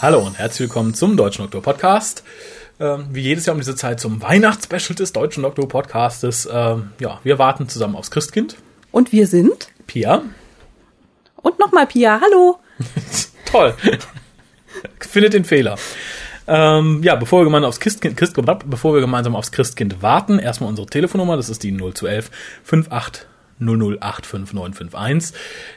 Hallo 0.00 0.20
und 0.24 0.38
herzlich 0.38 0.68
willkommen 0.68 0.94
zum 0.94 1.16
Deutschen 1.16 1.42
Doktor 1.42 1.60
Podcast. 1.60 2.22
Ähm, 2.78 3.06
wie 3.10 3.22
jedes 3.22 3.46
Jahr 3.46 3.54
um 3.54 3.60
diese 3.60 3.74
Zeit 3.74 3.98
zum 3.98 4.22
Weihnachtsspecial 4.22 4.94
des 4.94 5.12
Deutschen 5.12 5.42
Doktor 5.42 5.66
Podcastes. 5.66 6.48
Ähm, 6.50 6.92
ja, 7.00 7.18
wir 7.24 7.40
warten 7.40 7.68
zusammen 7.68 7.96
aufs 7.96 8.12
Christkind. 8.12 8.54
Und 8.92 9.10
wir 9.10 9.26
sind 9.26 9.70
Pia. 9.88 10.22
Und 11.34 11.58
nochmal 11.58 11.88
Pia. 11.88 12.20
Hallo. 12.20 12.60
Toll. 13.50 13.74
Findet 15.00 15.32
den 15.32 15.44
Fehler. 15.44 15.76
Ähm, 16.46 17.02
ja, 17.02 17.16
bevor 17.16 17.40
wir 17.40 17.44
gemeinsam 17.46 17.68
aufs 17.68 17.80
Christkind, 17.80 18.16
Christ, 18.16 18.36
bevor 18.66 18.94
wir 18.94 19.00
gemeinsam 19.00 19.34
aufs 19.34 19.50
Christkind 19.50 20.00
warten, 20.00 20.38
erstmal 20.38 20.70
unsere 20.70 20.86
Telefonnummer, 20.86 21.36
das 21.36 21.48
ist 21.48 21.64
die 21.64 21.72
0211 21.72 22.30
58 22.88 23.27
0085951. 23.60 25.32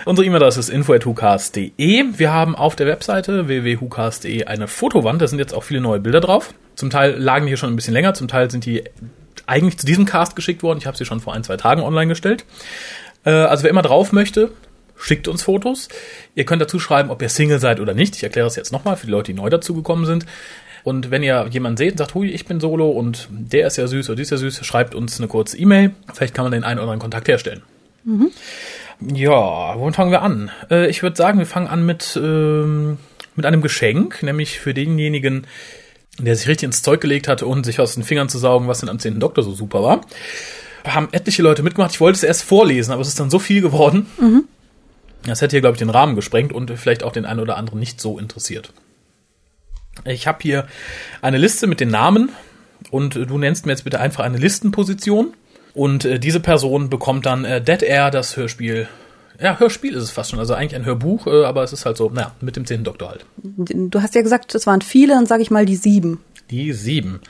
Unsere 0.05 0.27
E-Mail-Adresse 0.27 0.61
ist 0.61 0.69
info.hucast.de. 0.69 2.05
Wir 2.17 2.33
haben 2.33 2.55
auf 2.55 2.77
der 2.77 2.87
Webseite 2.87 3.49
www.hucast.de 3.49 4.45
eine 4.45 4.69
Fotowand, 4.69 5.21
da 5.21 5.27
sind 5.27 5.39
jetzt 5.39 5.55
auch 5.55 5.65
viele 5.65 5.81
neue 5.81 5.99
Bilder 5.99 6.21
drauf. 6.21 6.55
Zum 6.77 6.91
Teil 6.91 7.17
lagen 7.17 7.47
die 7.47 7.51
hier 7.51 7.57
schon 7.57 7.73
ein 7.73 7.77
bisschen 7.77 7.95
länger, 7.95 8.15
zum 8.15 8.29
Teil 8.29 8.51
sind 8.51 8.67
die 8.67 8.85
eigentlich 9.47 9.79
zu 9.79 9.87
diesem 9.87 10.05
Cast 10.05 10.37
geschickt 10.37 10.63
worden. 10.63 10.79
Ich 10.79 10.87
habe 10.87 10.97
sie 10.97 11.07
schon 11.07 11.21
vor 11.21 11.35
ein, 11.35 11.45
zwei 11.45 11.57
Tagen 11.57 11.83
online 11.83 12.09
gestellt. 12.09 12.45
Äh, 13.25 13.31
also 13.31 13.65
wer 13.65 13.71
immer 13.71 13.83
drauf 13.83 14.13
möchte, 14.13 14.51
schickt 14.97 15.29
uns 15.29 15.43
Fotos. 15.43 15.89
Ihr 16.35 16.45
könnt 16.45 16.63
dazu 16.63 16.79
schreiben, 16.79 17.11
ob 17.11 17.23
ihr 17.23 17.29
Single 17.29 17.61
seid 17.61 17.81
oder 17.81 17.95
nicht. 17.95 18.17
Ich 18.17 18.23
erkläre 18.23 18.47
das 18.47 18.57
jetzt 18.57 18.73
nochmal 18.73 18.97
für 18.97 19.07
die 19.07 19.13
Leute, 19.13 19.33
die 19.33 19.39
neu 19.39 19.51
dazugekommen 19.51 20.07
sind. 20.07 20.27
Und 20.87 21.11
wenn 21.11 21.23
ihr 21.23 21.49
jemanden 21.51 21.77
seht 21.77 21.93
und 21.93 21.99
sagt, 21.99 22.15
hui, 22.15 22.29
ich 22.31 22.47
bin 22.47 22.61
Solo 22.61 22.89
und 22.89 23.29
der 23.31 23.67
ist 23.67 23.77
ja 23.77 23.89
süß 23.89 24.09
oder 24.09 24.17
die 24.17 24.23
ist 24.23 24.31
ja 24.31 24.37
süß, 24.37 24.65
schreibt 24.65 24.95
uns 24.95 25.19
eine 25.19 25.27
kurze 25.27 25.59
E-Mail. 25.59 25.91
Vielleicht 26.15 26.33
kann 26.33 26.45
man 26.45 26.53
den 26.53 26.63
einen 26.63 26.79
oder 26.79 26.85
anderen 26.85 27.01
Kontakt 27.01 27.27
herstellen. 27.27 27.63
Mhm. 28.05 28.31
Ja, 29.01 29.77
womit 29.77 29.97
fangen 29.97 30.13
wir 30.13 30.23
an? 30.23 30.51
Äh, 30.71 30.89
ich 30.89 31.03
würde 31.03 31.17
sagen, 31.17 31.41
wir 31.41 31.47
fangen 31.47 31.67
an 31.67 31.85
mit, 31.85 32.17
ähm, 32.23 32.99
mit 33.35 33.45
einem 33.47 33.63
Geschenk, 33.63 34.23
nämlich 34.23 34.61
für 34.61 34.75
denjenigen, 34.75 35.49
der 36.21 36.37
sich 36.37 36.47
richtig 36.47 36.67
ins 36.67 36.83
Zeug 36.83 37.01
gelegt 37.01 37.27
hatte 37.27 37.47
und 37.47 37.67
sich 37.67 37.81
aus 37.81 37.95
den 37.95 38.05
Fingern 38.05 38.29
zu 38.29 38.39
saugen, 38.39 38.69
was 38.69 38.79
denn 38.79 38.89
am 38.89 39.01
10. 39.01 39.19
Doktor 39.19 39.43
so 39.43 39.53
super 39.53 39.83
war. 39.83 40.03
Haben 40.87 41.09
etliche 41.11 41.43
Leute 41.43 41.65
mitgemacht. 41.65 41.91
Ich 41.91 42.01
wollte 42.01 42.17
es 42.17 42.23
erst 42.23 42.45
vorlesen, 42.45 42.93
aber 42.93 43.03
es 43.03 43.09
ist 43.09 43.19
dann 43.19 43.29
so 43.29 43.41
viel 43.41 43.61
geworden. 43.61 44.07
Mhm 44.21 44.45
das 45.31 45.41
hätte 45.41 45.53
hier, 45.53 45.61
glaube 45.61 45.75
ich, 45.75 45.79
den 45.79 45.91
Rahmen 45.91 46.15
gesprengt 46.15 46.53
und 46.53 46.71
vielleicht 46.79 47.03
auch 47.03 47.13
den 47.13 47.25
einen 47.25 47.41
oder 47.41 47.57
anderen 47.57 47.79
nicht 47.79 48.01
so 48.01 48.19
interessiert. 48.19 48.73
Ich 50.05 50.27
habe 50.27 50.39
hier 50.43 50.67
eine 51.23 51.39
Liste 51.39 51.67
mit 51.67 51.81
den 51.81 51.89
Namen 51.89 52.31
und 52.91 53.15
du 53.15 53.39
nennst 53.39 53.67
mir 53.67 53.73
jetzt 53.73 53.85
bitte 53.85 54.01
einfach 54.01 54.25
eine 54.25 54.39
Listenposition. 54.39 55.35
Und 55.75 56.05
äh, 56.05 56.19
diese 56.19 56.41
Person 56.41 56.89
bekommt 56.89 57.27
dann 57.27 57.45
äh, 57.45 57.61
Dead 57.61 57.83
Air, 57.83 58.11
das 58.11 58.37
Hörspiel. 58.37 58.89
Ja, 59.39 59.59
Hörspiel 59.59 59.95
ist 59.95 60.05
es 60.05 60.11
fast 60.11 60.31
schon. 60.31 60.39
Also 60.39 60.55
eigentlich 60.55 60.75
ein 60.75 60.87
Hörbuch, 60.87 61.27
äh, 61.27 61.45
aber 61.45 61.63
es 61.63 61.73
ist 61.73 61.85
halt 61.85 61.99
so, 61.99 62.09
naja, 62.09 62.33
mit 62.41 62.57
dem 62.57 62.65
zehnten 62.65 62.85
Doktor 62.85 63.11
halt. 63.11 63.27
Du 63.43 64.01
hast 64.01 64.15
ja 64.15 64.23
gesagt, 64.23 64.55
es 64.55 64.67
waren 64.67 64.81
viele, 64.81 65.15
dann 65.15 65.27
sage 65.27 65.43
ich 65.43 65.51
mal 65.51 65.67
die 65.67 65.77
sieben. 65.77 66.25
Die 66.51 66.73
sieben. 66.73 67.21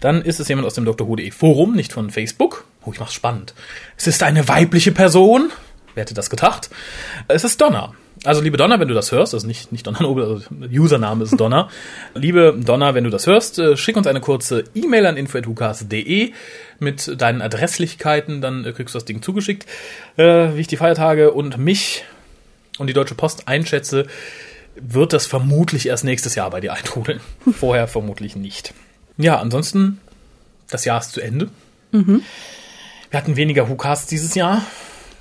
Dann 0.00 0.20
ist 0.20 0.40
es 0.40 0.48
jemand 0.48 0.66
aus 0.66 0.74
dem 0.74 0.84
Dr. 0.84 1.08
Who.de 1.08 1.30
Forum, 1.30 1.74
nicht 1.74 1.92
von 1.92 2.10
Facebook. 2.10 2.64
Oh, 2.84 2.92
ich 2.92 3.00
mach's 3.00 3.14
spannend. 3.14 3.54
Es 3.96 4.06
ist 4.06 4.22
eine 4.22 4.46
weibliche 4.46 4.92
Person. 4.92 5.50
Wer 5.96 6.02
hätte 6.02 6.12
das 6.12 6.28
gedacht? 6.28 6.68
Es 7.26 7.42
ist 7.42 7.58
Donner. 7.58 7.94
Also 8.24 8.42
liebe 8.42 8.58
Donner, 8.58 8.78
wenn 8.78 8.88
du 8.88 8.92
das 8.92 9.12
hörst, 9.12 9.32
also 9.32 9.46
nicht, 9.46 9.72
nicht 9.72 9.86
Donner 9.86 10.02
Nobel, 10.02 10.24
also 10.24 10.44
Username 10.70 11.24
ist 11.24 11.40
Donner. 11.40 11.70
liebe 12.14 12.54
Donner, 12.54 12.94
wenn 12.94 13.04
du 13.04 13.08
das 13.08 13.26
hörst, 13.26 13.58
äh, 13.58 13.78
schick 13.78 13.96
uns 13.96 14.06
eine 14.06 14.20
kurze 14.20 14.64
E-Mail 14.74 15.06
an 15.06 15.16
info.hukas.de 15.16 16.32
mit 16.78 17.18
deinen 17.18 17.40
Adresslichkeiten, 17.40 18.42
dann 18.42 18.66
äh, 18.66 18.72
kriegst 18.72 18.94
du 18.94 18.98
das 18.98 19.06
Ding 19.06 19.22
zugeschickt. 19.22 19.64
Äh, 20.18 20.54
wie 20.54 20.60
ich 20.60 20.66
die 20.66 20.76
Feiertage 20.76 21.30
und 21.32 21.56
mich 21.56 22.04
und 22.78 22.88
die 22.88 22.92
Deutsche 22.92 23.14
Post 23.14 23.48
einschätze, 23.48 24.06
wird 24.74 25.14
das 25.14 25.26
vermutlich 25.26 25.88
erst 25.88 26.04
nächstes 26.04 26.34
Jahr 26.34 26.50
bei 26.50 26.60
dir 26.60 26.74
eintrudeln. 26.74 27.20
Vorher 27.58 27.88
vermutlich 27.88 28.36
nicht. 28.36 28.74
Ja, 29.16 29.38
ansonsten, 29.38 29.98
das 30.68 30.84
Jahr 30.84 31.00
ist 31.00 31.12
zu 31.12 31.22
Ende. 31.22 31.48
Mhm. 31.92 32.20
Wir 33.08 33.18
hatten 33.18 33.36
weniger 33.36 33.66
Hukas 33.66 34.06
dieses 34.06 34.34
Jahr. 34.34 34.62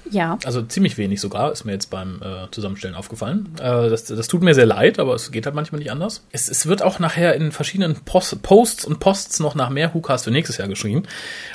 Ja. 0.09 0.37
Also 0.45 0.61
ziemlich 0.61 0.97
wenig 0.97 1.19
sogar, 1.19 1.51
ist 1.51 1.65
mir 1.65 1.71
jetzt 1.71 1.89
beim 1.89 2.21
äh, 2.21 2.51
Zusammenstellen 2.51 2.95
aufgefallen. 2.95 3.49
Äh, 3.59 3.89
das, 3.89 4.05
das 4.05 4.27
tut 4.27 4.43
mir 4.43 4.53
sehr 4.53 4.65
leid, 4.65 4.99
aber 4.99 5.15
es 5.15 5.31
geht 5.31 5.45
halt 5.45 5.55
manchmal 5.55 5.79
nicht 5.79 5.91
anders. 5.91 6.23
Es, 6.31 6.49
es 6.49 6.67
wird 6.67 6.83
auch 6.83 6.99
nachher 6.99 7.35
in 7.35 7.51
verschiedenen 7.51 7.95
Post, 8.05 8.41
Posts 8.43 8.85
und 8.85 8.99
Posts 8.99 9.39
noch 9.39 9.55
nach 9.55 9.69
mehr 9.69 9.93
WhoCast 9.93 10.25
für 10.25 10.31
nächstes 10.31 10.57
Jahr 10.57 10.67
geschrieben. 10.67 11.03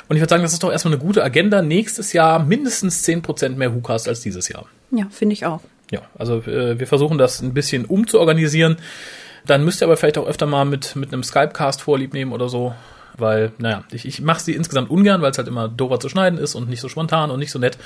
Und 0.07 0.15
ich 0.15 0.21
würde 0.21 0.29
sagen, 0.29 0.43
das 0.43 0.53
ist 0.53 0.63
doch 0.63 0.71
erstmal 0.71 0.93
eine 0.93 1.03
gute 1.03 1.23
Agenda. 1.23 1.61
Nächstes 1.61 2.13
Jahr 2.13 2.43
mindestens 2.43 3.07
10% 3.07 3.55
mehr 3.55 3.73
WhoCast 3.73 4.07
als 4.07 4.21
dieses 4.21 4.49
Jahr. 4.49 4.65
Ja, 4.91 5.07
finde 5.09 5.33
ich 5.33 5.45
auch. 5.45 5.61
Ja, 5.91 6.01
also 6.17 6.37
äh, 6.39 6.79
wir 6.79 6.87
versuchen 6.87 7.17
das 7.17 7.41
ein 7.41 7.53
bisschen 7.53 7.85
umzuorganisieren. 7.85 8.77
Dann 9.45 9.63
müsst 9.63 9.81
ihr 9.81 9.85
aber 9.85 9.97
vielleicht 9.97 10.17
auch 10.17 10.27
öfter 10.27 10.45
mal 10.45 10.65
mit, 10.65 10.95
mit 10.95 11.13
einem 11.13 11.23
Skype-Cast 11.23 11.81
vorlieb 11.81 12.13
nehmen 12.13 12.31
oder 12.31 12.47
so 12.47 12.73
weil, 13.17 13.51
naja, 13.57 13.83
ich, 13.91 14.05
ich 14.05 14.21
mache 14.21 14.41
sie 14.41 14.53
insgesamt 14.53 14.89
ungern, 14.89 15.21
weil 15.21 15.31
es 15.31 15.37
halt 15.37 15.47
immer 15.47 15.67
doofer 15.67 15.99
zu 15.99 16.09
schneiden 16.09 16.39
ist 16.39 16.55
und 16.55 16.69
nicht 16.69 16.81
so 16.81 16.89
spontan 16.89 17.31
und 17.31 17.39
nicht 17.39 17.51
so 17.51 17.59
nett, 17.59 17.77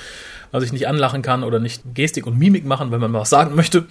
weil 0.50 0.62
ich 0.62 0.72
nicht 0.72 0.88
anlachen 0.88 1.22
kann 1.22 1.44
oder 1.44 1.58
nicht 1.58 1.82
Gestik 1.94 2.26
und 2.26 2.38
Mimik 2.38 2.64
machen, 2.64 2.90
wenn 2.90 3.00
man 3.00 3.10
mal 3.10 3.20
was 3.20 3.30
sagen 3.30 3.54
möchte. 3.54 3.86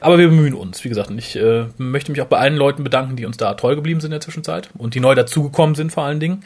Aber 0.00 0.18
wir 0.18 0.28
bemühen 0.28 0.54
uns, 0.54 0.84
wie 0.84 0.88
gesagt, 0.88 1.10
und 1.10 1.18
ich 1.18 1.36
äh, 1.36 1.66
möchte 1.78 2.12
mich 2.12 2.20
auch 2.20 2.26
bei 2.26 2.38
allen 2.38 2.56
Leuten 2.56 2.84
bedanken, 2.84 3.16
die 3.16 3.26
uns 3.26 3.36
da 3.36 3.54
treu 3.54 3.74
geblieben 3.74 4.00
sind 4.00 4.08
in 4.08 4.12
der 4.12 4.20
Zwischenzeit 4.20 4.70
und 4.76 4.94
die 4.94 5.00
neu 5.00 5.14
dazugekommen 5.14 5.74
sind 5.74 5.92
vor 5.92 6.04
allen 6.04 6.20
Dingen. 6.20 6.44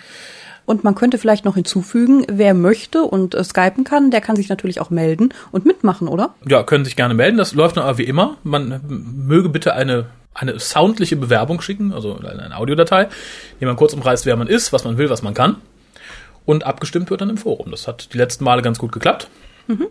Und 0.68 0.84
man 0.84 0.94
könnte 0.94 1.16
vielleicht 1.16 1.46
noch 1.46 1.54
hinzufügen, 1.54 2.26
wer 2.28 2.52
möchte 2.52 3.02
und 3.02 3.34
äh, 3.34 3.42
skypen 3.42 3.84
kann, 3.84 4.10
der 4.10 4.20
kann 4.20 4.36
sich 4.36 4.50
natürlich 4.50 4.82
auch 4.82 4.90
melden 4.90 5.32
und 5.50 5.64
mitmachen, 5.64 6.08
oder? 6.08 6.34
Ja, 6.46 6.62
können 6.62 6.84
sich 6.84 6.94
gerne 6.94 7.14
melden. 7.14 7.38
Das 7.38 7.54
läuft 7.54 7.76
noch 7.76 7.84
aber 7.84 7.96
wie 7.96 8.04
immer. 8.04 8.36
Man 8.42 8.82
möge 8.86 9.48
bitte 9.48 9.72
eine 9.72 10.10
eine 10.38 10.58
soundliche 10.60 11.16
Bewerbung 11.16 11.60
schicken, 11.60 11.92
also 11.92 12.18
eine 12.18 12.56
Audiodatei, 12.56 13.08
die 13.60 13.66
man 13.66 13.76
kurz 13.76 13.92
umreißt, 13.92 14.26
wer 14.26 14.36
man 14.36 14.46
ist, 14.46 14.72
was 14.72 14.84
man 14.84 14.98
will, 14.98 15.10
was 15.10 15.22
man 15.22 15.34
kann. 15.34 15.56
Und 16.46 16.64
abgestimmt 16.64 17.10
wird 17.10 17.20
dann 17.20 17.30
im 17.30 17.36
Forum. 17.36 17.70
Das 17.70 17.88
hat 17.88 18.14
die 18.14 18.18
letzten 18.18 18.44
Male 18.44 18.62
ganz 18.62 18.78
gut 18.78 18.92
geklappt. 18.92 19.28
Mhm. 19.66 19.88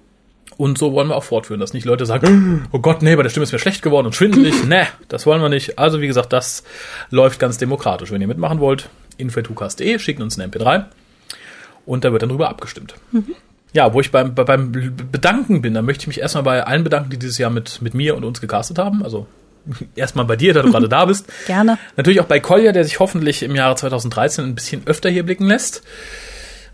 Und 0.58 0.78
so 0.80 0.94
wollen 0.94 1.10
wir 1.10 1.16
auch 1.16 1.24
fortführen, 1.24 1.60
dass 1.60 1.74
nicht 1.74 1.86
Leute 1.86 2.06
sagen, 2.06 2.68
oh 2.72 2.80
Gott, 2.80 3.02
nee, 3.02 3.16
bei 3.16 3.24
der 3.24 3.30
Stimme 3.30 3.44
ist 3.44 3.52
mir 3.52 3.60
schlecht 3.60 3.84
geworden 3.84 4.08
und 4.08 4.16
schwindelig. 4.16 4.64
nee, 4.68 4.86
das 5.08 5.26
wollen 5.26 5.42
wir 5.42 5.50
nicht. 5.50 5.78
Also 5.78 6.02
wie 6.02 6.08
gesagt, 6.08 6.34
das 6.34 6.64
läuft 7.12 7.40
ganz 7.40 7.58
demokratisch. 7.58 8.12
Wenn 8.12 8.22
ihr 8.22 8.28
mitmachen 8.28 8.60
wollt, 8.60 8.90
info.tukas.de, 9.18 10.00
schicken 10.00 10.24
uns 10.24 10.40
eine 10.40 10.52
MP3 10.52 10.86
und 11.86 12.04
da 12.04 12.12
wird 12.12 12.24
dann 12.24 12.30
drüber 12.30 12.50
abgestimmt. 12.50 12.96
Mhm. 13.12 13.36
Ja, 13.74 13.94
wo 13.94 14.00
ich 14.00 14.12
beim, 14.12 14.34
beim 14.34 14.72
Bedanken 14.72 15.62
bin, 15.62 15.74
da 15.74 15.82
möchte 15.82 16.04
ich 16.04 16.08
mich 16.08 16.22
erstmal 16.22 16.44
bei 16.44 16.66
allen 16.66 16.84
bedanken, 16.84 17.12
die 17.12 17.20
dieses 17.20 17.38
Jahr 17.38 17.52
mit, 17.52 17.82
mit 17.82 17.94
mir 17.94 18.16
und 18.16 18.24
uns 18.24 18.42
gecastet 18.42 18.80
haben. 18.80 19.04
Also 19.04 19.28
erstmal 19.96 20.26
bei 20.26 20.36
dir, 20.36 20.54
da 20.54 20.62
du 20.62 20.72
gerade 20.72 20.90
da 20.90 21.06
bist. 21.06 21.26
Gerne. 21.48 21.78
Natürlich 21.96 22.22
auch 22.22 22.26
bei 22.26 22.40
Kolja, 22.40 22.72
der 22.72 22.84
sich 22.84 23.00
hoffentlich 23.00 23.44
im 23.44 23.56
Jahre 23.56 23.76
2013 23.76 24.46
ein 24.46 24.56
bisschen 24.56 24.84
öfter 24.86 25.10
hier 25.10 25.24
blicken 25.24 25.48
lässt. 25.48 25.84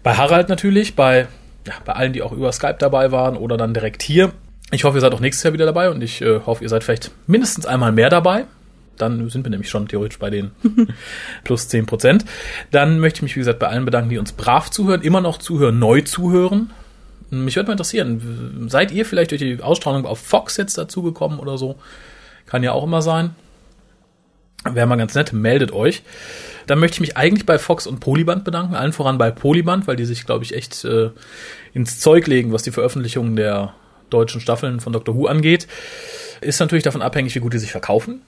Bei 0.04 0.16
Harald 0.16 0.50
natürlich, 0.50 0.96
bei, 0.96 1.28
ja, 1.66 1.74
bei 1.86 1.94
allen, 1.94 2.14
die 2.14 2.22
auch 2.22 2.32
über 2.32 2.52
Skype 2.52 2.78
dabei 2.78 3.12
waren 3.12 3.38
oder 3.38 3.58
dann 3.58 3.74
direkt 3.74 4.02
hier. 4.02 4.32
Ich 4.72 4.84
hoffe, 4.84 4.98
ihr 4.98 5.02
seid 5.02 5.14
auch 5.14 5.20
nächstes 5.20 5.44
Jahr 5.44 5.54
wieder 5.54 5.66
dabei 5.66 5.90
und 5.90 6.02
ich 6.02 6.22
äh, 6.22 6.42
hoffe, 6.46 6.64
ihr 6.64 6.70
seid 6.70 6.84
vielleicht 6.84 7.12
mindestens 7.28 7.66
einmal 7.66 7.92
mehr 7.92 8.10
dabei. 8.10 8.46
Dann 8.98 9.30
sind 9.30 9.46
wir 9.46 9.50
nämlich 9.50 9.70
schon 9.70 9.88
theoretisch 9.88 10.20
bei 10.20 10.30
den 10.30 10.52
plus 11.44 11.68
10 11.68 11.86
Prozent. 11.86 12.26
Dann 12.72 13.00
möchte 13.00 13.18
ich 13.18 13.24
mich, 13.24 13.36
wie 13.36 13.40
gesagt, 13.40 13.60
bei 13.60 13.68
allen 13.68 13.86
bedanken, 13.86 14.10
die 14.10 14.18
uns 14.18 14.34
brav 14.34 14.70
zuhören, 14.70 15.02
immer 15.02 15.22
noch 15.22 15.38
zuhören, 15.38 15.80
neu 15.80 16.02
zuhören. 16.02 16.72
Mich 17.30 17.56
würde 17.56 17.68
mal 17.68 17.74
interessieren, 17.74 18.68
seid 18.70 18.92
ihr 18.92 19.06
vielleicht 19.06 19.32
durch 19.32 19.42
die 19.42 19.62
Ausstrahlung 19.62 20.06
auf 20.06 20.20
Fox 20.20 20.58
jetzt 20.58 20.78
dazugekommen 20.78 21.40
oder 21.40 21.58
so? 21.58 21.78
Kann 22.46 22.64
ja 22.64 22.72
auch 22.72 22.84
immer 22.84 23.02
sein. 23.02 23.36
Wäre 24.66 24.88
mal 24.88 24.96
ganz 24.96 25.14
nett, 25.16 25.34
meldet 25.34 25.74
euch. 25.74 26.04
Dann 26.68 26.80
möchte 26.80 26.96
ich 26.96 27.02
mich 27.02 27.18
eigentlich 27.18 27.46
bei 27.46 27.60
Fox 27.60 27.86
und 27.86 28.00
Polyband 28.00 28.46
bedanken, 28.46 28.76
allen 28.76 28.94
voran 28.94 29.18
bei 29.18 29.32
Polyband, 29.32 29.88
weil 29.88 29.98
die 29.98 30.06
sich, 30.06 30.26
glaube 30.26 30.46
ich, 30.46 30.56
echt 30.56 30.86
äh, 30.86 31.10
ins 31.74 32.00
Zeug 32.00 32.28
legen, 32.28 32.54
was 32.54 32.64
die 32.64 32.72
Veröffentlichung 32.72 33.36
der 33.36 33.74
deutschen 34.10 34.40
Staffeln 34.40 34.80
von 34.80 34.94
Doctor 34.94 35.16
Who 35.16 35.26
angeht. 35.26 35.68
Ist 36.40 36.60
natürlich 36.60 36.84
davon 36.84 37.02
abhängig, 37.02 37.36
wie 37.36 37.40
gut 37.40 37.54
die 37.54 37.58
sich 37.58 37.72
verkaufen. 37.72 38.22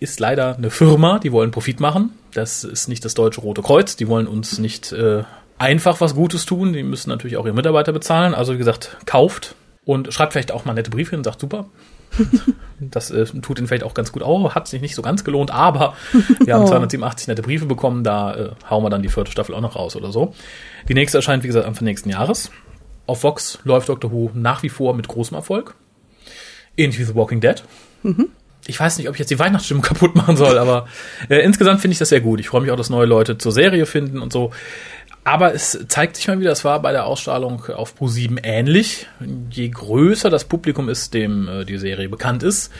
Ist 0.00 0.20
leider 0.20 0.56
eine 0.56 0.70
Firma, 0.70 1.18
die 1.18 1.32
wollen 1.32 1.50
Profit 1.50 1.80
machen. 1.80 2.10
Das 2.32 2.64
ist 2.64 2.88
nicht 2.88 3.04
das 3.04 3.14
Deutsche 3.14 3.40
Rote 3.42 3.62
Kreuz. 3.62 3.96
Die 3.96 4.08
wollen 4.08 4.26
uns 4.26 4.58
nicht 4.58 4.92
äh, 4.92 5.24
einfach 5.58 6.00
was 6.00 6.14
Gutes 6.14 6.46
tun. 6.46 6.72
Die 6.72 6.82
müssen 6.82 7.10
natürlich 7.10 7.36
auch 7.36 7.44
ihre 7.44 7.54
Mitarbeiter 7.54 7.92
bezahlen. 7.92 8.34
Also 8.34 8.54
wie 8.54 8.58
gesagt, 8.58 8.96
kauft 9.06 9.54
und 9.84 10.12
schreibt 10.12 10.32
vielleicht 10.32 10.52
auch 10.52 10.64
mal 10.64 10.72
nette 10.72 10.90
Briefe 10.90 11.16
und 11.16 11.24
sagt, 11.24 11.40
super, 11.40 11.66
das 12.80 13.10
äh, 13.10 13.24
tut 13.24 13.58
ihnen 13.58 13.66
vielleicht 13.66 13.84
auch 13.84 13.94
ganz 13.94 14.12
gut 14.12 14.22
auf, 14.22 14.54
hat 14.54 14.68
sich 14.68 14.80
nicht 14.82 14.94
so 14.94 15.02
ganz 15.02 15.24
gelohnt, 15.24 15.50
aber 15.50 15.94
wir 16.44 16.54
haben 16.54 16.64
Oh. 16.64 16.68
287 16.68 17.28
nette 17.28 17.42
Briefe 17.42 17.66
bekommen, 17.66 18.04
da 18.04 18.34
äh, 18.34 18.50
hauen 18.68 18.82
wir 18.84 18.90
dann 18.90 19.02
die 19.02 19.08
vierte 19.08 19.30
Staffel 19.30 19.54
auch 19.54 19.60
noch 19.60 19.76
raus 19.76 19.96
oder 19.96 20.12
so. 20.12 20.34
Die 20.88 20.94
nächste 20.94 21.18
erscheint, 21.18 21.42
wie 21.42 21.48
gesagt, 21.48 21.66
Anfang 21.66 21.84
nächsten 21.84 22.10
Jahres. 22.10 22.50
Auf 23.06 23.22
Vox 23.22 23.58
läuft 23.64 23.88
Doctor 23.88 24.12
Who 24.12 24.30
nach 24.34 24.62
wie 24.62 24.68
vor 24.70 24.94
mit 24.94 25.08
großem 25.08 25.34
Erfolg. 25.36 25.74
Ähnlich 26.76 26.98
wie 26.98 27.04
The 27.04 27.14
Walking 27.14 27.40
Dead. 27.40 27.62
Ich 28.66 28.80
weiß 28.80 28.96
nicht, 28.98 29.08
ob 29.08 29.14
ich 29.14 29.18
jetzt 29.18 29.30
die 29.30 29.38
Weihnachtsstimmung 29.38 29.82
kaputt 29.82 30.14
machen 30.14 30.36
soll, 30.36 30.56
aber 30.58 30.86
äh, 31.28 31.36
insgesamt 31.44 31.80
finde 31.80 31.92
ich 31.92 31.98
das 31.98 32.08
sehr 32.08 32.20
gut. 32.22 32.40
Ich 32.40 32.48
freue 32.48 32.62
mich 32.62 32.70
auch, 32.70 32.76
dass 32.76 32.88
neue 32.90 33.06
Leute 33.06 33.36
zur 33.36 33.52
Serie 33.52 33.84
finden 33.86 34.20
und 34.20 34.32
so. 34.32 34.52
Aber 35.24 35.54
es 35.54 35.78
zeigt 35.88 36.16
sich 36.16 36.28
mal 36.28 36.38
wieder, 36.38 36.52
es 36.52 36.64
war 36.64 36.80
bei 36.80 36.92
der 36.92 37.06
Ausstrahlung 37.06 37.64
auf 37.74 37.98
Pro7 37.98 38.40
ähnlich. 38.42 39.08
Je 39.50 39.68
größer 39.70 40.28
das 40.28 40.44
Publikum 40.44 40.90
ist, 40.90 41.14
dem 41.14 41.48
äh, 41.48 41.64
die 41.64 41.78
Serie 41.78 42.10
bekannt 42.10 42.42
ist, 42.42 42.70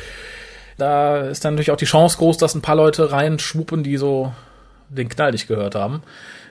da 0.76 1.22
ist 1.22 1.44
dann 1.44 1.54
natürlich 1.54 1.70
auch 1.70 1.76
die 1.76 1.86
Chance 1.86 2.18
groß, 2.18 2.36
dass 2.36 2.54
ein 2.54 2.62
paar 2.62 2.76
Leute 2.76 3.12
reinschwuppen, 3.12 3.82
die 3.82 3.96
so 3.96 4.32
den 4.88 5.08
Knall 5.08 5.32
nicht 5.32 5.48
gehört 5.48 5.74
haben. 5.74 6.02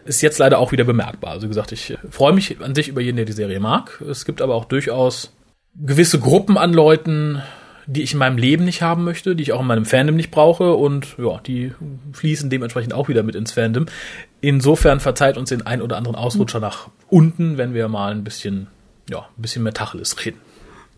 Ist 0.05 0.21
jetzt 0.21 0.39
leider 0.39 0.59
auch 0.59 0.71
wieder 0.71 0.83
bemerkbar. 0.83 1.31
Also 1.31 1.43
wie 1.43 1.49
gesagt, 1.49 1.71
ich 1.71 1.97
freue 2.09 2.33
mich 2.33 2.59
an 2.59 2.75
sich 2.75 2.87
über 2.87 3.01
jeden, 3.01 3.17
der 3.17 3.25
die 3.25 3.31
Serie 3.31 3.59
mag. 3.59 4.01
Es 4.09 4.25
gibt 4.25 4.41
aber 4.41 4.55
auch 4.55 4.65
durchaus 4.65 5.31
gewisse 5.75 6.19
Gruppen 6.19 6.57
an 6.57 6.73
Leuten, 6.73 7.41
die 7.87 8.01
ich 8.03 8.13
in 8.13 8.19
meinem 8.19 8.37
Leben 8.37 8.65
nicht 8.65 8.81
haben 8.81 9.03
möchte, 9.03 9.35
die 9.35 9.43
ich 9.43 9.53
auch 9.53 9.61
in 9.61 9.67
meinem 9.67 9.85
Fandom 9.85 10.15
nicht 10.15 10.31
brauche 10.31 10.73
und 10.73 11.15
ja, 11.17 11.39
die 11.45 11.73
fließen 12.13 12.49
dementsprechend 12.49 12.93
auch 12.93 13.09
wieder 13.09 13.23
mit 13.23 13.35
ins 13.35 13.51
Fandom. 13.51 13.85
Insofern 14.41 14.99
verzeiht 14.99 15.37
uns 15.37 15.49
den 15.49 15.65
ein 15.65 15.81
oder 15.81 15.97
anderen 15.97 16.15
Ausrutscher 16.15 16.59
nach 16.59 16.89
unten, 17.09 17.57
wenn 17.57 17.73
wir 17.73 17.87
mal 17.87 18.11
ein 18.11 18.23
bisschen, 18.23 18.67
ja, 19.09 19.19
ein 19.19 19.41
bisschen 19.41 19.63
mehr 19.63 19.73
Tacheles 19.73 20.25
reden. 20.25 20.39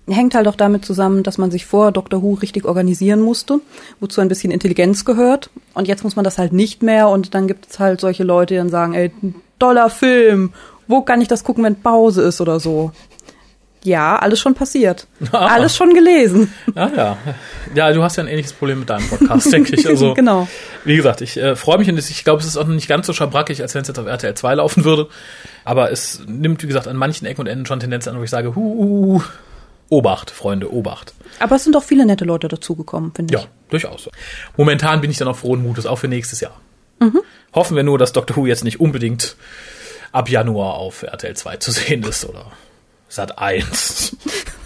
Hängt 0.08 0.36
halt 0.36 0.48
auch 0.48 0.56
damit 0.56 0.86
zusammen, 0.86 1.24
dass 1.24 1.40
man 1.40 1.50
sich 1.50 1.66
vor 1.66 1.92
Doctor 1.92 2.22
Who 2.22 2.36
richtig 2.36 2.66
organisieren 2.66 3.22
musste, 3.22 3.60
wozu 4.00 4.22
ein 4.22 4.28
bisschen 4.28 4.52
Intelligenz 4.52 5.04
gehört. 5.04 5.50
Und 5.74 5.88
jetzt 5.88 6.04
muss 6.04 6.16
man 6.16 6.24
das 6.24 6.38
halt 6.38 6.54
nicht 6.54 6.84
mehr 6.84 7.10
und 7.10 7.34
dann 7.34 7.48
gibt 7.48 7.68
es 7.72 7.80
halt 7.80 8.02
solche 8.02 8.24
Leute, 8.24 8.54
die 8.54 8.60
dann 8.60 8.70
sagen, 8.70 8.94
ey, 8.94 9.12
toller 9.58 9.90
Film, 9.90 10.54
wo 10.88 11.02
kann 11.02 11.22
ich 11.22 11.28
das 11.28 11.44
gucken, 11.44 11.64
wenn 11.64 11.82
Pause 11.82 12.22
ist 12.22 12.40
oder 12.40 12.60
so. 12.60 12.92
Ja, 13.86 14.18
alles 14.18 14.40
schon 14.40 14.54
passiert. 14.56 15.08
Ah. 15.32 15.48
Alles 15.54 15.76
schon 15.78 15.94
gelesen. 15.94 16.54
Ah 16.76 16.90
ja. 16.96 17.18
Ja, 17.74 17.92
du 17.94 18.04
hast 18.04 18.16
ja 18.18 18.24
ein 18.24 18.28
ähnliches 18.28 18.54
Problem 18.54 18.80
mit 18.80 18.90
deinem 18.90 19.08
Podcast, 19.08 19.52
denke 19.54 19.76
ich. 19.76 19.88
Also, 19.90 20.14
genau. 20.14 20.48
Wie 20.84 20.96
gesagt, 20.96 21.22
ich 21.22 21.38
äh, 21.38 21.56
freue 21.56 21.78
mich 21.78 21.88
und 21.90 21.98
ich 21.98 22.24
glaube, 22.24 22.42
es 22.42 22.48
ist 22.48 22.58
auch 22.58 22.66
noch 22.68 22.74
nicht 22.76 22.88
ganz 22.88 23.08
so 23.08 23.14
schabrackig, 23.14 23.62
als 23.62 23.74
wenn 23.76 23.84
es 23.84 23.88
jetzt 23.88 24.00
auf 24.00 24.08
RTL 24.08 24.34
2 24.36 24.56
laufen 24.56 24.84
würde. 24.84 25.08
Aber 25.64 25.92
es 25.92 26.22
nimmt, 26.28 26.62
wie 26.64 26.68
gesagt, 26.68 26.88
an 26.88 26.96
manchen 26.98 27.26
Ecken 27.26 27.42
und 27.42 27.48
Enden 27.48 27.66
schon 27.66 27.80
Tendenzen 27.80 28.12
an, 28.14 28.20
wo 28.20 28.24
ich 28.24 28.30
sage, 28.30 28.56
hu, 28.56 29.22
Obacht, 29.90 30.32
Freunde, 30.32 30.72
Obacht. 30.74 31.14
Aber 31.40 31.56
es 31.56 31.64
sind 31.64 31.76
doch 31.76 31.84
viele 31.84 32.06
nette 32.06 32.26
Leute 32.26 32.48
dazugekommen, 32.48 33.14
finde 33.14 33.34
Ja, 33.34 33.40
ich. 33.42 33.48
durchaus. 33.70 34.10
Momentan 34.58 35.00
bin 35.02 35.12
ich 35.12 35.18
dann 35.18 35.28
auch 35.28 35.38
frohen 35.38 35.62
Mutes, 35.62 35.86
auch 35.86 35.98
für 35.98 36.08
nächstes 36.08 36.42
Jahr. 36.42 36.60
Hoffen 37.54 37.76
wir 37.76 37.84
nur, 37.84 37.98
dass 38.00 38.12
Doctor 38.14 38.36
Who 38.38 38.48
jetzt 38.48 38.64
nicht 38.64 38.80
unbedingt 38.80 39.36
ab 40.12 40.28
Januar 40.30 40.76
auf 40.76 41.04
RTL 41.04 41.36
2 41.36 41.58
zu 41.58 41.72
sehen 41.72 42.04
ist 42.04 42.26
oder 42.26 42.46
Sat 43.16 43.40
1. 43.40 44.18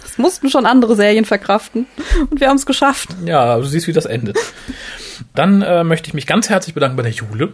Es 0.04 0.18
mussten 0.18 0.50
schon 0.50 0.66
andere 0.66 0.96
Serien 0.96 1.24
verkraften 1.24 1.86
und 2.30 2.40
wir 2.40 2.48
haben 2.48 2.56
es 2.56 2.66
geschafft. 2.66 3.10
Ja, 3.24 3.56
du 3.56 3.62
siehst, 3.64 3.86
wie 3.86 3.92
das 3.92 4.06
endet. 4.06 4.36
Dann 5.36 5.62
äh, 5.62 5.84
möchte 5.84 6.08
ich 6.08 6.14
mich 6.14 6.26
ganz 6.26 6.48
herzlich 6.48 6.74
bedanken 6.74 6.96
bei 6.96 7.04
der 7.04 7.12
Jule, 7.12 7.52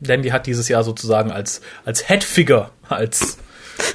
denn 0.00 0.20
die 0.22 0.34
hat 0.34 0.46
dieses 0.46 0.68
Jahr 0.68 0.84
sozusagen 0.84 1.30
als, 1.32 1.62
als 1.86 2.06
Headfigure, 2.08 2.68
als 2.88 3.38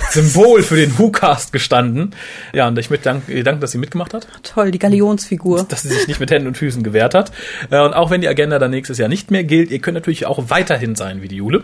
Symbol 0.10 0.64
für 0.64 0.76
den 0.78 0.98
WhoCast 0.98 1.54
gestanden. 1.54 2.16
Ja, 2.54 2.68
und 2.68 2.78
ich 2.80 2.90
möchte 2.90 3.04
dank, 3.06 3.30
ihr 3.30 3.44
danken, 3.44 3.62
dass 3.62 3.72
sie 3.72 3.78
mitgemacht 3.78 4.16
hat, 4.16 4.28
Toll, 4.42 4.72
die 4.72 4.80
Galionsfigur. 4.80 5.66
dass 5.70 5.84
sie 5.84 5.90
sich 5.90 6.08
nicht 6.08 6.20
mit 6.20 6.32
Händen 6.32 6.48
und 6.48 6.58
Füßen 6.58 6.82
gewehrt 6.82 7.14
hat. 7.14 7.32
Äh, 7.70 7.80
und 7.82 7.94
auch 7.94 8.10
wenn 8.10 8.22
die 8.22 8.28
Agenda 8.28 8.58
dann 8.58 8.72
nächstes 8.72 8.98
Jahr 8.98 9.10
nicht 9.10 9.30
mehr 9.30 9.44
gilt, 9.44 9.70
ihr 9.70 9.80
könnt 9.80 9.96
natürlich 9.96 10.26
auch 10.26 10.50
weiterhin 10.50 10.96
sein 10.96 11.22
wie 11.22 11.28
die 11.28 11.36
Jule. 11.38 11.64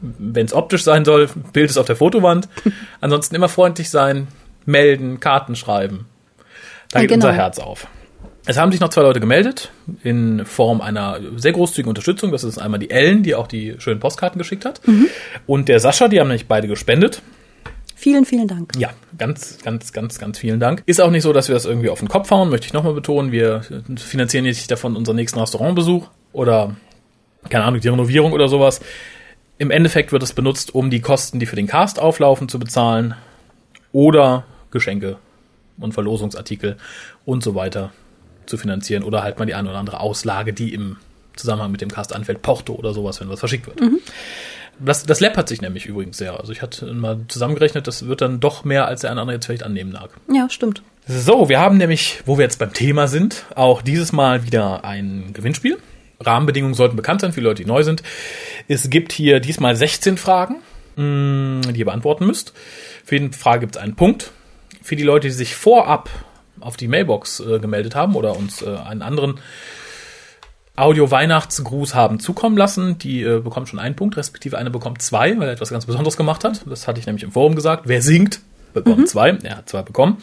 Wenn 0.00 0.46
es 0.46 0.52
optisch 0.52 0.84
sein 0.84 1.04
soll, 1.04 1.28
Bild 1.52 1.70
ist 1.70 1.78
auf 1.78 1.86
der 1.86 1.96
Fotowand. 1.96 2.48
Ansonsten 3.00 3.34
immer 3.34 3.48
freundlich 3.48 3.90
sein, 3.90 4.28
melden, 4.64 5.20
Karten 5.20 5.56
schreiben. 5.56 6.06
Da 6.90 6.98
Ja, 6.98 7.02
geht 7.02 7.10
genau. 7.10 7.26
unser 7.26 7.36
Herz 7.36 7.58
auf. 7.58 7.86
Es 8.48 8.56
haben 8.58 8.70
sich 8.70 8.80
noch 8.80 8.90
zwei 8.90 9.02
Leute 9.02 9.18
gemeldet 9.18 9.72
in 10.04 10.44
Form 10.46 10.80
einer 10.80 11.18
sehr 11.36 11.50
großzügigen 11.52 11.88
Unterstützung. 11.88 12.30
Das 12.30 12.44
ist 12.44 12.58
einmal 12.58 12.78
die 12.78 12.90
Ellen, 12.90 13.24
die 13.24 13.34
auch 13.34 13.48
die 13.48 13.74
schönen 13.78 13.98
Postkarten 13.98 14.38
geschickt 14.38 14.64
hat. 14.64 14.80
Und 15.46 15.68
der 15.68 15.80
Sascha, 15.80 16.06
die 16.06 16.20
haben 16.20 16.28
nämlich 16.28 16.46
beide 16.46 16.68
gespendet. 16.68 17.22
Vielen, 17.96 18.24
vielen 18.24 18.46
Dank. 18.46 18.72
Ja, 18.78 18.90
ganz, 19.18 19.58
ganz, 19.64 19.92
ganz, 19.92 20.20
ganz 20.20 20.38
vielen 20.38 20.60
Dank. 20.60 20.82
Ist 20.86 21.00
auch 21.00 21.10
nicht 21.10 21.24
so, 21.24 21.32
dass 21.32 21.48
wir 21.48 21.54
das 21.54 21.64
irgendwie 21.64 21.88
auf 21.88 21.98
den 21.98 22.06
Kopf 22.08 22.30
hauen, 22.30 22.48
möchte 22.50 22.66
ich 22.68 22.72
nochmal 22.72 22.92
betonen. 22.92 23.32
Wir 23.32 23.62
finanzieren 23.96 24.44
jetzt 24.44 24.58
nicht 24.58 24.70
davon 24.70 24.94
unseren 24.94 25.16
nächsten 25.16 25.40
Restaurantbesuch 25.40 26.06
oder, 26.32 26.76
keine 27.48 27.64
Ahnung, 27.64 27.80
die 27.80 27.88
Renovierung 27.88 28.32
oder 28.32 28.46
sowas. 28.46 28.80
Im 29.58 29.70
Endeffekt 29.70 30.12
wird 30.12 30.22
es 30.22 30.32
benutzt, 30.32 30.74
um 30.74 30.90
die 30.90 31.00
Kosten, 31.00 31.40
die 31.40 31.46
für 31.46 31.56
den 31.56 31.66
Cast 31.66 31.98
auflaufen, 31.98 32.48
zu 32.48 32.58
bezahlen 32.58 33.14
oder 33.92 34.44
Geschenke 34.70 35.16
und 35.78 35.94
Verlosungsartikel 35.94 36.76
und 37.24 37.42
so 37.42 37.54
weiter 37.54 37.92
zu 38.44 38.58
finanzieren 38.58 39.02
oder 39.02 39.22
halt 39.22 39.38
mal 39.38 39.46
die 39.46 39.54
eine 39.54 39.68
oder 39.68 39.78
andere 39.78 40.00
Auslage, 40.00 40.52
die 40.52 40.74
im 40.74 40.96
Zusammenhang 41.36 41.70
mit 41.70 41.80
dem 41.80 41.90
Cast 41.90 42.14
anfällt, 42.14 42.42
Porto 42.42 42.74
oder 42.74 42.92
sowas, 42.92 43.20
wenn 43.20 43.28
was 43.28 43.40
verschickt 43.40 43.66
wird. 43.66 43.80
Das, 44.78 45.04
das 45.04 45.20
läppert 45.20 45.48
sich 45.48 45.62
nämlich 45.62 45.86
übrigens 45.86 46.18
sehr. 46.18 46.38
Also 46.38 46.52
ich 46.52 46.60
hatte 46.60 46.86
mal 46.92 47.20
zusammengerechnet, 47.28 47.86
das 47.86 48.06
wird 48.06 48.20
dann 48.20 48.40
doch 48.40 48.64
mehr, 48.64 48.86
als 48.86 49.02
der 49.02 49.10
eine 49.10 49.20
andere 49.22 49.36
jetzt 49.36 49.46
vielleicht 49.46 49.62
annehmen 49.62 49.92
lag. 49.92 50.10
Ja, 50.32 50.50
stimmt. 50.50 50.82
So, 51.08 51.48
wir 51.48 51.60
haben 51.60 51.78
nämlich, 51.78 52.20
wo 52.26 52.36
wir 52.36 52.42
jetzt 52.42 52.58
beim 52.58 52.72
Thema 52.72 53.08
sind, 53.08 53.46
auch 53.54 53.80
dieses 53.80 54.12
Mal 54.12 54.44
wieder 54.44 54.84
ein 54.84 55.30
Gewinnspiel. 55.32 55.78
Rahmenbedingungen 56.20 56.74
sollten 56.74 56.96
bekannt 56.96 57.20
sein 57.20 57.32
für 57.32 57.40
Leute, 57.40 57.62
die 57.62 57.68
neu 57.68 57.82
sind. 57.82 58.02
Es 58.68 58.90
gibt 58.90 59.12
hier 59.12 59.40
diesmal 59.40 59.76
16 59.76 60.16
Fragen, 60.16 60.56
mh, 60.96 61.72
die 61.72 61.80
ihr 61.80 61.84
beantworten 61.84 62.26
müsst. 62.26 62.52
Für 63.04 63.16
jede 63.16 63.36
Frage 63.36 63.60
gibt 63.60 63.76
es 63.76 63.82
einen 63.82 63.96
Punkt. 63.96 64.32
Für 64.82 64.96
die 64.96 65.02
Leute, 65.02 65.28
die 65.28 65.34
sich 65.34 65.54
vorab 65.54 66.08
auf 66.60 66.76
die 66.76 66.88
Mailbox 66.88 67.40
äh, 67.40 67.58
gemeldet 67.58 67.94
haben 67.94 68.14
oder 68.14 68.36
uns 68.36 68.62
äh, 68.62 68.76
einen 68.76 69.02
anderen 69.02 69.40
Audio-Weihnachtsgruß 70.76 71.94
haben 71.94 72.20
zukommen 72.20 72.56
lassen, 72.56 72.98
die 72.98 73.22
äh, 73.22 73.40
bekommt 73.40 73.68
schon 73.68 73.78
einen 73.78 73.96
Punkt, 73.96 74.16
respektive 74.16 74.58
eine 74.58 74.70
bekommt 74.70 75.00
zwei, 75.00 75.38
weil 75.38 75.48
er 75.48 75.54
etwas 75.54 75.70
ganz 75.70 75.86
Besonderes 75.86 76.16
gemacht 76.16 76.44
hat. 76.44 76.64
Das 76.66 76.86
hatte 76.86 77.00
ich 77.00 77.06
nämlich 77.06 77.24
im 77.24 77.32
Forum 77.32 77.54
gesagt. 77.54 77.84
Wer 77.86 78.02
singt, 78.02 78.40
bekommt 78.74 79.08
zwei. 79.08 79.38
Er 79.42 79.58
hat 79.58 79.68
zwei 79.68 79.82
bekommen. 79.82 80.18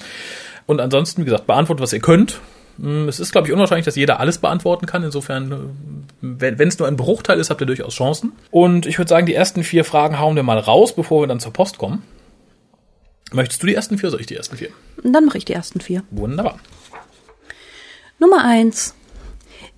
Und 0.65 0.79
ansonsten, 0.79 1.21
wie 1.21 1.25
gesagt, 1.25 1.47
beantwortet, 1.47 1.81
was 1.81 1.93
ihr 1.93 1.99
könnt. 1.99 2.39
Mm, 2.77 3.07
Es 3.07 3.19
ist, 3.19 3.31
glaube 3.31 3.47
ich, 3.47 3.53
unwahrscheinlich, 3.53 3.85
dass 3.85 3.95
jeder 3.95 4.19
alles 4.19 4.37
beantworten 4.37 4.85
kann. 4.85 5.03
Insofern, 5.03 5.51
äh, 5.51 5.57
wenn 6.21 6.67
es 6.67 6.79
nur 6.79 6.87
ein 6.87 6.95
Bruchteil 6.97 7.39
ist, 7.39 7.49
habt 7.49 7.61
ihr 7.61 7.67
durchaus 7.67 7.93
Chancen. 7.93 8.31
Und 8.51 8.85
ich 8.85 8.97
würde 8.97 9.09
sagen, 9.09 9.25
die 9.25 9.35
ersten 9.35 9.63
vier 9.63 9.83
Fragen 9.85 10.19
hauen 10.19 10.35
wir 10.35 10.43
mal 10.43 10.59
raus, 10.59 10.95
bevor 10.95 11.21
wir 11.23 11.27
dann 11.27 11.39
zur 11.39 11.53
Post 11.53 11.77
kommen. 11.77 12.03
Möchtest 13.31 13.63
du 13.63 13.67
die 13.67 13.75
ersten 13.75 13.97
vier, 13.97 14.09
soll 14.11 14.21
ich 14.21 14.27
die 14.27 14.35
ersten 14.35 14.57
vier? 14.57 14.69
Dann 15.03 15.25
mache 15.25 15.37
ich 15.37 15.45
die 15.45 15.53
ersten 15.53 15.81
vier. 15.81 16.03
Wunderbar. 16.11 16.59
Nummer 18.19 18.43
eins. 18.45 18.93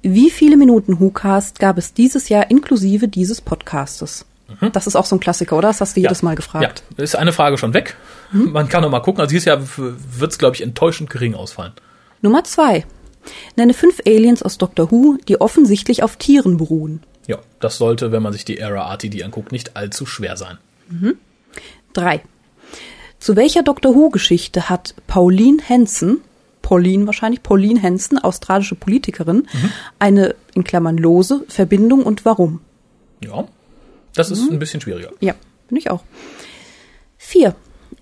Wie 0.01 0.29
viele 0.29 0.55
Minuten 0.57 0.99
WhoCast 0.99 1.59
gab 1.59 1.77
es 1.77 1.93
dieses 1.93 2.29
Jahr 2.29 2.51
inklusive 2.51 3.07
dieses 3.07 3.41
Podcastes? 3.41 4.25
Das 4.73 4.85
ist 4.85 4.95
auch 4.95 5.05
so 5.05 5.15
ein 5.15 5.19
Klassiker, 5.19 5.57
oder? 5.57 5.69
Das 5.69 5.81
hast 5.81 5.97
du 5.97 6.01
jedes 6.01 6.21
Mal 6.21 6.35
gefragt. 6.35 6.83
Ja, 6.97 7.03
ist 7.03 7.15
eine 7.15 7.33
Frage 7.33 7.57
schon 7.57 7.73
weg. 7.73 7.95
Man 8.31 8.69
kann 8.69 8.83
noch 8.83 8.91
mal 8.91 8.99
gucken. 8.99 9.21
Also 9.21 9.31
dieses 9.31 9.45
Jahr 9.45 9.59
wird 9.77 10.31
es, 10.31 10.37
glaube 10.37 10.55
ich, 10.55 10.61
enttäuschend 10.61 11.09
gering 11.09 11.33
ausfallen. 11.33 11.73
Nummer 12.25 12.43
zwei. 12.43 12.85
Nenne 13.55 13.73
fünf 13.73 14.01
Aliens 14.05 14.43
aus 14.43 14.57
Doctor 14.57 14.91
Who, 14.91 15.17
die 15.27 15.39
offensichtlich 15.39 16.03
auf 16.03 16.17
Tieren 16.17 16.57
beruhen. 16.57 17.01
Ja, 17.27 17.37
das 17.59 17.77
sollte, 17.77 18.11
wenn 18.11 18.21
man 18.21 18.33
sich 18.33 18.45
die 18.45 18.57
Era 18.57 18.91
RTD 18.91 19.23
anguckt, 19.23 19.51
nicht 19.51 19.75
allzu 19.77 20.05
schwer 20.05 20.35
sein. 20.35 20.57
Drei. 21.93 22.21
Zu 23.19 23.35
welcher 23.35 23.63
Doctor 23.63 23.95
Who-Geschichte 23.95 24.69
hat 24.69 24.95
Pauline 25.07 25.57
Hanson, 25.67 26.21
Pauline 26.61 27.05
wahrscheinlich, 27.05 27.41
Pauline 27.41 27.81
Hanson, 27.81 28.19
australische 28.19 28.75
Politikerin, 28.75 29.47
eine, 29.97 30.35
in 30.53 30.63
Klammern 30.63 30.97
lose, 30.97 31.45
Verbindung 31.47 32.03
und 32.03 32.25
warum? 32.25 32.61
Ja, 33.23 33.47
das 34.13 34.31
ist 34.31 34.49
ein 34.51 34.59
bisschen 34.59 34.81
schwieriger. 34.81 35.11
Ja, 35.19 35.33
bin 35.67 35.77
ich 35.77 35.89
auch. 35.89 36.03
Vier. 37.17 37.55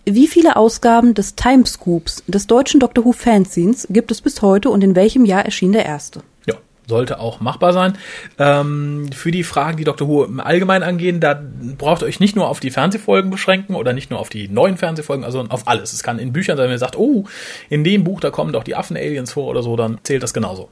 Wie 0.06 0.28
viele 0.28 0.58
Ausgaben 0.58 1.14
des 1.14 1.36
Timescoops 1.36 2.24
des 2.28 2.48
deutschen 2.48 2.82
Doctor 2.82 3.06
Who 3.06 3.14
Fanzines 3.14 3.88
gibt 3.90 4.12
es 4.12 4.22
bis 4.22 4.42
heute 4.42 4.70
und 4.70 4.84
in 4.84 4.96
welchem 4.96 5.24
Jahr 5.24 5.46
erschien 5.46 5.72
der 5.72 5.86
erste? 5.86 6.24
Ja, 6.46 6.56
sollte 6.88 7.22
auch 7.22 7.40
machbar 7.40 7.72
sein. 7.72 7.98
Ähm, 8.38 9.10
für 9.14 9.32
die 9.32 9.44
Fragen, 9.44 9.78
die 9.78 9.86
Dr. 9.86 10.10
Who 10.10 10.26
im 10.26 10.42
Allgemeinen 10.42 10.84
angehen, 10.84 11.22
da 11.22 11.42
braucht 11.78 12.02
ihr 12.02 12.08
euch 12.08 12.20
nicht 12.20 12.36
nur 12.36 12.50
auf 12.50 12.60
die 12.60 12.70
Fernsehfolgen 12.70 13.32
beschränken 13.32 13.76
oder 13.76 13.94
nicht 13.94 14.12
nur 14.12 14.20
auf 14.20 14.28
die 14.28 14.50
neuen 14.50 14.76
Fernsehfolgen, 14.76 15.24
also 15.24 15.40
auf 15.48 15.70
alles. 15.70 15.94
Es 15.94 16.04
kann 16.04 16.20
in 16.20 16.34
Büchern 16.34 16.58
sein, 16.58 16.66
wenn 16.66 16.76
ihr 16.76 16.80
sagt, 16.80 16.98
oh, 16.98 17.24
in 17.70 17.86
dem 17.86 18.04
Buch, 18.04 18.20
da 18.20 18.30
kommen 18.30 18.52
doch 18.52 18.66
die 18.66 18.76
Affen-Aliens 18.76 19.32
vor 19.32 19.48
oder 19.48 19.64
so, 19.64 19.78
dann 19.78 20.00
zählt 20.04 20.22
das 20.22 20.34
genauso. 20.34 20.68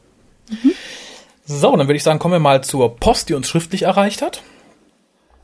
Mhm. 0.49 0.73
So, 1.45 1.75
dann 1.77 1.87
würde 1.87 1.95
ich 1.95 2.03
sagen, 2.03 2.19
kommen 2.19 2.33
wir 2.33 2.39
mal 2.39 2.63
zur 2.63 2.97
Post, 2.97 3.29
die 3.29 3.33
uns 3.33 3.47
schriftlich 3.47 3.83
erreicht 3.83 4.21
hat. 4.21 4.43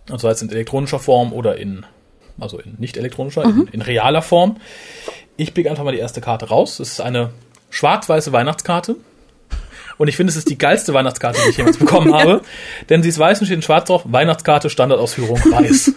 Und 0.10 0.20
zwar 0.20 0.32
jetzt 0.32 0.42
in 0.42 0.50
elektronischer 0.50 1.00
Form 1.00 1.32
oder 1.32 1.58
in, 1.58 1.86
also 2.40 2.60
in 2.60 2.76
nicht 2.78 2.98
elektronischer, 2.98 3.48
mhm. 3.48 3.62
in, 3.62 3.68
in 3.74 3.82
realer 3.82 4.22
Form. 4.22 4.58
Ich 5.36 5.54
pick 5.54 5.70
einfach 5.70 5.84
mal 5.84 5.92
die 5.92 6.00
erste 6.00 6.22
Karte 6.22 6.50
raus. 6.50 6.80
Es 6.80 6.94
ist 6.94 7.02
eine 7.02 7.32
schwarz-weiße 7.70 8.32
Weihnachtskarte. 8.32 8.96
Und 9.98 10.08
ich 10.08 10.16
finde, 10.16 10.32
es 10.32 10.38
ist 10.38 10.50
die 10.50 10.58
geilste 10.58 10.94
Weihnachtskarte, 10.94 11.40
die 11.44 11.50
ich 11.50 11.58
jemals 11.58 11.78
bekommen 11.78 12.14
habe. 12.20 12.42
Denn 12.90 13.04
sie 13.04 13.10
ist 13.10 13.20
weiß 13.20 13.40
und 13.40 13.46
steht 13.46 13.58
in 13.58 13.62
schwarz 13.62 13.88
drauf. 13.88 14.04
Weihnachtskarte, 14.06 14.70
Standardausführung, 14.70 15.38
weiß. 15.38 15.94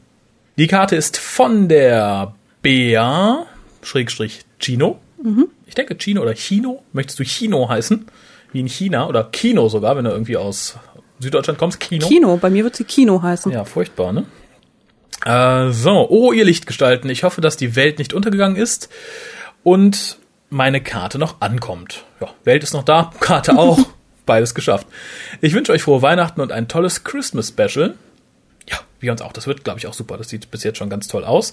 Die 0.59 0.67
Karte 0.67 0.95
ist 0.95 1.17
von 1.17 1.69
der 1.69 2.35
Bea, 2.61 3.47
Schrägstrich 3.81 4.43
Chino. 4.59 5.01
Mhm. 5.23 5.49
Ich 5.65 5.75
denke 5.75 5.97
Chino 5.97 6.21
oder 6.21 6.35
Chino. 6.35 6.83
Möchtest 6.93 7.19
du 7.19 7.25
Chino 7.25 7.71
heißen? 7.71 8.05
Wie 8.53 8.61
in 8.61 8.69
China 8.69 9.09
oder 9.09 9.25
Kino 9.25 9.71
sogar, 9.71 9.97
wenn 9.97 10.05
du 10.05 10.11
irgendwie 10.11 10.37
aus 10.37 10.77
Süddeutschland 11.19 11.59
kommst. 11.59 11.81
Kino. 11.81 12.07
Kino, 12.07 12.37
bei 12.37 12.51
mir 12.51 12.63
wird 12.63 12.77
sie 12.77 12.85
Kino 12.85 13.23
heißen. 13.23 13.51
Ja, 13.51 13.65
furchtbar, 13.65 14.13
ne? 14.13 14.27
Äh, 15.25 15.73
so, 15.73 16.07
oh, 16.11 16.35
ihr 16.35 16.45
Lichtgestalten. 16.45 17.09
Ich 17.09 17.25
hoffe, 17.25 17.41
dass 17.41 17.57
die 17.57 17.77
Welt 17.77 17.99
nicht 17.99 18.13
untergegangen 18.13 18.57
ist 18.57 18.91
und 19.63 20.19
meine 20.51 20.83
Karte 20.83 21.19
noch 21.19 21.41
ankommt. 21.41 22.05
Ja, 22.21 22.29
Welt 22.45 22.63
ist 22.63 22.75
noch 22.75 22.85
da, 22.85 23.13
Karte 23.21 23.57
auch. 23.57 23.79
Beides 24.27 24.55
geschafft. 24.55 24.87
Ich 25.41 25.55
wünsche 25.55 25.73
euch 25.73 25.85
frohe 25.85 26.03
Weihnachten 26.03 26.43
und 26.43 26.53
ein 26.53 26.69
tolles 26.69 27.03
Christmas 27.03 27.49
Special. 27.49 27.95
Ja, 28.71 28.79
wir 29.01 29.13
uns 29.13 29.23
auch. 29.23 29.33
Das 29.33 29.47
wird, 29.47 29.65
glaube 29.65 29.79
ich, 29.79 29.87
auch 29.87 29.95
super. 29.95 30.17
Das 30.17 30.29
sieht 30.29 30.51
bis 30.51 30.63
jetzt 30.63 30.79
schon 30.79 30.91
ganz 30.91 31.09
toll 31.09 31.25
aus. 31.25 31.53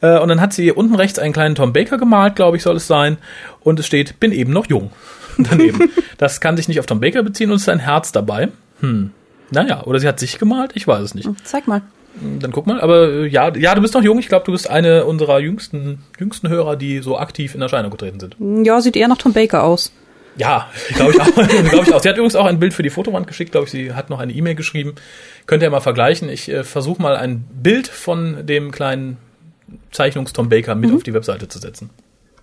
Äh, 0.00 0.18
und 0.18 0.28
dann 0.28 0.40
hat 0.40 0.52
sie 0.52 0.70
unten 0.72 0.94
rechts 0.94 1.18
einen 1.18 1.32
kleinen 1.32 1.54
Tom 1.54 1.72
Baker 1.72 1.98
gemalt, 1.98 2.36
glaube 2.36 2.56
ich, 2.56 2.62
soll 2.62 2.76
es 2.76 2.86
sein. 2.86 3.18
Und 3.60 3.80
es 3.80 3.86
steht, 3.86 4.20
bin 4.20 4.32
eben 4.32 4.52
noch 4.52 4.66
jung. 4.66 4.90
Daneben. 5.38 5.90
das 6.18 6.40
kann 6.40 6.56
sich 6.56 6.68
nicht 6.68 6.80
auf 6.80 6.86
Tom 6.86 7.00
Baker 7.00 7.22
beziehen 7.22 7.50
und 7.50 7.56
es 7.56 7.62
ist 7.62 7.68
ein 7.68 7.78
Herz 7.78 8.12
dabei. 8.12 8.48
Hm. 8.80 9.10
Naja, 9.50 9.84
oder 9.84 9.98
sie 10.00 10.08
hat 10.08 10.18
sich 10.18 10.38
gemalt, 10.38 10.72
ich 10.74 10.88
weiß 10.88 11.02
es 11.02 11.14
nicht. 11.14 11.28
Zeig 11.44 11.68
mal. 11.68 11.82
Dann 12.40 12.50
guck 12.50 12.66
mal, 12.66 12.80
aber 12.80 13.08
äh, 13.10 13.26
ja, 13.26 13.54
ja, 13.54 13.74
du 13.74 13.82
bist 13.82 13.92
noch 13.94 14.02
jung. 14.02 14.18
Ich 14.18 14.28
glaube, 14.28 14.46
du 14.46 14.52
bist 14.52 14.70
eine 14.70 15.04
unserer 15.04 15.38
jüngsten, 15.38 16.02
jüngsten 16.18 16.48
Hörer, 16.48 16.76
die 16.76 17.00
so 17.00 17.18
aktiv 17.18 17.54
in 17.54 17.60
Erscheinung 17.60 17.90
getreten 17.90 18.20
sind. 18.20 18.36
Ja, 18.66 18.80
sieht 18.80 18.96
eher 18.96 19.08
nach 19.08 19.18
Tom 19.18 19.34
Baker 19.34 19.64
aus. 19.64 19.92
Ja, 20.36 20.70
glaube 20.94 21.12
ich 21.12 21.20
auch. 21.20 21.26
glaub 21.70 21.86
ich 21.86 21.94
auch. 21.94 22.00
Sie 22.00 22.08
hat 22.08 22.16
übrigens 22.16 22.36
auch 22.36 22.46
ein 22.46 22.58
Bild 22.58 22.72
für 22.72 22.82
die 22.82 22.90
Fotowand 22.90 23.26
geschickt, 23.26 23.52
glaube 23.52 23.66
ich. 23.66 23.70
Sie 23.70 23.92
hat 23.92 24.08
noch 24.08 24.18
eine 24.18 24.32
E-Mail 24.32 24.54
geschrieben. 24.54 24.94
Könnt 25.46 25.62
ihr 25.62 25.70
mal 25.70 25.80
vergleichen. 25.80 26.28
Ich 26.28 26.48
äh, 26.48 26.64
versuche 26.64 27.00
mal 27.00 27.16
ein 27.16 27.44
Bild 27.62 27.88
von 27.88 28.46
dem 28.46 28.72
kleinen 28.72 29.16
Zeichnungs-Tom 29.92 30.48
Baker 30.48 30.74
mit 30.74 30.90
mhm. 30.90 30.96
auf 30.96 31.02
die 31.02 31.14
Webseite 31.14 31.48
zu 31.48 31.58
setzen. 31.58 31.90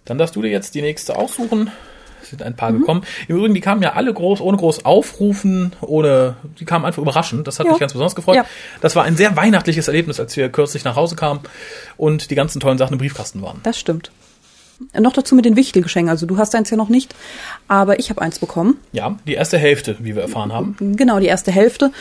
Dann 0.06 0.18
darfst 0.18 0.36
du 0.36 0.42
dir 0.42 0.50
jetzt 0.50 0.76
die 0.76 0.82
nächste 0.82 1.18
aussuchen. 1.18 1.72
Es 2.22 2.30
sind 2.30 2.42
ein 2.42 2.56
paar 2.56 2.72
mhm. 2.72 2.80
gekommen. 2.80 3.04
Im 3.28 3.38
Übrigen, 3.38 3.54
die 3.54 3.62
kamen 3.62 3.82
ja 3.82 3.94
alle 3.94 4.14
groß, 4.14 4.40
ohne 4.40 4.58
groß 4.58 4.86
aufrufen, 4.86 5.74
oder 5.82 6.38
die 6.60 6.66
kamen 6.66 6.86
einfach 6.86 7.02
überraschend. 7.02 7.48
Das 7.48 7.60
hat 7.60 7.66
ja. 7.66 7.74
mich 7.74 7.80
ganz 7.80 7.92
besonders 7.92 8.16
gefreut. 8.16 8.38
Ja. 8.38 8.46
Das 8.82 8.96
war 8.96 9.04
ein 9.04 9.18
sehr 9.18 9.36
weihnachtliches 9.36 9.88
Erlebnis, 9.88 10.20
als 10.20 10.36
wir 10.38 10.50
kürzlich 10.50 10.86
nach 10.86 10.96
Hause 10.96 11.16
kamen 11.16 11.42
und 11.98 12.32
die 12.32 12.36
ganzen 12.36 12.60
tollen 12.60 12.78
Sachen 12.78 12.94
im 12.94 13.00
Briefkasten 13.00 13.42
waren. 13.42 13.60
Das 13.64 13.78
stimmt. 13.78 14.12
Noch 14.98 15.14
dazu 15.14 15.36
mit 15.36 15.46
den 15.46 15.56
Wichtelgeschenken. 15.56 16.10
Also 16.10 16.26
du 16.26 16.38
hast 16.38 16.56
eins 16.56 16.70
ja 16.70 16.78
noch 16.78 16.90
nicht, 16.90 17.14
aber 17.68 18.00
ich 18.00 18.10
habe 18.10 18.22
eins 18.22 18.40
bekommen. 18.40 18.80
Ja, 18.92 19.18
die 19.28 19.34
erste 19.34 19.58
Hälfte, 19.58 19.98
wie 20.00 20.16
wir 20.16 20.24
erfahren 20.24 20.52
haben. 20.52 20.76
Genau, 20.98 21.20
die 21.20 21.28
erste 21.28 21.52
Hälfte. 21.52 21.92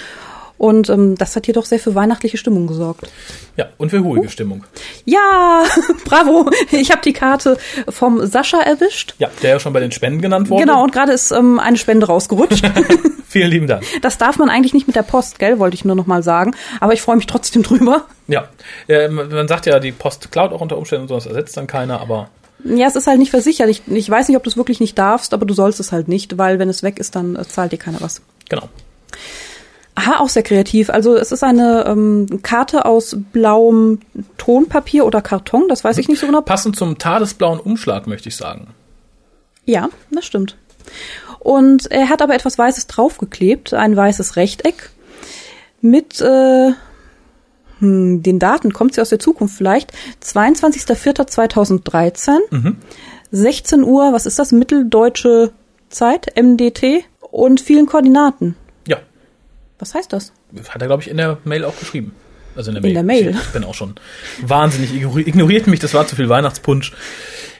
Und 0.62 0.88
ähm, 0.90 1.16
das 1.16 1.35
hat 1.35 1.47
hier 1.47 1.54
doch 1.54 1.64
sehr 1.64 1.81
für 1.81 1.97
weihnachtliche 1.97 2.37
Stimmung 2.37 2.69
gesorgt. 2.69 3.11
Ja, 3.57 3.71
und 3.78 3.90
für 3.90 3.99
ruhige 3.99 4.28
Stimmung. 4.28 4.62
Ja, 5.04 5.64
bravo. 6.04 6.49
Ich 6.71 6.92
habe 6.92 7.02
die 7.02 7.12
Karte 7.12 7.59
vom 7.88 8.25
Sascha 8.25 8.61
erwischt. 8.61 9.16
Ja, 9.19 9.28
der 9.42 9.50
ja 9.50 9.59
schon 9.59 9.73
bei 9.73 9.81
den 9.81 9.90
Spenden 9.90 10.23
genannt 10.23 10.50
wurde. 10.50 10.64
Genau, 10.64 10.85
und 10.85 10.92
gerade 10.92 11.11
ist 11.11 11.33
ähm, 11.33 11.59
eine 11.59 11.76
Spende 11.76 12.07
rausgerutscht. 12.07 12.64
Vielen 13.26 13.50
lieben 13.50 13.66
Dank. 13.66 13.83
Das 14.02 14.19
darf 14.19 14.38
man 14.38 14.50
eigentlich 14.50 14.73
nicht 14.73 14.87
mit 14.87 14.95
der 14.95 15.02
Post, 15.02 15.40
gell, 15.40 15.59
wollte 15.59 15.75
ich 15.75 15.85
nur 15.85 15.97
noch 15.97 16.07
mal 16.07 16.23
sagen. 16.23 16.54
Aber 16.78 16.92
ich 16.92 17.02
freue 17.02 17.16
mich 17.16 17.26
trotzdem 17.26 17.64
drüber. 17.64 18.07
Ja, 18.28 18.49
äh, 18.87 19.09
man 19.09 19.49
sagt 19.49 19.66
ja, 19.66 19.81
die 19.81 19.90
Post 19.90 20.31
klaut 20.31 20.52
auch 20.52 20.61
unter 20.61 20.78
Umständen, 20.78 21.09
sonst 21.09 21.26
ersetzt 21.26 21.57
dann 21.57 21.66
keiner, 21.66 22.00
aber... 22.00 22.28
Ja, 22.62 22.87
es 22.87 22.95
ist 22.95 23.09
halt 23.09 23.19
nicht 23.19 23.33
versichert. 23.33 23.69
Ich, 23.69 23.83
ich 23.88 24.09
weiß 24.09 24.28
nicht, 24.28 24.37
ob 24.37 24.45
du 24.45 24.50
es 24.50 24.57
wirklich 24.57 24.78
nicht 24.78 24.97
darfst, 24.97 25.35
aber 25.35 25.45
du 25.45 25.54
sollst 25.54 25.81
es 25.81 25.90
halt 25.90 26.07
nicht, 26.07 26.38
weil 26.38 26.61
wenn 26.61 26.69
es 26.69 26.85
weg 26.85 27.00
ist, 27.00 27.16
dann 27.16 27.35
äh, 27.35 27.42
zahlt 27.49 27.73
dir 27.73 27.78
keiner 27.78 28.00
was. 28.00 28.23
Genau. 28.49 28.69
Aha, 29.94 30.20
auch 30.20 30.28
sehr 30.28 30.42
kreativ. 30.42 30.88
Also 30.88 31.16
es 31.16 31.32
ist 31.32 31.44
eine 31.44 31.84
ähm, 31.87 32.40
Karte 32.42 32.87
aus 32.87 33.14
blauem 33.32 34.00
Tonpapier 34.38 35.04
oder 35.04 35.20
Karton, 35.20 35.68
das 35.68 35.84
weiß 35.84 35.99
ich 35.99 36.08
nicht 36.08 36.18
so 36.18 36.26
genau. 36.26 36.40
Passend 36.40 36.76
zum 36.76 36.96
tadesblauen 36.96 37.61
Umschlag, 37.61 38.06
möchte 38.06 38.30
ich 38.30 38.37
sagen. 38.37 38.68
Ja, 39.66 39.90
das 40.11 40.25
stimmt. 40.25 40.56
Und 41.38 41.90
er 41.90 42.08
hat 42.08 42.22
aber 42.22 42.34
etwas 42.34 42.56
Weißes 42.56 42.87
draufgeklebt, 42.87 43.75
ein 43.75 43.94
weißes 43.96 44.37
Rechteck 44.37 44.90
mit 45.80 46.20
äh, 46.20 46.72
hm, 47.80 48.22
den 48.22 48.38
Daten, 48.38 48.72
kommt 48.72 48.94
sie 48.94 49.02
aus 49.02 49.11
der 49.11 49.18
Zukunft 49.18 49.56
vielleicht, 49.56 49.92
22.04.2013, 50.25 52.38
mhm. 52.50 52.76
16 53.32 53.82
Uhr, 53.82 54.12
was 54.12 54.25
ist 54.25 54.38
das, 54.38 54.52
mitteldeutsche 54.52 55.50
Zeit, 55.90 56.32
MDT 56.40 57.04
und 57.30 57.61
vielen 57.61 57.87
Koordinaten. 57.87 58.54
Was 59.82 59.96
heißt 59.96 60.12
das? 60.12 60.32
Hat 60.68 60.80
er, 60.80 60.86
glaube 60.86 61.02
ich, 61.02 61.10
in 61.10 61.16
der 61.16 61.38
Mail 61.42 61.64
auch 61.64 61.76
geschrieben. 61.76 62.14
Also 62.54 62.70
in 62.70 62.76
der 62.76 62.82
Mail. 62.82 62.90
In 62.90 62.94
der 62.94 63.02
Mail. 63.02 63.30
Ich, 63.30 63.36
ich 63.36 63.52
bin 63.52 63.64
auch 63.64 63.74
schon 63.74 63.96
wahnsinnig 64.40 64.94
ignoriert 64.94 65.66
mich, 65.66 65.80
das 65.80 65.92
war 65.92 66.06
zu 66.06 66.14
viel 66.14 66.28
Weihnachtspunsch 66.28 66.92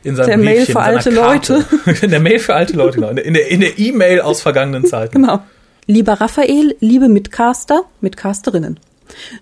in 0.05 0.14
seinem 0.14 0.26
der 0.29 0.37
Briefchen, 0.37 0.55
Mail 0.55 0.67
für 0.67 0.81
alte 0.81 1.11
Leute. 1.11 1.64
in 2.00 2.11
der 2.11 2.21
Mail 2.21 2.38
für 2.38 2.55
alte 2.55 2.75
Leute, 2.75 3.00
genau. 3.00 3.09
In 3.09 3.35
der, 3.35 3.49
in 3.49 3.59
der 3.59 3.76
E-Mail 3.76 4.21
aus 4.21 4.41
vergangenen 4.41 4.87
Zeiten. 4.87 5.21
Genau. 5.21 5.43
Lieber 5.87 6.12
Raphael, 6.12 6.76
liebe 6.79 7.09
Mitcaster, 7.09 7.87
Mitcasterinnen. 8.00 8.79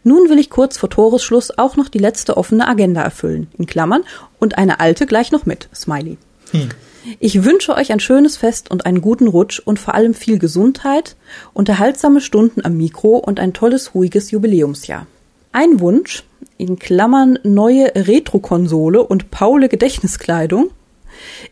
Nun 0.02 0.30
will 0.30 0.38
ich 0.38 0.48
kurz 0.48 0.78
vor 0.78 0.88
Toresschluss 0.88 1.58
auch 1.58 1.76
noch 1.76 1.90
die 1.90 1.98
letzte 1.98 2.38
offene 2.38 2.66
Agenda 2.66 3.02
erfüllen, 3.02 3.48
in 3.58 3.66
Klammern, 3.66 4.04
und 4.38 4.56
eine 4.56 4.80
alte 4.80 5.04
gleich 5.04 5.32
noch 5.32 5.44
mit, 5.44 5.68
Smiley. 5.74 6.16
Hm. 6.52 6.70
Ich 7.18 7.44
wünsche 7.44 7.74
euch 7.74 7.92
ein 7.92 8.00
schönes 8.00 8.36
Fest 8.36 8.70
und 8.70 8.86
einen 8.86 9.00
guten 9.00 9.28
Rutsch 9.28 9.60
und 9.60 9.78
vor 9.78 9.94
allem 9.94 10.14
viel 10.14 10.38
Gesundheit, 10.38 11.16
unterhaltsame 11.52 12.20
Stunden 12.20 12.64
am 12.64 12.76
Mikro 12.76 13.16
und 13.16 13.40
ein 13.40 13.52
tolles, 13.52 13.94
ruhiges 13.94 14.30
Jubiläumsjahr. 14.30 15.06
Ein 15.52 15.80
Wunsch, 15.80 16.24
in 16.58 16.78
Klammern 16.78 17.38
neue 17.42 17.92
Retro-Konsole 17.94 19.02
und 19.02 19.30
Paule 19.30 19.68
Gedächtniskleidung, 19.68 20.70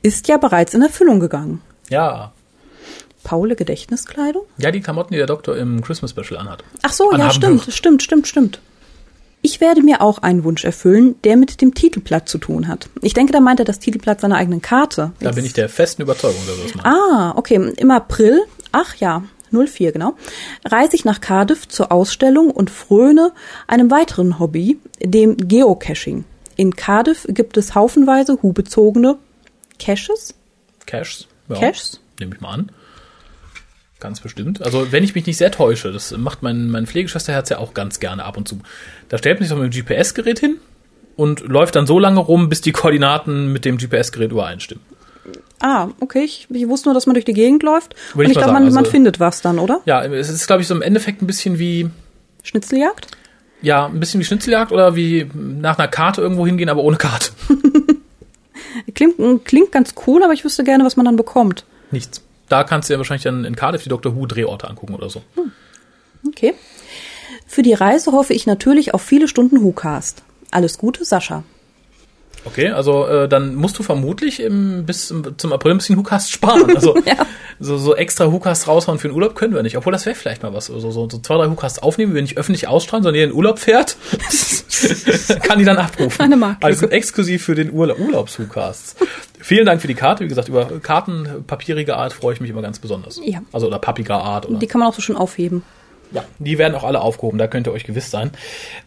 ist 0.02 0.28
ja 0.28 0.37
bereits 0.37 0.75
in 0.75 0.83
Erfüllung 0.83 1.21
gegangen. 1.21 1.62
Ja. 1.88 2.33
Paule 3.25 3.57
Gedächtniskleidung? 3.57 4.43
Ja, 4.59 4.71
die 4.71 4.81
Klamotten, 4.81 5.12
die 5.12 5.19
der 5.19 5.26
Doktor 5.26 5.57
im 5.57 5.83
Christmas 5.83 6.11
Special 6.12 6.38
anhat. 6.38 6.62
Ach 6.83 6.93
so, 6.93 7.11
Anhaben 7.11 7.23
ja, 7.23 7.31
stimmt, 7.31 7.67
wird. 7.67 7.76
stimmt, 7.76 8.02
stimmt, 8.02 8.28
stimmt. 8.28 8.61
Ich 9.40 9.61
werde 9.61 9.83
mir 9.83 10.00
auch 10.00 10.18
einen 10.18 10.45
Wunsch 10.45 10.64
erfüllen, 10.64 11.14
der 11.23 11.37
mit 11.37 11.61
dem 11.61 11.75
Titelblatt 11.75 12.28
zu 12.28 12.38
tun 12.38 12.66
hat. 12.66 12.88
Ich 13.02 13.14
denke, 13.14 13.33
da 13.33 13.40
meint 13.40 13.61
er 13.61 13.64
das 13.64 13.78
Titelblatt 13.78 14.21
seiner 14.21 14.37
eigenen 14.37 14.62
Karte. 14.62 15.12
Da 15.21 15.30
bin 15.30 15.45
ich 15.45 15.52
der 15.52 15.68
festen 15.68 16.02
Überzeugung, 16.02 16.40
dass 16.47 16.57
er 16.57 16.64
das 16.64 16.75
meint. 16.75 16.87
Ah, 16.87 17.33
okay. 17.37 17.73
Im 17.76 17.90
April, 17.90 18.42
ach 18.73 18.97
ja, 18.97 19.23
04 19.50 19.92
genau, 19.92 20.14
reise 20.64 20.95
ich 20.97 21.04
nach 21.04 21.21
Cardiff 21.21 21.68
zur 21.68 21.92
Ausstellung 21.92 22.50
und 22.50 22.71
fröne 22.71 23.33
einem 23.66 23.90
weiteren 23.90 24.38
Hobby, 24.38 24.78
dem 25.00 25.37
Geocaching. 25.37 26.25
In 26.57 26.75
Cardiff 26.75 27.26
gibt 27.28 27.57
es 27.57 27.75
haufenweise 27.75 28.38
hubezogene 28.42 29.18
Caches. 29.78 30.35
Caches? 30.87 31.28
Ja, 31.49 31.57
Caches? 31.57 32.00
Nehme 32.18 32.35
ich 32.35 32.40
mal 32.40 32.54
an. 32.54 32.73
Ganz 34.00 34.21
bestimmt. 34.21 34.62
Also 34.62 34.93
wenn 34.93 35.02
ich 35.02 35.14
mich 35.14 35.26
nicht 35.26 35.37
sehr 35.37 35.50
täusche, 35.50 35.93
das 35.93 36.17
macht 36.17 36.43
mein, 36.43 36.71
mein 36.71 36.87
Pflegeschwesterherz 36.87 37.49
ja 37.49 37.59
auch 37.59 37.75
ganz 37.75 37.99
gerne 37.99 38.25
ab 38.25 38.37
und 38.37 38.47
zu. 38.47 38.61
Da 39.09 39.19
stellt 39.19 39.40
man 39.40 39.49
sich 39.49 39.49
so 39.49 39.61
mit 39.61 39.75
dem 39.75 39.87
GPS-Gerät 39.87 40.38
hin 40.38 40.59
und 41.17 41.40
läuft 41.40 41.75
dann 41.75 41.87
so 41.87 41.99
lange 41.99 42.21
rum, 42.21 42.49
bis 42.49 42.61
die 42.61 42.71
Koordinaten 42.71 43.52
mit 43.52 43.64
dem 43.64 43.76
GPS-Gerät 43.76 44.31
übereinstimmen. 44.31 44.85
Ah, 45.61 45.88
okay. 45.99 46.23
Ich, 46.23 46.47
ich, 46.50 46.69
wusste 46.69 46.88
nur, 46.88 46.95
dass 46.95 47.07
man 47.07 47.14
durch 47.14 47.25
die 47.25 47.33
Gegend 47.33 47.64
läuft. 47.64 47.97
Würde 48.14 48.26
und 48.26 48.31
ich, 48.31 48.38
glaube, 48.38 48.52
man, 48.52 48.64
also, 48.64 48.75
man 48.76 48.87
findet 48.87 49.19
was 49.19 49.40
dann, 49.40 49.59
oder? 49.59 49.81
Ja, 49.85 50.05
es 50.05 50.28
ist, 50.28 50.47
glaube 50.47 50.62
ich, 50.62 50.69
so 50.69 50.75
im 50.75 50.83
Endeffekt 50.83 51.21
ein 51.21 51.26
bisschen 51.26 51.59
wie. 51.59 51.90
Schnitzeljagd? 52.45 53.09
Ja, 53.61 53.87
ein 53.87 53.99
bisschen 53.99 54.21
wie 54.21 54.25
Schnitzeljagd 54.25 54.71
oder 54.71 54.95
wie 54.95 55.28
nach 55.35 55.76
einer 55.76 55.88
Karte 55.88 56.21
irgendwo 56.21 56.47
hingehen, 56.47 56.69
aber 56.69 56.83
ohne 56.83 56.97
Karte. 56.97 57.33
klingt, 58.95 59.45
klingt 59.45 59.73
ganz 59.73 59.95
cool, 60.07 60.23
aber 60.23 60.33
ich 60.33 60.45
wüsste 60.45 60.62
gerne, 60.62 60.85
was 60.85 60.97
man 60.97 61.07
dann 61.07 61.17
bekommt. 61.17 61.64
Nichts. 61.90 62.23
Da 62.49 62.64
kannst 62.64 62.88
du 62.88 62.95
ja 62.95 62.99
wahrscheinlich 62.99 63.25
dann 63.25 63.45
in 63.45 63.57
Cardiff 63.57 63.83
die 63.83 63.88
Doctor 63.88 64.17
Who 64.17 64.26
Drehorte 64.26 64.69
angucken 64.69 64.95
oder 64.95 65.11
so. 65.11 65.23
Okay. 66.26 66.55
Für 67.47 67.62
die 67.62 67.75
Reise 67.75 68.12
hoffe 68.12 68.35
ich 68.35 68.47
natürlich 68.47 68.95
auf 68.95 69.02
viele 69.02 69.28
Stunden 69.28 69.62
WhoCast. 69.62 70.23
Alles 70.50 70.78
Gute, 70.78 71.05
Sascha. 71.05 71.45
Okay, 72.45 72.71
also 72.71 73.07
äh, 73.07 73.28
dann 73.28 73.55
musst 73.57 73.78
du 73.78 73.83
vermutlich 73.83 74.40
im, 74.40 74.87
bis 74.87 75.09
zum, 75.09 75.37
zum 75.37 75.52
April 75.52 75.73
ein 75.73 75.78
bisschen 75.78 75.97
Hookast 75.97 76.31
sparen. 76.31 76.75
Also 76.75 76.97
Ja. 77.05 77.26
so, 77.59 77.76
so 77.78 77.97
extra 77.97 78.26
Hookast 78.31 78.69
raushauen 78.69 78.99
für 78.99 79.09
den 79.09 79.14
Urlaub 79.14 79.35
können 79.35 79.55
wir 79.55 79.62
nicht. 79.62 79.76
Obwohl 79.76 79.93
das 79.93 80.07
wäre 80.07 80.14
vielleicht 80.14 80.43
mal 80.43 80.55
was. 80.55 80.67
So, 80.67 80.78
so, 80.78 80.90
so 80.90 81.07
zwei, 81.09 81.35
drei 81.37 81.49
Hookast 81.49 81.83
aufnehmen, 81.83 82.14
wir 82.14 82.23
nicht 82.23 82.38
öffentlich 82.38 82.69
ausstrahlen, 82.69 83.02
sondern 83.02 83.17
jeder 83.17 83.25
in 83.26 83.31
den 83.33 83.37
Urlaub 83.37 83.59
fährt, 83.59 83.97
kann 85.43 85.59
die 85.59 85.64
dann 85.64 85.78
abrufen. 85.78 86.23
Eine 86.23 86.37
Marktlücke. 86.37 86.67
Also 86.67 86.87
exklusiv 86.88 87.45
für 87.45 87.55
den 87.55 87.73
Urla 87.73 87.97
Urlaubs-Hookasts. 87.97 88.97
Vielen 89.40 89.66
Dank 89.66 89.80
für 89.80 89.88
die 89.88 89.95
Karte. 89.95 90.25
Wie 90.25 90.28
gesagt, 90.28 90.49
über 90.49 90.66
Karten 90.80 91.45
papierige 91.47 91.97
Art 91.97 92.12
freue 92.12 92.35
ich 92.35 92.40
mich 92.40 92.50
immer 92.50 92.62
ganz 92.62 92.78
besonders. 92.78 93.21
Ja. 93.25 93.40
Also 93.52 93.66
oder 93.66 93.78
pappiger 93.78 94.16
Art. 94.23 94.49
Oder 94.49 94.59
Die 94.59 94.66
kann 94.66 94.80
man 94.80 94.88
auch 94.88 94.95
so 94.95 95.02
schön 95.02 95.16
aufheben. 95.16 95.62
ja, 96.12 96.25
die 96.38 96.59
werden 96.59 96.75
auch 96.75 96.85
alle 96.85 97.00
aufgehoben, 97.00 97.38
da 97.38 97.47
könnt 97.47 97.66
ihr 97.66 97.73
euch 97.73 97.85
gewiss 97.85 98.11
sein. 98.11 98.30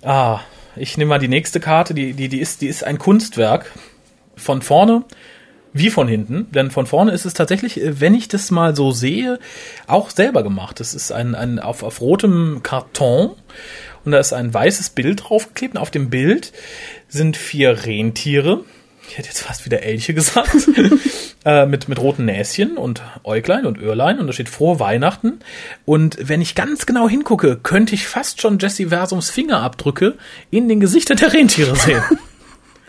Ah, 0.02 0.40
ich 0.76 0.98
nehme 0.98 1.10
mal 1.10 1.20
die 1.20 1.28
nächste 1.28 1.60
Karte, 1.60 1.94
die, 1.94 2.14
die, 2.14 2.30
die, 2.30 2.40
ist, 2.40 2.62
die 2.62 2.68
ist 2.68 2.84
ein 2.84 2.98
Kunstwerk. 2.98 3.72
Von 4.36 4.62
vorne 4.62 5.04
wie 5.74 5.90
von 5.90 6.08
hinten. 6.08 6.48
Denn 6.52 6.72
von 6.72 6.86
vorne 6.86 7.12
ist 7.12 7.26
es 7.26 7.34
tatsächlich, 7.34 7.80
äh, 7.82 8.00
wenn 8.02 8.16
ich 8.16 8.28
das 8.28 8.52
mal 8.52 8.76
so 8.76 8.92
sehe, 8.92 9.40
auch 9.88 10.10
selber 10.10 10.44
gemacht. 10.44 10.80
Das 10.80 10.94
ist 10.94 11.12
ein, 11.12 11.36
ein 11.36 11.60
auf, 11.60 11.84
auf 11.84 12.02
rotem 12.02 12.62
Karton 12.64 13.32
und 14.04 14.12
da 14.12 14.20
ist 14.20 14.34
ein 14.34 14.54
weißes 14.54 14.90
Bild 14.92 15.24
draufgeklebt. 15.30 15.76
Und 15.76 15.82
auf 15.82 15.92
dem 15.92 16.10
Bild 16.10 16.52
sind 17.08 17.38
vier 17.38 17.86
Rentiere. 17.86 18.64
Ich 19.12 19.18
hätte 19.18 19.28
jetzt 19.28 19.42
fast 19.42 19.66
wieder 19.66 19.84
Elche 19.84 20.14
gesagt. 20.14 20.56
äh, 21.46 21.66
mit, 21.66 21.90
mit 21.90 22.00
roten 22.00 22.24
Näschen 22.24 22.78
und 22.78 23.02
Äuglein 23.26 23.66
und 23.66 23.78
Öhrlein. 23.78 24.20
Und 24.20 24.28
da 24.28 24.32
steht 24.32 24.48
frohe 24.48 24.80
Weihnachten. 24.80 25.40
Und 25.84 26.18
wenn 26.30 26.40
ich 26.40 26.56
ganz 26.56 26.86
genau 26.86 27.10
hingucke, 27.10 27.58
könnte 27.62 27.94
ich 27.94 28.08
fast 28.08 28.40
schon 28.40 28.58
Jesse 28.58 28.88
Versums 28.88 29.30
Fingerabdrücke 29.30 30.18
in 30.50 30.70
den 30.70 30.80
Gesichtern 30.80 31.18
der 31.18 31.34
Rentiere 31.34 31.76
sehen. 31.76 32.02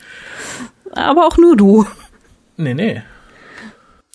Aber 0.93 1.26
auch 1.26 1.38
nur 1.38 1.57
du. 1.57 1.87
nee, 2.57 2.75
nee. 2.75 3.02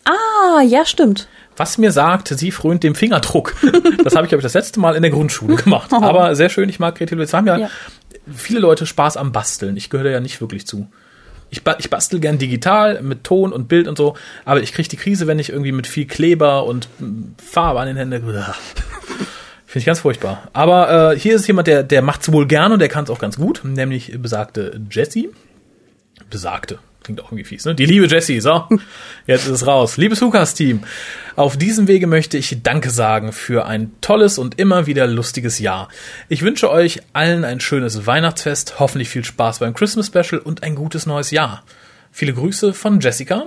Ah, 0.05 0.61
ja, 0.61 0.85
stimmt. 0.85 1.27
Was 1.57 1.77
mir 1.77 1.91
sagt, 1.91 2.29
sie 2.29 2.51
frönt 2.51 2.83
dem 2.83 2.95
Fingerdruck. 2.95 3.53
Das 4.05 4.15
habe 4.15 4.25
ich, 4.25 4.29
glaube 4.29 4.39
ich, 4.39 4.43
das 4.43 4.53
letzte 4.53 4.79
Mal 4.79 4.95
in 4.95 5.01
der 5.01 5.11
Grundschule 5.11 5.57
gemacht. 5.57 5.91
Aber 5.91 6.33
sehr 6.37 6.47
schön, 6.47 6.69
ich 6.69 6.79
mag 6.79 6.95
Grete 6.95 7.15
Lutz. 7.15 7.33
haben 7.33 7.47
ja, 7.47 7.57
Ja. 7.57 7.69
viele 8.33 8.61
Leute 8.61 8.85
Spaß 8.85 9.17
am 9.17 9.33
Basteln. 9.33 9.75
Ich 9.75 9.89
gehöre 9.89 10.05
da 10.05 10.11
ja 10.11 10.19
nicht 10.21 10.39
wirklich 10.39 10.65
zu. 10.65 10.87
Ich, 11.49 11.63
ba 11.63 11.75
ich 11.79 11.89
bastel 11.89 12.19
gern 12.19 12.37
digital 12.37 13.01
mit 13.01 13.23
Ton 13.23 13.53
und 13.53 13.67
Bild 13.67 13.87
und 13.87 13.97
so, 13.97 14.15
aber 14.45 14.61
ich 14.61 14.73
kriege 14.73 14.89
die 14.89 14.97
Krise, 14.97 15.27
wenn 15.27 15.39
ich 15.39 15.49
irgendwie 15.49 15.71
mit 15.71 15.87
viel 15.87 16.05
Kleber 16.05 16.65
und 16.65 16.87
mm, 16.99 17.35
Farbe 17.37 17.79
an 17.79 17.87
den 17.87 17.97
Händen. 17.97 18.21
Finde 19.67 19.79
ich 19.79 19.85
ganz 19.85 19.99
furchtbar. 19.99 20.47
Aber 20.53 21.13
äh, 21.13 21.19
hier 21.19 21.35
ist 21.35 21.47
jemand, 21.47 21.67
der, 21.67 21.83
der 21.83 22.01
macht's 22.01 22.31
wohl 22.31 22.47
gerne 22.47 22.73
und 22.73 22.79
der 22.79 22.89
kann 22.89 23.03
es 23.03 23.09
auch 23.09 23.19
ganz 23.19 23.37
gut, 23.37 23.61
nämlich 23.63 24.13
besagte 24.21 24.79
Jessie. 24.89 25.29
Besagte. 26.29 26.79
Klingt 27.07 27.21
auch 27.21 27.27
irgendwie 27.31 27.45
fies, 27.45 27.63
ne? 27.63 27.73
Die 27.73 27.85
liebe 27.85 28.05
Jessie, 28.07 28.41
so. 28.41 28.65
Jetzt 29.27 29.45
ist 29.45 29.51
es 29.51 29.65
raus. 29.65 29.95
Liebes 29.95 30.19
Lukas-Team, 30.19 30.81
auf 31.37 31.55
diesem 31.55 31.87
Wege 31.87 32.05
möchte 32.05 32.37
ich 32.37 32.61
Danke 32.63 32.89
sagen 32.89 33.31
für 33.31 33.65
ein 33.65 33.93
tolles 34.01 34.37
und 34.37 34.59
immer 34.59 34.87
wieder 34.87 35.07
lustiges 35.07 35.57
Jahr. 35.59 35.87
Ich 36.27 36.41
wünsche 36.41 36.69
euch 36.69 36.99
allen 37.13 37.45
ein 37.45 37.61
schönes 37.61 38.05
Weihnachtsfest, 38.05 38.79
hoffentlich 38.79 39.07
viel 39.07 39.23
Spaß 39.23 39.59
beim 39.59 39.73
Christmas 39.73 40.07
Special 40.07 40.39
und 40.41 40.63
ein 40.63 40.75
gutes 40.75 41.05
neues 41.05 41.31
Jahr. 41.31 41.63
Viele 42.11 42.33
Grüße 42.33 42.73
von 42.73 42.99
Jessica. 42.99 43.45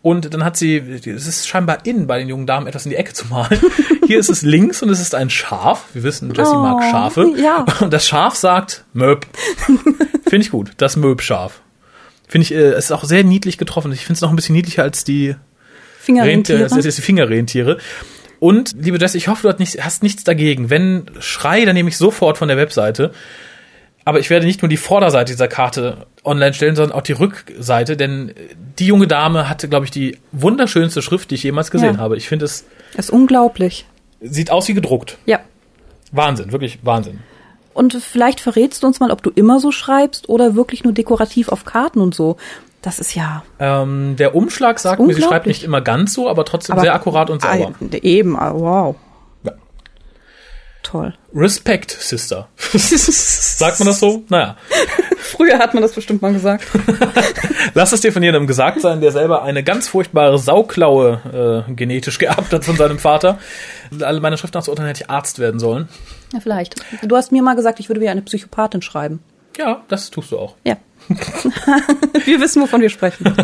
Und 0.00 0.32
dann 0.32 0.44
hat 0.44 0.56
sie, 0.56 0.76
es 0.78 1.26
ist 1.26 1.48
scheinbar 1.48 1.84
in, 1.84 2.06
bei 2.06 2.18
den 2.18 2.28
jungen 2.28 2.46
Damen 2.46 2.66
etwas 2.68 2.86
in 2.86 2.90
die 2.90 2.96
Ecke 2.96 3.12
zu 3.12 3.26
malen. 3.26 3.60
Hier 4.06 4.18
ist 4.20 4.30
es 4.30 4.42
links 4.42 4.82
und 4.82 4.88
es 4.88 5.00
ist 5.00 5.14
ein 5.14 5.28
Schaf. 5.30 5.86
Wir 5.94 6.04
wissen, 6.04 6.32
Jessie 6.32 6.52
Oh, 6.54 6.60
mag 6.62 6.82
Schafe. 6.90 7.32
ja. 7.36 7.66
Und 7.80 7.92
das 7.92 8.06
Schaf 8.06 8.34
sagt 8.36 8.84
Möb. 8.92 9.26
Finde 10.28 10.44
ich 10.44 10.50
gut, 10.50 10.70
das 10.76 10.96
Möb-Schaf. 10.96 11.60
Finde 12.28 12.42
ich, 12.44 12.52
äh, 12.52 12.72
es 12.72 12.86
ist 12.86 12.92
auch 12.92 13.04
sehr 13.04 13.24
niedlich 13.24 13.58
getroffen. 13.58 13.92
Ich 13.92 14.00
finde 14.00 14.14
es 14.14 14.20
noch 14.20 14.30
ein 14.30 14.36
bisschen 14.36 14.54
niedlicher 14.54 14.82
als 14.82 15.04
die 15.04 15.28
Rentiere, 15.28 15.38
Fingerrentiere. 16.00 16.58
das 16.60 16.72
ist 16.84 16.98
die 16.98 17.02
Fingerrentiere. 17.02 17.78
Und, 18.38 18.74
liebe 18.80 18.98
Jessie, 18.98 19.18
ich 19.18 19.28
hoffe, 19.28 19.42
du 19.42 19.48
hast, 19.48 19.58
nicht, 19.58 19.82
hast 19.84 20.02
nichts 20.02 20.22
dagegen. 20.24 20.68
Wenn 20.70 21.06
Schrei, 21.20 21.64
dann 21.64 21.74
nehme 21.74 21.88
ich 21.88 21.96
sofort 21.96 22.36
von 22.38 22.48
der 22.48 22.56
Webseite. 22.56 23.12
Aber 24.04 24.20
ich 24.20 24.30
werde 24.30 24.46
nicht 24.46 24.62
nur 24.62 24.68
die 24.68 24.76
Vorderseite 24.76 25.32
dieser 25.32 25.48
Karte 25.48 26.06
online 26.22 26.54
stellen, 26.54 26.76
sondern 26.76 26.96
auch 26.96 27.02
die 27.02 27.12
Rückseite, 27.12 27.96
denn 27.96 28.32
die 28.78 28.86
junge 28.86 29.08
Dame 29.08 29.48
hatte, 29.48 29.68
glaube 29.68 29.84
ich, 29.86 29.90
die 29.90 30.18
wunderschönste 30.30 31.02
Schrift, 31.02 31.30
die 31.32 31.34
ich 31.36 31.42
jemals 31.42 31.72
gesehen 31.72 31.94
Ja. 31.94 32.00
habe. 32.00 32.16
Ich 32.16 32.28
finde, 32.28 32.44
es 32.44 32.64
Das 32.94 33.06
ist 33.06 33.10
unglaublich. 33.10 33.84
sieht 34.20 34.50
aus 34.52 34.68
wie 34.68 34.74
gedruckt. 34.74 35.18
Ja. 35.26 35.40
Wahnsinn, 36.12 36.52
wirklich 36.52 36.78
Wahnsinn. 36.82 37.18
Und 37.76 37.92
vielleicht 37.94 38.40
verrätst 38.40 38.82
du 38.82 38.86
uns 38.86 39.00
mal, 39.00 39.10
ob 39.10 39.22
du 39.22 39.30
immer 39.30 39.60
so 39.60 39.70
schreibst 39.70 40.28
oder 40.28 40.54
wirklich 40.54 40.82
nur 40.84 40.92
dekorativ 40.92 41.48
auf 41.50 41.64
Karten 41.64 42.00
und 42.00 42.14
so. 42.14 42.36
Das 42.82 42.98
ist 42.98 43.14
ja. 43.14 43.42
Ähm, 43.58 44.16
der 44.16 44.34
Umschlag 44.34 44.78
sagt 44.78 45.00
mir, 45.00 45.12
sie 45.14 45.22
schreibt 45.22 45.46
nicht 45.46 45.64
immer 45.64 45.80
ganz 45.80 46.12
so, 46.14 46.28
aber 46.28 46.44
trotzdem 46.44 46.74
aber- 46.74 46.82
sehr 46.82 46.94
akkurat 46.94 47.30
und 47.30 47.42
sauber. 47.42 47.72
Ah, 47.80 47.96
Eben, 48.02 48.38
ah, 48.38 48.52
wow. 48.54 48.94
Toll. 50.86 51.14
Respect, 51.34 51.90
Sister. 51.90 52.46
sagt 52.58 53.80
man 53.80 53.88
das 53.88 53.98
so? 53.98 54.22
Naja. 54.28 54.56
Früher 55.16 55.58
hat 55.58 55.74
man 55.74 55.82
das 55.82 55.92
bestimmt 55.92 56.22
mal 56.22 56.32
gesagt. 56.32 56.64
Lass 57.74 57.90
es 57.90 58.02
dir 58.02 58.12
von 58.12 58.22
jemandem 58.22 58.46
gesagt 58.46 58.80
sein, 58.80 59.00
der 59.00 59.10
selber 59.10 59.42
eine 59.42 59.64
ganz 59.64 59.88
furchtbare 59.88 60.38
Sauklaue 60.38 61.64
äh, 61.68 61.72
genetisch 61.72 62.18
geerbt 62.18 62.52
hat 62.52 62.64
von 62.64 62.76
seinem 62.76 63.00
Vater. 63.00 63.40
Alle 64.00 64.20
meine 64.20 64.38
Schrift 64.38 64.54
nachzuurteilen 64.54 64.86
hätte 64.86 65.02
ich 65.02 65.10
Arzt 65.10 65.40
werden 65.40 65.58
sollen. 65.58 65.88
Ja, 66.32 66.38
vielleicht. 66.38 66.76
Du 67.02 67.16
hast 67.16 67.32
mir 67.32 67.42
mal 67.42 67.56
gesagt, 67.56 67.80
ich 67.80 67.88
würde 67.88 68.00
wie 68.00 68.08
eine 68.08 68.22
Psychopathin 68.22 68.80
schreiben. 68.80 69.18
Ja, 69.58 69.82
das 69.88 70.10
tust 70.10 70.30
du 70.30 70.38
auch. 70.38 70.54
Ja. 70.62 70.76
wir 71.08 72.40
wissen, 72.40 72.62
wovon 72.62 72.80
wir 72.80 72.90
sprechen. 72.90 73.34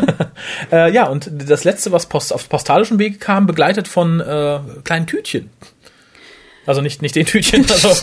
Äh, 0.71 0.93
ja, 0.93 1.09
und 1.09 1.29
das 1.49 1.65
letzte, 1.65 1.91
was 1.91 2.07
post 2.07 2.33
auf 2.33 2.49
postalischem 2.49 3.01
Weg 3.01 3.19
kam, 3.19 3.47
begleitet 3.47 3.89
von 3.89 4.21
äh, 4.21 4.61
kleinen 4.85 5.09
Tütchen. 5.09 5.51
Also 6.66 6.81
nicht, 6.81 7.03
nicht 7.03 7.16
den 7.16 7.27
Tütchen, 7.27 7.66
also 7.68 7.88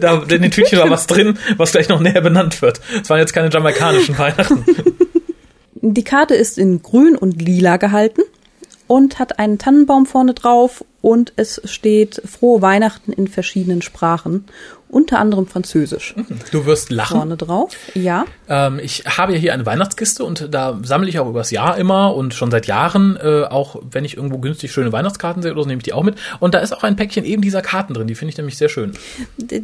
da, 0.00 0.22
in 0.22 0.42
den 0.42 0.50
Tütchen 0.50 0.78
war 0.78 0.90
was 0.90 1.06
drin, 1.06 1.38
was 1.56 1.72
gleich 1.72 1.88
noch 1.88 2.00
näher 2.00 2.20
benannt 2.20 2.62
wird. 2.62 2.80
Es 3.02 3.08
waren 3.10 3.18
jetzt 3.18 3.32
keine 3.32 3.50
jamaikanischen 3.50 4.18
Weihnachten. 4.18 4.64
Die 5.82 6.04
Karte 6.04 6.34
ist 6.34 6.58
in 6.58 6.82
grün 6.82 7.16
und 7.16 7.40
lila 7.40 7.76
gehalten 7.76 8.22
und 8.90 9.20
hat 9.20 9.38
einen 9.38 9.56
Tannenbaum 9.56 10.04
vorne 10.04 10.34
drauf 10.34 10.84
und 11.00 11.32
es 11.36 11.62
steht 11.64 12.20
frohe 12.24 12.60
Weihnachten 12.60 13.12
in 13.12 13.28
verschiedenen 13.28 13.82
Sprachen, 13.82 14.46
unter 14.88 15.20
anderem 15.20 15.46
Französisch. 15.46 16.16
Du 16.50 16.66
wirst 16.66 16.90
lachen. 16.90 17.18
Vorne 17.18 17.36
drauf, 17.36 17.76
ja. 17.94 18.24
Ähm, 18.48 18.80
ich 18.82 19.04
habe 19.06 19.34
ja 19.34 19.38
hier 19.38 19.54
eine 19.54 19.64
Weihnachtskiste 19.64 20.24
und 20.24 20.48
da 20.52 20.76
sammle 20.82 21.08
ich 21.08 21.20
auch 21.20 21.28
übers 21.28 21.52
Jahr 21.52 21.78
immer 21.78 22.16
und 22.16 22.34
schon 22.34 22.50
seit 22.50 22.66
Jahren, 22.66 23.16
äh, 23.16 23.44
auch 23.44 23.80
wenn 23.88 24.04
ich 24.04 24.16
irgendwo 24.16 24.38
günstig 24.38 24.72
schöne 24.72 24.90
Weihnachtskarten 24.90 25.40
sehe 25.40 25.52
oder 25.52 25.62
so, 25.62 25.68
nehme 25.68 25.78
ich 25.78 25.84
die 25.84 25.92
auch 25.92 26.02
mit. 26.02 26.16
Und 26.40 26.54
da 26.54 26.58
ist 26.58 26.72
auch 26.72 26.82
ein 26.82 26.96
Päckchen 26.96 27.24
eben 27.24 27.42
dieser 27.42 27.62
Karten 27.62 27.94
drin, 27.94 28.08
die 28.08 28.16
finde 28.16 28.30
ich 28.30 28.38
nämlich 28.38 28.56
sehr 28.56 28.68
schön. 28.68 28.94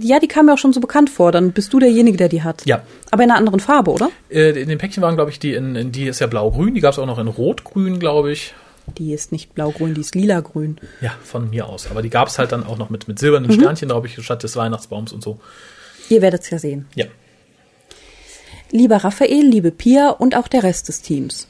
Ja, 0.02 0.20
die 0.20 0.28
kam 0.28 0.46
mir 0.46 0.52
auch 0.52 0.58
schon 0.58 0.72
so 0.72 0.78
bekannt 0.78 1.10
vor. 1.10 1.32
Dann 1.32 1.50
bist 1.50 1.72
du 1.72 1.80
derjenige, 1.80 2.16
der 2.16 2.28
die 2.28 2.44
hat. 2.44 2.64
Ja. 2.64 2.82
Aber 3.10 3.24
in 3.24 3.30
einer 3.30 3.40
anderen 3.40 3.58
Farbe, 3.58 3.90
oder? 3.90 4.08
Äh, 4.30 4.50
in 4.50 4.68
den 4.68 4.78
Päckchen 4.78 5.02
waren, 5.02 5.16
glaube 5.16 5.32
ich, 5.32 5.40
die 5.40 5.52
in, 5.52 5.74
in 5.74 5.90
die 5.90 6.06
ist 6.06 6.20
ja 6.20 6.28
blau-grün, 6.28 6.74
die 6.74 6.80
gab 6.80 6.92
es 6.92 7.00
auch 7.00 7.06
noch 7.06 7.18
in 7.18 7.26
rot-grün, 7.26 7.98
glaube 7.98 8.30
ich. 8.30 8.54
Die 8.98 9.12
ist 9.12 9.32
nicht 9.32 9.54
blau-grün, 9.54 9.94
die 9.94 10.00
ist 10.00 10.14
lila-grün. 10.14 10.78
Ja, 11.00 11.12
von 11.22 11.50
mir 11.50 11.66
aus. 11.68 11.90
Aber 11.90 12.02
die 12.02 12.10
gab 12.10 12.28
es 12.28 12.38
halt 12.38 12.52
dann 12.52 12.64
auch 12.64 12.78
noch 12.78 12.88
mit, 12.90 13.08
mit 13.08 13.18
silbernen 13.18 13.52
Sternchen, 13.52 13.88
glaube 13.88 14.06
ich, 14.06 14.22
statt 14.24 14.42
des 14.42 14.56
Weihnachtsbaums 14.56 15.12
und 15.12 15.22
so. 15.22 15.38
Ihr 16.08 16.22
werdet 16.22 16.42
es 16.42 16.50
ja 16.50 16.58
sehen. 16.58 16.86
Ja. 16.94 17.06
Lieber 18.70 18.96
Raphael, 18.96 19.46
liebe 19.46 19.70
Pia 19.70 20.10
und 20.10 20.36
auch 20.36 20.48
der 20.48 20.62
Rest 20.62 20.88
des 20.88 21.02
Teams. 21.02 21.46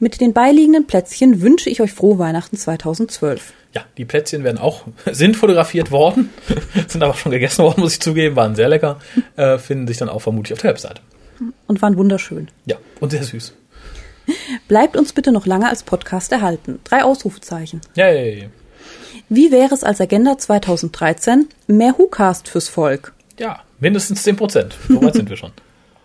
Mit 0.00 0.20
den 0.20 0.32
beiliegenden 0.32 0.86
Plätzchen 0.86 1.40
wünsche 1.40 1.70
ich 1.70 1.80
euch 1.80 1.92
frohe 1.92 2.18
Weihnachten 2.18 2.56
2012. 2.56 3.52
Ja, 3.74 3.84
die 3.96 4.04
Plätzchen 4.04 4.44
werden 4.44 4.58
auch, 4.58 4.84
sind 5.12 5.36
fotografiert 5.36 5.90
worden, 5.90 6.30
sind 6.88 7.02
aber 7.02 7.14
schon 7.14 7.32
gegessen 7.32 7.64
worden, 7.64 7.80
muss 7.80 7.94
ich 7.94 8.00
zugeben, 8.00 8.36
waren 8.36 8.56
sehr 8.56 8.68
lecker, 8.68 8.98
äh, 9.36 9.58
finden 9.58 9.86
sich 9.86 9.98
dann 9.98 10.08
auch 10.08 10.20
vermutlich 10.20 10.54
auf 10.54 10.60
der 10.60 10.70
Webseite. 10.70 11.00
Und 11.66 11.80
waren 11.82 11.96
wunderschön. 11.96 12.48
Ja, 12.66 12.76
und 13.00 13.10
sehr 13.10 13.22
süß. 13.22 13.52
Bleibt 14.68 14.96
uns 14.96 15.12
bitte 15.12 15.32
noch 15.32 15.46
lange 15.46 15.68
als 15.68 15.82
Podcast 15.82 16.32
erhalten. 16.32 16.80
Drei 16.84 17.04
Ausrufezeichen. 17.04 17.80
Yay. 17.94 18.50
Wie 19.28 19.50
wäre 19.50 19.74
es 19.74 19.84
als 19.84 20.00
Agenda 20.00 20.38
2013 20.38 21.48
mehr 21.66 21.94
WhoCast 21.98 22.48
fürs 22.48 22.68
Volk? 22.68 23.12
Ja, 23.38 23.62
mindestens 23.78 24.22
10 24.22 24.36
Prozent. 24.36 24.76
So 24.88 25.02
weit 25.02 25.14
sind 25.14 25.28
wir 25.28 25.36
schon. 25.36 25.52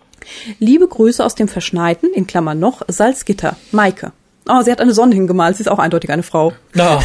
Liebe 0.59 0.87
Grüße 0.87 1.23
aus 1.23 1.35
dem 1.35 1.47
Verschneiten, 1.47 2.13
in 2.13 2.27
Klammern 2.27 2.59
noch, 2.59 2.81
Salzgitter, 2.87 3.57
Maike. 3.71 4.11
Oh, 4.47 4.61
sie 4.61 4.71
hat 4.71 4.81
eine 4.81 4.93
Sonne 4.93 5.15
hingemalt, 5.15 5.55
sie 5.55 5.63
ist 5.63 5.69
auch 5.69 5.79
eindeutig 5.79 6.09
eine 6.09 6.23
Frau. 6.23 6.51
Na, 6.73 7.01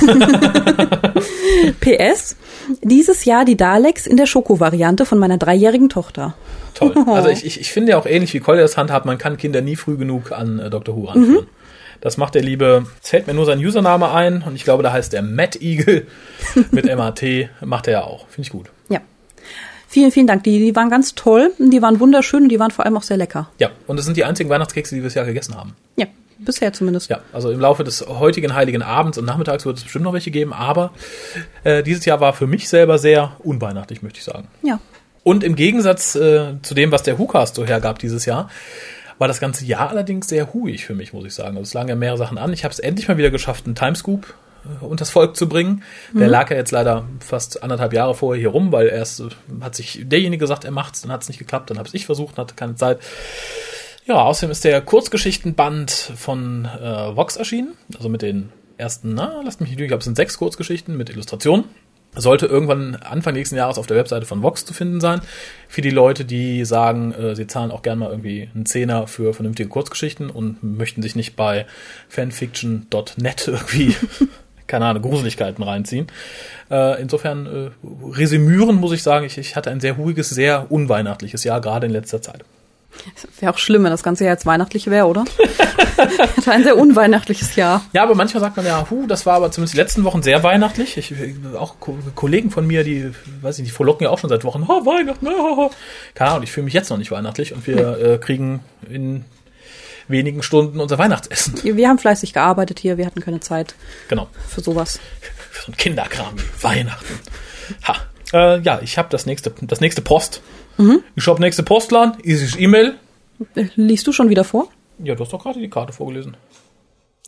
PS, 1.80 2.36
dieses 2.82 3.24
Jahr 3.24 3.44
die 3.44 3.56
Daleks 3.56 4.06
in 4.06 4.16
der 4.16 4.26
Schoko-Variante 4.26 5.06
von 5.06 5.18
meiner 5.18 5.38
dreijährigen 5.38 5.88
Tochter. 5.88 6.34
toll. 6.74 6.94
Also 7.06 7.28
ich, 7.28 7.44
ich, 7.44 7.60
ich 7.60 7.72
finde 7.72 7.92
ja 7.92 7.98
auch 7.98 8.06
ähnlich 8.06 8.34
wie 8.34 8.40
Colliers 8.40 8.76
handhabt, 8.76 9.06
man 9.06 9.18
kann 9.18 9.36
Kinder 9.36 9.60
nie 9.60 9.76
früh 9.76 9.96
genug 9.96 10.32
an 10.32 10.58
äh, 10.58 10.70
Dr. 10.70 10.96
Who 10.96 11.04
ranführen. 11.04 11.46
Das 12.00 12.16
macht 12.16 12.34
der 12.36 12.42
liebe, 12.42 12.86
es 13.02 13.10
fällt 13.10 13.26
mir 13.26 13.34
nur 13.34 13.44
sein 13.44 13.58
Username 13.58 14.10
ein 14.12 14.42
und 14.42 14.54
ich 14.54 14.64
glaube, 14.64 14.82
da 14.82 14.92
heißt 14.92 15.12
der 15.12 15.22
Matt 15.22 15.60
Eagle 15.60 16.06
mit 16.70 16.84
MAT, 16.86 17.22
macht 17.64 17.86
er 17.88 17.92
ja 17.92 18.02
auch. 18.04 18.28
Finde 18.28 18.46
ich 18.46 18.50
gut. 18.50 18.66
Ja. 18.88 19.00
Vielen, 19.88 20.12
vielen 20.12 20.26
Dank. 20.26 20.44
Die, 20.44 20.58
die 20.58 20.76
waren 20.76 20.90
ganz 20.90 21.14
toll, 21.14 21.52
die 21.58 21.82
waren 21.82 21.98
wunderschön 21.98 22.44
und 22.44 22.48
die 22.50 22.60
waren 22.60 22.70
vor 22.70 22.84
allem 22.84 22.96
auch 22.96 23.02
sehr 23.02 23.16
lecker. 23.16 23.48
Ja, 23.58 23.70
und 23.86 23.98
es 23.98 24.04
sind 24.04 24.16
die 24.16 24.24
einzigen 24.24 24.50
Weihnachtskekse, 24.50 24.94
die 24.94 25.00
wir 25.00 25.06
das 25.06 25.14
Jahr 25.14 25.24
gegessen 25.24 25.56
haben. 25.56 25.74
Ja, 25.96 26.06
bisher 26.38 26.72
zumindest. 26.72 27.10
Ja, 27.10 27.20
also 27.32 27.50
im 27.50 27.60
Laufe 27.60 27.84
des 27.84 28.06
heutigen 28.06 28.54
heiligen 28.54 28.82
Abends 28.82 29.18
und 29.18 29.24
Nachmittags 29.24 29.66
wird 29.66 29.78
es 29.78 29.84
bestimmt 29.84 30.04
noch 30.04 30.12
welche 30.12 30.30
geben, 30.30 30.52
aber 30.52 30.92
äh, 31.64 31.82
dieses 31.82 32.04
Jahr 32.04 32.20
war 32.20 32.32
für 32.32 32.46
mich 32.46 32.68
selber 32.68 32.98
sehr 32.98 33.32
unweihnachtlich, 33.40 34.02
möchte 34.02 34.18
ich 34.18 34.24
sagen. 34.24 34.48
Ja. 34.62 34.80
Und 35.24 35.44
im 35.44 35.56
Gegensatz 35.56 36.14
äh, 36.14 36.54
zu 36.62 36.74
dem, 36.74 36.92
was 36.92 37.02
der 37.02 37.18
WhoCast 37.18 37.54
so 37.54 37.66
hergab 37.66 37.98
dieses 37.98 38.24
Jahr, 38.24 38.48
war 39.18 39.28
das 39.28 39.40
ganze 39.40 39.64
Jahr 39.64 39.90
allerdings 39.90 40.28
sehr 40.28 40.54
huig 40.54 40.84
für 40.84 40.94
mich, 40.94 41.12
muss 41.12 41.26
ich 41.26 41.34
sagen. 41.34 41.56
Also 41.56 41.62
es 41.62 41.74
lagen 41.74 41.88
ja 41.88 41.96
mehrere 41.96 42.18
Sachen 42.18 42.38
an. 42.38 42.52
Ich 42.52 42.64
habe 42.64 42.72
es 42.72 42.78
endlich 42.78 43.08
mal 43.08 43.18
wieder 43.18 43.30
geschafft, 43.30 43.66
einen 43.66 43.74
Timescoop 43.74 44.32
äh, 44.64 44.84
unters 44.84 45.10
Volk 45.10 45.36
zu 45.36 45.48
bringen. 45.48 45.82
Der 46.14 46.28
lag 46.28 46.50
ja 46.50 46.56
jetzt 46.56 46.70
leider 46.70 47.04
fast 47.20 47.62
anderthalb 47.62 47.92
Jahre 47.92 48.14
vorher 48.14 48.40
hier 48.40 48.50
rum, 48.50 48.72
weil 48.72 48.88
erst 48.88 49.20
äh, 49.20 49.28
hat 49.60 49.74
sich 49.74 50.00
derjenige 50.04 50.40
gesagt, 50.40 50.64
er 50.64 50.70
macht's, 50.70 51.02
dann 51.02 51.12
hat 51.12 51.22
es 51.22 51.28
nicht 51.28 51.38
geklappt, 51.38 51.70
dann 51.70 51.78
habe 51.78 51.88
ich 51.92 52.06
versucht, 52.06 52.38
hatte 52.38 52.54
keine 52.54 52.76
Zeit. 52.76 53.00
Ja, 54.08 54.22
außerdem 54.22 54.50
ist 54.50 54.64
der 54.64 54.80
Kurzgeschichtenband 54.80 55.90
von 55.90 56.64
äh, 56.64 57.14
Vox 57.14 57.36
erschienen, 57.36 57.74
also 57.94 58.08
mit 58.08 58.22
den 58.22 58.48
ersten, 58.78 59.12
na, 59.12 59.42
lasst 59.44 59.60
mich 59.60 59.68
nicht 59.68 59.78
lügen, 59.78 59.84
ich 59.84 59.90
glaube, 59.90 59.98
es 59.98 60.06
sind 60.06 60.16
sechs 60.16 60.38
Kurzgeschichten 60.38 60.96
mit 60.96 61.10
Illustrationen. 61.10 61.66
Sollte 62.14 62.46
irgendwann 62.46 62.96
Anfang 62.96 63.34
nächsten 63.34 63.54
Jahres 63.56 63.76
auf 63.76 63.86
der 63.86 63.98
Webseite 63.98 64.24
von 64.24 64.42
Vox 64.42 64.64
zu 64.64 64.72
finden 64.72 64.98
sein. 64.98 65.20
Für 65.68 65.82
die 65.82 65.90
Leute, 65.90 66.24
die 66.24 66.64
sagen, 66.64 67.12
äh, 67.12 67.36
sie 67.36 67.46
zahlen 67.46 67.70
auch 67.70 67.82
gerne 67.82 68.00
mal 68.00 68.10
irgendwie 68.10 68.48
einen 68.54 68.64
Zehner 68.64 69.06
für 69.08 69.34
vernünftige 69.34 69.68
Kurzgeschichten 69.68 70.30
und 70.30 70.62
möchten 70.62 71.02
sich 71.02 71.14
nicht 71.14 71.36
bei 71.36 71.66
fanfiction.net 72.08 73.46
irgendwie, 73.46 73.94
keine 74.66 74.86
Ahnung, 74.86 75.02
Gruseligkeiten 75.02 75.62
reinziehen. 75.62 76.06
Äh, 76.70 76.98
insofern 77.02 77.44
äh, 77.44 77.70
resümieren 78.16 78.76
muss 78.76 78.92
ich 78.92 79.02
sagen, 79.02 79.26
ich, 79.26 79.36
ich 79.36 79.54
hatte 79.54 79.70
ein 79.70 79.80
sehr 79.80 79.92
ruhiges, 79.92 80.30
sehr 80.30 80.72
unweihnachtliches 80.72 81.44
Jahr, 81.44 81.60
gerade 81.60 81.84
in 81.84 81.92
letzter 81.92 82.22
Zeit. 82.22 82.42
Wäre 83.38 83.52
auch 83.52 83.58
schlimm, 83.58 83.84
wenn 83.84 83.90
das 83.90 84.02
ganze 84.02 84.24
Jahr 84.24 84.34
jetzt 84.34 84.46
weihnachtlich 84.46 84.88
wäre, 84.88 85.06
oder? 85.06 85.24
das 86.36 86.46
war 86.46 86.54
ein 86.54 86.64
sehr 86.64 86.76
unweihnachtliches 86.76 87.56
Jahr. 87.56 87.84
Ja, 87.92 88.02
aber 88.02 88.14
manchmal 88.14 88.40
sagt 88.40 88.56
man 88.56 88.66
ja, 88.66 88.88
hu, 88.90 89.06
das 89.06 89.26
war 89.26 89.34
aber 89.34 89.50
zumindest 89.50 89.74
die 89.74 89.78
letzten 89.78 90.04
Wochen 90.04 90.22
sehr 90.22 90.42
weihnachtlich. 90.42 90.96
Ich, 90.96 91.14
auch 91.56 91.78
Ko 91.80 91.96
Kollegen 92.14 92.50
von 92.50 92.66
mir, 92.66 92.84
die, 92.84 93.12
weiß 93.42 93.56
ich 93.56 93.62
nicht, 93.62 93.72
die 93.72 93.76
frohlocken 93.76 94.04
ja 94.04 94.10
auch 94.10 94.18
schon 94.18 94.30
seit 94.30 94.44
Wochen, 94.44 94.64
oh, 94.66 94.86
Weihnachten, 94.86 95.28
oh. 95.28 95.70
keine 96.14 96.30
Ahnung, 96.30 96.42
ich 96.42 96.50
fühle 96.52 96.64
mich 96.64 96.74
jetzt 96.74 96.90
noch 96.90 96.98
nicht 96.98 97.10
weihnachtlich 97.10 97.52
und 97.54 97.66
wir 97.66 97.98
äh, 98.02 98.18
kriegen 98.18 98.60
in 98.88 99.24
wenigen 100.08 100.42
Stunden 100.42 100.80
unser 100.80 100.98
Weihnachtsessen. 100.98 101.62
Wir 101.62 101.88
haben 101.88 101.98
fleißig 101.98 102.32
gearbeitet 102.32 102.78
hier, 102.78 102.96
wir 102.96 103.06
hatten 103.06 103.20
keine 103.20 103.40
Zeit 103.40 103.74
Genau. 104.08 104.28
für 104.48 104.62
sowas. 104.62 104.98
Für 105.50 105.66
so 105.66 105.72
ein 105.72 105.76
Kinderkram 105.76 106.34
wie 106.36 106.62
Weihnachten. 106.64 107.20
Ha. 107.86 107.96
Äh, 108.32 108.60
ja, 108.60 108.80
ich 108.82 108.98
habe 108.98 109.08
das 109.10 109.26
nächste, 109.26 109.52
das 109.62 109.80
nächste 109.80 110.02
Post. 110.02 110.42
Ich 111.16 111.26
habe 111.26 111.40
nächste 111.40 111.62
Postlan, 111.62 112.16
ist 112.22 112.58
E-Mail. 112.58 112.94
Liest 113.74 114.06
du 114.06 114.12
schon 114.12 114.28
wieder 114.28 114.44
vor? 114.44 114.68
Ja, 115.02 115.14
du 115.14 115.24
hast 115.24 115.32
doch 115.32 115.42
gerade 115.42 115.60
die 115.60 115.68
Karte 115.70 115.92
vorgelesen. 115.92 116.36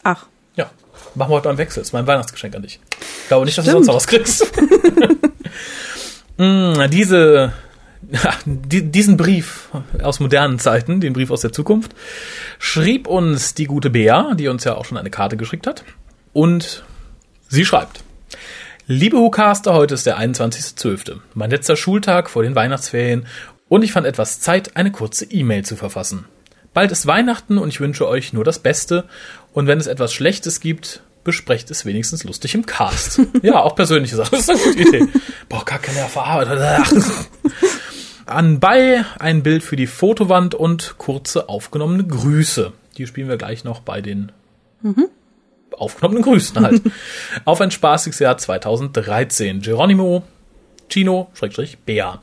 Ach, 0.02 0.26
Ja. 0.56 0.70
Machen 1.14 1.30
wir 1.30 1.36
heute 1.36 1.48
beim 1.48 1.58
Wechsel. 1.58 1.80
Das 1.80 1.88
ist 1.88 1.92
mein 1.92 2.06
Weihnachtsgeschenk 2.06 2.54
an 2.54 2.62
dich. 2.62 2.78
Ich 3.22 3.28
glaube 3.28 3.44
nicht, 3.46 3.56
dass 3.58 3.64
du 3.64 3.70
sonst 3.72 3.86
noch 3.86 3.94
was 3.96 4.06
kriegst. 4.06 4.46
Mm, 6.36 6.74
diese, 6.90 7.52
diesen 8.46 9.16
Brief 9.16 9.68
aus 10.02 10.20
modernen 10.20 10.58
Zeiten, 10.58 11.00
den 11.00 11.12
Brief 11.12 11.30
aus 11.30 11.40
der 11.42 11.52
Zukunft, 11.52 11.94
schrieb 12.58 13.06
uns 13.06 13.54
die 13.54 13.66
gute 13.66 13.90
Bea, 13.90 14.34
die 14.34 14.48
uns 14.48 14.64
ja 14.64 14.76
auch 14.76 14.84
schon 14.84 14.98
eine 14.98 15.10
Karte 15.10 15.36
geschickt 15.36 15.66
hat. 15.66 15.84
Und 16.32 16.84
sie 17.48 17.64
schreibt. 17.64 18.02
Liebe 18.92 19.18
Hucaster, 19.18 19.72
heute 19.72 19.94
ist 19.94 20.04
der 20.04 20.18
21.12., 20.18 21.18
mein 21.34 21.48
letzter 21.48 21.76
Schultag 21.76 22.28
vor 22.28 22.42
den 22.42 22.56
Weihnachtsferien 22.56 23.24
und 23.68 23.84
ich 23.84 23.92
fand 23.92 24.04
etwas 24.04 24.40
Zeit, 24.40 24.76
eine 24.76 24.90
kurze 24.90 25.26
E-Mail 25.26 25.64
zu 25.64 25.76
verfassen. 25.76 26.24
Bald 26.74 26.90
ist 26.90 27.06
Weihnachten 27.06 27.58
und 27.58 27.68
ich 27.68 27.78
wünsche 27.78 28.08
euch 28.08 28.32
nur 28.32 28.42
das 28.42 28.58
Beste 28.58 29.04
und 29.52 29.68
wenn 29.68 29.78
es 29.78 29.86
etwas 29.86 30.12
Schlechtes 30.12 30.58
gibt, 30.58 31.04
besprecht 31.22 31.70
es 31.70 31.86
wenigstens 31.86 32.24
lustig 32.24 32.56
im 32.56 32.66
Cast. 32.66 33.20
ja, 33.42 33.60
auch 33.60 33.76
persönliche 33.76 34.16
Sachen, 34.16 34.32
das 34.32 34.48
ist 34.48 34.50
eine 34.50 34.58
gute 34.58 34.88
Idee. 34.88 35.08
Boah, 35.48 35.64
gar 35.64 35.78
keine 35.78 36.08
Verarbeitung. 36.08 37.04
Anbei 38.26 39.04
ein 39.20 39.44
Bild 39.44 39.62
für 39.62 39.76
die 39.76 39.86
Fotowand 39.86 40.56
und 40.56 40.96
kurze 40.98 41.48
aufgenommene 41.48 42.08
Grüße. 42.08 42.72
Die 42.96 43.06
spielen 43.06 43.28
wir 43.28 43.36
gleich 43.36 43.62
noch 43.62 43.82
bei 43.82 44.00
den 44.00 44.32
aufgenommenen 45.76 46.22
Grüßen 46.22 46.60
halt. 46.60 46.82
Auf 47.44 47.60
ein 47.60 47.70
spaßiges 47.70 48.18
Jahr 48.18 48.38
2013. 48.38 49.60
Geronimo, 49.60 50.24
Chino, 50.88 51.30
Schrägstrich, 51.34 51.78
Bea. 51.78 52.22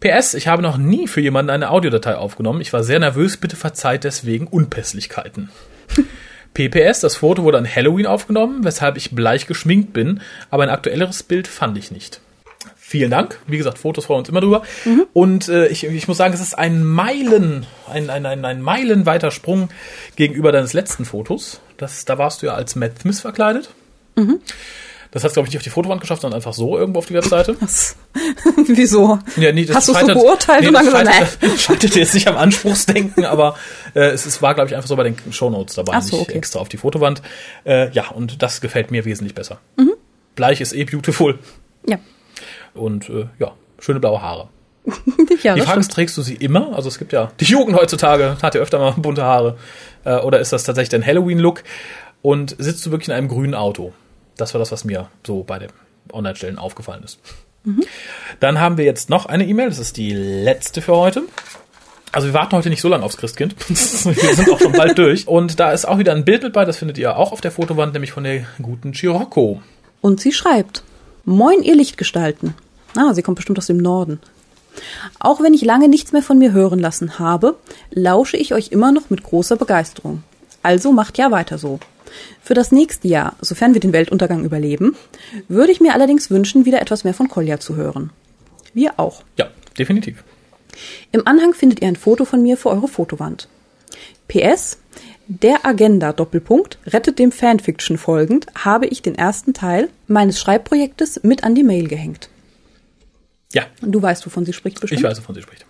PS, 0.00 0.34
ich 0.34 0.46
habe 0.46 0.62
noch 0.62 0.76
nie 0.76 1.08
für 1.08 1.20
jemanden 1.20 1.50
eine 1.50 1.70
Audiodatei 1.70 2.16
aufgenommen. 2.16 2.60
Ich 2.60 2.72
war 2.72 2.84
sehr 2.84 3.00
nervös, 3.00 3.36
bitte 3.36 3.56
verzeiht 3.56 4.04
deswegen 4.04 4.46
Unpässlichkeiten. 4.46 5.50
PPS, 6.54 7.00
das 7.00 7.16
Foto 7.16 7.42
wurde 7.42 7.58
an 7.58 7.72
Halloween 7.72 8.06
aufgenommen, 8.06 8.64
weshalb 8.64 8.96
ich 8.96 9.12
bleich 9.12 9.46
geschminkt 9.46 9.92
bin, 9.92 10.20
aber 10.50 10.62
ein 10.62 10.70
aktuelleres 10.70 11.22
Bild 11.22 11.46
fand 11.46 11.76
ich 11.78 11.90
nicht. 11.90 12.20
Vielen 12.76 13.10
Dank. 13.10 13.38
Wie 13.46 13.58
gesagt, 13.58 13.78
Fotos 13.78 14.06
freuen 14.06 14.20
uns 14.20 14.30
immer 14.30 14.40
drüber. 14.40 14.62
Und 15.12 15.48
äh, 15.48 15.66
ich, 15.66 15.84
ich 15.84 16.08
muss 16.08 16.16
sagen, 16.16 16.32
es 16.32 16.40
ist 16.40 16.56
ein 16.56 16.84
Meilen, 16.84 17.66
ein, 17.86 18.08
ein, 18.08 18.24
ein, 18.24 18.44
ein 18.46 18.62
meilenweiter 18.62 19.30
Sprung 19.30 19.68
gegenüber 20.16 20.52
deines 20.52 20.72
letzten 20.72 21.04
Fotos. 21.04 21.60
Das, 21.78 22.04
da 22.04 22.18
warst 22.18 22.42
du 22.42 22.46
ja 22.46 22.54
als 22.54 22.76
Matt 22.76 22.98
Smith 23.00 23.20
verkleidet. 23.20 23.70
Das 25.10 25.24
hat 25.24 25.32
glaube 25.32 25.46
ich, 25.46 25.52
nicht 25.54 25.58
auf 25.58 25.62
die 25.62 25.70
Fotowand 25.70 26.00
geschafft, 26.00 26.22
sondern 26.22 26.36
einfach 26.36 26.52
so 26.52 26.76
irgendwo 26.76 26.98
auf 26.98 27.06
die 27.06 27.14
Webseite. 27.14 27.56
das, 27.60 27.96
wieso? 28.66 29.18
Ja, 29.36 29.52
nee, 29.52 29.64
das 29.64 29.76
Hast 29.76 29.88
du 29.88 29.94
so 29.94 30.06
beurteilt 30.06 30.66
und 30.66 30.74
das 30.74 30.90
dann 30.90 31.06
gesagt, 31.06 31.60
scheiterte 31.60 31.98
jetzt 32.00 32.14
nicht 32.14 32.28
am 32.28 32.36
Anspruchsdenken, 32.36 33.24
aber 33.24 33.56
äh, 33.94 34.08
es, 34.10 34.26
es 34.26 34.42
war, 34.42 34.54
glaube 34.54 34.68
ich, 34.68 34.76
einfach 34.76 34.88
so 34.88 34.96
bei 34.96 35.04
den 35.04 35.16
Shownotes 35.32 35.76
dabei, 35.76 35.94
Ach 35.96 36.02
so, 36.02 36.16
nicht 36.18 36.28
okay. 36.28 36.38
extra 36.38 36.58
auf 36.58 36.68
die 36.68 36.76
Fotowand. 36.76 37.22
Äh, 37.64 37.90
ja, 37.92 38.08
und 38.08 38.42
das 38.42 38.60
gefällt 38.60 38.90
mir 38.90 39.04
wesentlich 39.04 39.34
besser. 39.34 39.60
Mhm. 39.76 39.92
Bleich 40.34 40.60
ist 40.60 40.72
eh 40.74 40.84
beautiful 40.84 41.38
Ja. 41.86 41.98
und 42.74 43.08
äh, 43.08 43.26
ja, 43.38 43.52
schöne 43.78 44.00
blaue 44.00 44.20
Haare. 44.20 44.48
ja, 45.42 45.54
Die 45.54 45.60
Frage 45.60 45.80
ist, 45.80 45.92
trägst 45.92 46.16
du 46.16 46.22
sie 46.22 46.34
immer? 46.34 46.74
Also 46.74 46.88
es 46.88 46.98
gibt 46.98 47.12
ja, 47.12 47.30
die 47.40 47.44
Jugend 47.44 47.76
heutzutage 47.76 48.36
hat 48.42 48.54
ja 48.54 48.60
öfter 48.60 48.78
mal 48.78 48.92
bunte 48.92 49.22
Haare. 49.22 49.56
Äh, 50.04 50.16
oder 50.16 50.40
ist 50.40 50.52
das 50.52 50.64
tatsächlich 50.64 50.90
dein 50.90 51.04
Halloween-Look? 51.04 51.62
Und 52.22 52.56
sitzt 52.58 52.84
du 52.84 52.90
wirklich 52.90 53.08
in 53.08 53.14
einem 53.14 53.28
grünen 53.28 53.54
Auto? 53.54 53.92
Das 54.36 54.54
war 54.54 54.58
das, 54.58 54.72
was 54.72 54.84
mir 54.84 55.08
so 55.26 55.42
bei 55.44 55.58
den 55.58 55.70
Online-Stellen 56.12 56.58
aufgefallen 56.58 57.02
ist. 57.04 57.18
Dann 58.40 58.60
haben 58.60 58.78
wir 58.78 58.84
jetzt 58.84 59.10
noch 59.10 59.26
eine 59.26 59.46
E-Mail, 59.46 59.68
das 59.68 59.78
ist 59.78 59.96
die 59.96 60.12
letzte 60.12 60.80
für 60.80 60.96
heute. 60.96 61.22
Also 62.12 62.28
wir 62.28 62.34
warten 62.34 62.56
heute 62.56 62.70
nicht 62.70 62.80
so 62.80 62.88
lange 62.88 63.04
aufs 63.04 63.18
Christkind. 63.18 63.54
wir 63.68 64.34
sind 64.34 64.50
auch 64.50 64.58
schon 64.58 64.72
bald 64.72 64.96
durch. 64.96 65.28
Und 65.28 65.60
da 65.60 65.72
ist 65.72 65.86
auch 65.86 65.98
wieder 65.98 66.12
ein 66.12 66.24
Bild 66.24 66.42
mit 66.42 66.54
bei, 66.54 66.64
das 66.64 66.78
findet 66.78 66.96
ihr 66.96 67.16
auch 67.16 67.32
auf 67.32 67.40
der 67.40 67.50
Fotowand, 67.50 67.92
nämlich 67.92 68.12
von 68.12 68.24
der 68.24 68.46
guten 68.62 68.92
Chirocco. 68.92 69.60
Und 70.00 70.20
sie 70.20 70.32
schreibt, 70.32 70.82
Moin, 71.24 71.62
ihr 71.62 71.76
Lichtgestalten. 71.76 72.54
Ah, 72.96 73.12
sie 73.12 73.22
kommt 73.22 73.36
bestimmt 73.36 73.58
aus 73.58 73.66
dem 73.66 73.76
Norden. 73.76 74.20
Auch 75.18 75.40
wenn 75.40 75.54
ich 75.54 75.62
lange 75.64 75.88
nichts 75.88 76.12
mehr 76.12 76.22
von 76.22 76.38
mir 76.38 76.52
hören 76.52 76.78
lassen 76.78 77.18
habe, 77.18 77.56
lausche 77.90 78.36
ich 78.36 78.54
euch 78.54 78.68
immer 78.68 78.92
noch 78.92 79.10
mit 79.10 79.22
großer 79.22 79.56
Begeisterung. 79.56 80.22
Also 80.62 80.92
macht 80.92 81.18
ja 81.18 81.30
weiter 81.30 81.58
so. 81.58 81.80
Für 82.42 82.54
das 82.54 82.72
nächste 82.72 83.08
Jahr, 83.08 83.36
sofern 83.40 83.74
wir 83.74 83.80
den 83.80 83.92
Weltuntergang 83.92 84.44
überleben, 84.44 84.96
würde 85.48 85.72
ich 85.72 85.80
mir 85.80 85.94
allerdings 85.94 86.30
wünschen, 86.30 86.64
wieder 86.64 86.80
etwas 86.80 87.04
mehr 87.04 87.14
von 87.14 87.28
Kolja 87.28 87.60
zu 87.60 87.76
hören. 87.76 88.10
Wir 88.74 88.98
auch. 88.98 89.22
Ja, 89.36 89.48
definitiv. 89.78 90.24
Im 91.12 91.26
Anhang 91.26 91.54
findet 91.54 91.80
ihr 91.80 91.88
ein 91.88 91.96
Foto 91.96 92.24
von 92.24 92.42
mir 92.42 92.56
für 92.56 92.70
eure 92.70 92.88
Fotowand. 92.88 93.48
PS, 94.28 94.78
der 95.26 95.66
Agenda 95.66 96.12
Doppelpunkt 96.12 96.78
rettet 96.86 97.18
dem 97.18 97.32
Fanfiction 97.32 97.98
folgend, 97.98 98.46
habe 98.54 98.86
ich 98.86 99.02
den 99.02 99.14
ersten 99.14 99.52
Teil 99.52 99.88
meines 100.06 100.40
Schreibprojektes 100.40 101.20
mit 101.22 101.44
an 101.44 101.54
die 101.54 101.64
Mail 101.64 101.88
gehängt. 101.88 102.30
Ja, 103.52 103.64
Und 103.80 103.92
du 103.92 104.02
weißt, 104.02 104.26
wovon 104.26 104.44
sie 104.44 104.52
spricht 104.52 104.80
bestimmt. 104.80 105.00
ich 105.00 105.06
weiß, 105.06 105.18
wovon 105.18 105.34
sie 105.34 105.42
spricht. 105.42 105.64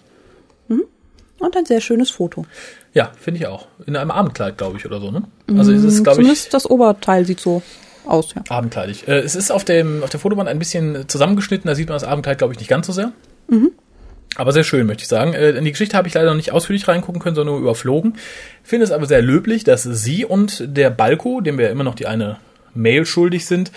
Und 1.38 1.56
ein 1.56 1.66
sehr 1.66 1.80
schönes 1.80 2.10
Foto. 2.10 2.46
Ja, 2.94 3.12
finde 3.18 3.40
ich 3.40 3.46
auch. 3.46 3.68
In 3.86 3.96
einem 3.96 4.10
Abendkleid, 4.10 4.58
glaube 4.58 4.76
ich, 4.76 4.86
oder 4.86 5.00
so, 5.00 5.10
ne? 5.10 5.22
Also 5.56 5.72
es 5.72 5.84
ist, 5.84 6.02
glaube 6.02 6.20
ich, 6.20 6.26
Zumindest 6.26 6.54
das 6.54 6.68
Oberteil 6.68 7.24
sieht 7.26 7.38
so 7.40 7.62
aus, 8.04 8.34
ja. 8.34 8.42
abendkleidig. 8.48 9.06
Äh, 9.06 9.18
es 9.20 9.36
ist 9.36 9.52
auf, 9.52 9.64
dem, 9.64 10.02
auf 10.02 10.10
der 10.10 10.18
Fotowand 10.18 10.48
ein 10.48 10.58
bisschen 10.58 11.08
zusammengeschnitten, 11.08 11.68
da 11.68 11.74
sieht 11.74 11.88
man 11.88 11.94
das 11.94 12.04
Abendkleid, 12.04 12.38
glaube 12.38 12.54
ich, 12.54 12.58
nicht 12.58 12.68
ganz 12.68 12.86
so 12.86 12.92
sehr. 12.92 13.12
Aber 14.34 14.52
sehr 14.52 14.64
schön, 14.64 14.86
möchte 14.86 15.02
ich 15.02 15.08
sagen. 15.08 15.32
Äh, 15.32 15.50
in 15.50 15.64
die 15.64 15.70
Geschichte 15.70 15.96
habe 15.96 16.08
ich 16.08 16.14
leider 16.14 16.28
noch 16.28 16.36
nicht 16.36 16.52
ausführlich 16.52 16.88
reingucken 16.88 17.20
können, 17.20 17.36
sondern 17.36 17.54
nur 17.54 17.62
überflogen. 17.62 18.16
Finde 18.64 18.84
es 18.84 18.90
aber 18.90 19.06
sehr 19.06 19.22
löblich, 19.22 19.62
dass 19.62 19.84
sie 19.84 20.24
und 20.24 20.64
der 20.76 20.90
Balko, 20.90 21.40
dem 21.40 21.56
wir 21.58 21.70
immer 21.70 21.84
noch 21.84 21.94
die 21.94 22.06
eine 22.06 22.38
Mail 22.78 23.04
schuldig 23.04 23.46
sind, 23.46 23.72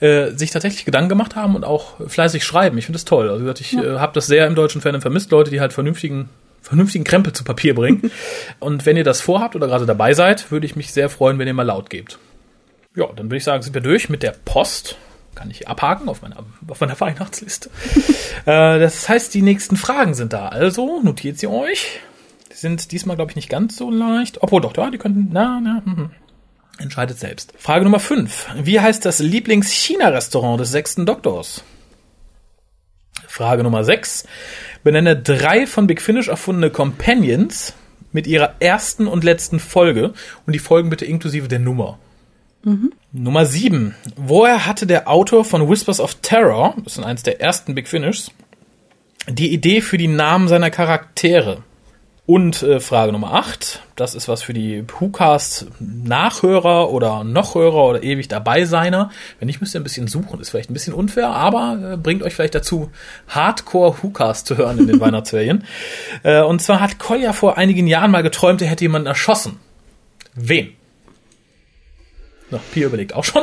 äh, 0.00 0.30
sich 0.30 0.50
tatsächlich 0.50 0.84
Gedanken 0.84 1.08
gemacht 1.08 1.34
haben 1.34 1.56
und 1.56 1.64
auch 1.64 1.94
fleißig 2.06 2.44
schreiben. 2.44 2.78
Ich 2.78 2.86
finde 2.86 2.96
das 2.96 3.04
toll. 3.04 3.28
Also 3.28 3.40
wie 3.40 3.44
gesagt, 3.44 3.60
ich 3.60 3.76
äh, 3.76 3.98
habe 3.98 4.12
das 4.14 4.26
sehr 4.26 4.46
im 4.46 4.54
deutschen 4.54 4.80
Fandom 4.80 5.02
vermisst, 5.02 5.30
Leute, 5.30 5.50
die 5.50 5.60
halt 5.60 5.72
vernünftigen 5.72 6.28
vernünftigen 6.62 7.04
Krempel 7.04 7.32
zu 7.32 7.44
Papier 7.44 7.74
bringen. 7.74 8.10
Und 8.60 8.86
wenn 8.86 8.96
ihr 8.96 9.04
das 9.04 9.20
vorhabt 9.20 9.56
oder 9.56 9.66
gerade 9.66 9.84
dabei 9.84 10.14
seid, 10.14 10.50
würde 10.50 10.64
ich 10.64 10.76
mich 10.76 10.92
sehr 10.92 11.08
freuen, 11.08 11.38
wenn 11.38 11.48
ihr 11.48 11.54
mal 11.54 11.64
laut 11.64 11.90
gebt. 11.90 12.18
Ja, 12.94 13.06
dann 13.06 13.26
würde 13.26 13.36
ich 13.36 13.44
sagen, 13.44 13.62
sind 13.62 13.74
wir 13.74 13.82
durch 13.82 14.08
mit 14.08 14.22
der 14.22 14.34
Post. 14.44 14.96
Kann 15.34 15.50
ich 15.50 15.66
abhaken 15.66 16.08
auf 16.08 16.22
meiner, 16.22 16.36
auf 16.68 16.80
meiner 16.80 16.98
Weihnachtsliste. 17.00 17.70
äh, 18.46 18.78
das 18.78 19.08
heißt, 19.08 19.34
die 19.34 19.42
nächsten 19.42 19.76
Fragen 19.76 20.14
sind 20.14 20.32
da. 20.32 20.48
Also 20.48 21.00
notiert 21.02 21.38
sie 21.38 21.48
euch. 21.48 22.00
Die 22.50 22.56
sind 22.56 22.92
diesmal, 22.92 23.16
glaube 23.16 23.32
ich, 23.32 23.36
nicht 23.36 23.48
ganz 23.48 23.76
so 23.76 23.90
leicht. 23.90 24.42
Obwohl 24.42 24.60
doch, 24.60 24.76
ja, 24.76 24.90
die 24.90 24.98
könnten. 24.98 25.30
Na, 25.32 25.60
na, 25.62 25.82
hm. 25.84 26.10
Entscheidet 26.78 27.18
selbst. 27.18 27.52
Frage 27.58 27.84
Nummer 27.84 28.00
5. 28.00 28.46
Wie 28.62 28.80
heißt 28.80 29.04
das 29.04 29.18
Lieblings-China-Restaurant 29.18 30.60
des 30.60 30.70
sechsten 30.70 31.06
Doktors? 31.06 31.62
Frage 33.28 33.62
Nummer 33.62 33.84
6. 33.84 34.24
Benenne 34.82 35.16
drei 35.16 35.66
von 35.66 35.86
Big 35.86 36.00
Finish 36.02 36.28
erfundene 36.28 36.70
Companions 36.70 37.74
mit 38.12 38.26
ihrer 38.26 38.54
ersten 38.60 39.06
und 39.06 39.24
letzten 39.24 39.58
Folge 39.58 40.12
und 40.46 40.52
die 40.52 40.58
Folgen 40.58 40.90
bitte 40.90 41.04
inklusive 41.04 41.48
der 41.48 41.58
Nummer. 41.58 41.98
Mhm. 42.64 42.92
Nummer 43.12 43.46
7. 43.46 43.94
Woher 44.16 44.66
hatte 44.66 44.86
der 44.86 45.08
Autor 45.08 45.44
von 45.44 45.68
Whispers 45.68 46.00
of 46.00 46.16
Terror, 46.16 46.74
das 46.84 46.94
sind 46.94 47.04
eins 47.04 47.22
der 47.22 47.40
ersten 47.40 47.74
Big 47.74 47.88
Finishs, 47.88 48.30
die 49.28 49.52
Idee 49.52 49.80
für 49.80 49.98
die 49.98 50.08
Namen 50.08 50.48
seiner 50.48 50.70
Charaktere? 50.70 51.62
Und 52.32 52.62
äh, 52.62 52.80
Frage 52.80 53.12
Nummer 53.12 53.34
8, 53.34 53.82
das 53.94 54.14
ist 54.14 54.26
was 54.26 54.42
für 54.42 54.54
die 54.54 54.86
WhoCast-Nachhörer 54.88 56.90
oder 56.90 57.24
Nochhörer 57.24 57.84
oder 57.84 58.02
ewig 58.02 58.28
dabei 58.28 58.64
seiner. 58.64 59.10
Wenn 59.38 59.48
nicht, 59.48 59.60
müsst 59.60 59.74
ihr 59.74 59.82
ein 59.82 59.84
bisschen 59.84 60.08
suchen. 60.08 60.40
Ist 60.40 60.48
vielleicht 60.48 60.70
ein 60.70 60.72
bisschen 60.72 60.94
unfair, 60.94 61.28
aber 61.28 61.92
äh, 61.92 61.96
bringt 61.98 62.22
euch 62.22 62.34
vielleicht 62.34 62.54
dazu, 62.54 62.90
Hardcore 63.28 63.96
WhoCast 64.00 64.46
zu 64.46 64.56
hören 64.56 64.78
in 64.78 64.86
den 64.86 64.98
Weihnachtsferien. 65.00 65.64
Äh, 66.22 66.40
und 66.40 66.62
zwar 66.62 66.80
hat 66.80 66.98
Kolja 66.98 67.34
vor 67.34 67.58
einigen 67.58 67.86
Jahren 67.86 68.10
mal 68.10 68.22
geträumt, 68.22 68.62
er 68.62 68.68
hätte 68.68 68.84
jemanden 68.84 69.08
erschossen. 69.08 69.60
Wen? 70.34 70.72
Na, 72.50 72.60
Pia 72.72 72.86
überlegt 72.86 73.14
auch 73.14 73.24
schon. 73.24 73.42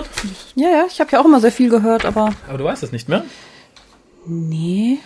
Ja, 0.56 0.68
ja, 0.68 0.86
ich 0.92 1.00
habe 1.00 1.12
ja 1.12 1.22
auch 1.22 1.26
immer 1.26 1.42
sehr 1.42 1.52
viel 1.52 1.70
gehört, 1.70 2.06
aber. 2.06 2.34
Aber 2.48 2.58
du 2.58 2.64
weißt 2.64 2.82
es 2.82 2.92
nicht 2.92 3.08
mehr? 3.08 3.24
Nee. 4.26 4.98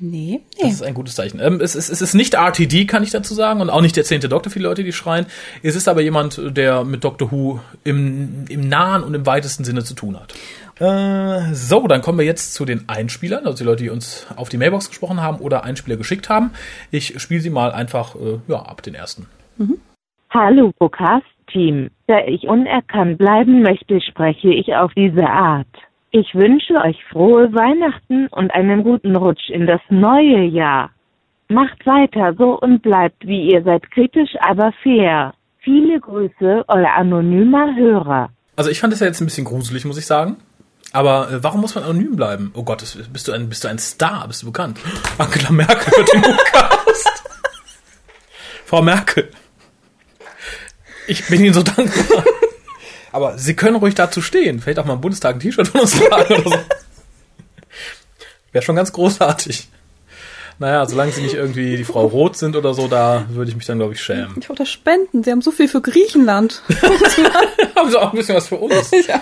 Nee, 0.00 0.40
nee. 0.56 0.62
Das 0.62 0.72
ist 0.72 0.82
ein 0.82 0.94
gutes 0.94 1.14
Zeichen. 1.14 1.40
Ähm, 1.40 1.60
es, 1.60 1.74
ist, 1.74 1.88
es 1.88 2.00
ist 2.00 2.14
nicht 2.14 2.34
RTD, 2.34 2.86
kann 2.86 3.02
ich 3.02 3.10
dazu 3.10 3.34
sagen, 3.34 3.60
und 3.60 3.70
auch 3.70 3.80
nicht 3.80 3.96
der 3.96 4.04
zehnte 4.04 4.28
Doktor, 4.28 4.50
viele 4.50 4.68
Leute, 4.68 4.84
die 4.84 4.92
schreien. 4.92 5.26
Es 5.62 5.74
ist 5.76 5.88
aber 5.88 6.00
jemand, 6.00 6.40
der 6.56 6.84
mit 6.84 7.04
Doctor 7.04 7.32
Who 7.32 7.60
im, 7.84 8.44
im 8.48 8.68
nahen 8.68 9.02
und 9.02 9.14
im 9.14 9.26
weitesten 9.26 9.64
Sinne 9.64 9.82
zu 9.84 9.94
tun 9.94 10.18
hat. 10.18 10.34
Äh, 10.80 11.52
so, 11.54 11.86
dann 11.88 12.02
kommen 12.02 12.18
wir 12.18 12.24
jetzt 12.24 12.54
zu 12.54 12.64
den 12.64 12.88
Einspielern, 12.88 13.46
also 13.46 13.58
die 13.58 13.64
Leute, 13.64 13.82
die 13.82 13.90
uns 13.90 14.26
auf 14.36 14.48
die 14.48 14.58
Mailbox 14.58 14.88
gesprochen 14.88 15.20
haben 15.20 15.38
oder 15.38 15.64
Einspieler 15.64 15.96
geschickt 15.96 16.28
haben. 16.28 16.52
Ich 16.90 17.20
spiele 17.20 17.40
sie 17.40 17.50
mal 17.50 17.72
einfach 17.72 18.14
äh, 18.14 18.38
ja, 18.46 18.60
ab 18.60 18.82
den 18.82 18.94
ersten. 18.94 19.26
Mhm. 19.56 19.78
Hallo, 20.30 20.72
Podcast-Team. 20.78 21.90
Da 22.06 22.20
ich 22.26 22.46
unerkannt 22.46 23.18
bleiben 23.18 23.62
möchte, 23.62 24.00
spreche 24.00 24.52
ich 24.52 24.74
auf 24.74 24.92
diese 24.94 25.26
Art. 25.26 25.66
Ich 26.10 26.34
wünsche 26.34 26.74
euch 26.74 26.96
frohe 27.12 27.52
Weihnachten 27.52 28.28
und 28.28 28.50
einen 28.52 28.82
guten 28.82 29.14
Rutsch 29.14 29.50
in 29.50 29.66
das 29.66 29.80
neue 29.90 30.44
Jahr. 30.44 30.90
Macht 31.48 31.84
weiter 31.86 32.34
so 32.38 32.58
und 32.58 32.80
bleibt 32.80 33.26
wie 33.26 33.52
ihr 33.52 33.62
seid 33.62 33.90
kritisch, 33.90 34.30
aber 34.40 34.72
fair. 34.82 35.34
Viele 35.58 36.00
Grüße, 36.00 36.64
euer 36.66 36.92
anonymer 36.96 37.76
Hörer. 37.76 38.30
Also 38.56 38.70
ich 38.70 38.80
fand 38.80 38.92
das 38.92 39.00
ja 39.00 39.06
jetzt 39.06 39.20
ein 39.20 39.26
bisschen 39.26 39.44
gruselig, 39.44 39.84
muss 39.84 39.98
ich 39.98 40.06
sagen. 40.06 40.36
Aber 40.92 41.30
äh, 41.30 41.44
warum 41.44 41.60
muss 41.60 41.74
man 41.74 41.84
anonym 41.84 42.16
bleiben? 42.16 42.52
Oh 42.54 42.62
Gott, 42.62 42.80
bist 43.12 43.28
du 43.28 43.32
ein, 43.32 43.50
bist 43.50 43.64
du 43.64 43.68
ein 43.68 43.78
Star? 43.78 44.26
Bist 44.26 44.42
du 44.42 44.46
bekannt? 44.46 44.80
Angela 45.18 45.50
Merkel 45.50 45.92
wird 45.92 46.12
den 46.14 46.22
Podcast. 46.22 47.22
Frau 48.64 48.80
Merkel. 48.80 49.28
Ich 51.06 51.26
bin 51.28 51.44
Ihnen 51.44 51.54
so 51.54 51.62
dankbar. 51.62 52.24
Aber 53.18 53.36
Sie 53.36 53.56
können 53.56 53.74
ruhig 53.74 53.96
dazu 53.96 54.22
stehen. 54.22 54.60
Vielleicht 54.60 54.78
auch 54.78 54.84
mal 54.84 54.94
im 54.94 55.00
Bundestag 55.00 55.34
ein 55.34 55.40
T-Shirt 55.40 55.66
von 55.66 55.80
uns 55.80 55.98
tragen 55.98 56.34
oder 56.34 56.50
so. 56.50 56.58
Wäre 58.52 58.64
schon 58.64 58.76
ganz 58.76 58.92
großartig. 58.92 59.66
Naja, 60.60 60.86
solange 60.86 61.10
sie 61.10 61.22
nicht 61.22 61.34
irgendwie 61.34 61.76
die 61.76 61.82
Frau 61.82 62.06
Roth 62.06 62.36
sind 62.36 62.54
oder 62.54 62.74
so, 62.74 62.86
da 62.86 63.26
würde 63.30 63.50
ich 63.50 63.56
mich 63.56 63.66
dann, 63.66 63.78
glaube 63.78 63.94
ich, 63.94 64.00
schämen. 64.00 64.36
Ich 64.38 64.48
wollte 64.48 64.66
spenden. 64.66 65.24
Sie 65.24 65.32
haben 65.32 65.42
so 65.42 65.50
viel 65.50 65.66
für 65.66 65.80
Griechenland. 65.80 66.62
haben 67.74 67.90
sie 67.90 68.00
auch 68.00 68.12
ein 68.12 68.16
bisschen 68.16 68.36
was 68.36 68.46
für 68.46 68.54
uns. 68.54 68.92
ja. 69.08 69.20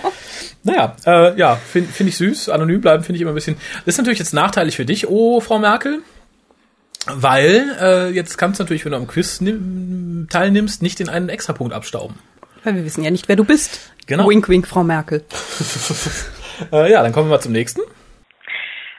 Naja, 0.61 0.95
äh, 1.07 1.35
ja, 1.35 1.55
finde 1.55 1.91
find 1.91 2.09
ich 2.09 2.17
süß. 2.17 2.49
Anonym 2.49 2.81
bleiben 2.81 3.03
finde 3.03 3.15
ich 3.17 3.23
immer 3.23 3.31
ein 3.31 3.35
bisschen. 3.35 3.57
Das 3.83 3.95
ist 3.95 3.97
natürlich 3.97 4.19
jetzt 4.19 4.35
nachteilig 4.35 4.75
für 4.75 4.85
dich, 4.85 5.07
oh, 5.07 5.41
Frau 5.41 5.57
Merkel. 5.57 6.03
Weil 7.07 7.75
äh, 7.81 8.09
jetzt 8.11 8.37
kannst 8.37 8.59
du 8.59 8.63
natürlich, 8.63 8.85
wenn 8.85 8.91
du 8.91 8.99
am 8.99 9.07
Quiz 9.07 9.41
teilnimmst, 10.29 10.83
nicht 10.83 10.99
den 10.99 11.09
einen 11.09 11.29
Extrapunkt 11.29 11.73
abstauben. 11.73 12.19
Weil 12.67 12.75
wir 12.75 12.83
wissen 12.83 13.01
ja 13.01 13.11
nicht, 13.11 13.29
wer 13.29 13.37
du 13.37 13.45
bist. 13.45 13.93
Genau. 14.07 14.27
Wink, 14.27 14.49
wink, 14.49 14.67
Frau 14.67 14.83
Merkel. 14.83 15.23
äh, 16.73 16.91
ja, 16.91 17.01
dann 17.01 17.13
kommen 17.13 17.29
wir 17.29 17.37
mal 17.37 17.39
zum 17.39 17.53
nächsten. 17.53 17.79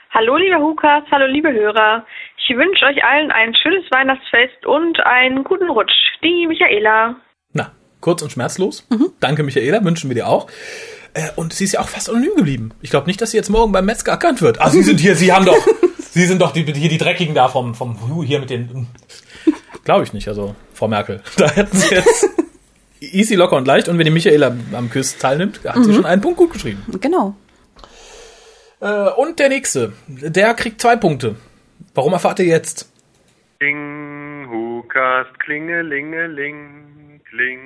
Hallo, 0.09 0.37
liebe 0.37 0.57
Hukas, 0.57 1.03
hallo, 1.11 1.27
liebe 1.27 1.53
Hörer. 1.53 2.03
Ich 2.39 2.57
wünsche 2.57 2.83
euch 2.87 3.03
allen 3.03 3.29
ein 3.29 3.53
schönes 3.53 3.83
Weihnachtsfest 3.91 4.65
und 4.65 4.99
einen 5.01 5.43
guten 5.43 5.69
Rutsch. 5.69 5.93
Die 6.23 6.47
Michaela. 6.47 7.17
Na, 7.53 7.71
kurz 8.01 8.23
und 8.23 8.31
schmerzlos. 8.31 8.87
Mhm. 8.89 9.11
Danke, 9.19 9.43
Michaela, 9.43 9.83
wünschen 9.83 10.09
wir 10.09 10.15
dir 10.15 10.27
auch. 10.27 10.49
Äh, 11.13 11.29
und 11.35 11.53
sie 11.53 11.65
ist 11.65 11.73
ja 11.73 11.81
auch 11.81 11.89
fast 11.89 12.09
anonym 12.09 12.37
geblieben. 12.37 12.71
Ich 12.81 12.89
glaube 12.89 13.05
nicht, 13.05 13.21
dass 13.21 13.29
sie 13.29 13.37
jetzt 13.37 13.51
morgen 13.51 13.71
beim 13.71 13.85
Metzger 13.85 14.13
erkannt 14.13 14.41
wird. 14.41 14.59
Ah, 14.59 14.71
Sie 14.71 14.81
sind 14.81 14.99
hier, 14.99 15.13
Sie 15.13 15.31
haben 15.31 15.45
doch, 15.45 15.67
Sie 15.99 16.25
sind 16.25 16.41
doch 16.41 16.53
die, 16.53 16.63
hier 16.63 16.89
die 16.89 16.97
Dreckigen 16.97 17.35
da 17.35 17.47
vom, 17.47 17.75
vom 17.75 18.23
hier 18.23 18.39
mit 18.39 18.49
den. 18.49 18.87
Glaube 19.83 20.05
ich 20.05 20.13
nicht, 20.13 20.27
also 20.27 20.55
Frau 20.73 20.87
Merkel. 20.87 21.21
Da 21.37 21.47
hätten 21.51 21.77
Sie 21.77 21.93
jetzt 21.93 22.48
easy, 22.99 23.35
locker 23.35 23.57
und 23.57 23.67
leicht. 23.67 23.89
Und 23.89 23.97
wenn 23.97 24.05
die 24.05 24.11
Michaela 24.11 24.55
am 24.73 24.89
Quiz 24.89 25.17
teilnimmt, 25.17 25.61
hat 25.65 25.77
mhm. 25.77 25.83
sie 25.83 25.93
schon 25.93 26.05
einen 26.05 26.21
Punkt 26.21 26.37
gut 26.37 26.53
geschrieben. 26.53 26.83
Genau. 26.99 27.35
Äh, 28.81 29.09
und 29.11 29.39
der 29.39 29.49
nächste, 29.49 29.93
der 30.07 30.53
kriegt 30.53 30.81
zwei 30.81 30.95
Punkte. 30.95 31.35
Warum 31.93 32.13
erfahrt 32.13 32.39
ihr 32.39 32.45
jetzt? 32.45 32.91
Kling, 33.59 34.47
Hukast, 34.49 35.37
klingelingeling, 35.39 37.21
kling, 37.29 37.59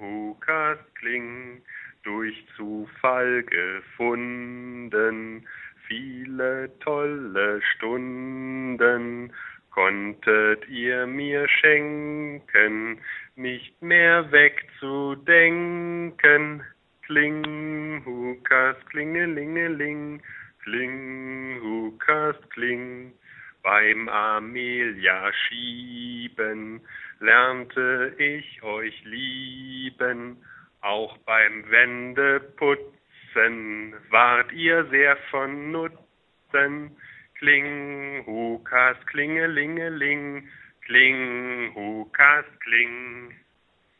Hukast, 0.00 0.80
kling, 0.98 1.62
durch 2.02 2.34
Zufall 2.56 3.42
gefunden, 3.42 5.46
viele 5.86 6.70
tolle 6.80 7.60
Stunden 7.74 9.32
konntet 9.70 10.68
ihr 10.68 11.06
mir 11.06 11.46
schenken, 11.48 12.98
nicht 13.38 13.80
mehr 13.80 14.30
wegzudenken. 14.32 16.64
Kling, 17.06 18.02
Hukas, 18.04 18.76
klingelingeling, 18.90 20.20
kling, 20.62 21.60
Hukas, 21.62 22.36
kling. 22.50 23.14
Beim 23.62 24.08
Amelia 24.08 25.32
schieben 25.32 26.80
lernte 27.20 28.14
ich 28.18 28.62
euch 28.62 29.04
lieben, 29.04 30.36
auch 30.80 31.16
beim 31.18 31.70
Wendeputzen 31.70 33.94
wart 34.10 34.50
ihr 34.52 34.86
sehr 34.90 35.16
von 35.30 35.72
Nutzen. 35.72 36.96
Kling, 37.38 38.24
Hukas, 38.26 38.96
klingelingeling, 39.06 40.48
Kling, 40.88 41.70
Hukas, 41.74 42.44
kling. 42.64 43.34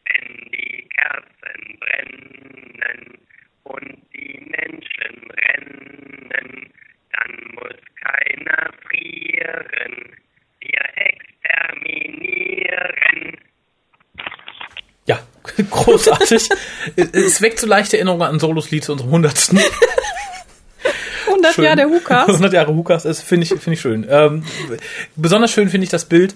Wenn 0.07 0.51
die 0.53 0.89
Kerzen 0.89 1.79
brennen 1.81 3.19
und 3.65 3.99
die 4.15 4.41
Menschen 4.49 5.31
rennen, 5.31 6.31
dann 6.33 6.49
muss 7.53 7.77
keiner 8.03 8.73
frieren, 8.89 9.95
wir 10.61 10.85
exterminieren. 10.97 13.37
Ja, 15.05 15.19
großartig. 15.71 16.49
es 16.97 17.43
weckt 17.43 17.59
so 17.59 17.67
leichte 17.67 17.99
Erinnerungen 17.99 18.23
an 18.23 18.41
Solos 18.41 18.71
Lied 18.71 18.85
zu 18.85 18.93
unserem 18.93 19.11
hundertsten. 19.11 19.61
100 21.27 21.57
Jahre 21.59 21.77
der 21.77 21.89
Hukas. 21.89 22.29
100 22.29 22.53
Jahre 22.53 22.75
Hukas, 22.75 23.03
das 23.05 23.21
finde 23.21 23.45
ich, 23.45 23.51
finde 23.51 23.73
ich 23.73 23.81
schön. 23.81 24.07
Ähm, 24.09 24.45
besonders 25.17 25.51
schön 25.51 25.69
finde 25.69 25.85
ich 25.85 25.91
das 25.91 26.07
Bild, 26.07 26.35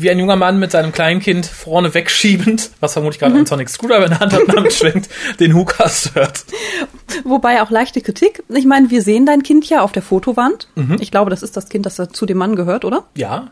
wie 0.00 0.10
ein 0.10 0.18
junger 0.18 0.36
Mann 0.36 0.58
mit 0.58 0.70
seinem 0.70 0.92
kleinen 0.92 1.20
Kind 1.20 1.44
vorne 1.44 1.92
wegschiebend, 1.92 2.70
was 2.80 2.92
vermutlich 2.92 3.18
gerade 3.18 3.34
mhm. 3.34 3.40
ein 3.40 3.46
Sonic 3.46 3.68
Screwdriver 3.68 4.04
in 4.04 4.10
der 4.10 4.20
Hand 4.20 4.32
hat, 4.32 4.42
damit 4.48 4.72
schwenkt, 4.72 5.08
den 5.40 5.54
Hukas 5.54 6.14
hört. 6.14 6.44
Wobei 7.24 7.62
auch 7.62 7.70
leichte 7.70 8.00
Kritik. 8.00 8.42
Ich 8.48 8.64
meine, 8.64 8.90
wir 8.90 9.02
sehen 9.02 9.26
dein 9.26 9.42
Kind 9.42 9.68
ja 9.68 9.80
auf 9.82 9.92
der 9.92 10.02
Fotowand. 10.02 10.68
Mhm. 10.76 10.98
Ich 11.00 11.10
glaube, 11.10 11.30
das 11.30 11.42
ist 11.42 11.56
das 11.56 11.68
Kind, 11.68 11.84
das 11.84 11.96
zu 11.96 12.26
dem 12.26 12.38
Mann 12.38 12.54
gehört, 12.54 12.84
oder? 12.84 13.04
Ja. 13.14 13.50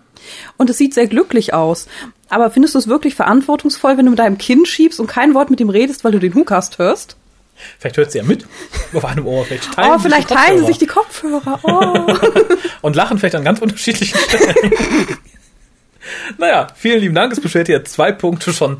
Und 0.57 0.71
es 0.71 0.79
sieht 0.79 0.95
sehr 0.95 1.09
glücklich 1.09 1.53
aus. 1.53 1.89
Aber 2.29 2.51
findest 2.51 2.75
du 2.75 2.79
es 2.79 2.89
wirklich 2.89 3.15
verantwortungsvoll, 3.15 3.99
wenn 3.99 4.05
du 4.05 4.11
mit 4.11 4.19
deinem 4.19 4.39
Kind 4.39 4.69
schiebst 4.69 5.01
und 5.01 5.09
kein 5.09 5.35
Wort 5.35 5.51
mit 5.51 5.61
ihm 5.61 5.69
redest, 5.69 6.05
weil 6.05 6.13
du 6.13 6.19
den 6.19 6.35
Hukast 6.35 6.79
hörst? 6.79 7.17
Vielleicht 7.79 7.97
hört 7.97 8.13
sie 8.13 8.19
ja 8.19 8.25
mit 8.25 8.47
auf 8.93 9.05
einem 9.05 9.27
Ohr. 9.27 9.45
Vielleicht 9.45 9.73
teilen, 9.73 9.93
oh, 9.95 9.99
vielleicht 9.99 10.29
teilen 10.29 10.59
sie 10.59 10.67
sich 10.67 10.79
die 10.79 10.87
Kopfhörer. 10.87 11.59
Oh. 11.63 12.15
und 12.83 12.97
lachen 12.97 13.19
vielleicht 13.19 13.35
an 13.35 13.45
ganz 13.45 13.61
unterschiedlichen 13.61 14.19
Stellen. 14.19 15.09
Naja, 16.39 16.69
vielen 16.75 17.01
lieben 17.01 17.15
Dank. 17.15 17.33
Es 17.33 17.41
beschwert 17.41 17.67
hier 17.67 17.85
zwei 17.85 18.13
Punkte 18.13 18.53
schon 18.53 18.79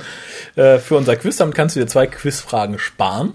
äh, 0.57 0.79
für 0.79 0.97
unser 0.97 1.17
Quiz. 1.17 1.37
Damit 1.37 1.55
kannst 1.55 1.77
du 1.77 1.81
dir 1.81 1.87
zwei 1.87 2.07
Quizfragen 2.07 2.79
sparen, 2.79 3.35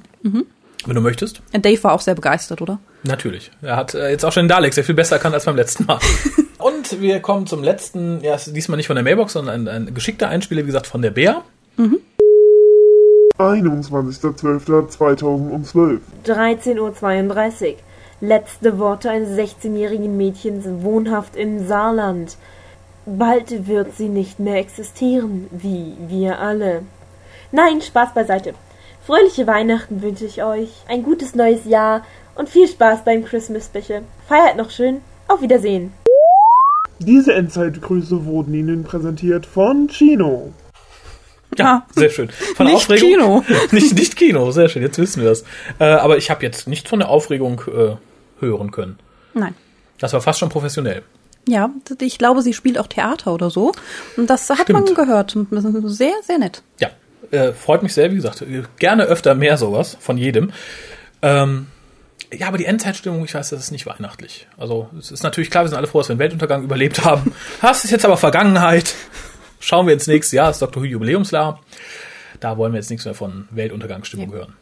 wenn 0.85 0.95
du 0.95 1.01
möchtest. 1.01 1.41
Dave 1.53 1.83
war 1.83 1.93
auch 1.93 2.01
sehr 2.01 2.15
begeistert, 2.15 2.61
oder? 2.61 2.79
Natürlich. 3.03 3.51
Er 3.61 3.75
hat 3.75 3.93
äh, 3.93 4.09
jetzt 4.09 4.25
auch 4.25 4.31
schon 4.31 4.43
den 4.43 4.49
Dalek 4.49 4.73
sehr 4.73 4.83
viel 4.83 4.95
besser 4.95 5.15
erkannt 5.15 5.35
als 5.35 5.45
beim 5.45 5.55
letzten 5.55 5.85
Mal. 5.85 5.99
Und 6.57 7.01
wir 7.01 7.19
kommen 7.21 7.47
zum 7.47 7.63
letzten, 7.63 8.21
ja, 8.21 8.37
diesmal 8.37 8.77
nicht 8.77 8.87
von 8.87 8.95
der 8.95 9.03
Mailbox, 9.03 9.33
sondern 9.33 9.67
ein, 9.67 9.87
ein 9.87 9.93
geschickter 9.93 10.29
Einspieler, 10.29 10.61
wie 10.61 10.67
gesagt, 10.67 10.87
von 10.87 11.01
der 11.01 11.11
Bär. 11.11 11.43
21.12.2012. 13.37 15.99
13.32 16.25 17.71
Uhr. 17.71 17.75
Letzte 18.23 18.77
Worte 18.77 19.09
eines 19.09 19.31
16-jährigen 19.31 20.15
Mädchens 20.15 20.63
wohnhaft 20.83 21.35
im 21.35 21.67
Saarland. 21.67 22.37
Bald 23.05 23.67
wird 23.67 23.95
sie 23.97 24.09
nicht 24.09 24.39
mehr 24.39 24.57
existieren, 24.57 25.47
wie 25.51 25.95
wir 26.07 26.39
alle. 26.39 26.83
Nein, 27.51 27.81
Spaß 27.81 28.13
beiseite. 28.13 28.53
Fröhliche 29.05 29.47
Weihnachten 29.47 30.03
wünsche 30.03 30.25
ich 30.25 30.43
euch, 30.43 30.69
ein 30.87 31.01
gutes 31.01 31.33
neues 31.33 31.65
Jahr 31.65 32.05
und 32.35 32.47
viel 32.47 32.67
Spaß 32.67 33.03
beim 33.03 33.25
Christmas 33.25 33.65
Special. 33.65 34.03
Feiert 34.27 34.55
noch 34.55 34.69
schön. 34.69 35.01
Auf 35.27 35.41
Wiedersehen. 35.41 35.93
Diese 36.99 37.33
Endzeitgrüße 37.33 38.25
wurden 38.25 38.53
Ihnen 38.53 38.83
präsentiert 38.83 39.47
von 39.47 39.87
Chino. 39.87 40.53
Ja, 41.57 41.85
sehr 41.95 42.09
schön. 42.09 42.29
Von 42.29 42.67
Nicht 42.67 42.75
Aufregung. 42.75 43.09
Kino. 43.09 43.43
nicht, 43.71 43.95
nicht 43.95 44.15
Kino, 44.15 44.51
sehr 44.51 44.69
schön, 44.69 44.83
jetzt 44.83 44.99
wissen 44.99 45.23
wir 45.23 45.29
das. 45.29 45.43
Äh, 45.79 45.85
aber 45.85 46.17
ich 46.17 46.29
habe 46.29 46.43
jetzt 46.43 46.67
nicht 46.67 46.87
von 46.87 46.99
der 46.99 47.09
Aufregung 47.09 47.61
äh, 47.67 47.95
hören 48.39 48.71
können. 48.71 48.99
Nein. 49.33 49.55
Das 49.99 50.13
war 50.13 50.21
fast 50.21 50.39
schon 50.39 50.49
professionell. 50.49 51.03
Ja, 51.47 51.71
ich 51.99 52.17
glaube, 52.17 52.41
sie 52.41 52.53
spielt 52.53 52.77
auch 52.77 52.87
Theater 52.87 53.33
oder 53.33 53.49
so. 53.49 53.71
Und 54.17 54.29
das 54.29 54.49
hat 54.49 54.61
Stimmt. 54.61 54.85
man 54.85 54.95
gehört. 54.95 55.35
Sehr, 55.85 56.13
sehr 56.23 56.37
nett. 56.37 56.61
Ja, 56.79 56.89
äh, 57.31 57.53
freut 57.53 57.83
mich 57.83 57.93
sehr, 57.93 58.11
wie 58.11 58.15
gesagt, 58.15 58.41
äh, 58.41 58.63
gerne 58.79 59.03
öfter 59.03 59.35
mehr 59.35 59.57
sowas 59.57 59.97
von 59.99 60.17
jedem. 60.17 60.51
Ähm, 61.21 61.67
ja, 62.33 62.47
aber 62.47 62.57
die 62.57 62.65
Endzeitstimmung, 62.65 63.25
ich 63.25 63.33
weiß, 63.33 63.49
das 63.49 63.59
ist 63.59 63.71
nicht 63.71 63.85
weihnachtlich. 63.85 64.47
Also 64.57 64.89
es 64.97 65.11
ist 65.11 65.23
natürlich 65.23 65.49
klar, 65.49 65.63
wir 65.63 65.69
sind 65.69 65.77
alle 65.77 65.87
froh, 65.87 65.99
dass 65.99 66.09
wir 66.09 66.15
den 66.15 66.19
Weltuntergang 66.19 66.63
überlebt 66.63 67.03
haben. 67.03 67.33
Das 67.61 67.83
ist 67.83 67.91
jetzt 67.91 68.05
aber 68.05 68.17
Vergangenheit. 68.17 68.95
Schauen 69.59 69.85
wir 69.85 69.93
ins 69.93 70.07
nächste 70.07 70.37
Jahr, 70.37 70.47
das 70.47 70.57
ist 70.57 70.61
Dr. 70.61 70.81
Who 70.81 70.87
Jubiläumsjahr. 70.87 71.59
Da 72.39 72.57
wollen 72.57 72.73
wir 72.73 72.79
jetzt 72.79 72.89
nichts 72.89 73.05
mehr 73.05 73.13
von 73.13 73.47
Weltuntergangsstimmung 73.51 74.31
hören. 74.31 74.55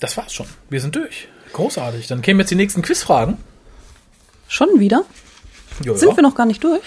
Das 0.00 0.16
war's 0.16 0.34
schon. 0.34 0.46
Wir 0.68 0.80
sind 0.80 0.94
durch. 0.94 1.28
Großartig. 1.52 2.06
Dann 2.08 2.20
kämen 2.20 2.40
jetzt 2.40 2.50
die 2.50 2.56
nächsten 2.56 2.82
Quizfragen. 2.82 3.38
Schon 4.48 4.78
wieder? 4.78 5.04
Jo, 5.84 5.94
Sind 5.94 6.10
ja. 6.10 6.16
wir 6.16 6.22
noch 6.22 6.34
gar 6.34 6.46
nicht 6.46 6.62
durch? 6.64 6.80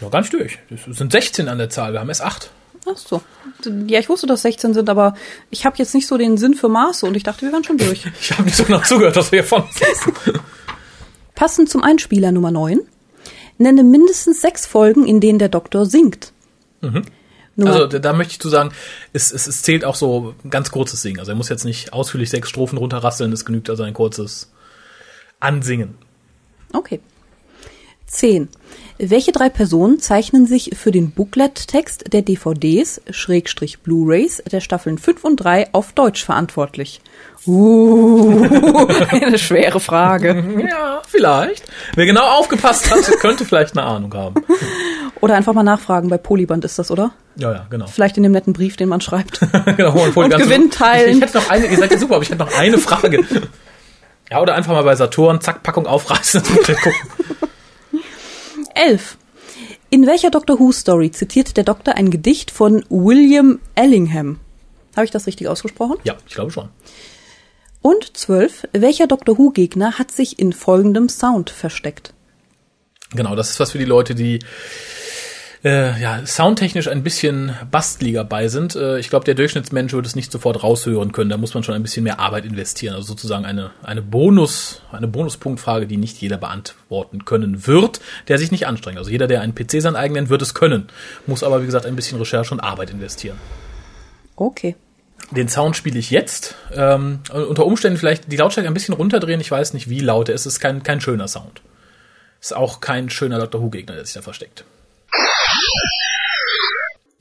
noch 0.00 0.10
gar 0.10 0.20
nicht 0.20 0.32
durch. 0.32 0.58
Es 0.70 0.96
sind 0.98 1.12
16 1.12 1.48
an 1.48 1.58
der 1.58 1.70
Zahl, 1.70 1.92
wir 1.92 2.00
haben 2.00 2.08
erst 2.08 2.22
8. 2.22 2.50
Ach 2.88 2.96
so. 2.96 3.20
Ja, 3.88 3.98
ich 3.98 4.08
wusste, 4.08 4.26
dass 4.28 4.42
16 4.42 4.72
sind, 4.74 4.88
aber 4.88 5.14
ich 5.50 5.66
habe 5.66 5.76
jetzt 5.78 5.92
nicht 5.94 6.06
so 6.06 6.16
den 6.16 6.36
Sinn 6.38 6.54
für 6.54 6.68
Maße 6.68 7.04
und 7.06 7.16
ich 7.16 7.24
dachte, 7.24 7.42
wir 7.42 7.52
wären 7.52 7.64
schon 7.64 7.78
durch. 7.78 8.04
Ich 8.20 8.32
habe 8.32 8.44
nicht 8.44 8.56
so 8.56 8.64
genau 8.64 8.80
zugehört, 8.80 9.16
dass 9.16 9.32
wir 9.32 9.40
hier 9.40 9.48
von 9.48 9.64
Passend 11.34 11.68
zum 11.68 11.82
Einspieler 11.82 12.32
Nummer 12.32 12.50
9. 12.50 12.80
Nenne 13.58 13.82
mindestens 13.82 14.40
sechs 14.40 14.66
Folgen, 14.66 15.06
in 15.06 15.20
denen 15.20 15.38
der 15.38 15.48
Doktor 15.48 15.86
singt. 15.86 16.32
Nummer, 16.80 17.04
Also 17.72 17.86
da, 17.86 17.98
da 17.98 18.12
möchte 18.12 18.32
ich 18.32 18.40
zu 18.40 18.48
sagen, 18.48 18.70
es, 19.12 19.32
es, 19.32 19.46
es 19.46 19.62
zählt 19.62 19.84
auch 19.84 19.94
so 19.96 20.34
ein 20.44 20.50
ganz 20.50 20.70
kurzes 20.70 21.02
Singen. 21.02 21.18
Also 21.18 21.32
er 21.32 21.36
muss 21.36 21.48
jetzt 21.48 21.64
nicht 21.64 21.92
ausführlich 21.92 22.30
sechs 22.30 22.48
Strophen 22.50 22.78
runterrasseln, 22.78 23.32
es 23.32 23.44
genügt 23.44 23.68
also 23.70 23.82
ein 23.82 23.94
kurzes 23.94 24.52
Ansingen. 25.40 25.96
okay. 26.72 27.00
10. 28.16 28.48
Welche 28.98 29.30
drei 29.30 29.50
Personen 29.50 30.00
zeichnen 30.00 30.46
sich 30.46 30.70
für 30.74 30.90
den 30.90 31.10
Booklet-Text 31.10 32.12
der 32.14 32.22
DVDs, 32.22 33.02
Schrägstrich 33.10 33.80
Blu-Rays, 33.80 34.42
der 34.50 34.60
Staffeln 34.60 34.96
5 34.96 35.22
und 35.22 35.36
3 35.36 35.68
auf 35.72 35.92
Deutsch 35.92 36.24
verantwortlich? 36.24 37.02
Uh, 37.46 38.42
eine 39.10 39.38
schwere 39.38 39.80
Frage. 39.80 40.66
Ja, 40.68 41.02
vielleicht. 41.06 41.64
Wer 41.94 42.06
genau 42.06 42.26
aufgepasst 42.38 42.90
hat, 42.90 43.04
könnte 43.20 43.44
vielleicht 43.44 43.76
eine 43.76 43.86
Ahnung 43.86 44.12
haben. 44.14 44.42
Oder 45.20 45.34
einfach 45.34 45.52
mal 45.52 45.62
nachfragen, 45.62 46.08
bei 46.08 46.18
Polyband 46.18 46.64
ist 46.64 46.78
das, 46.78 46.90
oder? 46.90 47.12
Ja, 47.36 47.52
ja, 47.52 47.66
genau. 47.68 47.86
Vielleicht 47.86 48.16
in 48.16 48.22
dem 48.22 48.32
netten 48.32 48.54
Brief, 48.54 48.76
den 48.76 48.88
man 48.88 49.02
schreibt. 49.02 49.40
genau 49.76 49.92
und 49.92 50.16
Und 50.16 50.36
Gewinn 50.36 50.70
teilen. 50.70 51.10
Ich, 51.10 51.16
ich 51.16 51.22
hätte 51.22 51.38
noch 51.38 51.50
eine, 51.50 51.66
ihr 51.66 51.76
seid 51.76 51.90
ja 51.92 51.98
super, 51.98 52.14
aber 52.14 52.22
ich 52.22 52.30
hätte 52.30 52.42
noch 52.42 52.58
eine 52.58 52.78
Frage. 52.78 53.24
Ja, 54.28 54.40
oder 54.40 54.56
einfach 54.56 54.72
mal 54.72 54.82
bei 54.82 54.96
Saturn, 54.96 55.40
zack, 55.40 55.62
Packung 55.62 55.86
aufreißen. 55.86 56.42
11. 58.76 59.16
In 59.90 60.06
welcher 60.06 60.30
Doctor 60.30 60.58
Who 60.58 60.72
Story 60.72 61.10
zitiert 61.10 61.56
der 61.56 61.64
Doktor 61.64 61.94
ein 61.94 62.10
Gedicht 62.10 62.50
von 62.50 62.84
William 62.88 63.60
Ellingham? 63.74 64.38
Habe 64.94 65.04
ich 65.04 65.10
das 65.10 65.26
richtig 65.26 65.48
ausgesprochen? 65.48 65.96
Ja, 66.04 66.16
ich 66.26 66.34
glaube 66.34 66.50
schon. 66.50 66.68
Und 67.82 68.16
12. 68.16 68.68
Welcher 68.72 69.06
Doctor 69.06 69.38
Who 69.38 69.50
Gegner 69.50 69.98
hat 69.98 70.10
sich 70.10 70.38
in 70.38 70.52
folgendem 70.52 71.08
Sound 71.08 71.50
versteckt? 71.50 72.12
Genau, 73.12 73.36
das 73.36 73.50
ist 73.50 73.60
was 73.60 73.70
für 73.70 73.78
die 73.78 73.84
Leute, 73.84 74.14
die 74.14 74.40
äh, 75.64 76.00
ja, 76.00 76.24
soundtechnisch 76.26 76.88
ein 76.88 77.02
bisschen 77.02 77.54
bastliger 77.70 78.24
bei 78.24 78.48
sind. 78.48 78.76
Äh, 78.76 78.98
ich 78.98 79.08
glaube, 79.08 79.24
der 79.24 79.34
Durchschnittsmensch 79.34 79.92
würde 79.92 80.06
es 80.06 80.16
nicht 80.16 80.30
sofort 80.30 80.62
raushören 80.62 81.12
können. 81.12 81.30
Da 81.30 81.36
muss 81.36 81.54
man 81.54 81.62
schon 81.62 81.74
ein 81.74 81.82
bisschen 81.82 82.04
mehr 82.04 82.20
Arbeit 82.20 82.44
investieren. 82.44 82.94
Also 82.94 83.08
sozusagen 83.08 83.44
eine, 83.44 83.70
eine 83.82 84.02
Bonus, 84.02 84.82
eine 84.92 85.08
Bonuspunktfrage, 85.08 85.86
die 85.86 85.96
nicht 85.96 86.18
jeder 86.18 86.36
beantworten 86.36 87.24
können 87.24 87.66
wird, 87.66 88.00
der 88.28 88.38
sich 88.38 88.50
nicht 88.50 88.66
anstrengt. 88.66 88.98
Also 88.98 89.10
jeder, 89.10 89.26
der 89.26 89.40
einen 89.40 89.54
PC 89.54 89.80
sein 89.82 89.96
eigen 89.96 90.14
nennt, 90.14 90.28
wird 90.28 90.42
es 90.42 90.54
können. 90.54 90.88
Muss 91.26 91.42
aber, 91.42 91.62
wie 91.62 91.66
gesagt, 91.66 91.86
ein 91.86 91.96
bisschen 91.96 92.18
Recherche 92.18 92.52
und 92.52 92.60
Arbeit 92.60 92.90
investieren. 92.90 93.38
Okay. 94.36 94.76
Den 95.30 95.48
Sound 95.48 95.76
spiele 95.76 95.98
ich 95.98 96.10
jetzt. 96.10 96.54
Ähm, 96.72 97.20
unter 97.32 97.66
Umständen 97.66 97.98
vielleicht 97.98 98.30
die 98.30 98.36
Lautstärke 98.36 98.68
ein 98.68 98.74
bisschen 98.74 98.94
runterdrehen. 98.94 99.40
Ich 99.40 99.50
weiß 99.50 99.74
nicht, 99.74 99.88
wie 99.88 100.00
laut 100.00 100.28
er 100.28 100.34
ist. 100.34 100.46
Es 100.46 100.54
ist 100.54 100.60
kein, 100.60 100.82
kein 100.82 101.00
schöner 101.00 101.26
Sound. 101.26 101.62
Ist 102.40 102.54
auch 102.54 102.80
kein 102.80 103.10
schöner 103.10 103.38
Doctor 103.38 103.60
Who-Gegner, 103.60 103.94
der 103.94 104.04
sich 104.04 104.14
da 104.14 104.22
versteckt. 104.22 104.64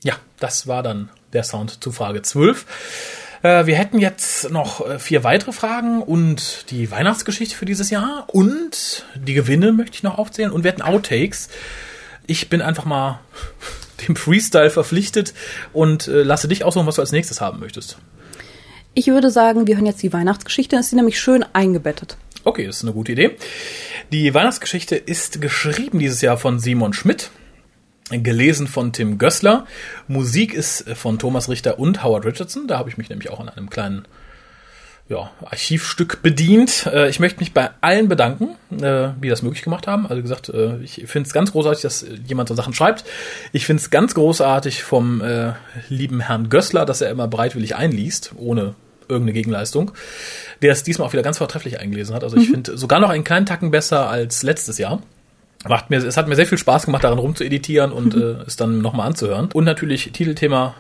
Ja, 0.04 0.16
das 0.40 0.68
war 0.68 0.84
dann 0.84 1.10
der 1.34 1.44
Sound 1.44 1.84
zu 1.84 1.92
Frage 1.92 2.22
12. 2.22 2.66
Äh, 3.42 3.66
wir 3.66 3.76
hätten 3.76 4.00
jetzt 4.00 4.50
noch 4.50 4.88
äh, 4.88 5.00
vier 5.00 5.24
weitere 5.24 5.52
Fragen 5.52 6.02
und 6.02 6.72
die 6.72 6.90
Weihnachtsgeschichte 6.90 7.56
für 7.56 7.66
dieses 7.66 7.90
Jahr 7.90 8.26
und 8.28 9.06
die 9.16 9.34
Gewinne 9.34 9.72
möchte 9.72 9.96
ich 9.96 10.04
noch 10.04 10.18
aufzählen 10.18 10.52
und 10.52 10.64
wir 10.64 10.72
hätten 10.72 10.82
Outtakes. 10.82 11.50
Ich 12.28 12.50
bin 12.50 12.62
einfach 12.62 12.86
mal 12.86 13.20
dem 14.08 14.16
Freestyle 14.16 14.70
verpflichtet 14.70 15.34
und 15.74 16.08
äh, 16.08 16.24
lasse 16.24 16.48
dich 16.48 16.64
aussuchen, 16.64 16.88
was 16.88 16.96
du 16.96 17.02
als 17.02 17.12
nächstes 17.12 17.42
haben 17.42 17.60
möchtest. 17.60 17.98
Ich 18.96 19.08
würde 19.08 19.30
sagen, 19.30 19.68
wir 19.68 19.76
hören 19.76 19.86
jetzt 19.86 20.02
die 20.02 20.14
Weihnachtsgeschichte. 20.14 20.78
Ist 20.78 20.90
sie 20.90 20.96
nämlich 20.96 21.20
schön 21.20 21.46
eingebettet. 21.54 22.18
Okay, 22.46 22.66
das 22.66 22.78
ist 22.78 22.84
eine 22.84 22.94
gute 22.94 23.12
Idee. 23.12 23.36
Die 24.12 24.34
Weihnachtsgeschichte 24.34 24.96
ist 24.96 25.42
geschrieben 25.42 26.00
dieses 26.00 26.22
Jahr 26.22 26.38
von 26.38 26.60
Simon 26.60 26.94
Schmidt, 26.94 27.30
gelesen 28.10 28.68
von 28.68 28.94
Tim 28.94 29.18
Gößler. 29.18 29.66
Musik 30.08 30.54
ist 30.54 30.90
von 30.96 31.18
Thomas 31.20 31.50
Richter 31.50 31.80
und 31.80 32.04
Howard 32.04 32.26
Richardson. 32.26 32.68
Da 32.68 32.78
habe 32.78 32.90
ich 32.90 32.98
mich 32.98 33.10
nämlich 33.10 33.30
auch 33.32 33.40
an 33.40 33.50
einem 33.50 33.70
kleinen 33.70 34.08
ja, 35.08 35.30
Archivstück 35.44 36.22
bedient. 36.22 36.88
Äh, 36.92 37.10
Ich 37.10 37.20
möchte 37.20 37.40
mich 37.40 37.54
bei 37.54 37.70
allen 37.82 38.08
bedanken, 38.08 38.56
äh, 38.72 39.10
die 39.22 39.30
das 39.30 39.42
möglich 39.44 39.64
gemacht 39.64 39.88
haben. 39.88 40.08
Also 40.08 40.22
gesagt, 40.22 40.50
äh, 40.50 40.78
ich 40.80 41.04
finde 41.06 41.28
es 41.28 41.34
ganz 41.34 41.52
großartig, 41.52 41.82
dass 41.84 42.06
jemand 42.28 42.50
so 42.50 42.56
Sachen 42.56 42.74
schreibt. 42.74 43.06
Ich 43.52 43.66
finde 43.66 43.82
es 43.82 43.90
ganz 43.92 44.16
großartig 44.16 44.84
vom 44.84 45.22
äh, 45.22 45.54
lieben 45.90 46.22
Herrn 46.22 46.50
Gößler, 46.50 46.86
dass 46.86 47.02
er 47.02 47.12
immer 47.12 47.28
bereitwillig 47.28 47.76
einliest, 47.76 48.32
ohne 48.36 48.76
irgendeine 49.08 49.34
Gegenleistung, 49.34 49.92
der 50.64 50.72
es 50.72 50.82
diesmal 50.82 51.08
auch 51.08 51.14
wieder 51.14 51.22
ganz 51.22 51.38
vortrefflich 51.38 51.80
eingelesen 51.80 52.16
hat. 52.16 52.24
Also 52.24 52.38
ich 52.38 52.50
finde 52.50 52.76
sogar 52.76 53.00
noch 53.00 53.10
einen 53.10 53.24
kleinen 53.24 53.46
Tacken 53.46 53.70
besser 53.70 54.10
als 54.10 54.42
letztes 54.42 54.80
Jahr. 54.80 55.04
Macht 55.68 55.90
mir, 55.90 55.98
es 55.98 56.18
hat 56.18 56.28
mir 56.28 56.36
sehr 56.36 56.46
viel 56.46 56.58
Spaß 56.58 56.86
gemacht, 56.86 57.04
daran 57.04 57.18
rumzueditieren 57.20 57.92
und 57.92 58.14
äh, 58.16 58.44
es 58.46 58.56
dann 58.56 58.82
nochmal 58.82 59.08
anzuhören. 59.08 59.50
Und 59.54 59.64
natürlich 59.64 60.12
Titelthema 60.12 60.76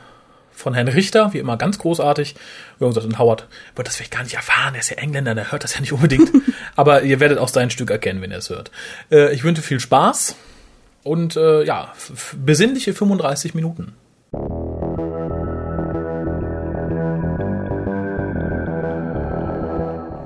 von 0.51 0.73
Herrn 0.73 0.88
Richter, 0.88 1.33
wie 1.33 1.39
immer 1.39 1.57
ganz 1.57 1.79
großartig. 1.79 2.36
Wie 2.79 2.86
gesagt, 2.86 3.05
und 3.05 3.19
Howard 3.19 3.47
wird 3.75 3.88
das 3.88 3.97
vielleicht 3.97 4.13
gar 4.13 4.23
nicht 4.23 4.36
erfahren, 4.36 4.73
er 4.73 4.79
ist 4.79 4.89
ja 4.89 4.97
Engländer, 4.97 5.36
der 5.36 5.51
hört 5.51 5.63
das 5.63 5.73
ja 5.73 5.81
nicht 5.81 5.93
unbedingt. 5.93 6.31
Aber 6.75 7.03
ihr 7.03 7.19
werdet 7.19 7.38
auch 7.38 7.49
sein 7.49 7.69
Stück 7.69 7.91
erkennen, 7.91 8.21
wenn 8.21 8.31
ihr 8.31 8.38
es 8.38 8.49
hört. 8.49 8.71
Äh, 9.11 9.33
ich 9.33 9.43
wünsche 9.43 9.61
viel 9.61 9.79
Spaß 9.79 10.36
und 11.03 11.36
äh, 11.36 11.63
ja, 11.63 11.93
besinnliche 12.38 12.93
35 12.93 13.53
Minuten. 13.53 13.93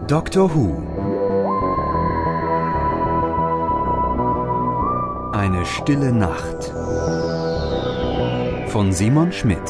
Doctor 0.08 0.56
Who. 0.56 0.89
Eine 5.40 5.66
stille 5.66 6.12
Nacht. 6.12 6.66
Von 8.72 8.92
Simon 8.92 9.32
Schmidt. 9.32 9.68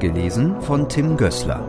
Gelesen 0.00 0.60
von 0.60 0.86
Tim 0.86 1.16
Gößler. 1.16 1.60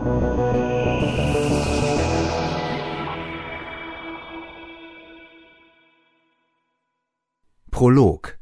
Prolog 7.72 8.38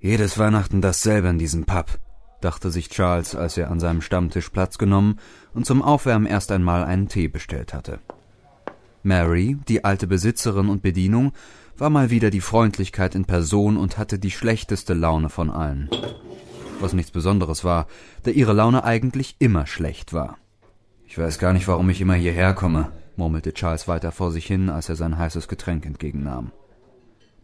Jedes 0.00 0.36
Weihnachten 0.36 0.80
dasselbe 0.80 1.28
in 1.28 1.38
diesem 1.38 1.64
Pub, 1.64 1.86
dachte 2.40 2.70
sich 2.70 2.88
Charles, 2.88 3.34
als 3.34 3.56
er 3.56 3.70
an 3.70 3.80
seinem 3.80 4.00
Stammtisch 4.00 4.50
Platz 4.50 4.78
genommen 4.78 5.18
und 5.54 5.66
zum 5.66 5.82
Aufwärmen 5.82 6.26
erst 6.26 6.50
einmal 6.52 6.84
einen 6.84 7.08
Tee 7.08 7.28
bestellt 7.28 7.74
hatte. 7.74 8.00
Mary, 9.02 9.56
die 9.68 9.84
alte 9.84 10.06
Besitzerin 10.06 10.68
und 10.68 10.82
Bedienung, 10.82 11.32
war 11.78 11.90
mal 11.90 12.10
wieder 12.10 12.30
die 12.30 12.42
Freundlichkeit 12.42 13.14
in 13.14 13.24
Person 13.24 13.76
und 13.76 13.96
hatte 13.96 14.18
die 14.18 14.30
schlechteste 14.30 14.92
Laune 14.92 15.30
von 15.30 15.50
allen. 15.50 15.88
Was 16.78 16.92
nichts 16.92 17.10
Besonderes 17.10 17.64
war, 17.64 17.86
da 18.22 18.30
ihre 18.30 18.52
Laune 18.52 18.84
eigentlich 18.84 19.36
immer 19.38 19.66
schlecht 19.66 20.12
war. 20.12 20.36
Ich 21.06 21.18
weiß 21.18 21.38
gar 21.38 21.52
nicht, 21.52 21.66
warum 21.68 21.88
ich 21.90 22.00
immer 22.00 22.14
hierher 22.14 22.54
komme, 22.54 22.92
murmelte 23.16 23.52
Charles 23.54 23.88
weiter 23.88 24.12
vor 24.12 24.30
sich 24.30 24.46
hin, 24.46 24.68
als 24.68 24.88
er 24.88 24.96
sein 24.96 25.18
heißes 25.18 25.48
Getränk 25.48 25.86
entgegennahm. 25.86 26.52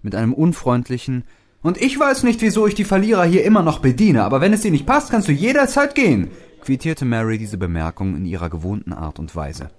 Mit 0.03 0.15
einem 0.15 0.35
unfreundlichen 0.35 1.25
Und 1.63 1.81
ich 1.81 1.99
weiß 1.99 2.23
nicht, 2.23 2.43
wieso 2.43 2.67
ich 2.67 2.75
die 2.75 2.85
Verlierer 2.85 3.25
hier 3.25 3.45
immer 3.45 3.63
noch 3.63 3.81
bediene, 3.81 4.25
aber 4.25 4.41
wenn 4.41 4.53
es 4.53 4.61
dir 4.61 4.71
nicht 4.71 4.87
passt, 4.87 5.11
kannst 5.11 5.29
du 5.29 5.33
jederzeit 5.33 5.95
gehen, 5.95 6.31
quittierte 6.61 7.05
Mary 7.05 7.39
diese 7.39 7.59
Bemerkung 7.59 8.17
in 8.17 8.25
ihrer 8.25 8.51
gewohnten 8.51 8.93
Art 8.93 9.19
und 9.19 9.35
Weise. 9.35 9.71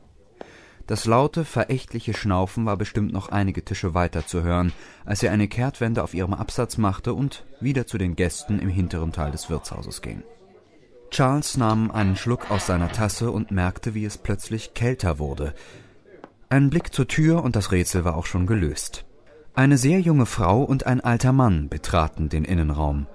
Das 0.88 1.04
laute, 1.04 1.44
verächtliche 1.44 2.14
Schnaufen 2.14 2.66
war 2.66 2.78
bestimmt 2.78 3.12
noch 3.12 3.28
einige 3.28 3.64
Tische 3.64 3.94
weiter 3.94 4.26
zu 4.26 4.42
hören, 4.44 4.72
als 5.06 5.22
er 5.22 5.34
eine 5.34 5.50
Kehrtwende 5.50 6.02
auf 6.02 6.14
ihrem 6.14 6.34
Absatz 6.34 6.78
machte 6.78 7.14
und 7.14 7.46
wieder 7.60 7.88
zu 7.88 7.98
den 7.98 8.16
Gästen 8.16 8.60
im 8.60 8.70
hinteren 8.70 9.12
Teil 9.12 9.32
des 9.32 9.50
Wirtshauses 9.50 10.02
ging. 10.02 10.24
Charles 11.10 11.58
nahm 11.58 11.92
einen 11.92 12.16
Schluck 12.16 12.52
aus 12.52 12.68
seiner 12.68 12.92
Tasse 12.92 13.32
und 13.32 13.52
merkte, 13.52 13.96
wie 13.96 14.06
es 14.06 14.18
plötzlich 14.18 14.74
kälter 14.74 15.20
wurde. 15.20 15.54
Ein 16.50 16.70
Blick 16.70 16.94
zur 16.94 17.08
Tür 17.08 17.44
und 17.44 17.58
das 17.58 17.74
Rätsel 17.74 18.06
war 18.06 18.16
auch 18.16 18.26
schon 18.26 18.48
gelöst. 18.48 19.06
Eine 19.58 19.80
sehr 19.80 20.00
junge 20.00 20.28
Frau 20.28 20.62
und 20.62 20.86
ein 20.86 21.02
alter 21.02 21.32
Mann 21.34 21.68
betraten 21.68 22.30
den 22.30 22.46
Innenraum. 22.46 23.08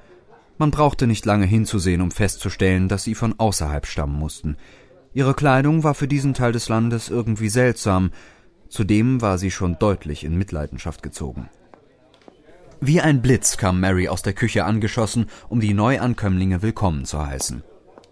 Man 0.59 0.73
brauchte 0.73 1.07
nicht 1.07 1.25
lange 1.25 1.47
hinzusehen, 1.47 2.01
um 2.01 2.11
festzustellen, 2.11 2.89
dass 2.89 3.05
sie 3.05 3.15
von 3.15 3.39
außerhalb 3.39 3.87
stammen 3.87 4.19
mussten. 4.19 4.57
Ihre 5.15 5.35
Kleidung 5.35 5.85
war 5.85 5.95
für 5.95 6.09
diesen 6.09 6.35
Teil 6.35 6.51
des 6.51 6.69
Landes 6.69 7.11
irgendwie 7.11 7.49
seltsam, 7.49 8.11
zudem 8.69 9.21
war 9.21 9.39
sie 9.39 9.53
schon 9.53 9.79
deutlich 9.79 10.25
in 10.25 10.37
Mitleidenschaft 10.37 11.05
gezogen. 11.05 11.49
Wie 12.81 13.01
ein 13.01 13.23
Blitz 13.23 13.57
kam 13.57 13.79
Mary 13.79 14.09
aus 14.09 14.23
der 14.23 14.33
Küche 14.33 14.65
angeschossen, 14.65 15.27
um 15.49 15.61
die 15.61 15.75
Neuankömmlinge 15.75 16.61
willkommen 16.61 17.05
zu 17.05 17.25
heißen. 17.25 17.63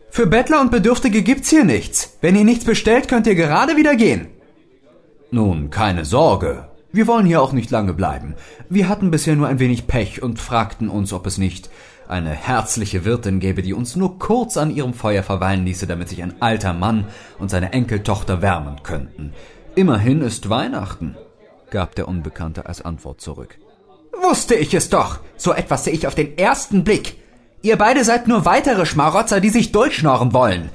Für 0.08 0.28
Bettler 0.28 0.60
und 0.60 0.70
Bedürftige 0.70 1.22
gibt's 1.22 1.50
hier 1.50 1.64
nichts. 1.64 2.16
Wenn 2.20 2.36
ihr 2.36 2.44
nichts 2.44 2.64
bestellt, 2.64 3.08
könnt 3.08 3.26
ihr 3.26 3.34
gerade 3.34 3.76
wieder 3.76 3.96
gehen. 3.96 4.28
Nun, 5.32 5.70
keine 5.70 6.04
Sorge. 6.04 6.69
Wir 6.92 7.06
wollen 7.06 7.26
hier 7.26 7.40
auch 7.40 7.52
nicht 7.52 7.70
lange 7.70 7.94
bleiben. 7.94 8.34
Wir 8.68 8.88
hatten 8.88 9.12
bisher 9.12 9.36
nur 9.36 9.46
ein 9.46 9.60
wenig 9.60 9.86
Pech 9.86 10.22
und 10.22 10.40
fragten 10.40 10.88
uns, 10.88 11.12
ob 11.12 11.24
es 11.26 11.38
nicht 11.38 11.70
eine 12.08 12.30
herzliche 12.30 13.04
Wirtin 13.04 13.38
gäbe, 13.38 13.62
die 13.62 13.74
uns 13.74 13.94
nur 13.94 14.18
kurz 14.18 14.56
an 14.56 14.74
ihrem 14.74 14.92
Feuer 14.92 15.22
verweilen 15.22 15.64
ließe, 15.64 15.86
damit 15.86 16.08
sich 16.08 16.20
ein 16.22 16.42
alter 16.42 16.72
Mann 16.72 17.04
und 17.38 17.48
seine 17.48 17.72
Enkeltochter 17.72 18.42
wärmen 18.42 18.82
könnten. 18.82 19.32
Immerhin 19.76 20.20
ist 20.20 20.50
Weihnachten, 20.50 21.16
gab 21.70 21.94
der 21.94 22.08
Unbekannte 22.08 22.66
als 22.66 22.82
Antwort 22.82 23.20
zurück. 23.20 23.56
Wusste 24.20 24.56
ich 24.56 24.74
es 24.74 24.90
doch. 24.90 25.20
So 25.36 25.52
etwas 25.52 25.84
sehe 25.84 25.92
ich 25.92 26.08
auf 26.08 26.16
den 26.16 26.36
ersten 26.36 26.82
Blick. 26.82 27.18
Ihr 27.62 27.76
beide 27.76 28.02
seid 28.02 28.26
nur 28.26 28.44
weitere 28.44 28.84
Schmarotzer, 28.84 29.40
die 29.40 29.50
sich 29.50 29.70
durchschnorren 29.70 30.32
wollen. 30.32 30.70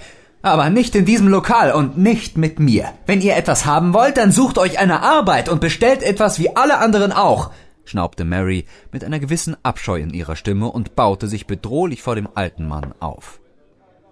Aber 0.45 0.69
nicht 0.69 0.93
in 0.93 1.05
diesem 1.05 1.27
Lokal 1.27 1.71
und 1.71 1.97
nicht 1.97 2.37
mit 2.37 2.59
mir. 2.59 2.89
Wenn 3.07 3.19
ihr 3.19 3.35
etwas 3.35 3.65
haben 3.65 3.95
wollt, 3.95 4.17
dann 4.17 4.31
sucht 4.31 4.59
euch 4.59 4.77
eine 4.77 5.01
Arbeit 5.01 5.49
und 5.49 5.59
bestellt 5.59 6.03
etwas 6.03 6.37
wie 6.37 6.55
alle 6.55 6.77
anderen 6.77 7.11
auch, 7.11 7.49
schnaubte 7.83 8.25
Mary 8.25 8.65
mit 8.91 9.03
einer 9.03 9.17
gewissen 9.17 9.57
Abscheu 9.63 9.99
in 9.99 10.13
ihrer 10.13 10.35
Stimme 10.35 10.67
und 10.67 10.95
baute 10.95 11.27
sich 11.27 11.47
bedrohlich 11.47 12.03
vor 12.03 12.13
dem 12.13 12.29
alten 12.35 12.67
Mann 12.67 12.93
auf. 12.99 13.39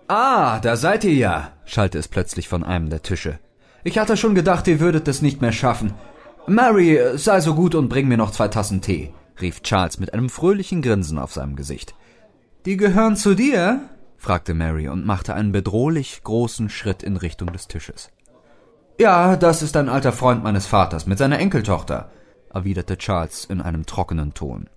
Ah, 0.08 0.58
da 0.60 0.76
seid 0.76 1.04
ihr 1.04 1.14
ja, 1.14 1.52
schallte 1.66 2.00
es 2.00 2.08
plötzlich 2.08 2.50
von 2.50 2.64
einem 2.64 2.90
der 2.90 3.04
Tische. 3.04 3.38
Ich 3.84 4.00
hatte 4.00 4.18
schon 4.18 4.34
gedacht, 4.34 4.68
ihr 4.68 4.80
würdet 4.80 5.08
es 5.08 5.22
nicht 5.22 5.40
mehr 5.40 5.52
schaffen. 5.52 5.94
Mary, 6.48 7.00
sei 7.14 7.42
so 7.42 7.54
gut 7.54 7.76
und 7.76 7.90
bring 7.90 8.08
mir 8.08 8.18
noch 8.18 8.32
zwei 8.32 8.48
Tassen 8.48 8.82
Tee, 8.82 9.14
rief 9.40 9.62
Charles 9.62 10.00
mit 10.00 10.16
einem 10.16 10.30
fröhlichen 10.30 10.82
Grinsen 10.82 11.20
auf 11.20 11.32
seinem 11.32 11.56
Gesicht. 11.56 11.94
Die 12.66 12.76
gehören 12.76 13.18
zu 13.18 13.36
dir? 13.36 13.82
Fragte 14.24 14.54
Mary 14.54 14.88
und 14.88 15.06
machte 15.06 15.34
einen 15.34 15.52
bedrohlich 15.52 16.24
großen 16.24 16.70
Schritt 16.70 17.04
in 17.04 17.18
Richtung 17.18 17.52
des 17.52 17.68
Tisches. 17.68 18.10
Ja, 19.00 19.36
das 19.36 19.62
ist 19.62 19.76
ein 19.76 19.90
alter 19.90 20.14
Freund 20.14 20.44
meines 20.44 20.66
Vaters 20.66 21.06
mit 21.06 21.18
seiner 21.18 21.40
Enkeltochter, 21.40 22.10
erwiderte 22.54 22.98
Charles 22.98 23.46
in 23.46 23.62
einem 23.62 23.86
trockenen 23.86 24.34
Ton. 24.34 24.70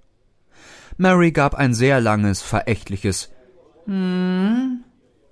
Mary 0.97 1.31
gab 1.31 1.55
ein 1.55 1.75
sehr 1.75 2.01
langes, 2.01 2.43
verächtliches 2.43 3.31
Hm 3.87 4.83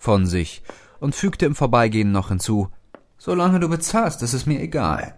von 0.04 0.26
sich 0.26 0.62
und 1.00 1.14
fügte 1.14 1.46
im 1.46 1.54
Vorbeigehen 1.54 2.12
noch 2.12 2.28
hinzu 2.28 2.68
Solange 3.16 3.58
du 3.58 3.68
bezahlst, 3.70 4.22
ist 4.22 4.34
es 4.34 4.44
mir 4.44 4.60
egal. 4.60 5.14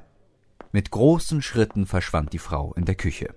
Mit 0.70 0.92
großen 0.92 1.42
Schritten 1.42 1.86
verschwand 1.86 2.32
die 2.32 2.38
Frau 2.38 2.72
in 2.74 2.84
der 2.84 2.94
Küche. 2.94 3.34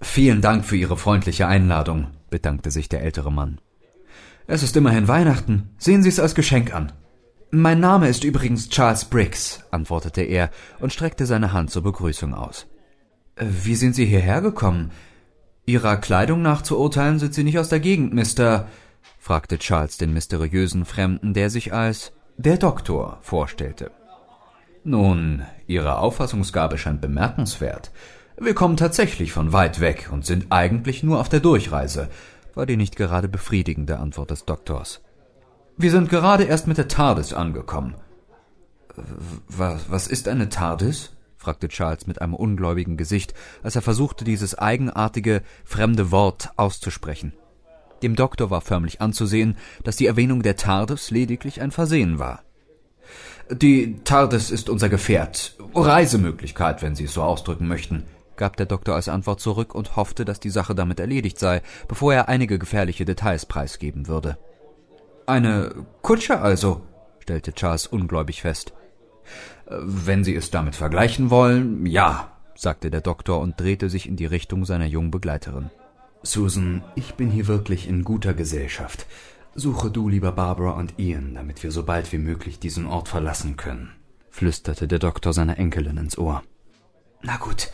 Vielen 0.00 0.40
Dank 0.40 0.64
für 0.64 0.76
Ihre 0.76 0.96
freundliche 0.96 1.46
Einladung, 1.46 2.08
bedankte 2.28 2.72
sich 2.72 2.88
der 2.88 3.02
ältere 3.02 3.30
Mann. 3.30 3.60
Es 4.52 4.64
ist 4.64 4.76
immerhin 4.76 5.06
Weihnachten. 5.06 5.70
Sehen 5.78 6.02
Sie 6.02 6.08
es 6.08 6.18
als 6.18 6.34
Geschenk 6.34 6.74
an. 6.74 6.90
Mein 7.52 7.78
Name 7.78 8.08
ist 8.08 8.24
übrigens 8.24 8.68
Charles 8.68 9.04
Briggs, 9.04 9.60
antwortete 9.70 10.22
er 10.22 10.50
und 10.80 10.92
streckte 10.92 11.24
seine 11.24 11.52
Hand 11.52 11.70
zur 11.70 11.84
Begrüßung 11.84 12.34
aus. 12.34 12.66
Äh, 13.36 13.44
wie 13.46 13.76
sind 13.76 13.94
Sie 13.94 14.06
hierher 14.06 14.40
gekommen? 14.40 14.90
Ihrer 15.66 15.96
Kleidung 15.98 16.42
nach 16.42 16.62
zu 16.62 16.80
urteilen 16.80 17.20
sind 17.20 17.32
Sie 17.32 17.44
nicht 17.44 17.60
aus 17.60 17.68
der 17.68 17.78
Gegend, 17.78 18.12
Mister, 18.12 18.66
fragte 19.20 19.56
Charles 19.56 19.98
den 19.98 20.12
mysteriösen 20.12 20.84
Fremden, 20.84 21.32
der 21.32 21.48
sich 21.48 21.72
als 21.72 22.10
der 22.36 22.56
Doktor 22.56 23.18
vorstellte. 23.22 23.92
Nun, 24.82 25.44
Ihre 25.68 25.98
Auffassungsgabe 25.98 26.76
scheint 26.76 27.00
bemerkenswert. 27.00 27.92
Wir 28.36 28.54
kommen 28.54 28.76
tatsächlich 28.76 29.30
von 29.30 29.52
weit 29.52 29.78
weg 29.78 30.08
und 30.10 30.26
sind 30.26 30.46
eigentlich 30.50 31.04
nur 31.04 31.20
auf 31.20 31.28
der 31.28 31.38
Durchreise, 31.38 32.08
war 32.60 32.66
die 32.66 32.76
nicht 32.76 32.94
gerade 32.94 33.26
befriedigende 33.26 33.98
Antwort 33.98 34.30
des 34.30 34.44
Doktors. 34.44 35.00
Wir 35.78 35.90
sind 35.90 36.10
gerade 36.10 36.44
erst 36.44 36.66
mit 36.66 36.76
der 36.76 36.88
TARDIS 36.88 37.32
angekommen. 37.32 37.94
Was, 39.48 39.90
was 39.90 40.06
ist 40.06 40.28
eine 40.28 40.50
TARDIS? 40.50 41.12
fragte 41.38 41.68
Charles 41.68 42.06
mit 42.06 42.20
einem 42.20 42.34
ungläubigen 42.34 42.98
Gesicht, 42.98 43.32
als 43.62 43.76
er 43.76 43.80
versuchte, 43.80 44.26
dieses 44.26 44.58
eigenartige, 44.58 45.40
fremde 45.64 46.10
Wort 46.10 46.50
auszusprechen. 46.56 47.32
Dem 48.02 48.14
Doktor 48.14 48.50
war 48.50 48.60
förmlich 48.60 49.00
anzusehen, 49.00 49.56
dass 49.82 49.96
die 49.96 50.06
Erwähnung 50.06 50.42
der 50.42 50.56
TARDIS 50.56 51.10
lediglich 51.10 51.62
ein 51.62 51.70
Versehen 51.70 52.18
war. 52.18 52.42
Die 53.50 54.00
TARDIS 54.04 54.50
ist 54.50 54.68
unser 54.68 54.90
Gefährt, 54.90 55.56
Reisemöglichkeit, 55.74 56.82
wenn 56.82 56.94
Sie 56.94 57.04
es 57.04 57.14
so 57.14 57.22
ausdrücken 57.22 57.66
möchten, 57.66 58.04
gab 58.40 58.56
der 58.56 58.66
Doktor 58.66 58.96
als 58.96 59.08
Antwort 59.08 59.38
zurück 59.38 59.74
und 59.74 59.96
hoffte, 59.96 60.24
dass 60.24 60.40
die 60.40 60.50
Sache 60.50 60.74
damit 60.74 60.98
erledigt 60.98 61.38
sei, 61.38 61.60
bevor 61.86 62.14
er 62.14 62.28
einige 62.28 62.58
gefährliche 62.58 63.04
Details 63.04 63.44
preisgeben 63.44 64.08
würde. 64.08 64.38
Eine 65.26 65.86
Kutsche 66.00 66.40
also, 66.40 66.80
stellte 67.20 67.52
Charles 67.52 67.86
ungläubig 67.86 68.40
fest. 68.40 68.72
Wenn 69.68 70.24
Sie 70.24 70.34
es 70.34 70.50
damit 70.50 70.74
vergleichen 70.74 71.30
wollen, 71.30 71.84
ja, 71.84 72.32
sagte 72.56 72.90
der 72.90 73.02
Doktor 73.02 73.40
und 73.40 73.60
drehte 73.60 73.90
sich 73.90 74.08
in 74.08 74.16
die 74.16 74.26
Richtung 74.26 74.64
seiner 74.64 74.86
jungen 74.86 75.10
Begleiterin. 75.10 75.70
Susan, 76.22 76.82
ich 76.94 77.14
bin 77.14 77.30
hier 77.30 77.46
wirklich 77.46 77.86
in 77.86 78.04
guter 78.04 78.32
Gesellschaft. 78.32 79.06
Suche 79.54 79.90
du 79.90 80.08
lieber 80.08 80.32
Barbara 80.32 80.72
und 80.72 80.98
Ian, 80.98 81.34
damit 81.34 81.62
wir 81.62 81.70
so 81.72 81.82
bald 81.84 82.10
wie 82.12 82.18
möglich 82.18 82.58
diesen 82.58 82.86
Ort 82.86 83.08
verlassen 83.08 83.58
können, 83.58 83.90
flüsterte 84.30 84.88
der 84.88 84.98
Doktor 84.98 85.34
seiner 85.34 85.58
Enkelin 85.58 85.98
ins 85.98 86.16
Ohr. 86.16 86.42
Na 87.22 87.36
gut, 87.36 87.68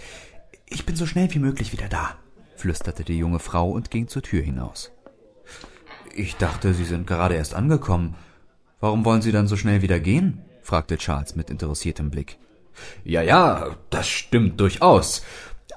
ich 0.68 0.86
bin 0.86 0.96
so 0.96 1.06
schnell 1.06 1.32
wie 1.34 1.38
möglich 1.38 1.72
wieder 1.72 1.88
da, 1.88 2.16
flüsterte 2.56 3.04
die 3.04 3.18
junge 3.18 3.38
Frau 3.38 3.70
und 3.70 3.90
ging 3.90 4.08
zur 4.08 4.22
Tür 4.22 4.42
hinaus. 4.42 4.92
Ich 6.14 6.36
dachte, 6.36 6.74
Sie 6.74 6.84
sind 6.84 7.06
gerade 7.06 7.34
erst 7.34 7.54
angekommen. 7.54 8.14
Warum 8.80 9.04
wollen 9.04 9.22
Sie 9.22 9.32
dann 9.32 9.48
so 9.48 9.56
schnell 9.56 9.82
wieder 9.82 10.00
gehen? 10.00 10.42
fragte 10.62 10.96
Charles 10.96 11.36
mit 11.36 11.50
interessiertem 11.50 12.10
Blick. 12.10 12.38
Ja, 13.04 13.22
ja, 13.22 13.76
das 13.90 14.08
stimmt 14.08 14.60
durchaus. 14.60 15.22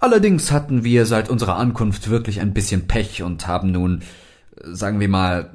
Allerdings 0.01 0.51
hatten 0.51 0.83
wir 0.83 1.05
seit 1.05 1.29
unserer 1.29 1.57
Ankunft 1.57 2.09
wirklich 2.09 2.41
ein 2.41 2.53
bisschen 2.53 2.87
Pech 2.87 3.21
und 3.21 3.47
haben 3.47 3.71
nun, 3.71 4.01
sagen 4.63 4.99
wir 4.99 5.09
mal, 5.09 5.53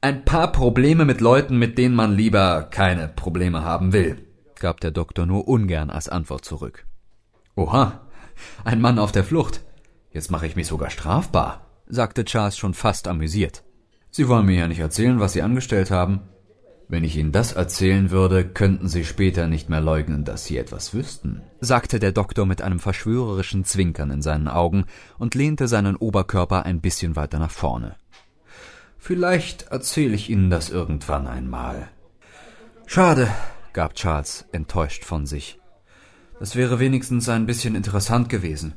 ein 0.00 0.24
paar 0.24 0.52
Probleme 0.52 1.04
mit 1.04 1.20
Leuten, 1.20 1.58
mit 1.58 1.78
denen 1.78 1.94
man 1.94 2.14
lieber 2.14 2.62
keine 2.70 3.08
Probleme 3.08 3.64
haben 3.64 3.92
will, 3.92 4.18
gab 4.60 4.80
der 4.80 4.90
Doktor 4.90 5.26
nur 5.26 5.48
ungern 5.48 5.90
als 5.90 6.08
Antwort 6.08 6.44
zurück. 6.44 6.86
Oha, 7.56 8.05
ein 8.64 8.80
Mann 8.80 8.98
auf 8.98 9.12
der 9.12 9.24
Flucht. 9.24 9.62
Jetzt 10.10 10.30
mache 10.30 10.46
ich 10.46 10.56
mich 10.56 10.66
sogar 10.66 10.90
strafbar, 10.90 11.66
sagte 11.86 12.24
Charles 12.24 12.56
schon 12.56 12.74
fast 12.74 13.08
amüsiert. 13.08 13.64
Sie 14.10 14.28
wollen 14.28 14.46
mir 14.46 14.56
ja 14.56 14.68
nicht 14.68 14.80
erzählen, 14.80 15.20
was 15.20 15.34
Sie 15.34 15.42
angestellt 15.42 15.90
haben. 15.90 16.22
Wenn 16.88 17.04
ich 17.04 17.16
Ihnen 17.16 17.32
das 17.32 17.52
erzählen 17.52 18.10
würde, 18.10 18.48
könnten 18.48 18.88
Sie 18.88 19.04
später 19.04 19.48
nicht 19.48 19.68
mehr 19.68 19.80
leugnen, 19.80 20.24
dass 20.24 20.44
Sie 20.44 20.56
etwas 20.56 20.94
wüssten, 20.94 21.42
sagte 21.60 21.98
der 21.98 22.12
Doktor 22.12 22.46
mit 22.46 22.62
einem 22.62 22.78
verschwörerischen 22.78 23.64
Zwinkern 23.64 24.10
in 24.10 24.22
seinen 24.22 24.46
Augen 24.46 24.86
und 25.18 25.34
lehnte 25.34 25.66
seinen 25.66 25.96
Oberkörper 25.96 26.64
ein 26.64 26.80
bisschen 26.80 27.16
weiter 27.16 27.38
nach 27.40 27.50
vorne. 27.50 27.96
Vielleicht 28.98 29.68
erzähle 29.68 30.14
ich 30.14 30.30
Ihnen 30.30 30.48
das 30.48 30.70
irgendwann 30.70 31.26
einmal. 31.26 31.88
Schade, 32.86 33.28
gab 33.72 33.94
Charles 33.94 34.46
enttäuscht 34.52 35.04
von 35.04 35.26
sich. 35.26 35.58
Das 36.38 36.56
wäre 36.56 36.78
wenigstens 36.78 37.28
ein 37.28 37.46
bisschen 37.46 37.74
interessant 37.74 38.28
gewesen. 38.28 38.74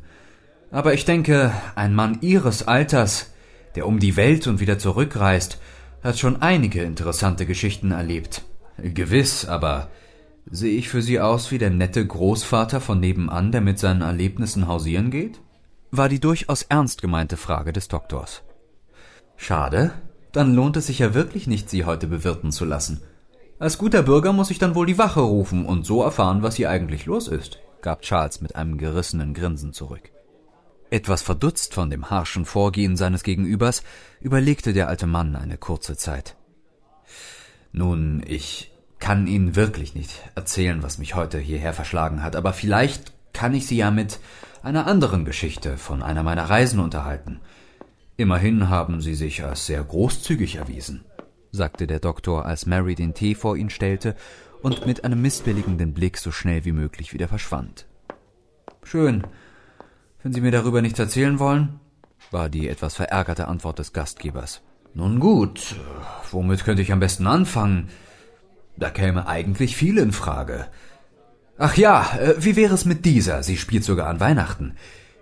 Aber 0.72 0.94
ich 0.94 1.06
denke, 1.06 1.52
ein 1.76 1.96
Mann 1.96 2.20
Ihres 2.22 2.68
Alters, 2.68 3.32
der 3.76 3.88
um 3.88 4.00
die 4.00 4.16
Welt 4.16 4.48
und 4.48 4.60
wieder 4.60 4.80
zurückreist, 4.80 5.60
hat 6.04 6.18
schon 6.18 6.42
einige 6.42 6.84
interessante 6.84 7.46
Geschichten 7.46 7.92
erlebt. 7.92 8.44
Gewiss, 8.78 9.46
aber 9.46 9.90
sehe 10.50 10.78
ich 10.78 10.90
für 10.90 11.02
Sie 11.02 11.20
aus 11.20 11.52
wie 11.52 11.58
der 11.58 11.70
nette 11.70 12.06
Großvater 12.06 12.80
von 12.80 13.00
nebenan, 13.00 13.52
der 13.52 13.62
mit 13.62 13.80
seinen 13.80 14.02
Erlebnissen 14.02 14.68
hausieren 14.68 15.12
geht? 15.12 15.40
war 15.92 16.10
die 16.10 16.20
durchaus 16.20 16.64
ernst 16.64 17.02
gemeinte 17.02 17.38
Frage 17.38 17.74
des 17.74 17.88
Doktors. 17.88 18.44
Schade, 19.36 19.92
dann 20.32 20.54
lohnt 20.54 20.78
es 20.78 20.88
sich 20.88 21.00
ja 21.00 21.14
wirklich 21.14 21.48
nicht, 21.48 21.70
Sie 21.70 21.86
heute 21.86 22.08
bewirten 22.08 22.52
zu 22.52 22.66
lassen. 22.66 23.02
Als 23.60 23.78
guter 23.78 24.04
Bürger 24.04 24.32
muss 24.32 24.52
ich 24.52 24.58
dann 24.58 24.74
wohl 24.74 24.86
die 24.86 24.98
Wache 24.98 25.20
rufen 25.20 25.66
und 25.66 25.86
so 25.86 26.02
erfahren, 26.02 26.44
was 26.44 26.56
hier 26.56 26.70
eigentlich 26.70 27.06
los 27.06 27.28
ist, 27.28 27.60
gab 27.82 28.04
Charles 28.04 28.40
mit 28.40 28.56
einem 28.56 28.78
gerissenen 28.78 29.34
Grinsen 29.34 29.74
zurück. 29.74 30.12
Etwas 30.90 31.22
verdutzt 31.22 31.74
von 31.74 31.90
dem 31.90 32.10
harschen 32.10 32.46
Vorgehen 32.46 32.96
seines 32.96 33.22
Gegenübers, 33.22 33.84
überlegte 34.22 34.72
der 34.72 34.88
alte 34.88 35.08
Mann 35.08 35.36
eine 35.36 35.58
kurze 35.58 35.98
Zeit. 35.98 36.38
Nun, 37.74 38.24
ich 38.26 38.72
kann 38.98 39.28
Ihnen 39.28 39.58
wirklich 39.58 39.94
nicht 39.94 40.14
erzählen, 40.36 40.82
was 40.82 40.98
mich 40.98 41.16
heute 41.16 41.38
hierher 41.38 41.74
verschlagen 41.74 42.24
hat, 42.24 42.38
aber 42.38 42.54
vielleicht 42.54 43.12
kann 43.34 43.54
ich 43.54 43.68
Sie 43.68 43.76
ja 43.76 43.92
mit 43.92 44.22
einer 44.64 44.88
anderen 44.88 45.26
Geschichte 45.26 45.76
von 45.76 46.02
einer 46.02 46.24
meiner 46.24 46.50
Reisen 46.50 46.80
unterhalten. 46.80 47.42
Immerhin 48.16 48.70
haben 48.70 49.02
Sie 49.02 49.16
sich 49.16 49.44
als 49.44 49.66
sehr 49.66 49.84
großzügig 49.84 50.56
erwiesen, 50.56 51.04
sagte 51.52 51.88
der 51.88 52.00
Doktor, 52.00 52.46
als 52.46 52.66
Mary 52.66 52.96
den 52.96 53.14
Tee 53.14 53.36
vor 53.36 53.56
ihn 53.58 53.70
stellte 53.70 54.16
und 54.62 54.86
mit 54.86 55.04
einem 55.04 55.22
missbilligenden 55.22 55.94
Blick 55.94 56.18
so 56.18 56.32
schnell 56.32 56.66
wie 56.66 56.72
möglich 56.72 57.14
wieder 57.14 57.28
verschwand. 57.28 57.88
Schön, 58.84 59.24
wenn 60.22 60.34
Sie 60.34 60.42
mir 60.42 60.52
darüber 60.52 60.82
nichts 60.82 61.00
erzählen 61.00 61.40
wollen, 61.40 61.80
war 62.32 62.50
die 62.50 62.68
etwas 62.68 62.96
verärgerte 62.96 63.48
Antwort 63.48 63.80
des 63.80 63.94
Gastgebers. 63.94 64.62
Nun 64.94 65.20
gut, 65.20 65.76
womit 66.32 66.66
könnte 66.66 66.82
ich 66.82 66.92
am 66.92 67.00
besten 67.00 67.28
anfangen? 67.28 67.90
Da 68.76 68.90
käme 68.90 69.28
eigentlich 69.28 69.76
viel 69.76 69.98
in 69.98 70.12
Frage. 70.12 70.68
Ach 71.58 71.76
ja, 71.76 72.18
äh, 72.18 72.36
wie 72.40 72.56
wäre 72.56 72.74
es 72.74 72.86
mit 72.86 73.06
dieser? 73.06 73.44
Sie 73.44 73.58
spielt 73.58 73.84
sogar 73.84 74.08
an 74.08 74.20
Weihnachten. 74.20 74.76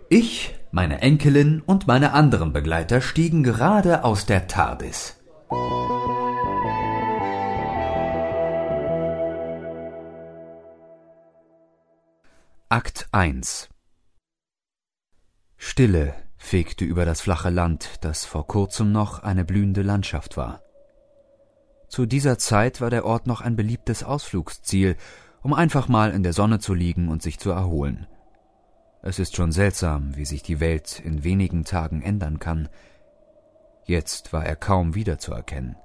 Ich, 0.09 0.55
meine 0.71 1.01
Enkelin 1.01 1.61
und 1.65 1.87
meine 1.87 2.13
anderen 2.13 2.53
Begleiter 2.53 3.01
stiegen 3.01 3.43
gerade 3.43 4.03
aus 4.03 4.25
der 4.25 4.47
TARDIS. 4.47 5.16
Akt 12.69 13.07
1 13.11 13.69
Stille 15.55 16.13
fegte 16.35 16.83
über 16.83 17.05
das 17.05 17.21
flache 17.21 17.49
Land, 17.49 17.89
das 18.01 18.25
vor 18.25 18.47
kurzem 18.47 18.91
noch 18.91 19.23
eine 19.23 19.45
blühende 19.45 19.83
Landschaft 19.83 20.35
war. 20.35 20.61
Zu 21.87 22.05
dieser 22.05 22.37
Zeit 22.37 22.81
war 22.81 22.89
der 22.89 23.05
Ort 23.05 23.27
noch 23.27 23.41
ein 23.41 23.55
beliebtes 23.55 24.03
Ausflugsziel, 24.03 24.97
um 25.41 25.53
einfach 25.53 25.87
mal 25.87 26.11
in 26.11 26.23
der 26.23 26.33
Sonne 26.33 26.59
zu 26.59 26.73
liegen 26.73 27.07
und 27.07 27.21
sich 27.21 27.39
zu 27.39 27.51
erholen. 27.51 28.07
Es 29.01 29.19
ist 29.19 29.35
schon 29.37 29.53
seltsam, 29.53 30.17
wie 30.17 30.25
sich 30.25 30.43
die 30.43 30.59
Welt 30.59 30.99
in 30.99 31.23
wenigen 31.23 31.63
Tagen 31.63 32.01
ändern 32.01 32.39
kann. 32.39 32.67
Jetzt 33.87 34.33
war 34.33 34.45
er 34.45 34.57
kaum 34.57 34.95
wiederzuerkennen. 34.95 35.77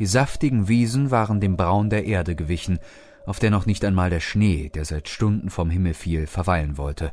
Die 0.00 0.06
saftigen 0.06 0.66
Wiesen 0.66 1.12
waren 1.12 1.40
dem 1.40 1.56
Braun 1.56 1.90
der 1.90 2.04
Erde 2.04 2.34
gewichen, 2.34 2.80
auf 3.24 3.38
der 3.38 3.50
noch 3.50 3.66
nicht 3.66 3.84
einmal 3.84 4.10
der 4.10 4.18
Schnee, 4.18 4.68
der 4.68 4.84
seit 4.84 5.08
Stunden 5.08 5.48
vom 5.48 5.70
Himmel 5.70 5.94
fiel, 5.94 6.26
verweilen 6.26 6.76
wollte. 6.76 7.12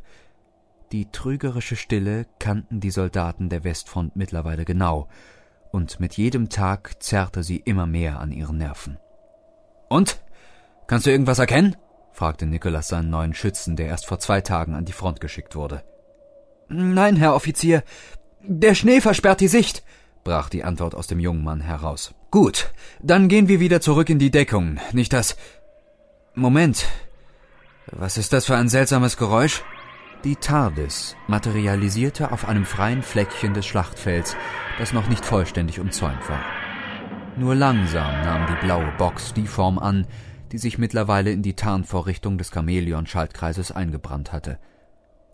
Die 0.92 1.12
trügerische 1.12 1.76
Stille 1.76 2.26
kannten 2.40 2.80
die 2.80 2.90
Soldaten 2.90 3.50
der 3.50 3.64
Westfront 3.64 4.16
mittlerweile 4.16 4.66
genau, 4.66 5.08
und 5.72 6.00
mit 6.00 6.18
jedem 6.18 6.50
Tag 6.50 7.04
zerrte 7.04 7.44
sie 7.44 7.58
immer 7.58 7.86
mehr 7.86 8.20
an 8.20 8.32
ihren 8.32 8.58
Nerven. 8.58 8.98
Und? 9.88 10.20
Kannst 10.88 11.06
du 11.06 11.12
irgendwas 11.12 11.38
erkennen? 11.38 11.76
fragte 12.12 12.48
Nicholas 12.48 12.88
seinen 12.88 13.12
neuen 13.12 13.36
Schützen, 13.36 13.76
der 13.76 13.86
erst 13.86 14.08
vor 14.08 14.18
zwei 14.18 14.42
Tagen 14.42 14.74
an 14.74 14.86
die 14.86 14.94
Front 14.94 15.22
geschickt 15.22 15.56
wurde. 15.56 15.84
Nein, 16.70 17.16
Herr 17.16 17.36
Offizier, 17.36 17.84
der 18.44 18.76
Schnee 18.76 19.02
versperrt 19.02 19.42
die 19.42 19.48
Sicht, 19.48 19.84
brach 20.24 20.50
die 20.50 20.64
Antwort 20.64 20.96
aus 20.96 21.08
dem 21.08 21.20
jungen 21.20 21.44
Mann 21.44 21.62
heraus. 21.62 22.14
Gut, 22.32 22.72
dann 23.02 23.28
gehen 23.28 23.48
wir 23.48 23.60
wieder 23.60 23.82
zurück 23.82 24.10
in 24.10 24.20
die 24.20 24.32
Deckung, 24.32 24.80
nicht 24.92 25.14
das. 25.14 25.36
Moment. 26.36 26.86
Was 27.92 28.18
ist 28.18 28.34
das 28.34 28.46
für 28.46 28.56
ein 28.56 28.70
seltsames 28.70 29.18
Geräusch? 29.18 29.64
Die 30.24 30.36
TARDIS 30.36 31.16
materialisierte 31.28 32.32
auf 32.32 32.48
einem 32.48 32.66
freien 32.66 33.02
Fleckchen 33.02 33.54
des 33.54 33.66
Schlachtfelds, 33.66 34.36
das 34.78 34.94
noch 34.94 35.08
nicht 35.08 35.26
vollständig 35.26 35.80
umzäunt 35.80 36.30
war. 36.30 36.44
Nur 37.38 37.56
langsam 37.56 38.22
nahm 38.22 38.48
die 38.48 38.66
blaue 38.66 38.92
Box 38.98 39.34
die 39.34 39.48
Form 39.48 39.80
an, 39.80 40.06
die 40.52 40.58
sich 40.58 40.78
mittlerweile 40.78 41.32
in 41.32 41.42
die 41.42 41.56
Tarnvorrichtung 41.56 42.38
des 42.38 42.52
Chamäleon-Schaltkreises 42.52 43.72
eingebrannt 43.72 44.34
hatte. 44.34 44.60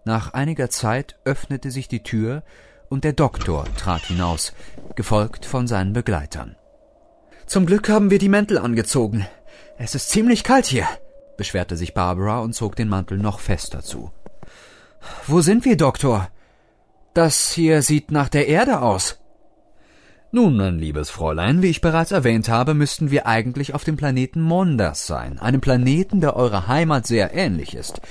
Nach 0.06 0.34
einiger 0.34 0.70
Zeit 0.70 1.16
öffnete 1.26 1.72
sich 1.72 1.88
die 1.88 2.04
Tür 2.04 2.44
und 2.90 3.04
der 3.04 3.14
Doktor 3.14 3.66
trat 3.78 4.04
hinaus, 4.04 4.54
gefolgt 4.96 5.46
von 5.46 5.68
seinen 5.68 5.94
Begleitern. 5.94 6.56
Zum 7.46 7.66
Glück 7.66 7.90
haben 7.90 8.10
wir 8.10 8.20
die 8.20 8.30
Mäntel 8.30 8.58
angezogen. 8.58 9.26
Es 9.78 9.96
ist 9.96 10.10
ziemlich 10.10 10.44
kalt 10.44 10.66
hier, 10.66 10.88
beschwerte 11.38 11.78
sich 11.78 11.94
Barbara 11.94 12.40
und 12.40 12.54
zog 12.54 12.76
den 12.76 12.90
Mantel 12.90 13.18
noch 13.18 13.40
fester 13.40 13.82
zu. 13.82 14.12
Wo 15.28 15.42
sind 15.42 15.66
wir, 15.66 15.78
Doktor? 15.78 16.30
Das 17.14 17.52
hier 17.52 17.82
sieht 17.82 18.12
nach 18.12 18.30
der 18.30 18.48
Erde 18.48 18.82
aus. 18.82 19.20
Nun, 20.32 20.58
mein 20.58 20.80
liebes 20.80 21.10
Fräulein, 21.10 21.62
wie 21.62 21.70
ich 21.70 21.80
bereits 21.80 22.12
erwähnt 22.12 22.50
habe, 22.50 22.74
müssten 22.74 23.10
wir 23.10 23.26
eigentlich 23.26 23.74
auf 23.74 23.86
dem 23.86 23.96
Planeten 23.96 24.42
Mondas 24.42 25.08
sein, 25.08 25.40
einem 25.40 25.62
Planeten, 25.62 26.20
der 26.20 26.36
eurer 26.36 26.68
Heimat 26.68 27.08
sehr 27.08 27.34
ähnlich 27.34 27.74
ist. 27.74 28.02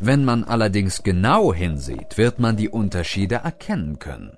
Wenn 0.00 0.24
man 0.24 0.44
allerdings 0.44 1.02
genau 1.02 1.52
hinsieht, 1.52 2.18
wird 2.18 2.38
man 2.38 2.56
die 2.56 2.68
Unterschiede 2.68 3.36
erkennen 3.36 3.98
können. 3.98 4.36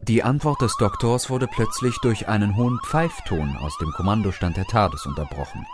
Die 0.00 0.22
Antwort 0.22 0.62
des 0.62 0.76
Doktors 0.78 1.28
wurde 1.30 1.48
plötzlich 1.48 1.96
durch 2.02 2.28
einen 2.28 2.56
hohen 2.56 2.78
Pfeifton 2.86 3.56
aus 3.56 3.76
dem 3.78 3.90
Kommandostand 3.92 4.56
der 4.56 4.66
TARDIS 4.66 5.06
unterbrochen. 5.06 5.66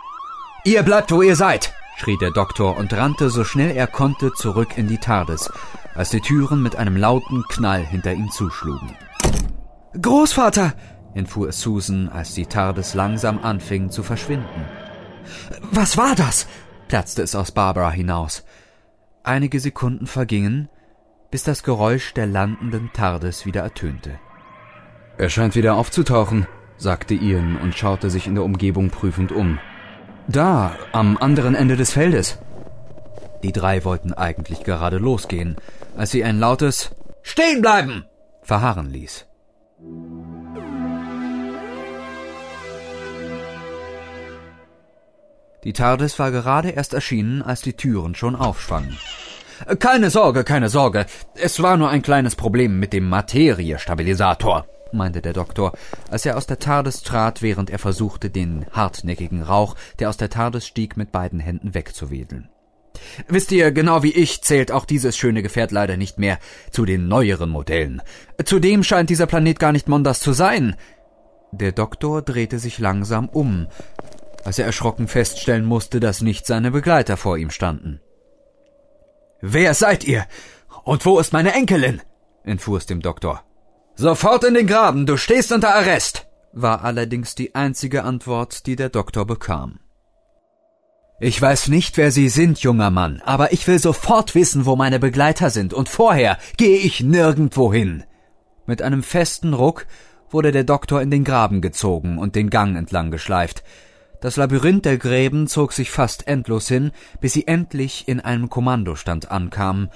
Ihr 0.63 0.81
bleibt, 0.81 1.11
wo 1.11 1.21
ihr 1.21 1.35
seid! 1.35 1.73
schrie 1.97 2.17
der 2.17 2.31
Doktor 2.31 2.77
und 2.77 2.91
rannte 2.93 3.29
so 3.29 3.43
schnell 3.43 3.75
er 3.75 3.85
konnte 3.85 4.33
zurück 4.33 4.77
in 4.77 4.87
die 4.87 4.97
TARDIS, 4.97 5.51
als 5.93 6.09
die 6.09 6.21
Türen 6.21 6.63
mit 6.63 6.75
einem 6.75 6.97
lauten 6.97 7.43
Knall 7.49 7.85
hinter 7.85 8.13
ihm 8.13 8.31
zuschlugen. 8.31 8.95
Großvater! 10.01 10.73
entfuhr 11.13 11.49
es 11.49 11.61
Susan, 11.61 12.09
als 12.09 12.33
die 12.33 12.47
TARDIS 12.47 12.95
langsam 12.95 13.37
anfing 13.43 13.91
zu 13.91 14.01
verschwinden. 14.01 14.65
Was 15.71 15.97
war 15.97 16.15
das? 16.15 16.47
platzte 16.87 17.21
es 17.21 17.35
aus 17.35 17.51
Barbara 17.51 17.91
hinaus. 17.91 18.43
Einige 19.23 19.59
Sekunden 19.59 20.07
vergingen, 20.07 20.69
bis 21.31 21.43
das 21.43 21.63
Geräusch 21.63 22.13
der 22.13 22.27
landenden 22.27 22.91
TARDIS 22.93 23.45
wieder 23.45 23.61
ertönte. 23.61 24.19
Er 25.17 25.29
scheint 25.29 25.55
wieder 25.55 25.75
aufzutauchen, 25.75 26.47
sagte 26.77 27.13
Ian 27.13 27.57
und 27.57 27.75
schaute 27.75 28.09
sich 28.09 28.27
in 28.27 28.35
der 28.35 28.43
Umgebung 28.43 28.89
prüfend 28.89 29.31
um. 29.31 29.59
Da, 30.27 30.75
am 30.91 31.17
anderen 31.17 31.55
Ende 31.55 31.75
des 31.75 31.91
Feldes. 31.91 32.37
Die 33.43 33.51
drei 33.51 33.83
wollten 33.83 34.13
eigentlich 34.13 34.63
gerade 34.63 34.97
losgehen, 34.97 35.55
als 35.97 36.11
sie 36.11 36.23
ein 36.23 36.39
lautes 36.39 36.91
Stehen 37.21 37.61
bleiben 37.61 38.05
verharren 38.43 38.89
ließ. 38.89 39.25
Die 45.63 45.73
TARDIS 45.73 46.19
war 46.19 46.31
gerade 46.31 46.69
erst 46.69 46.93
erschienen, 46.93 47.41
als 47.41 47.61
die 47.61 47.73
Türen 47.73 48.15
schon 48.15 48.35
aufschwangen. 48.35 48.97
Keine 49.79 50.09
Sorge, 50.09 50.43
keine 50.43 50.69
Sorge. 50.69 51.05
Es 51.35 51.61
war 51.61 51.77
nur 51.77 51.89
ein 51.89 52.01
kleines 52.01 52.35
Problem 52.35 52.79
mit 52.79 52.93
dem 52.93 53.07
Materiestabilisator 53.07 54.65
meinte 54.93 55.21
der 55.21 55.33
Doktor, 55.33 55.73
als 56.09 56.25
er 56.25 56.37
aus 56.37 56.45
der 56.45 56.59
TARDIS 56.59 57.01
trat, 57.01 57.41
während 57.41 57.69
er 57.69 57.79
versuchte, 57.79 58.29
den 58.29 58.65
hartnäckigen 58.71 59.41
Rauch, 59.41 59.75
der 59.99 60.09
aus 60.09 60.17
der 60.17 60.29
TARDIS 60.29 60.67
stieg, 60.67 60.97
mit 60.97 61.11
beiden 61.11 61.39
Händen 61.39 61.73
wegzuwedeln. 61.73 62.49
Wisst 63.27 63.51
ihr, 63.51 63.71
genau 63.71 64.03
wie 64.03 64.11
ich 64.11 64.43
zählt 64.43 64.71
auch 64.71 64.85
dieses 64.85 65.17
schöne 65.17 65.41
Gefährt 65.41 65.71
leider 65.71 65.97
nicht 65.97 66.19
mehr 66.19 66.39
zu 66.71 66.85
den 66.85 67.07
neueren 67.07 67.49
Modellen. 67.49 68.01
Zudem 68.45 68.83
scheint 68.83 69.09
dieser 69.09 69.25
Planet 69.25 69.59
gar 69.59 69.71
nicht 69.71 69.89
Mondas 69.89 70.19
zu 70.19 70.31
sein. 70.31 70.75
Der 71.51 71.71
Doktor 71.71 72.21
drehte 72.21 72.59
sich 72.59 72.79
langsam 72.79 73.29
um, 73.29 73.67
als 74.43 74.59
er 74.59 74.65
erschrocken 74.65 75.07
feststellen 75.07 75.65
musste, 75.65 75.99
dass 75.99 76.21
nicht 76.21 76.45
seine 76.45 76.71
Begleiter 76.71 77.17
vor 77.17 77.37
ihm 77.37 77.49
standen. 77.49 77.99
Wer 79.41 79.73
seid 79.73 80.03
ihr? 80.03 80.25
Und 80.83 81.05
wo 81.05 81.19
ist 81.19 81.33
meine 81.33 81.53
Enkelin? 81.53 82.01
entfuhr 82.43 82.77
es 82.77 82.85
dem 82.85 83.01
Doktor. 83.01 83.43
Sofort 83.95 84.43
in 84.43 84.53
den 84.53 84.67
Graben, 84.67 85.05
du 85.05 85.17
stehst 85.17 85.51
unter 85.51 85.75
Arrest, 85.75 86.27
war 86.51 86.83
allerdings 86.83 87.35
die 87.35 87.55
einzige 87.55 88.03
Antwort, 88.03 88.65
die 88.65 88.75
der 88.75 88.89
Doktor 88.89 89.25
bekam. 89.25 89.79
Ich 91.19 91.41
weiß 91.41 91.69
nicht, 91.69 91.95
wer 91.97 92.11
Sie 92.11 92.27
sind, 92.27 92.59
junger 92.59 92.89
Mann, 92.89 93.21
aber 93.23 93.53
ich 93.53 93.67
will 93.67 93.79
sofort 93.79 94.35
wissen, 94.35 94.65
wo 94.65 94.75
meine 94.75 94.99
Begleiter 94.99 95.51
sind, 95.51 95.73
und 95.73 95.87
vorher 95.87 96.37
gehe 96.57 96.77
ich 96.77 97.01
nirgendwo 97.01 97.71
hin. 97.71 98.03
Mit 98.65 98.81
einem 98.81 99.03
festen 99.03 99.53
Ruck 99.53 99.85
wurde 100.29 100.51
der 100.51 100.63
Doktor 100.63 101.01
in 101.01 101.11
den 101.11 101.23
Graben 101.23 101.61
gezogen 101.61 102.17
und 102.17 102.35
den 102.35 102.49
Gang 102.49 102.75
entlang 102.75 103.11
geschleift. 103.11 103.63
Das 104.23 104.37
Labyrinth 104.37 104.85
der 104.85 104.97
Gräben 104.97 105.47
zog 105.47 105.73
sich 105.73 105.91
fast 105.91 106.29
endlos 106.29 106.69
hin, 106.69 106.91
bis 107.19 107.33
sie 107.33 107.45
endlich 107.45 108.07
in 108.07 108.21
einem 108.21 108.49
Kommandostand 108.49 109.29
ankamen 109.29 109.89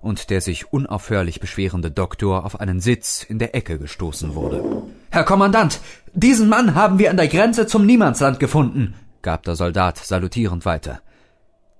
und 0.00 0.30
der 0.30 0.40
sich 0.40 0.72
unaufhörlich 0.72 1.40
beschwerende 1.40 1.90
Doktor 1.90 2.46
auf 2.46 2.60
einen 2.60 2.78
Sitz 2.78 3.24
in 3.24 3.40
der 3.40 3.56
Ecke 3.56 3.80
gestoßen 3.80 4.36
wurde. 4.36 4.62
Herr 5.10 5.24
Kommandant, 5.24 5.80
diesen 6.12 6.48
Mann 6.48 6.76
haben 6.76 7.00
wir 7.00 7.10
an 7.10 7.16
der 7.16 7.26
Grenze 7.26 7.66
zum 7.66 7.84
Niemandsland 7.84 8.38
gefunden, 8.38 8.94
gab 9.20 9.42
der 9.42 9.56
Soldat 9.56 9.98
salutierend 9.98 10.64
weiter. 10.64 11.00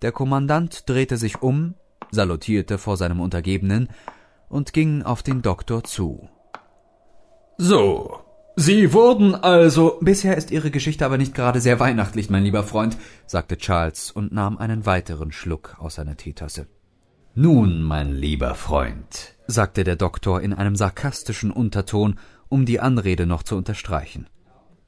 Der 0.03 0.11
Kommandant 0.11 0.89
drehte 0.89 1.17
sich 1.17 1.41
um, 1.41 1.75
salutierte 2.11 2.79
vor 2.79 2.97
seinem 2.97 3.21
Untergebenen 3.21 3.89
und 4.49 4.73
ging 4.73 5.05
auf 5.05 5.23
den 5.23 5.41
Doktor 5.41 5.85
zu. 5.85 6.29
So, 7.59 8.22
Sie 8.57 8.93
wurden 8.93 9.35
also. 9.35 9.99
Bisher 10.03 10.37
ist 10.37 10.51
Ihre 10.51 10.71
Geschichte 10.71 11.07
aber 11.07 11.17
nicht 11.17 11.35
gerade 11.35 11.61
sehr 11.61 11.81
weihnachtlich, 11.81 12.29
mein 12.29 12.45
lieber 12.45 12.65
Freund, 12.65 12.99
sagte 13.27 13.57
Charles 13.57 14.11
und 14.11 14.33
nahm 14.33 14.59
einen 14.59 14.85
weiteren 14.85 15.33
Schluck 15.33 15.77
aus 15.79 15.95
seiner 15.95 16.17
Teetasse. 16.17 16.67
Nun, 17.35 17.83
mein 17.83 18.13
lieber 18.13 18.55
Freund, 18.55 19.37
sagte 19.47 19.85
der 19.85 19.97
Doktor 19.97 20.43
in 20.43 20.53
einem 20.53 20.77
sarkastischen 20.77 21.51
Unterton, 21.51 22.19
um 22.51 22.67
die 22.67 22.79
Anrede 22.79 23.25
noch 23.25 23.43
zu 23.43 23.57
unterstreichen. 23.57 24.27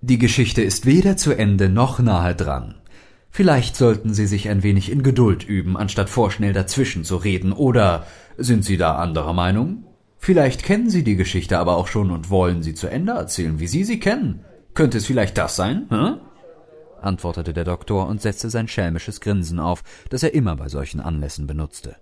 Die 0.03 0.19
Geschichte 0.19 0.61
ist 0.61 0.85
weder 0.85 1.17
zu 1.17 1.33
Ende 1.33 1.71
noch 1.71 1.99
nahe 2.01 2.35
dran. 2.35 2.75
Vielleicht 3.31 3.77
sollten 3.77 4.13
Sie 4.13 4.27
sich 4.27 4.51
ein 4.51 4.63
wenig 4.63 4.93
in 4.93 5.03
Geduld 5.03 5.43
üben, 5.43 5.79
anstatt 5.79 6.11
vorschnell 6.11 6.53
dazwischen 6.53 7.03
zu 7.03 7.17
reden, 7.17 7.53
oder 7.53 8.07
sind 8.37 8.63
Sie 8.67 8.77
da 8.77 8.97
anderer 8.97 9.33
Meinung? 9.33 9.87
Vielleicht 10.25 10.63
kennen 10.63 10.89
Sie 10.89 11.05
die 11.05 11.17
Geschichte 11.17 11.59
aber 11.59 11.77
auch 11.77 11.87
schon 11.87 12.11
und 12.11 12.31
wollen 12.31 12.63
sie 12.63 12.73
zu 12.73 12.87
Ende 12.87 13.13
erzählen, 13.13 13.61
wie 13.61 13.67
Sie 13.67 13.85
sie 13.85 14.01
kennen. 14.01 14.43
Könnte 14.73 14.97
es 14.97 15.05
vielleicht 15.05 15.37
das 15.37 15.55
sein, 15.55 15.87
hä? 15.91 16.15
antwortete 17.03 17.53
der 17.53 17.65
Doktor 17.65 18.09
und 18.09 18.23
setzte 18.23 18.49
sein 18.49 18.67
schelmisches 18.67 19.21
Grinsen 19.21 19.61
auf, 19.61 19.83
das 20.09 20.23
er 20.23 20.33
immer 20.33 20.57
bei 20.57 20.71
solchen 20.71 21.01
Anlässen 21.01 21.47
benutzte. 21.47 21.97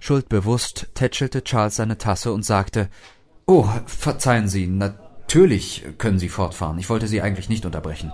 Schuldbewusst 0.00 0.88
tätschelte 0.92 1.44
Charles 1.44 1.76
seine 1.76 1.96
Tasse 1.96 2.34
und 2.34 2.44
sagte 2.44 2.90
Oh, 3.46 3.66
verzeihen 3.86 4.48
Sie, 4.48 4.66
Natürlich 4.66 5.82
können 5.96 6.18
Sie 6.18 6.28
fortfahren. 6.28 6.78
Ich 6.78 6.90
wollte 6.90 7.06
Sie 7.06 7.22
eigentlich 7.22 7.48
nicht 7.48 7.64
unterbrechen. 7.64 8.12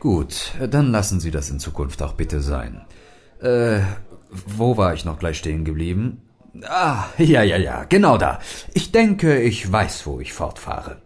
Gut, 0.00 0.50
dann 0.68 0.90
lassen 0.90 1.20
Sie 1.20 1.30
das 1.30 1.48
in 1.48 1.60
Zukunft 1.60 2.02
auch 2.02 2.14
bitte 2.14 2.40
sein. 2.40 2.84
Äh, 3.40 3.82
wo 4.30 4.76
war 4.76 4.94
ich 4.94 5.04
noch 5.04 5.20
gleich 5.20 5.38
stehen 5.38 5.64
geblieben? 5.64 6.22
Ah, 6.62 7.06
ja, 7.18 7.42
ja, 7.42 7.56
ja, 7.56 7.84
genau 7.84 8.16
da. 8.16 8.38
Ich 8.74 8.92
denke, 8.92 9.40
ich 9.40 9.70
weiß, 9.70 10.06
wo 10.06 10.20
ich 10.20 10.32
fortfahre. 10.32 11.02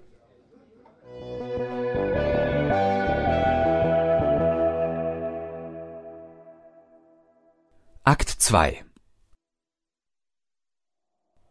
Akt 8.04 8.28
2 8.30 8.84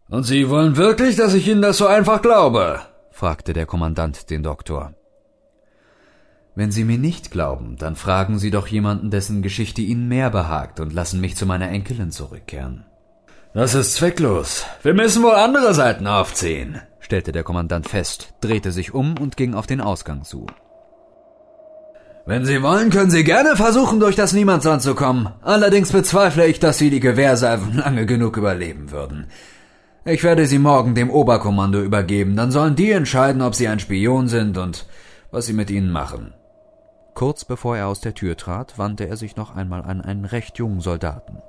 Und 0.10 0.24
Sie 0.24 0.50
wollen 0.50 0.76
wirklich, 0.76 1.16
dass 1.16 1.34
ich 1.34 1.48
Ihnen 1.48 1.62
das 1.62 1.78
so 1.78 1.88
einfach 1.88 2.22
glaube? 2.22 2.82
fragte 3.12 3.54
der 3.54 3.66
Kommandant 3.66 4.30
den 4.30 4.43
Doktor. 4.43 4.93
Wenn 6.56 6.72
Sie 6.72 6.84
mir 6.84 6.98
nicht 6.98 7.30
glauben, 7.30 7.78
dann 7.78 7.95
fragen 7.95 8.39
Sie 8.39 8.50
doch 8.50 8.68
jemanden, 8.68 9.12
dessen 9.12 9.43
Geschichte 9.43 9.82
Ihnen 9.82 10.08
mehr 10.08 10.32
behagt, 10.32 10.80
und 10.80 10.93
lassen 10.93 11.22
mich 11.22 11.36
zu 11.36 11.45
meiner 11.45 11.70
Enkelin 11.70 12.10
zurückkehren. 12.10 12.86
Das 13.54 13.74
ist 13.74 13.95
zwecklos. 13.95 14.66
Wir 14.84 14.93
müssen 14.93 15.24
wohl 15.24 15.36
andere 15.36 15.74
Seiten 15.74 16.08
aufziehen, 16.08 16.82
stellte 17.00 17.32
der 17.32 17.43
Kommandant 17.43 17.89
fest, 17.89 18.34
drehte 18.41 18.72
sich 18.72 18.93
um 18.93 19.18
und 19.18 19.38
ging 19.38 19.54
auf 19.54 19.68
den 19.68 19.82
Ausgang 19.82 20.24
zu. 20.24 20.48
Wenn 22.26 22.45
Sie 22.45 22.62
wollen, 22.62 22.89
können 22.89 23.10
Sie 23.10 23.24
gerne 23.24 23.56
versuchen, 23.56 24.00
durch 24.02 24.16
das 24.16 24.34
Niemandsland 24.34 24.82
zu 24.82 24.95
kommen. 24.95 25.30
Allerdings 25.41 25.91
bezweifle 25.91 26.45
ich, 26.45 26.60
dass 26.60 26.78
Sie 26.78 26.89
die 26.89 27.00
Gewehrsalven 27.00 27.78
lange 27.78 28.06
genug 28.06 28.36
überleben 28.38 28.91
würden. 28.91 29.28
Ich 30.10 30.24
werde 30.24 30.48
sie 30.48 30.58
morgen 30.58 30.95
dem 30.95 31.10
Oberkommando 31.10 31.82
übergeben, 31.82 32.38
dann 32.38 32.50
sollen 32.50 32.78
die 32.78 32.91
entscheiden, 32.91 33.41
ob 33.41 33.56
sie 33.56 33.68
ein 33.68 33.82
Spion 33.82 34.30
sind 34.30 34.58
und 34.58 34.86
was 35.32 35.48
sie 35.48 35.54
mit 35.54 35.70
ihnen 35.70 35.91
machen. 35.91 36.34
Kurz 37.14 37.43
bevor 37.43 37.76
er 37.76 37.88
aus 37.88 38.00
der 38.00 38.14
Tür 38.14 38.38
trat, 38.38 38.78
wandte 38.78 39.06
er 39.06 39.18
sich 39.18 39.36
noch 39.36 39.54
einmal 39.54 39.82
an 39.82 40.00
einen 40.00 40.24
recht 40.24 40.60
jungen 40.60 40.80
Soldaten. 40.80 41.39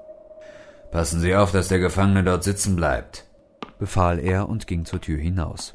Passen 0.90 1.20
Sie 1.20 1.34
auf, 1.34 1.52
dass 1.52 1.68
der 1.68 1.78
Gefangene 1.78 2.24
dort 2.24 2.44
sitzen 2.44 2.76
bleibt, 2.76 3.24
befahl 3.78 4.18
er 4.18 4.48
und 4.48 4.66
ging 4.66 4.84
zur 4.84 5.00
Tür 5.00 5.18
hinaus. 5.18 5.74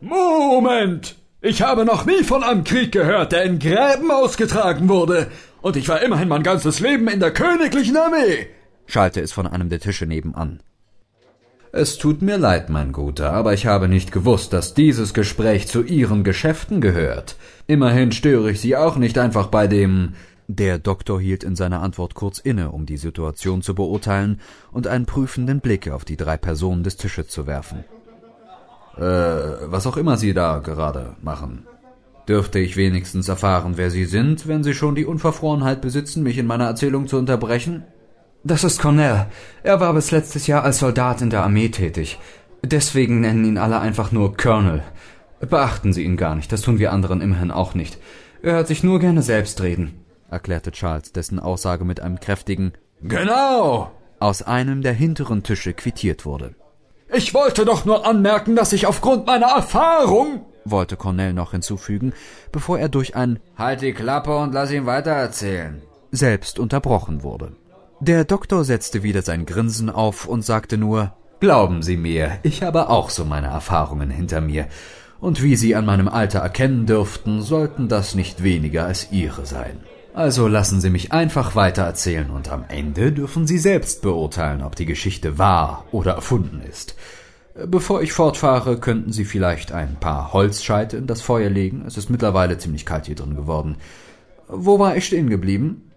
Moment! 0.00 1.16
Ich 1.44 1.60
habe 1.60 1.84
noch 1.84 2.06
nie 2.06 2.22
von 2.22 2.44
einem 2.44 2.62
Krieg 2.62 2.92
gehört, 2.92 3.32
der 3.32 3.42
in 3.42 3.58
Gräben 3.58 4.10
ausgetragen 4.10 4.88
wurde, 4.88 5.26
und 5.60 5.76
ich 5.76 5.88
war 5.88 6.00
immerhin 6.00 6.28
mein 6.28 6.44
ganzes 6.44 6.78
Leben 6.78 7.08
in 7.08 7.18
der 7.18 7.32
königlichen 7.32 7.96
Armee, 7.96 8.46
schallte 8.86 9.20
es 9.20 9.32
von 9.32 9.46
einem 9.46 9.68
der 9.68 9.80
Tische 9.80 10.06
nebenan. 10.06 10.62
Es 11.72 11.96
tut 11.96 12.20
mir 12.20 12.36
leid, 12.36 12.68
mein 12.68 12.92
Guter, 12.92 13.32
aber 13.32 13.54
ich 13.54 13.66
habe 13.66 13.88
nicht 13.88 14.12
gewusst, 14.12 14.52
dass 14.52 14.74
dieses 14.74 15.14
Gespräch 15.14 15.68
zu 15.68 15.82
Ihren 15.82 16.22
Geschäften 16.22 16.80
gehört. 16.80 17.36
Immerhin 17.66 18.12
störe 18.12 18.50
ich 18.50 18.60
Sie 18.60 18.76
auch 18.76 18.96
nicht 18.96 19.16
einfach 19.16 19.46
bei 19.46 19.66
dem. 19.66 20.14
Der 20.54 20.78
Doktor 20.78 21.18
hielt 21.18 21.44
in 21.44 21.56
seiner 21.56 21.80
Antwort 21.80 22.14
kurz 22.14 22.38
inne, 22.38 22.72
um 22.72 22.84
die 22.84 22.98
Situation 22.98 23.62
zu 23.62 23.74
beurteilen 23.74 24.38
und 24.70 24.86
einen 24.86 25.06
prüfenden 25.06 25.60
Blick 25.60 25.90
auf 25.90 26.04
die 26.04 26.18
drei 26.18 26.36
Personen 26.36 26.82
des 26.82 26.98
Tisches 26.98 27.28
zu 27.28 27.46
werfen. 27.46 27.84
Äh, 28.98 29.00
was 29.00 29.86
auch 29.86 29.96
immer 29.96 30.18
Sie 30.18 30.34
da 30.34 30.58
gerade 30.58 31.16
machen. 31.22 31.66
Dürfte 32.28 32.58
ich 32.58 32.76
wenigstens 32.76 33.28
erfahren, 33.28 33.72
wer 33.76 33.90
Sie 33.90 34.04
sind, 34.04 34.46
wenn 34.46 34.62
Sie 34.62 34.74
schon 34.74 34.94
die 34.94 35.06
Unverfrorenheit 35.06 35.80
besitzen, 35.80 36.22
mich 36.22 36.36
in 36.36 36.46
meiner 36.46 36.66
Erzählung 36.66 37.06
zu 37.08 37.16
unterbrechen? 37.16 37.84
Das 38.44 38.62
ist 38.62 38.78
Cornell. 38.78 39.28
Er 39.62 39.80
war 39.80 39.94
bis 39.94 40.10
letztes 40.10 40.46
Jahr 40.46 40.64
als 40.64 40.80
Soldat 40.80 41.22
in 41.22 41.30
der 41.30 41.44
Armee 41.44 41.70
tätig. 41.70 42.18
Deswegen 42.62 43.20
nennen 43.20 43.46
ihn 43.46 43.56
alle 43.56 43.80
einfach 43.80 44.12
nur 44.12 44.36
Colonel. 44.36 44.82
Beachten 45.40 45.94
Sie 45.94 46.04
ihn 46.04 46.18
gar 46.18 46.34
nicht, 46.34 46.52
das 46.52 46.60
tun 46.60 46.78
wir 46.78 46.92
anderen 46.92 47.22
immerhin 47.22 47.50
auch 47.50 47.74
nicht. 47.74 47.98
Er 48.42 48.54
hört 48.54 48.68
sich 48.68 48.84
nur 48.84 49.00
gerne 49.00 49.22
selbst 49.22 49.62
reden, 49.62 50.01
erklärte 50.32 50.72
Charles, 50.72 51.12
dessen 51.12 51.38
Aussage 51.38 51.84
mit 51.84 52.00
einem 52.00 52.18
kräftigen 52.18 52.72
Genau 53.02 53.92
aus 54.18 54.42
einem 54.42 54.82
der 54.82 54.92
hinteren 54.92 55.42
Tische 55.42 55.74
quittiert 55.74 56.24
wurde. 56.24 56.54
Ich 57.12 57.34
wollte 57.34 57.64
doch 57.64 57.84
nur 57.84 58.06
anmerken, 58.06 58.54
dass 58.54 58.72
ich 58.72 58.86
aufgrund 58.86 59.26
meiner 59.26 59.48
Erfahrung, 59.48 60.46
wollte 60.64 60.96
Cornell 60.96 61.32
noch 61.32 61.50
hinzufügen, 61.50 62.12
bevor 62.52 62.78
er 62.78 62.88
durch 62.88 63.16
ein 63.16 63.40
Halt 63.58 63.82
die 63.82 63.92
Klappe 63.92 64.36
und 64.36 64.54
lass 64.54 64.70
ihn 64.70 64.86
weitererzählen 64.86 65.82
selbst 66.12 66.58
unterbrochen 66.58 67.24
wurde. 67.24 67.52
Der 68.00 68.24
Doktor 68.24 68.64
setzte 68.64 69.02
wieder 69.02 69.22
sein 69.22 69.46
Grinsen 69.46 69.90
auf 69.90 70.26
und 70.26 70.44
sagte 70.44 70.76
nur 70.76 71.14
Glauben 71.40 71.82
Sie 71.82 71.96
mir, 71.96 72.38
ich 72.44 72.62
habe 72.62 72.88
auch 72.88 73.10
so 73.10 73.24
meine 73.24 73.48
Erfahrungen 73.48 74.10
hinter 74.10 74.40
mir, 74.40 74.68
und 75.18 75.42
wie 75.42 75.56
Sie 75.56 75.74
an 75.74 75.86
meinem 75.86 76.08
Alter 76.08 76.40
erkennen 76.40 76.86
dürften, 76.86 77.42
sollten 77.42 77.88
das 77.88 78.14
nicht 78.14 78.44
weniger 78.44 78.86
als 78.86 79.10
Ihre 79.10 79.46
sein. 79.46 79.80
Also 80.14 80.46
lassen 80.46 80.80
Sie 80.80 80.90
mich 80.90 81.12
einfach 81.12 81.56
weiter 81.56 81.82
erzählen, 81.82 82.30
und 82.30 82.50
am 82.50 82.64
Ende 82.68 83.12
dürfen 83.12 83.46
Sie 83.46 83.58
selbst 83.58 84.02
beurteilen, 84.02 84.62
ob 84.62 84.76
die 84.76 84.84
Geschichte 84.84 85.38
wahr 85.38 85.86
oder 85.90 86.12
erfunden 86.12 86.60
ist. 86.60 86.96
Bevor 87.54 88.02
ich 88.02 88.12
fortfahre, 88.12 88.78
könnten 88.78 89.12
Sie 89.12 89.24
vielleicht 89.24 89.72
ein 89.72 89.96
paar 89.96 90.32
Holzscheite 90.32 90.98
in 90.98 91.06
das 91.06 91.22
Feuer 91.22 91.48
legen. 91.48 91.84
Es 91.86 91.96
ist 91.96 92.10
mittlerweile 92.10 92.58
ziemlich 92.58 92.84
kalt 92.84 93.06
hier 93.06 93.14
drin 93.14 93.36
geworden. 93.36 93.76
Wo 94.48 94.78
war 94.78 94.96
ich 94.96 95.06
stehen 95.06 95.30
geblieben? 95.30 95.90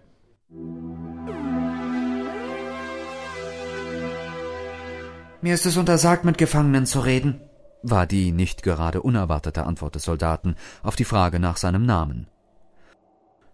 Mir 5.42 5.54
ist 5.54 5.66
es 5.66 5.76
untersagt, 5.76 6.24
mit 6.24 6.38
Gefangenen 6.38 6.86
zu 6.86 7.00
reden, 7.00 7.40
war 7.82 8.06
die 8.06 8.32
nicht 8.32 8.62
gerade 8.62 9.02
unerwartete 9.02 9.64
Antwort 9.64 9.94
des 9.94 10.04
Soldaten 10.04 10.56
auf 10.82 10.96
die 10.96 11.04
Frage 11.04 11.38
nach 11.38 11.58
seinem 11.58 11.84
Namen. 11.84 12.26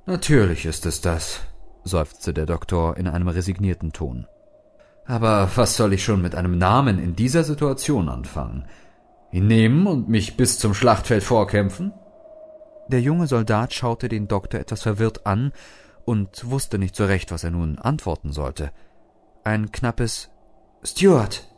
Natürlich 0.05 0.67
ist 0.67 0.85
es 0.85 1.01
das, 1.01 1.41
seufzte 1.85 2.35
der 2.35 2.47
Doktor 2.47 2.97
in 2.97 3.07
einem 3.07 3.29
resignierten 3.29 3.93
Ton. 3.93 4.27
Aber 5.05 5.51
was 5.55 5.77
soll 5.77 5.93
ich 5.93 6.03
schon 6.03 6.23
mit 6.23 6.35
einem 6.35 6.59
Namen 6.59 6.99
in 6.99 7.15
dieser 7.15 7.45
Situation 7.45 8.09
anfangen? 8.09 8.67
Ihn 9.31 9.47
nehmen 9.47 9.87
und 9.87 10.09
mich 10.09 10.37
bis 10.37 10.59
zum 10.59 10.75
Schlachtfeld 10.75 11.23
vorkämpfen? 11.23 11.93
Der 12.89 13.01
junge 13.01 13.29
Soldat 13.29 13.75
schaute 13.75 14.09
den 14.09 14.27
Doktor 14.27 14.59
etwas 14.59 14.83
verwirrt 14.83 15.25
an 15.25 15.53
und 16.05 16.51
wusste 16.51 16.79
nicht 16.79 16.97
so 16.97 17.05
recht, 17.05 17.31
was 17.31 17.45
er 17.45 17.53
nun 17.53 17.79
antworten 17.79 18.33
sollte. 18.33 18.73
Ein 19.45 19.71
knappes 19.71 20.31
Stuart 20.83 21.49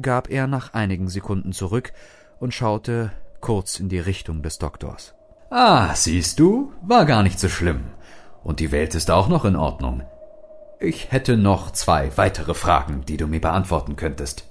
gab 0.00 0.30
er 0.30 0.46
nach 0.46 0.72
einigen 0.72 1.08
Sekunden 1.08 1.52
zurück 1.52 1.92
und 2.38 2.54
schaute 2.54 3.12
kurz 3.40 3.78
in 3.78 3.90
die 3.90 3.98
Richtung 3.98 4.42
des 4.42 4.58
Doktors. 4.58 5.14
Ah, 5.50 5.94
siehst 5.96 6.38
du, 6.38 6.72
war 6.80 7.04
gar 7.04 7.24
nicht 7.24 7.40
so 7.40 7.48
schlimm. 7.48 7.80
Und 8.44 8.60
die 8.60 8.70
Welt 8.70 8.94
ist 8.94 9.10
auch 9.10 9.28
noch 9.28 9.44
in 9.44 9.56
Ordnung. 9.56 10.04
Ich 10.78 11.10
hätte 11.10 11.36
noch 11.36 11.72
zwei 11.72 12.16
weitere 12.16 12.54
Fragen, 12.54 13.04
die 13.06 13.16
du 13.16 13.26
mir 13.26 13.40
beantworten 13.40 13.96
könntest. 13.96 14.44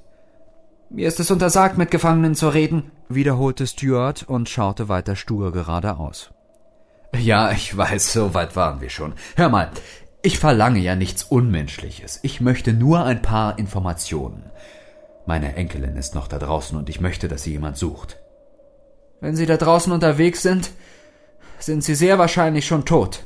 Mir 0.89 1.07
ist 1.07 1.21
es 1.21 1.31
untersagt, 1.31 1.77
mit 1.77 1.89
Gefangenen 1.89 2.35
zu 2.35 2.49
reden, 2.49 2.91
wiederholte 3.07 3.65
Stuart 3.65 4.23
und 4.23 4.49
schaute 4.49 4.89
weiter 4.89 5.15
stur 5.15 5.53
geradeaus. 5.53 6.31
Ja, 7.17 7.51
ich 7.51 7.75
weiß, 7.75 8.11
so 8.11 8.33
weit 8.33 8.57
waren 8.57 8.81
wir 8.81 8.89
schon. 8.89 9.13
Hör 9.37 9.49
mal, 9.49 9.71
ich 10.21 10.37
verlange 10.37 10.79
ja 10.79 10.95
nichts 10.95 11.23
Unmenschliches. 11.23 12.19
Ich 12.23 12.41
möchte 12.41 12.73
nur 12.73 13.05
ein 13.05 13.21
paar 13.21 13.57
Informationen. 13.57 14.51
Meine 15.25 15.55
Enkelin 15.55 15.95
ist 15.95 16.13
noch 16.13 16.27
da 16.27 16.39
draußen 16.39 16.77
und 16.77 16.89
ich 16.89 16.99
möchte, 16.99 17.29
dass 17.29 17.43
sie 17.43 17.51
jemand 17.51 17.77
sucht. 17.77 18.17
Wenn 19.21 19.35
Sie 19.35 19.45
da 19.45 19.57
draußen 19.57 19.91
unterwegs 19.91 20.41
sind, 20.41 20.71
sind 21.59 21.83
Sie 21.83 21.95
sehr 21.95 22.17
wahrscheinlich 22.17 22.65
schon 22.65 22.85
tot. 22.85 23.25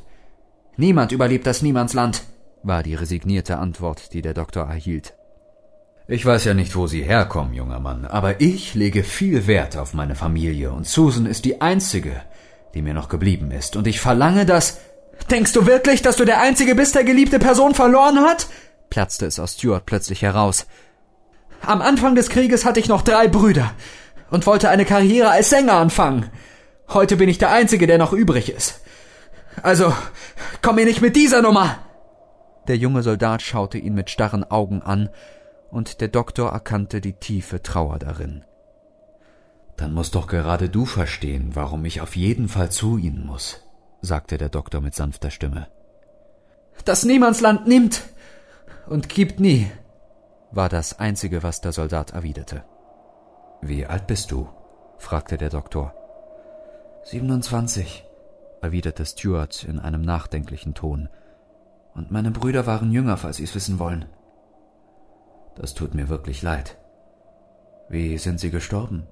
Niemand 0.76 1.12
überlebt 1.12 1.46
das 1.46 1.62
Niemandsland, 1.62 2.24
war 2.64 2.82
die 2.82 2.96
resignierte 2.96 3.58
Antwort, 3.58 4.14
die 4.14 4.22
der 4.22 4.34
Doktor 4.34 4.64
erhielt. 4.64 5.14
Ich 6.08 6.26
weiß 6.26 6.46
ja 6.46 6.54
nicht, 6.54 6.76
wo 6.76 6.88
Sie 6.88 7.04
herkommen, 7.04 7.54
junger 7.54 7.80
Mann, 7.80 8.06
aber 8.06 8.42
ich 8.42 8.74
lege 8.74 9.04
viel 9.04 9.46
Wert 9.46 9.78
auf 9.78 9.94
meine 9.94 10.16
Familie 10.16 10.72
und 10.72 10.88
Susan 10.88 11.26
ist 11.28 11.46
die 11.46 11.62
einzige, 11.62 12.22
die 12.74 12.82
mir 12.82 12.94
noch 12.94 13.08
geblieben 13.08 13.52
ist, 13.52 13.76
und 13.76 13.88
ich 13.88 14.00
verlange, 14.00 14.46
dass. 14.46 14.80
Denkst 15.30 15.54
du 15.54 15.68
wirklich, 15.68 16.02
dass 16.02 16.16
du 16.16 16.26
der 16.26 16.42
Einzige 16.42 16.74
bist, 16.74 16.96
der 16.96 17.04
geliebte 17.04 17.38
Person 17.38 17.76
verloren 17.76 18.22
hat? 18.22 18.48
platzte 18.90 19.28
es 19.28 19.40
aus 19.40 19.54
Stuart 19.54 19.86
plötzlich 19.86 20.24
heraus. 20.24 20.66
Am 21.62 21.82
Anfang 21.82 22.16
des 22.16 22.30
Krieges 22.30 22.66
hatte 22.66 22.80
ich 22.80 22.90
noch 22.90 23.04
drei 23.04 23.28
Brüder 23.28 23.74
und 24.34 24.48
wollte 24.48 24.70
eine 24.70 24.84
Karriere 24.84 25.30
als 25.30 25.52
Sänger 25.52 25.74
anfangen. 25.74 26.32
Heute 26.90 27.18
bin 27.18 27.30
ich 27.30 27.38
der 27.38 27.52
Einzige, 27.52 27.86
der 27.86 28.00
noch 28.00 28.14
übrig 28.14 28.52
ist. 28.52 28.82
Also, 29.62 29.94
komm 30.64 30.78
mir 30.78 30.86
nicht 30.86 31.02
mit 31.02 31.16
dieser 31.16 31.44
Nummer! 31.44 31.78
Der 32.68 32.76
junge 32.76 33.04
Soldat 33.04 33.44
schaute 33.44 33.78
ihn 33.78 33.94
mit 33.94 34.10
starren 34.10 34.44
Augen 34.44 34.82
an, 34.82 35.10
und 35.70 36.02
der 36.02 36.08
Doktor 36.08 36.50
erkannte 36.50 37.00
die 37.00 37.14
tiefe 37.14 37.62
Trauer 37.62 38.00
darin. 38.00 38.44
Dann 39.78 39.94
muss 39.94 40.10
doch 40.10 40.26
gerade 40.26 40.68
du 40.68 40.88
verstehen, 40.88 41.52
warum 41.54 41.86
ich 41.86 42.02
auf 42.02 42.16
jeden 42.16 42.48
Fall 42.48 42.72
zu 42.72 42.98
ihnen 42.98 43.28
muss, 43.28 43.62
sagte 44.02 44.40
der 44.40 44.50
Doktor 44.50 44.82
mit 44.82 44.96
sanfter 44.96 45.30
Stimme. 45.30 45.68
Das 46.86 47.06
Niemandsland 47.06 47.68
nimmt 47.68 48.02
und 48.88 49.10
gibt 49.10 49.40
nie, 49.40 49.70
war 50.50 50.70
das 50.70 50.98
Einzige, 50.98 51.44
was 51.44 51.62
der 51.62 51.72
Soldat 51.72 52.12
erwiderte. 52.14 52.64
Wie 53.66 53.86
alt 53.86 54.08
bist 54.08 54.30
du? 54.32 54.50
fragte 54.98 55.38
der 55.38 55.50
Doktor. 55.50 55.94
27, 57.06 58.06
erwiderte 58.62 59.06
Stuart 59.06 59.64
in 59.64 59.80
einem 59.80 60.02
nachdenklichen 60.02 60.74
Ton. 60.74 61.08
Und 61.94 62.12
meine 62.12 62.32
Brüder 62.32 62.68
waren 62.68 62.92
jünger, 62.92 63.16
falls 63.16 63.38
Sie 63.38 63.46
es 63.46 63.56
wissen 63.56 63.80
wollen. 63.80 64.06
Das 65.56 65.74
tut 65.74 65.94
mir 65.94 66.10
wirklich 66.10 66.42
leid. 66.42 66.78
Wie 67.88 68.18
sind 68.18 68.42
sie 68.42 68.52
gestorben? 68.52 69.08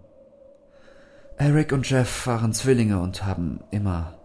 Eric 1.37 1.71
und 1.71 1.89
Jeff 1.89 2.27
waren 2.27 2.51
Zwillinge 2.51 2.99
und 2.99 3.25
haben 3.25 3.61
immer 3.71 4.15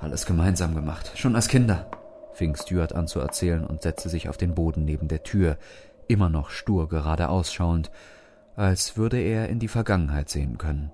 alles 0.00 0.26
gemeinsam 0.26 0.74
gemacht, 0.74 1.12
schon 1.14 1.34
als 1.34 1.48
Kinder, 1.48 1.90
fing 2.34 2.56
Stuart 2.56 2.92
an 2.94 3.08
zu 3.08 3.20
erzählen 3.20 3.64
und 3.64 3.80
setzte 3.80 4.10
sich 4.10 4.28
auf 4.28 4.36
den 4.36 4.54
Boden 4.54 4.84
neben 4.84 5.08
der 5.08 5.22
Tür, 5.22 5.56
immer 6.08 6.28
noch 6.28 6.50
stur 6.50 6.90
geradeaus 6.90 7.54
schauend, 7.54 7.90
als 8.62 8.96
würde 8.96 9.18
er 9.18 9.48
in 9.48 9.58
die 9.58 9.68
Vergangenheit 9.68 10.28
sehen 10.28 10.56
können. 10.56 10.92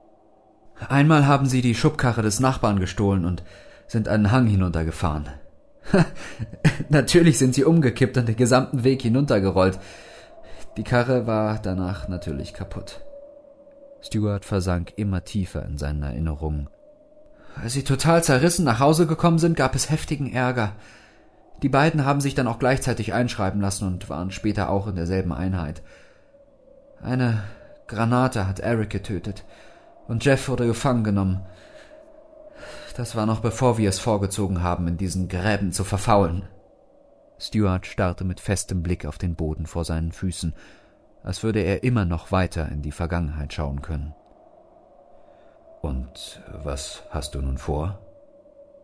Einmal 0.89 1.27
haben 1.27 1.47
sie 1.47 1.61
die 1.61 1.75
Schubkarre 1.75 2.23
des 2.23 2.41
Nachbarn 2.41 2.81
gestohlen 2.81 3.25
und 3.25 3.43
sind 3.87 4.09
einen 4.09 4.31
Hang 4.31 4.47
hinuntergefahren. 4.47 5.29
natürlich 6.89 7.39
sind 7.39 7.55
sie 7.55 7.65
umgekippt 7.65 8.17
und 8.17 8.27
den 8.27 8.37
gesamten 8.37 8.85
Weg 8.85 9.03
hinuntergerollt. 9.03 9.79
Die 10.77 10.83
Karre 10.83 11.27
war 11.27 11.59
danach 11.61 12.09
natürlich 12.09 12.55
kaputt. 12.55 13.01
Stuart 14.01 14.45
versank 14.45 14.93
immer 14.97 15.25
tiefer 15.25 15.65
in 15.65 15.77
seinen 15.77 16.03
Erinnerungen. 16.03 16.71
Als 17.61 17.75
sie 17.75 17.85
total 17.85 18.23
zerrissen 18.23 18.65
nach 18.65 18.79
Hause 18.79 19.07
gekommen 19.07 19.39
sind, 19.39 19.57
gab 19.57 19.75
es 19.75 19.91
heftigen 19.91 20.33
Ärger. 20.33 20.73
Die 21.63 21.69
beiden 21.69 22.05
haben 22.05 22.21
sich 22.21 22.35
dann 22.35 22.47
auch 22.47 22.61
gleichzeitig 22.61 23.13
einschreiben 23.13 23.61
lassen 23.61 23.89
und 23.89 24.09
waren 24.09 24.31
später 24.31 24.71
auch 24.71 24.87
in 24.87 24.95
derselben 24.95 25.33
Einheit. 25.33 25.83
Eine 27.03 27.43
Granate 27.89 28.47
hat 28.47 28.61
Eric 28.61 28.91
getötet 28.91 29.45
und 30.07 30.25
Jeff 30.25 30.49
wurde 30.49 30.67
gefangen 30.67 31.05
genommen. 31.05 31.45
Das 32.97 33.17
war 33.17 33.27
noch 33.27 33.41
bevor 33.41 33.79
wir 33.79 33.89
es 33.89 33.99
vorgezogen 33.99 34.63
haben, 34.63 34.89
in 34.89 34.97
diesen 34.97 35.29
Gräben 35.29 35.73
zu 35.73 35.85
verfaulen. 35.85 36.45
Stuart 37.39 37.87
starrte 37.87 38.25
mit 38.25 38.41
festem 38.41 38.83
Blick 38.83 39.07
auf 39.07 39.19
den 39.19 39.37
Boden 39.37 39.67
vor 39.67 39.85
seinen 39.85 40.13
Füßen, 40.13 40.55
als 41.23 41.43
würde 41.43 41.61
er 41.61 41.83
immer 41.83 42.05
noch 42.05 42.33
weiter 42.33 42.69
in 42.71 42.83
die 42.83 42.93
Vergangenheit 42.93 43.53
schauen 43.53 43.83
können. 43.83 44.15
Und 45.81 46.43
was 46.63 47.05
hast 47.11 47.35
du 47.35 47.41
nun 47.41 47.59
vor? 47.59 48.01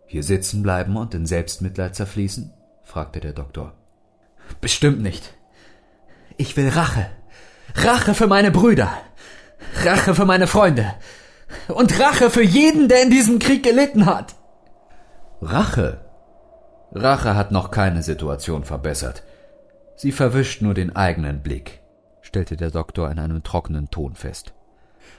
Hier 0.06 0.22
sitzen 0.22 0.62
bleiben 0.62 0.96
und 0.96 1.14
in 1.14 1.26
Selbstmitleid 1.26 1.94
zerfließen? 1.94 2.52
fragte 2.82 3.20
der 3.20 3.32
Doktor. 3.32 3.72
Bestimmt 4.60 5.00
nicht. 5.00 5.34
Ich 6.36 6.56
will 6.56 6.68
Rache. 6.68 7.10
Rache 7.74 8.14
für 8.14 8.26
meine 8.26 8.50
Brüder. 8.50 8.90
Rache 9.84 10.14
für 10.14 10.24
meine 10.24 10.46
Freunde. 10.46 10.94
Und 11.68 11.98
Rache 12.00 12.30
für 12.30 12.42
jeden, 12.42 12.88
der 12.88 13.02
in 13.02 13.10
diesem 13.10 13.38
Krieg 13.38 13.62
gelitten 13.62 14.06
hat. 14.06 14.34
Rache? 15.42 16.00
Rache 16.92 17.34
hat 17.34 17.50
noch 17.50 17.70
keine 17.70 18.02
Situation 18.02 18.64
verbessert. 18.64 19.22
Sie 19.96 20.12
verwischt 20.12 20.62
nur 20.62 20.74
den 20.74 20.94
eigenen 20.94 21.42
Blick, 21.42 21.80
stellte 22.22 22.56
der 22.56 22.70
Doktor 22.70 23.10
in 23.10 23.18
einem 23.18 23.42
trockenen 23.42 23.90
Ton 23.90 24.14
fest. 24.14 24.52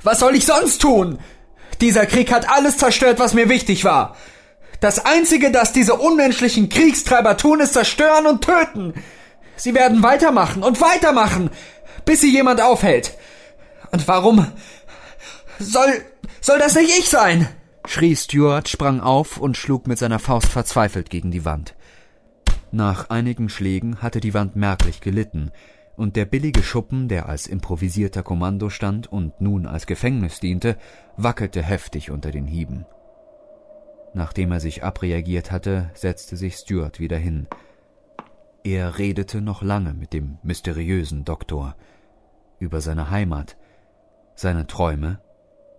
Was 0.03 0.19
soll 0.19 0.35
ich 0.35 0.45
sonst 0.45 0.81
tun? 0.81 1.19
Dieser 1.81 2.05
Krieg 2.05 2.31
hat 2.31 2.49
alles 2.49 2.77
zerstört, 2.77 3.19
was 3.19 3.33
mir 3.33 3.49
wichtig 3.49 3.83
war. 3.83 4.15
Das 4.79 5.05
Einzige, 5.05 5.51
das 5.51 5.73
diese 5.73 5.95
unmenschlichen 5.95 6.69
Kriegstreiber 6.69 7.37
tun, 7.37 7.59
ist 7.59 7.73
zerstören 7.73 8.27
und 8.27 8.43
töten. 8.43 8.93
Sie 9.55 9.73
werden 9.73 10.03
weitermachen 10.03 10.63
und 10.63 10.81
weitermachen, 10.81 11.49
bis 12.05 12.21
sie 12.21 12.31
jemand 12.31 12.61
aufhält. 12.61 13.17
Und 13.91 14.07
warum 14.07 14.47
soll, 15.59 16.01
soll 16.41 16.59
das 16.59 16.75
nicht 16.75 16.97
ich 16.97 17.09
sein? 17.09 17.47
schrie 17.87 18.15
Stuart, 18.15 18.67
sprang 18.67 18.99
auf 18.99 19.37
und 19.37 19.57
schlug 19.57 19.87
mit 19.87 19.99
seiner 19.99 20.19
Faust 20.19 20.47
verzweifelt 20.47 21.09
gegen 21.09 21.31
die 21.31 21.45
Wand. 21.45 21.75
Nach 22.71 23.09
einigen 23.09 23.49
Schlägen 23.49 24.01
hatte 24.01 24.19
die 24.19 24.33
Wand 24.33 24.55
merklich 24.55 25.01
gelitten, 25.01 25.51
und 25.95 26.17
der 26.17 26.25
billige 26.25 26.61
Schuppen, 26.61 27.07
der 27.07 27.29
als 27.29 27.47
improvisierter 27.47 28.21
Kommando 28.21 28.69
stand 28.69 29.09
und 29.09 29.39
nun 29.39 29.65
als 29.65 29.85
Gefängnis 29.85 30.41
diente, 30.41 30.77
wackelte 31.15 31.63
heftig 31.63 32.11
unter 32.11 32.31
den 32.31 32.47
Hieben. 32.47 32.85
Nachdem 34.13 34.51
er 34.51 34.59
sich 34.59 34.83
abreagiert 34.83 35.51
hatte, 35.51 35.91
setzte 35.93 36.35
sich 36.35 36.55
Stuart 36.55 36.99
wieder 36.99 37.17
hin. 37.17 37.47
Er 38.63 38.97
redete 38.97 39.41
noch 39.41 39.61
lange 39.61 39.93
mit 39.93 40.11
dem 40.11 40.37
mysteriösen 40.43 41.23
Doktor 41.23 41.75
über 42.65 42.81
seine 42.81 43.09
Heimat, 43.09 43.55
seine 44.35 44.67
Träume 44.67 45.19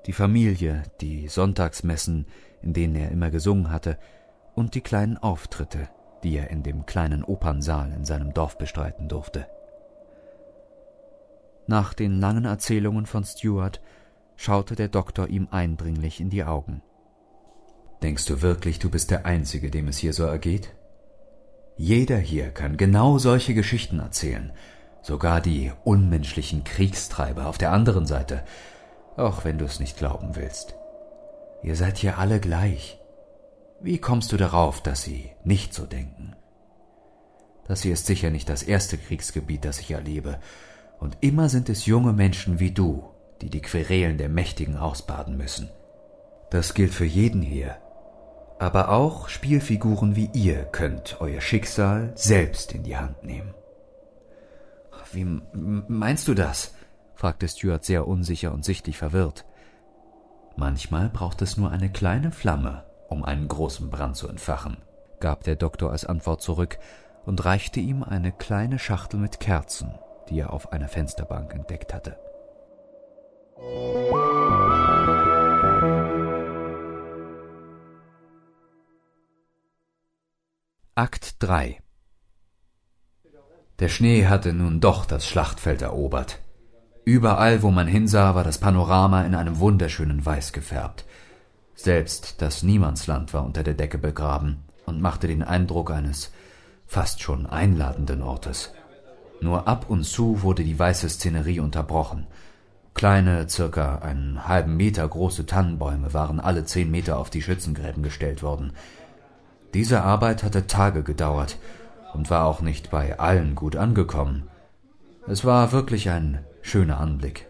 die 0.06 0.12
Familie, 0.12 0.84
die 1.00 1.28
Sonntagsmessen, 1.28 2.26
in 2.62 2.72
denen 2.72 2.94
er 2.94 3.10
immer 3.10 3.30
gesungen 3.30 3.70
hatte, 3.70 3.98
und 4.54 4.74
die 4.74 4.80
kleinen 4.80 5.18
Auftritte, 5.18 5.88
die 6.22 6.36
er 6.36 6.50
in 6.50 6.62
dem 6.62 6.86
kleinen 6.86 7.24
Opernsaal 7.24 7.92
in 7.92 8.04
seinem 8.04 8.32
Dorf 8.32 8.56
bestreiten 8.56 9.08
durfte. 9.08 9.46
Nach 11.66 11.92
den 11.92 12.20
langen 12.20 12.44
Erzählungen 12.44 13.06
von 13.06 13.24
Stuart 13.24 13.80
schaute 14.36 14.76
der 14.76 14.88
Doktor 14.88 15.28
ihm 15.28 15.48
eindringlich 15.50 16.20
in 16.20 16.30
die 16.30 16.44
Augen. 16.44 16.82
Denkst 18.02 18.26
du 18.26 18.40
wirklich, 18.42 18.78
du 18.78 18.90
bist 18.90 19.10
der 19.10 19.26
Einzige, 19.26 19.70
dem 19.70 19.88
es 19.88 19.98
hier 19.98 20.12
so 20.12 20.24
ergeht? 20.24 20.74
Jeder 21.76 22.18
hier 22.18 22.50
kann 22.50 22.76
genau 22.76 23.18
solche 23.18 23.52
Geschichten 23.52 23.98
erzählen, 23.98 24.52
sogar 25.02 25.40
die 25.40 25.72
unmenschlichen 25.84 26.64
Kriegstreiber 26.64 27.46
auf 27.46 27.58
der 27.58 27.72
anderen 27.72 28.06
Seite, 28.06 28.44
auch 29.16 29.44
wenn 29.44 29.58
du 29.58 29.64
es 29.64 29.80
nicht 29.80 29.96
glauben 29.96 30.36
willst. 30.36 30.74
Ihr 31.62 31.76
seid 31.76 31.98
hier 31.98 32.18
alle 32.18 32.40
gleich. 32.40 32.98
Wie 33.80 33.98
kommst 33.98 34.32
du 34.32 34.36
darauf, 34.36 34.82
dass 34.82 35.02
sie 35.02 35.30
nicht 35.44 35.74
so 35.74 35.86
denken? 35.86 36.34
Das 37.66 37.82
hier 37.82 37.92
ist 37.92 38.06
sicher 38.06 38.30
nicht 38.30 38.48
das 38.48 38.62
erste 38.62 38.96
Kriegsgebiet, 38.96 39.64
das 39.64 39.80
ich 39.80 39.90
erlebe, 39.90 40.38
und 40.98 41.18
immer 41.20 41.48
sind 41.48 41.68
es 41.68 41.86
junge 41.86 42.12
Menschen 42.12 42.60
wie 42.60 42.70
du, 42.70 43.10
die 43.42 43.50
die 43.50 43.60
Querelen 43.60 44.18
der 44.18 44.28
Mächtigen 44.28 44.76
ausbaden 44.76 45.36
müssen. 45.36 45.68
Das 46.50 46.74
gilt 46.74 46.94
für 46.94 47.04
jeden 47.04 47.42
hier. 47.42 47.76
Aber 48.58 48.90
auch 48.90 49.28
Spielfiguren 49.28 50.16
wie 50.16 50.30
ihr 50.32 50.64
könnt 50.64 51.20
euer 51.20 51.40
Schicksal 51.40 52.12
selbst 52.14 52.72
in 52.72 52.84
die 52.84 52.96
Hand 52.96 53.24
nehmen. 53.24 53.52
Wie 55.16 55.40
meinst 55.88 56.28
du 56.28 56.34
das? 56.34 56.74
fragte 57.14 57.48
Stuart 57.48 57.86
sehr 57.86 58.06
unsicher 58.06 58.52
und 58.52 58.66
sichtlich 58.66 58.98
verwirrt. 58.98 59.46
Manchmal 60.56 61.08
braucht 61.08 61.40
es 61.40 61.56
nur 61.56 61.70
eine 61.70 61.90
kleine 61.90 62.30
Flamme, 62.30 62.84
um 63.08 63.24
einen 63.24 63.48
großen 63.48 63.88
Brand 63.88 64.16
zu 64.16 64.28
entfachen, 64.28 64.76
gab 65.18 65.42
der 65.42 65.56
Doktor 65.56 65.90
als 65.90 66.04
Antwort 66.04 66.42
zurück 66.42 66.78
und 67.24 67.42
reichte 67.46 67.80
ihm 67.80 68.02
eine 68.02 68.30
kleine 68.30 68.78
Schachtel 68.78 69.18
mit 69.18 69.40
Kerzen, 69.40 69.94
die 70.28 70.38
er 70.38 70.52
auf 70.52 70.72
einer 70.72 70.88
Fensterbank 70.88 71.54
entdeckt 71.54 71.94
hatte. 71.94 72.18
Akt 80.94 81.42
3 81.42 81.80
Der 83.78 83.88
Schnee 83.88 84.26
hatte 84.26 84.54
nun 84.54 84.80
doch 84.80 85.04
das 85.04 85.26
Schlachtfeld 85.26 85.82
erobert. 85.82 86.38
Überall, 87.04 87.62
wo 87.62 87.70
man 87.70 87.86
hinsah, 87.86 88.34
war 88.34 88.42
das 88.42 88.58
Panorama 88.58 89.22
in 89.22 89.34
einem 89.34 89.58
wunderschönen 89.58 90.24
Weiß 90.24 90.52
gefärbt. 90.52 91.04
Selbst 91.74 92.40
das 92.40 92.62
Niemandsland 92.62 93.34
war 93.34 93.44
unter 93.44 93.62
der 93.62 93.74
Decke 93.74 93.98
begraben 93.98 94.64
und 94.86 95.02
machte 95.02 95.28
den 95.28 95.42
Eindruck 95.42 95.90
eines 95.90 96.32
fast 96.86 97.20
schon 97.20 97.44
einladenden 97.44 98.22
Ortes. 98.22 98.72
Nur 99.42 99.68
ab 99.68 99.90
und 99.90 100.04
zu 100.04 100.42
wurde 100.42 100.64
die 100.64 100.78
weiße 100.78 101.10
Szenerie 101.10 101.60
unterbrochen. 101.60 102.26
Kleine, 102.94 103.46
circa 103.46 103.96
einen 103.98 104.48
halben 104.48 104.78
Meter 104.78 105.06
große 105.06 105.44
Tannenbäume 105.44 106.14
waren 106.14 106.40
alle 106.40 106.64
zehn 106.64 106.90
Meter 106.90 107.18
auf 107.18 107.28
die 107.28 107.42
Schützengräben 107.42 108.02
gestellt 108.02 108.42
worden. 108.42 108.72
Diese 109.74 110.02
Arbeit 110.02 110.42
hatte 110.42 110.66
Tage 110.66 111.02
gedauert 111.02 111.58
und 112.16 112.30
war 112.30 112.46
auch 112.46 112.62
nicht 112.62 112.90
bei 112.90 113.18
allen 113.18 113.54
gut 113.54 113.76
angekommen. 113.76 114.48
Es 115.28 115.44
war 115.44 115.72
wirklich 115.72 116.08
ein 116.08 116.44
schöner 116.62 116.98
Anblick, 116.98 117.46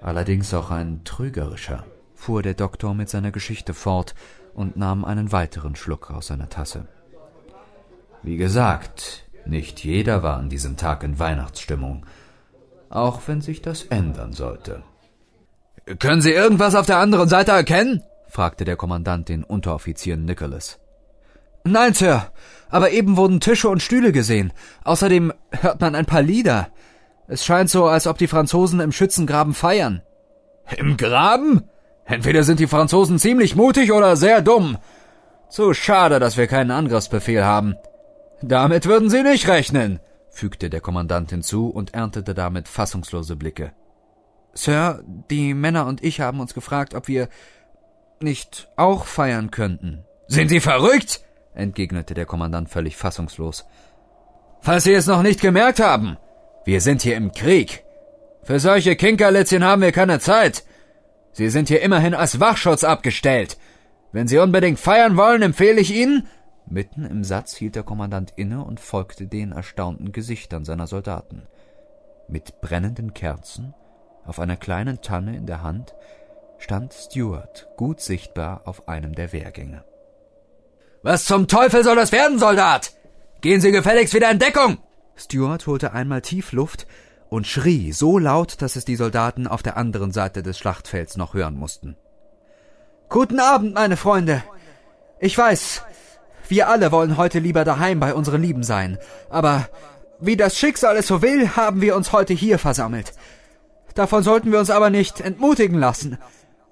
allerdings 0.00 0.54
auch 0.54 0.70
ein 0.70 1.04
trügerischer, 1.04 1.84
fuhr 2.14 2.42
der 2.42 2.54
Doktor 2.54 2.94
mit 2.94 3.10
seiner 3.10 3.30
Geschichte 3.30 3.74
fort 3.74 4.14
und 4.54 4.76
nahm 4.76 5.04
einen 5.04 5.32
weiteren 5.32 5.76
Schluck 5.76 6.10
aus 6.10 6.28
seiner 6.28 6.48
Tasse. 6.48 6.88
Wie 8.22 8.38
gesagt, 8.38 9.24
nicht 9.44 9.84
jeder 9.84 10.22
war 10.22 10.38
an 10.38 10.48
diesem 10.48 10.78
Tag 10.78 11.02
in 11.02 11.18
Weihnachtsstimmung, 11.18 12.06
auch 12.88 13.20
wenn 13.26 13.42
sich 13.42 13.60
das 13.60 13.82
ändern 13.82 14.32
sollte. 14.32 14.82
Können 15.98 16.22
Sie 16.22 16.32
irgendwas 16.32 16.74
auf 16.74 16.86
der 16.86 16.98
anderen 16.98 17.28
Seite 17.28 17.52
erkennen? 17.52 18.02
fragte 18.28 18.64
der 18.64 18.76
Kommandant 18.76 19.28
den 19.28 19.44
Unteroffizier 19.44 20.16
Nicholas. 20.16 20.78
Nein, 21.64 21.94
Sir, 21.94 22.30
aber 22.68 22.90
eben 22.90 23.16
wurden 23.16 23.40
Tische 23.40 23.68
und 23.68 23.82
Stühle 23.82 24.12
gesehen. 24.12 24.52
Außerdem 24.84 25.32
hört 25.50 25.80
man 25.80 25.94
ein 25.94 26.06
paar 26.06 26.22
Lieder. 26.22 26.68
Es 27.28 27.44
scheint 27.44 27.70
so, 27.70 27.86
als 27.86 28.06
ob 28.06 28.18
die 28.18 28.26
Franzosen 28.26 28.80
im 28.80 28.92
Schützengraben 28.92 29.54
feiern. 29.54 30.02
Im 30.76 30.96
Graben? 30.96 31.64
Entweder 32.04 32.42
sind 32.42 32.60
die 32.60 32.66
Franzosen 32.66 33.18
ziemlich 33.18 33.54
mutig 33.54 33.92
oder 33.92 34.16
sehr 34.16 34.42
dumm. 34.42 34.78
Zu 35.48 35.74
schade, 35.74 36.18
dass 36.18 36.36
wir 36.36 36.46
keinen 36.46 36.70
Angriffsbefehl 36.70 37.44
haben. 37.44 37.74
Damit 38.42 38.86
würden 38.86 39.10
Sie 39.10 39.22
nicht 39.22 39.48
rechnen, 39.48 40.00
fügte 40.30 40.70
der 40.70 40.80
Kommandant 40.80 41.30
hinzu 41.30 41.68
und 41.68 41.92
erntete 41.94 42.34
damit 42.34 42.68
fassungslose 42.68 43.36
Blicke. 43.36 43.72
Sir, 44.54 45.02
die 45.30 45.54
Männer 45.54 45.86
und 45.86 46.02
ich 46.02 46.20
haben 46.20 46.40
uns 46.40 46.54
gefragt, 46.54 46.94
ob 46.94 47.06
wir 47.06 47.28
nicht 48.20 48.68
auch 48.76 49.04
feiern 49.04 49.50
könnten. 49.50 50.04
Sind 50.26 50.48
Sie 50.48 50.60
verrückt? 50.60 51.20
Entgegnete 51.60 52.14
der 52.14 52.26
Kommandant 52.26 52.68
völlig 52.68 52.96
fassungslos. 52.96 53.66
Falls 54.60 54.84
Sie 54.84 54.92
es 54.92 55.06
noch 55.06 55.22
nicht 55.22 55.40
gemerkt 55.40 55.80
haben, 55.80 56.16
wir 56.64 56.80
sind 56.80 57.02
hier 57.02 57.16
im 57.16 57.32
Krieg. 57.32 57.84
Für 58.42 58.58
solche 58.60 58.96
Kinkerlitzchen 58.96 59.64
haben 59.64 59.82
wir 59.82 59.92
keine 59.92 60.18
Zeit. 60.18 60.64
Sie 61.32 61.48
sind 61.48 61.68
hier 61.68 61.82
immerhin 61.82 62.14
als 62.14 62.40
Wachschutz 62.40 62.84
abgestellt. 62.84 63.56
Wenn 64.12 64.28
Sie 64.28 64.38
unbedingt 64.38 64.80
feiern 64.80 65.16
wollen, 65.16 65.42
empfehle 65.42 65.80
ich 65.80 65.94
Ihnen. 65.94 66.26
Mitten 66.66 67.04
im 67.04 67.24
Satz 67.24 67.54
hielt 67.56 67.74
der 67.76 67.82
Kommandant 67.82 68.32
inne 68.36 68.64
und 68.64 68.80
folgte 68.80 69.26
den 69.26 69.52
erstaunten 69.52 70.12
Gesichtern 70.12 70.64
seiner 70.64 70.86
Soldaten. 70.86 71.42
Mit 72.28 72.60
brennenden 72.60 73.14
Kerzen, 73.14 73.74
auf 74.24 74.38
einer 74.38 74.56
kleinen 74.56 75.00
Tanne 75.00 75.36
in 75.36 75.46
der 75.46 75.62
Hand, 75.62 75.94
stand 76.58 76.92
Stuart 76.92 77.68
gut 77.76 78.00
sichtbar 78.00 78.62
auf 78.66 78.88
einem 78.88 79.14
der 79.14 79.32
Wehrgänge. 79.32 79.84
Was 81.02 81.24
zum 81.24 81.48
Teufel 81.48 81.82
soll 81.82 81.96
das 81.96 82.12
werden, 82.12 82.38
Soldat? 82.38 82.92
Gehen 83.40 83.62
Sie 83.62 83.72
gefälligst 83.72 84.12
wieder 84.12 84.30
in 84.30 84.38
Deckung! 84.38 84.78
Stuart 85.16 85.66
holte 85.66 85.92
einmal 85.92 86.20
tief 86.20 86.52
Luft 86.52 86.86
und 87.30 87.46
schrie 87.46 87.92
so 87.92 88.18
laut, 88.18 88.60
dass 88.60 88.76
es 88.76 88.84
die 88.84 88.96
Soldaten 88.96 89.46
auf 89.46 89.62
der 89.62 89.78
anderen 89.78 90.12
Seite 90.12 90.42
des 90.42 90.58
Schlachtfelds 90.58 91.16
noch 91.16 91.32
hören 91.32 91.54
mussten. 91.54 91.96
Guten 93.08 93.40
Abend, 93.40 93.74
meine 93.74 93.96
Freunde. 93.96 94.42
Ich 95.20 95.36
weiß, 95.36 95.82
wir 96.48 96.68
alle 96.68 96.92
wollen 96.92 97.16
heute 97.16 97.38
lieber 97.38 97.64
daheim 97.64 97.98
bei 97.98 98.14
unseren 98.14 98.42
Lieben 98.42 98.62
sein, 98.62 98.98
aber 99.30 99.68
wie 100.20 100.36
das 100.36 100.58
Schicksal 100.58 100.98
es 100.98 101.06
so 101.06 101.22
will, 101.22 101.56
haben 101.56 101.80
wir 101.80 101.96
uns 101.96 102.12
heute 102.12 102.34
hier 102.34 102.58
versammelt. 102.58 103.14
Davon 103.94 104.22
sollten 104.22 104.52
wir 104.52 104.58
uns 104.58 104.70
aber 104.70 104.90
nicht 104.90 105.20
entmutigen 105.20 105.78
lassen. 105.78 106.18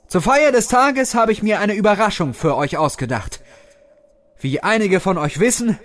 Zur 0.07 0.21
Feier 0.21 0.53
des 0.53 0.69
Tages 0.69 1.15
habe 1.15 1.33
ich 1.33 1.43
mir 1.43 1.61
eine 1.61 1.75
Überraschung 1.75 2.35
für 2.35 2.57
euch 2.57 2.77
ausgedacht. 2.77 3.41
Wie 4.41 4.61
einige 4.61 5.01
von 5.01 5.19
euch 5.19 5.41
wissen, 5.41 5.79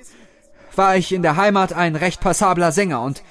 war 0.76 0.96
ich 0.96 1.12
in 1.12 1.22
der 1.22 1.36
Heimat 1.36 1.74
ein 1.74 1.96
recht 1.96 2.22
passabler 2.22 2.72
Sänger 2.72 3.02
und 3.02 3.24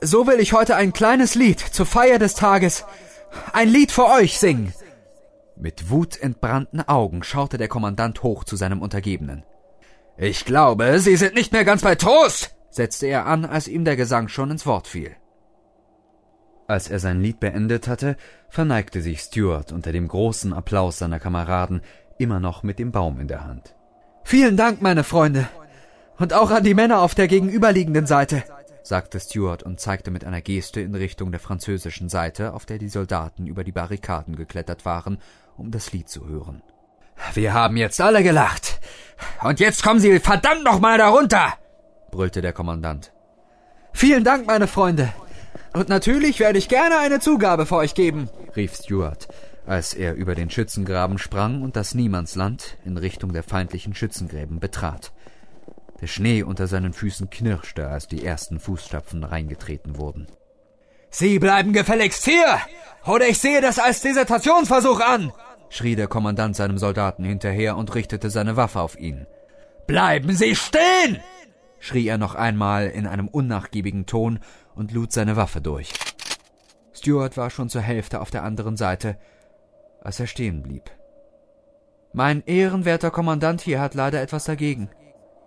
so 0.00 0.26
will 0.26 0.40
ich 0.40 0.52
heute 0.52 0.76
ein 0.76 0.92
kleines 0.92 1.34
Lied 1.34 1.60
zur 1.60 1.86
Feier 1.86 2.18
des 2.18 2.34
Tages, 2.34 2.84
ein 3.52 3.68
Lied 3.68 3.92
für 3.92 4.06
euch 4.06 4.38
singen. 4.38 4.72
Mit 5.56 5.90
wutentbrannten 5.90 6.88
Augen 6.88 7.22
schaute 7.22 7.58
der 7.58 7.68
Kommandant 7.68 8.22
hoch 8.22 8.44
zu 8.44 8.56
seinem 8.56 8.80
Untergebenen. 8.80 9.44
Ich 10.16 10.46
glaube, 10.46 10.98
Sie 11.00 11.16
sind 11.16 11.34
nicht 11.34 11.52
mehr 11.52 11.64
ganz 11.64 11.82
bei 11.82 11.94
Trost, 11.94 12.54
setzte 12.70 13.06
er 13.06 13.26
an, 13.26 13.44
als 13.44 13.68
ihm 13.68 13.84
der 13.84 13.96
Gesang 13.96 14.28
schon 14.28 14.50
ins 14.50 14.64
Wort 14.64 14.86
fiel. 14.86 15.14
Als 16.66 16.88
er 16.88 16.98
sein 16.98 17.20
Lied 17.20 17.40
beendet 17.40 17.88
hatte, 17.88 18.16
verneigte 18.48 19.02
sich 19.02 19.20
Stuart 19.20 19.72
unter 19.72 19.92
dem 19.92 20.08
großen 20.08 20.52
Applaus 20.52 20.98
seiner 20.98 21.18
Kameraden, 21.18 21.82
immer 22.16 22.40
noch 22.40 22.62
mit 22.62 22.78
dem 22.78 22.92
Baum 22.92 23.18
in 23.18 23.28
der 23.28 23.44
Hand. 23.44 23.74
Vielen 24.24 24.56
Dank, 24.56 24.80
meine 24.82 25.04
Freunde. 25.04 25.48
Und 26.18 26.32
auch 26.34 26.50
an 26.50 26.64
die 26.64 26.74
Männer 26.74 27.00
auf 27.00 27.14
der 27.14 27.28
gegenüberliegenden 27.28 28.06
Seite, 28.06 28.44
sagte 28.82 29.20
Stuart 29.20 29.62
und 29.62 29.80
zeigte 29.80 30.10
mit 30.10 30.24
einer 30.24 30.40
Geste 30.40 30.80
in 30.80 30.94
Richtung 30.94 31.30
der 31.30 31.40
französischen 31.40 32.08
Seite, 32.08 32.52
auf 32.52 32.66
der 32.66 32.78
die 32.78 32.88
Soldaten 32.88 33.46
über 33.46 33.64
die 33.64 33.72
Barrikaden 33.72 34.36
geklettert 34.36 34.84
waren, 34.84 35.18
um 35.56 35.70
das 35.70 35.92
Lied 35.92 36.08
zu 36.08 36.26
hören. 36.28 36.62
Wir 37.34 37.54
haben 37.54 37.76
jetzt 37.76 38.00
alle 38.00 38.22
gelacht. 38.22 38.80
Und 39.42 39.60
jetzt 39.60 39.82
kommen 39.82 40.00
Sie 40.00 40.18
verdammt 40.18 40.64
noch 40.64 40.80
mal 40.80 40.98
darunter, 40.98 41.54
brüllte 42.10 42.40
der 42.40 42.52
Kommandant. 42.52 43.12
Vielen 43.92 44.24
Dank, 44.24 44.46
meine 44.46 44.66
Freunde. 44.66 45.12
Und 45.72 45.88
natürlich 45.88 46.40
werde 46.40 46.58
ich 46.58 46.68
gerne 46.68 46.98
eine 46.98 47.20
Zugabe 47.20 47.66
für 47.66 47.76
euch 47.76 47.94
geben, 47.94 48.28
rief 48.56 48.74
Stuart 48.74 49.28
als 49.70 49.94
er 49.94 50.14
über 50.14 50.34
den 50.34 50.50
Schützengraben 50.50 51.16
sprang 51.16 51.62
und 51.62 51.76
das 51.76 51.94
Niemandsland 51.94 52.76
in 52.84 52.96
Richtung 52.96 53.32
der 53.32 53.44
feindlichen 53.44 53.94
Schützengräben 53.94 54.58
betrat. 54.58 55.12
Der 56.00 56.08
Schnee 56.08 56.42
unter 56.42 56.66
seinen 56.66 56.92
Füßen 56.92 57.30
knirschte, 57.30 57.86
als 57.86 58.08
die 58.08 58.24
ersten 58.24 58.58
Fußstapfen 58.58 59.22
reingetreten 59.22 59.96
wurden. 59.96 60.26
Sie 61.10 61.38
bleiben 61.38 61.72
gefälligst 61.72 62.24
hier, 62.24 62.58
oder 63.06 63.28
ich 63.28 63.38
sehe 63.38 63.60
das 63.60 63.78
als 63.78 64.02
Desertationsversuch 64.02 64.98
an, 64.98 65.32
schrie 65.68 65.94
der 65.94 66.08
Kommandant 66.08 66.56
seinem 66.56 66.78
Soldaten 66.78 67.22
hinterher 67.22 67.76
und 67.76 67.94
richtete 67.94 68.28
seine 68.28 68.56
Waffe 68.56 68.80
auf 68.80 68.98
ihn. 68.98 69.24
Bleiben 69.86 70.34
Sie 70.34 70.56
stehen! 70.56 71.20
schrie 71.78 72.08
er 72.08 72.18
noch 72.18 72.34
einmal 72.34 72.88
in 72.88 73.06
einem 73.06 73.28
unnachgiebigen 73.28 74.06
Ton 74.06 74.40
und 74.74 74.90
lud 74.90 75.12
seine 75.12 75.36
Waffe 75.36 75.60
durch. 75.60 75.92
Stuart 76.92 77.36
war 77.36 77.50
schon 77.50 77.68
zur 77.68 77.82
Hälfte 77.82 78.20
auf 78.20 78.32
der 78.32 78.42
anderen 78.42 78.76
Seite, 78.76 79.16
als 80.02 80.20
er 80.20 80.26
stehen 80.26 80.62
blieb. 80.62 80.90
Mein 82.12 82.42
ehrenwerter 82.44 83.10
Kommandant 83.10 83.60
hier 83.60 83.80
hat 83.80 83.94
leider 83.94 84.20
etwas 84.20 84.44
dagegen, 84.44 84.90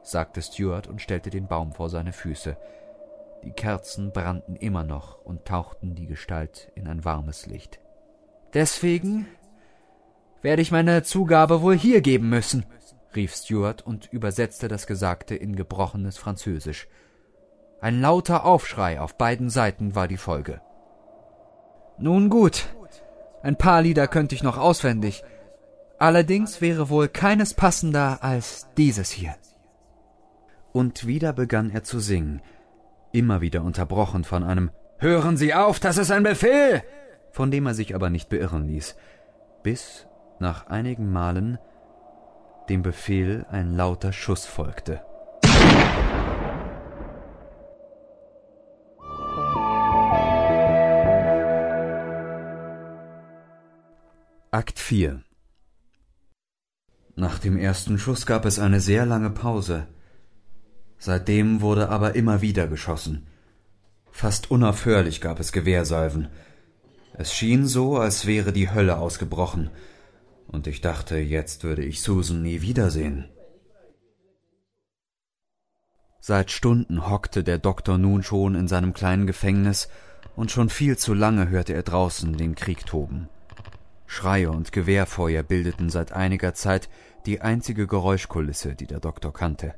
sagte 0.02 0.42
Stuart 0.42 0.88
und 0.88 1.02
stellte 1.02 1.30
den 1.30 1.48
Baum 1.48 1.74
vor 1.74 1.90
seine 1.90 2.14
Füße. 2.14 2.56
Die 3.44 3.52
Kerzen 3.52 4.12
brannten 4.12 4.56
immer 4.56 4.84
noch 4.84 5.20
und 5.20 5.46
tauchten 5.46 5.96
die 5.96 6.06
Gestalt 6.06 6.72
in 6.76 6.88
ein 6.88 7.04
warmes 7.04 7.46
Licht. 7.46 7.80
Deswegen 8.54 9.28
werde 10.42 10.62
ich 10.62 10.72
meine 10.72 11.04
Zugabe 11.04 11.62
wohl 11.62 11.76
hier 11.76 12.02
geben 12.02 12.30
müssen, 12.30 12.66
rief 13.16 13.36
Stuart 13.36 13.82
und 13.82 14.12
übersetzte 14.12 14.68
das 14.68 14.88
Gesagte 14.88 15.36
in 15.36 15.56
gebrochenes 15.56 16.18
Französisch. 16.18 16.88
Ein 17.82 18.00
lauter 18.00 18.46
Aufschrei 18.46 19.02
auf 19.02 19.18
beiden 19.18 19.50
Seiten 19.50 19.96
war 19.96 20.08
die 20.08 20.18
Folge. 20.18 20.62
Nun 21.98 22.30
gut, 22.30 22.74
ein 23.44 23.58
paar 23.58 23.84
Lieder 23.84 24.08
könnte 24.08 24.34
ich 24.34 24.42
noch 24.42 24.58
auswendig, 24.58 25.24
Allerdings 26.04 26.60
wäre 26.60 26.90
wohl 26.90 27.08
keines 27.08 27.54
passender 27.54 28.24
als 28.24 28.68
dieses 28.78 29.10
hier. 29.10 29.36
Und 30.74 31.08
wieder 31.08 31.32
begann 31.32 31.70
er 31.70 31.84
zu 31.84 32.02
singen, 32.02 32.42
immer 33.14 33.40
wieder 33.40 33.64
unterbrochen 33.64 34.26
von 34.26 34.44
einem 34.44 34.72
Hören 34.98 35.38
Sie 35.38 35.54
auf, 35.54 35.80
das 35.80 35.98
ist 35.98 36.12
ein 36.12 36.24
Befehl, 36.24 36.84
von 37.32 37.52
dem 37.52 37.68
er 37.68 37.74
sich 37.74 37.96
aber 37.96 38.10
nicht 38.10 38.28
beirren 38.28 38.68
ließ, 38.68 38.98
bis 39.64 40.08
nach 40.40 40.68
einigen 40.68 41.10
Malen 41.10 41.58
dem 42.68 42.82
Befehl 42.82 43.46
ein 43.50 43.74
lauter 43.74 44.12
Schuss 44.12 44.46
folgte. 44.46 45.06
Akt 54.54 54.78
4 54.78 55.24
Nach 57.16 57.40
dem 57.40 57.58
ersten 57.58 57.98
Schuss 57.98 58.28
gab 58.28 58.46
es 58.46 58.60
eine 58.60 58.82
sehr 58.82 59.04
lange 59.08 59.32
Pause. 59.32 59.88
Seitdem 61.00 61.62
wurde 61.62 61.90
aber 61.90 62.14
immer 62.14 62.44
wieder 62.44 62.68
geschossen. 62.68 63.26
Fast 64.12 64.52
unaufhörlich 64.52 65.22
gab 65.22 65.40
es 65.40 65.54
Gewehrsalven. 65.54 66.28
Es 67.16 67.34
schien 67.34 67.66
so, 67.66 67.98
als 67.98 68.28
wäre 68.28 68.54
die 68.54 68.70
Hölle 68.70 69.00
ausgebrochen, 69.00 69.72
und 70.46 70.68
ich 70.68 70.82
dachte, 70.82 71.18
jetzt 71.18 71.64
würde 71.64 71.84
ich 71.84 72.04
Susan 72.04 72.44
nie 72.44 72.62
wiedersehen. 72.62 73.26
Seit 76.20 76.52
Stunden 76.52 77.10
hockte 77.10 77.44
der 77.44 77.58
Doktor 77.58 77.98
nun 77.98 78.22
schon 78.22 78.54
in 78.54 78.68
seinem 78.68 78.94
kleinen 78.94 79.26
Gefängnis, 79.26 79.88
und 80.36 80.52
schon 80.52 80.70
viel 80.70 80.96
zu 80.96 81.16
lange 81.16 81.50
hörte 81.50 81.74
er 81.74 81.82
draußen 81.82 82.38
den 82.38 82.54
Krieg 82.54 82.86
toben. 82.86 83.30
Schreie 84.14 84.52
und 84.52 84.72
Gewehrfeuer 84.72 85.42
bildeten 85.42 85.90
seit 85.90 86.12
einiger 86.12 86.54
Zeit 86.54 86.88
die 87.26 87.42
einzige 87.42 87.88
Geräuschkulisse, 87.88 88.76
die 88.76 88.86
der 88.86 89.00
Doktor 89.00 89.34
kannte. 89.34 89.74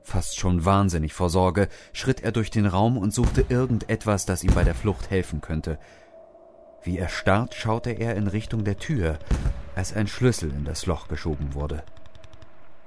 Fast 0.00 0.38
schon 0.38 0.64
wahnsinnig 0.64 1.12
vor 1.12 1.28
Sorge 1.28 1.68
schritt 1.92 2.22
er 2.22 2.30
durch 2.30 2.52
den 2.52 2.66
Raum 2.66 2.96
und 2.96 3.12
suchte 3.12 3.44
irgendetwas, 3.48 4.26
das 4.26 4.44
ihm 4.44 4.54
bei 4.54 4.62
der 4.62 4.76
Flucht 4.76 5.10
helfen 5.10 5.40
könnte. 5.40 5.80
Wie 6.84 6.98
erstarrt 6.98 7.52
schaute 7.52 7.90
er 7.90 8.14
in 8.14 8.28
Richtung 8.28 8.62
der 8.62 8.78
Tür, 8.78 9.18
als 9.74 9.92
ein 9.92 10.06
Schlüssel 10.06 10.50
in 10.50 10.64
das 10.64 10.86
Loch 10.86 11.08
geschoben 11.08 11.52
wurde. 11.54 11.82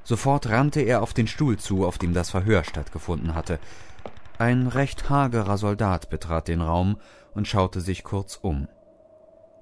Sofort 0.05 0.47
rannte 0.47 0.79
er 0.79 1.01
auf 1.01 1.13
den 1.13 1.27
Stuhl 1.27 1.59
zu, 1.59 1.85
auf 1.85 1.97
dem 1.97 2.13
das 2.13 2.29
Verhör 2.29 2.63
stattgefunden 2.63 3.35
hatte. 3.35 3.59
Ein 4.39 4.67
recht 4.67 5.09
hagerer 5.09 5.57
Soldat 5.57 6.09
betrat 6.09 6.47
den 6.47 6.61
Raum 6.61 6.97
und 7.35 7.45
schaute 7.45 7.81
sich 7.81 8.05
kurz 8.05 8.37
um. 8.41 8.69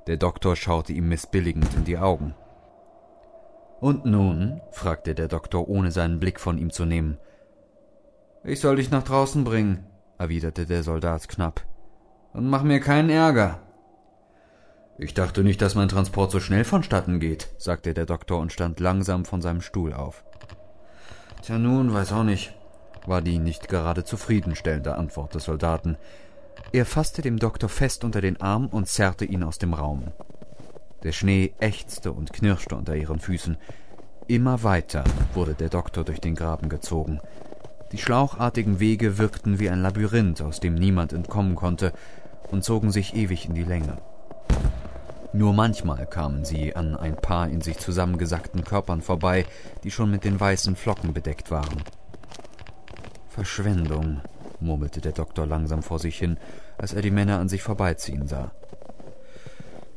Der 0.08 0.18
Doktor 0.18 0.56
schaute 0.56 0.94
ihm 0.94 1.08
missbilligend 1.08 1.74
in 1.76 1.84
die 1.84 1.98
Augen. 1.98 2.36
Und 3.80 4.06
nun? 4.06 4.62
fragte 4.72 5.16
der 5.16 5.28
Doktor, 5.28 5.68
ohne 5.70 5.92
seinen 5.92 6.20
Blick 6.20 6.40
von 6.40 6.58
ihm 6.58 6.72
zu 6.72 6.86
nehmen. 6.86 7.18
Ich 8.44 8.60
soll 8.60 8.78
dich 8.78 8.92
nach 8.92 9.04
draußen 9.04 9.44
bringen, 9.44 9.86
erwiderte 10.18 10.66
der 10.66 10.84
Soldat 10.84 11.28
knapp. 11.30 11.66
Und 12.34 12.48
mach 12.48 12.64
mir 12.64 12.80
keinen 12.80 13.10
Ärger. 13.10 13.60
Ich 14.98 15.14
dachte 15.14 15.44
nicht, 15.44 15.62
dass 15.62 15.76
mein 15.76 15.88
Transport 15.88 16.30
so 16.30 16.42
schnell 16.42 16.66
vonstatten 16.66 17.20
geht, 17.20 17.50
sagte 17.58 17.94
der 17.94 18.06
Doktor 18.06 18.40
und 18.40 18.52
stand 18.52 18.82
langsam 18.82 19.24
von 19.24 19.42
seinem 19.42 19.62
Stuhl 19.62 19.94
auf. 19.94 20.26
Tja 21.42 21.58
nun, 21.58 21.94
weiß 21.94 22.12
auch 22.12 22.24
nicht, 22.24 22.54
war 23.06 23.22
die 23.22 23.40
nicht 23.40 23.70
gerade 23.70 24.04
zufriedenstellende 24.04 24.96
Antwort 24.96 25.36
des 25.36 25.46
Soldaten. 25.46 25.98
Er 26.72 26.86
fasste 26.86 27.24
dem 27.24 27.40
Doktor 27.40 27.68
fest 27.68 28.04
unter 28.04 28.22
den 28.22 28.40
Arm 28.42 28.68
und 28.68 28.88
zerrte 28.88 29.26
ihn 29.26 29.42
aus 29.42 29.58
dem 29.58 29.74
Raum. 29.74 30.04
Der 31.02 31.14
Schnee 31.14 31.54
ächzte 31.60 32.12
und 32.12 32.32
knirschte 32.32 32.76
unter 32.76 32.96
ihren 32.96 33.20
Füßen. 33.20 33.58
Immer 34.28 34.62
weiter 34.62 35.04
wurde 35.34 35.56
der 35.56 35.70
Doktor 35.70 36.04
durch 36.04 36.22
den 36.22 36.36
Graben 36.36 36.70
gezogen. 36.70 37.22
Die 37.92 37.98
schlauchartigen 37.98 38.80
Wege 38.80 39.18
wirkten 39.18 39.60
wie 39.60 39.72
ein 39.72 39.82
Labyrinth, 39.82 40.44
aus 40.44 40.60
dem 40.60 40.76
niemand 40.76 41.12
entkommen 41.12 41.56
konnte, 41.56 41.92
und 42.52 42.64
zogen 42.64 42.92
sich 42.92 43.16
ewig 43.16 43.48
in 43.48 43.56
die 43.56 43.64
Länge. 43.64 43.98
Nur 45.34 45.54
manchmal 45.54 46.06
kamen 46.06 46.46
sie 46.46 46.76
an 46.76 46.96
ein 46.96 47.16
paar 47.16 47.50
in 47.50 47.62
sich 47.62 47.80
zusammengesackten 47.80 48.64
Körpern 48.64 49.02
vorbei, 49.02 49.46
die 49.84 49.90
schon 49.90 50.12
mit 50.12 50.24
den 50.24 50.40
weißen 50.40 50.76
Flocken 50.76 51.14
bedeckt 51.14 51.50
waren. 51.50 51.82
Verschwendung, 53.30 54.22
murmelte 54.62 55.02
der 55.02 55.12
Doktor 55.12 55.46
langsam 55.46 55.84
vor 55.84 56.00
sich 56.00 56.18
hin, 56.18 56.38
als 56.78 56.94
er 56.94 57.02
die 57.02 57.12
Männer 57.12 57.40
an 57.40 57.50
sich 57.50 57.64
vorbeiziehen 57.64 58.28
sah. 58.28 58.52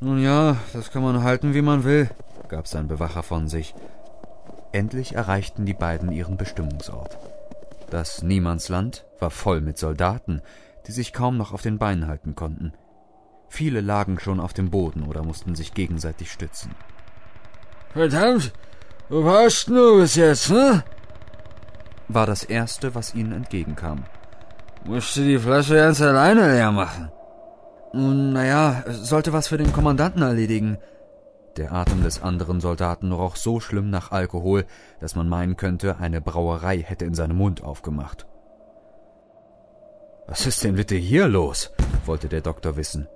Nun 0.00 0.20
ja, 0.20 0.56
das 0.72 0.90
kann 0.90 1.02
man 1.02 1.22
halten, 1.22 1.54
wie 1.54 1.62
man 1.62 1.84
will, 1.84 2.10
gab 2.48 2.66
sein 2.66 2.88
Bewacher 2.88 3.22
von 3.22 3.48
sich. 3.48 3.74
Endlich 4.72 5.14
erreichten 5.14 5.64
die 5.66 5.74
beiden 5.74 6.12
ihren 6.12 6.36
Bestimmungsort. 6.36 7.18
Das 7.90 8.22
Niemandsland 8.22 9.04
war 9.20 9.30
voll 9.30 9.60
mit 9.60 9.78
Soldaten, 9.78 10.40
die 10.86 10.92
sich 10.92 11.12
kaum 11.12 11.36
noch 11.36 11.52
auf 11.52 11.62
den 11.62 11.78
Beinen 11.78 12.08
halten 12.08 12.34
konnten. 12.34 12.72
Viele 13.48 13.80
lagen 13.80 14.18
schon 14.18 14.40
auf 14.40 14.54
dem 14.54 14.70
Boden 14.70 15.02
oder 15.02 15.22
mussten 15.22 15.54
sich 15.54 15.74
gegenseitig 15.74 16.32
stützen. 16.32 16.74
Verdammt, 17.92 18.52
wo 19.10 19.24
warst 19.24 19.68
du 19.68 20.00
bis 20.00 20.14
jetzt, 20.16 20.50
ne? 20.50 20.82
war 22.08 22.26
das 22.26 22.44
Erste, 22.44 22.94
was 22.94 23.14
ihnen 23.14 23.32
entgegenkam. 23.32 24.04
Musste 24.84 25.22
die 25.22 25.38
Flasche 25.38 25.76
ganz 25.76 26.00
alleine 26.00 26.52
leer 26.52 26.72
machen. 26.72 27.10
Nun, 27.92 28.32
naja, 28.32 28.84
sollte 28.88 29.32
was 29.32 29.48
für 29.48 29.58
den 29.58 29.72
Kommandanten 29.72 30.22
erledigen, 30.22 30.78
der 31.56 31.72
Atem 31.72 32.02
des 32.02 32.22
anderen 32.22 32.60
Soldaten 32.60 33.12
roch 33.12 33.36
so 33.36 33.60
schlimm 33.60 33.90
nach 33.90 34.10
Alkohol, 34.10 34.64
dass 35.00 35.14
man 35.14 35.28
meinen 35.28 35.56
könnte, 35.56 35.98
eine 35.98 36.22
Brauerei 36.22 36.78
hätte 36.78 37.04
in 37.04 37.14
seinem 37.14 37.36
Mund 37.36 37.62
aufgemacht. 37.62 38.26
Was 40.26 40.46
ist 40.46 40.64
denn 40.64 40.76
bitte 40.76 40.94
hier 40.94 41.28
los? 41.28 41.72
wollte 42.06 42.28
der 42.28 42.40
Doktor 42.40 42.76
wissen. 42.76 43.06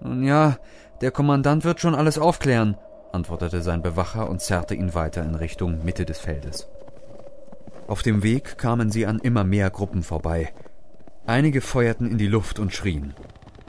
Nun 0.00 0.24
ja, 0.24 0.56
der 1.00 1.12
Kommandant 1.12 1.64
wird 1.64 1.80
schon 1.80 1.94
alles 1.94 2.18
aufklären, 2.18 2.76
antwortete 3.12 3.62
sein 3.62 3.82
Bewacher 3.82 4.28
und 4.28 4.40
zerrte 4.40 4.74
ihn 4.74 4.94
weiter 4.94 5.22
in 5.22 5.36
Richtung 5.36 5.84
Mitte 5.84 6.04
des 6.04 6.18
Feldes. 6.18 6.68
Auf 7.86 8.02
dem 8.02 8.22
Weg 8.22 8.58
kamen 8.58 8.90
sie 8.90 9.06
an 9.06 9.20
immer 9.20 9.44
mehr 9.44 9.70
Gruppen 9.70 10.02
vorbei. 10.02 10.52
Einige 11.26 11.62
feuerten 11.62 12.10
in 12.10 12.18
die 12.18 12.26
Luft 12.26 12.58
und 12.58 12.74
schrien. 12.74 13.14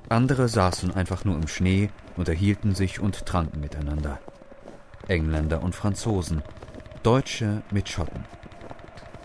Andere 0.10 0.50
saßen 0.50 0.94
einfach 0.94 1.24
nur 1.24 1.36
im 1.36 1.48
Schnee 1.48 1.90
unterhielten 2.18 2.76
sich 2.76 3.00
und 3.00 3.26
tranken 3.26 3.60
miteinander. 3.60 4.20
Engländer 5.08 5.62
und 5.62 5.76
Franzosen, 5.76 6.42
Deutsche 7.04 7.62
mit 7.72 7.90
Schotten. 7.90 8.26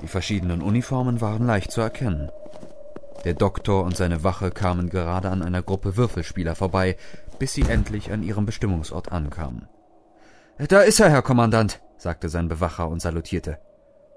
Die 0.03 0.09
verschiedenen 0.09 0.63
Uniformen 0.63 1.21
waren 1.21 1.47
leicht 1.47 1.73
zu 1.73 1.81
erkennen. 1.81 2.31
Der 3.25 3.35
Doktor 3.35 3.85
und 3.85 3.97
seine 3.97 4.25
Wache 4.25 4.51
kamen 4.51 4.91
gerade 4.91 5.31
an 5.31 5.43
einer 5.43 5.63
Gruppe 5.63 5.97
Würfelspieler 5.97 6.55
vorbei, 6.55 6.97
bis 7.39 7.53
sie 7.53 7.63
endlich 7.63 8.13
an 8.13 8.23
ihrem 8.23 8.47
Bestimmungsort 8.47 9.13
ankamen. 9.13 9.69
Da 10.69 10.81
ist 10.81 11.01
er, 11.01 11.11
Herr 11.11 11.23
Kommandant, 11.23 11.81
sagte 11.97 12.29
sein 12.29 12.49
Bewacher 12.49 12.89
und 12.89 13.01
salutierte. 13.01 13.59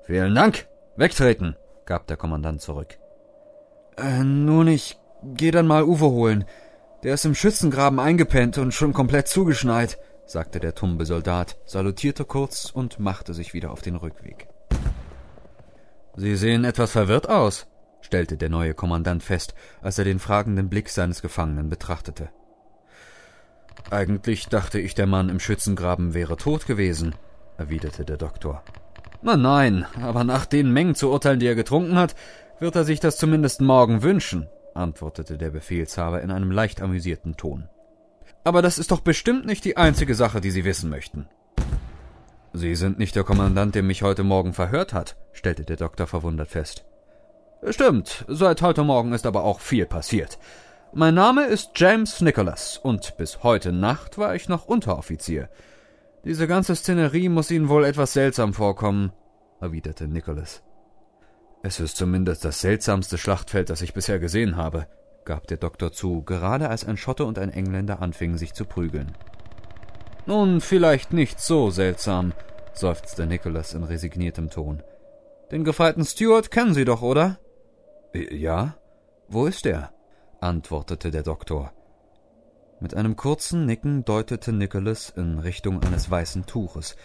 Vielen 0.05 0.35
Dank. 0.35 0.67
Wegtreten, 0.97 1.55
gab 1.85 2.07
der 2.07 2.17
Kommandant 2.17 2.61
zurück. 2.61 2.97
Äh, 3.97 4.23
nun, 4.23 4.67
ich 4.67 4.97
geh 5.23 5.51
dann 5.51 5.67
mal 5.67 5.83
Uwe 5.83 6.05
holen. 6.05 6.45
Der 7.03 7.15
ist 7.15 7.25
im 7.25 7.35
Schützengraben 7.35 7.99
eingepennt 7.99 8.57
und 8.57 8.73
schon 8.73 8.93
komplett 8.93 9.27
zugeschneit, 9.27 9.97
sagte 10.25 10.59
der 10.59 10.73
tumbe 10.73 11.05
Soldat, 11.05 11.57
salutierte 11.65 12.23
kurz 12.23 12.69
und 12.69 12.99
machte 12.99 13.33
sich 13.33 13.53
wieder 13.53 13.71
auf 13.71 13.81
den 13.81 13.95
Rückweg. 13.95 14.47
Sie 16.15 16.35
sehen 16.37 16.63
etwas 16.63 16.91
verwirrt 16.91 17.27
aus, 17.27 17.67
stellte 18.01 18.37
der 18.37 18.49
neue 18.49 18.73
Kommandant 18.73 19.23
fest, 19.23 19.53
als 19.81 19.97
er 19.97 20.05
den 20.05 20.19
fragenden 20.19 20.69
Blick 20.69 20.89
seines 20.89 21.21
Gefangenen 21.21 21.69
betrachtete. 21.69 22.29
Eigentlich 23.89 24.47
dachte 24.47 24.79
ich, 24.79 24.95
der 24.95 25.07
Mann 25.07 25.29
im 25.29 25.39
Schützengraben 25.39 26.13
wäre 26.13 26.37
tot 26.37 26.67
gewesen, 26.67 27.15
erwiderte 27.57 28.05
der 28.05 28.17
Doktor. 28.17 28.63
Na 29.21 29.37
nein, 29.37 29.85
aber 30.01 30.23
nach 30.23 30.45
den 30.45 30.71
Mengen 30.71 30.95
zu 30.95 31.09
urteilen, 31.09 31.39
die 31.39 31.47
er 31.47 31.55
getrunken 31.55 31.97
hat, 31.97 32.15
wird 32.59 32.75
er 32.75 32.83
sich 32.83 32.99
das 32.99 33.17
zumindest 33.17 33.61
morgen 33.61 34.03
wünschen, 34.03 34.47
antwortete 34.73 35.37
der 35.37 35.49
Befehlshaber 35.49 36.21
in 36.21 36.31
einem 36.31 36.51
leicht 36.51 36.81
amüsierten 36.81 37.37
Ton. 37.37 37.69
Aber 38.43 38.61
das 38.61 38.77
ist 38.77 38.91
doch 38.91 38.99
bestimmt 38.99 39.45
nicht 39.45 39.65
die 39.65 39.77
einzige 39.77 40.15
Sache, 40.15 40.41
die 40.41 40.51
Sie 40.51 40.65
wissen 40.65 40.89
möchten. 40.89 41.27
Sie 42.51 42.75
sind 42.75 42.99
nicht 42.99 43.15
der 43.15 43.23
Kommandant, 43.23 43.73
der 43.73 43.83
mich 43.83 44.03
heute 44.03 44.23
Morgen 44.23 44.53
verhört 44.53 44.93
hat, 44.93 45.15
stellte 45.31 45.63
der 45.65 45.77
Doktor 45.77 46.07
verwundert 46.07 46.49
fest. 46.49 46.85
Stimmt, 47.69 48.25
seit 48.27 48.61
heute 48.61 48.83
Morgen 48.83 49.13
ist 49.13 49.25
aber 49.25 49.43
auch 49.43 49.59
viel 49.59 49.85
passiert. 49.85 50.37
Mein 50.93 51.15
Name 51.15 51.45
ist 51.45 51.71
James 51.75 52.21
Nicholas 52.21 52.77
und 52.77 53.17
bis 53.17 53.41
heute 53.41 53.71
Nacht 53.71 54.17
war 54.17 54.35
ich 54.35 54.49
noch 54.49 54.65
Unteroffizier. 54.65 55.49
Diese 56.25 56.47
ganze 56.47 56.75
Szenerie 56.75 57.29
muss 57.29 57.49
Ihnen 57.49 57.69
wohl 57.69 57.85
etwas 57.85 58.13
seltsam 58.13 58.53
vorkommen, 58.53 59.11
erwiderte 59.59 60.07
Nicholas. 60.07 60.61
Es 61.65 61.79
ist 61.79 61.95
zumindest 61.95 62.43
das 62.43 62.59
seltsamste 62.59 63.17
Schlachtfeld, 63.17 63.69
das 63.69 63.81
ich 63.81 63.93
bisher 63.93 64.19
gesehen 64.19 64.57
habe, 64.57 64.85
gab 65.23 65.47
der 65.47 65.55
Doktor 65.55 65.93
zu, 65.93 66.21
gerade 66.21 66.67
als 66.67 66.85
ein 66.85 66.97
Schotte 66.97 67.23
und 67.23 67.39
ein 67.39 67.49
Engländer 67.49 68.01
anfingen 68.01 68.37
sich 68.37 68.53
zu 68.53 68.65
prügeln. 68.65 69.13
Nun, 70.25 70.59
vielleicht 70.59 71.13
nicht 71.13 71.39
so 71.39 71.69
seltsam, 71.69 72.33
seufzte 72.73 73.25
Nicholas 73.25 73.73
in 73.73 73.85
resigniertem 73.85 74.49
Ton. 74.49 74.83
Den 75.51 75.63
Gefreiten 75.63 76.03
Stuart 76.03 76.51
kennen 76.51 76.73
Sie 76.73 76.83
doch, 76.83 77.01
oder? 77.01 77.39
Ja. 78.13 78.75
Wo 79.29 79.45
ist 79.45 79.65
er? 79.65 79.93
antwortete 80.41 81.11
der 81.11 81.23
Doktor. 81.23 81.71
Mit 82.81 82.93
einem 82.93 83.15
kurzen 83.15 83.65
Nicken 83.65 84.03
deutete 84.03 84.51
Nicholas 84.51 85.11
in 85.11 85.39
Richtung 85.39 85.81
eines 85.83 86.11
weißen 86.11 86.45
Tuches, 86.45 86.97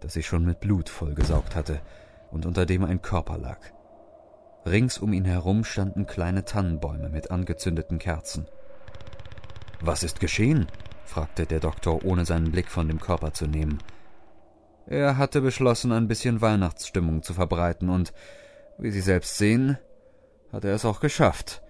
das 0.00 0.14
sich 0.14 0.26
schon 0.26 0.44
mit 0.44 0.58
Blut 0.58 0.88
vollgesaugt 0.88 1.54
hatte 1.54 1.80
und 2.32 2.44
unter 2.44 2.66
dem 2.66 2.82
ein 2.84 3.02
Körper 3.02 3.38
lag. 3.38 3.60
Rings 4.66 4.98
um 4.98 5.12
ihn 5.12 5.24
herum 5.24 5.64
standen 5.64 6.06
kleine 6.06 6.44
Tannenbäume 6.44 7.08
mit 7.08 7.30
angezündeten 7.30 7.98
Kerzen. 7.98 8.46
Was 9.80 10.02
ist 10.02 10.20
geschehen? 10.20 10.66
fragte 11.04 11.46
der 11.46 11.60
Doktor, 11.60 12.04
ohne 12.04 12.24
seinen 12.24 12.52
Blick 12.52 12.68
von 12.68 12.86
dem 12.86 13.00
Körper 13.00 13.32
zu 13.32 13.46
nehmen. 13.46 13.78
Er 14.86 15.16
hatte 15.16 15.40
beschlossen, 15.40 15.92
ein 15.92 16.08
bisschen 16.08 16.40
Weihnachtsstimmung 16.40 17.22
zu 17.22 17.34
verbreiten, 17.34 17.88
und, 17.88 18.12
wie 18.78 18.90
Sie 18.90 19.00
selbst 19.00 19.38
sehen, 19.38 19.78
hat 20.52 20.64
er 20.64 20.74
es 20.74 20.84
auch 20.84 21.00
geschafft. 21.00 21.62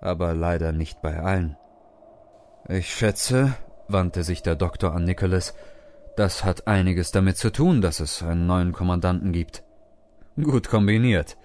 Aber 0.00 0.34
leider 0.34 0.72
nicht 0.72 1.02
bei 1.02 1.20
allen. 1.20 1.56
Ich 2.68 2.94
schätze, 2.94 3.54
wandte 3.88 4.22
sich 4.22 4.42
der 4.42 4.56
Doktor 4.56 4.94
an 4.94 5.04
Nicholas, 5.04 5.54
das 6.16 6.44
hat 6.44 6.66
einiges 6.66 7.12
damit 7.12 7.36
zu 7.36 7.50
tun, 7.50 7.80
dass 7.80 8.00
es 8.00 8.22
einen 8.22 8.46
neuen 8.46 8.72
Kommandanten 8.72 9.32
gibt. 9.32 9.62
Gut 10.36 10.68
kombiniert. 10.68 11.36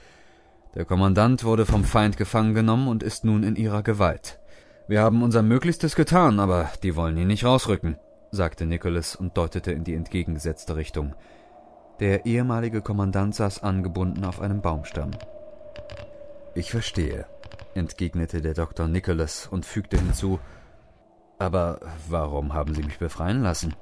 Der 0.75 0.83
Kommandant 0.83 1.45
wurde 1.45 1.65
vom 1.65 1.85
Feind 1.85 2.17
gefangen 2.17 2.53
genommen 2.53 2.89
und 2.89 3.01
ist 3.01 3.23
nun 3.23 3.43
in 3.43 3.55
ihrer 3.55 3.81
Gewalt. 3.81 4.39
Wir 4.89 5.01
haben 5.01 5.23
unser 5.23 5.41
Möglichstes 5.41 5.95
getan, 5.95 6.39
aber 6.39 6.69
die 6.83 6.97
wollen 6.97 7.17
ihn 7.17 7.27
nicht 7.27 7.45
rausrücken, 7.45 7.97
sagte 8.31 8.65
Nicholas 8.65 9.15
und 9.15 9.37
deutete 9.37 9.71
in 9.71 9.85
die 9.85 9.93
entgegengesetzte 9.93 10.75
Richtung. 10.75 11.15
Der 12.01 12.25
ehemalige 12.25 12.81
Kommandant 12.81 13.35
saß 13.35 13.63
angebunden 13.63 14.25
auf 14.25 14.41
einem 14.41 14.61
Baumstamm. 14.61 15.11
Ich 16.55 16.71
verstehe, 16.71 17.25
entgegnete 17.73 18.41
der 18.41 18.53
Doktor 18.53 18.89
Nicholas 18.89 19.47
und 19.47 19.65
fügte 19.65 19.97
hinzu, 19.97 20.39
aber 21.39 21.79
warum 22.09 22.53
haben 22.53 22.75
Sie 22.75 22.83
mich 22.83 22.99
befreien 22.99 23.41
lassen? 23.43 23.75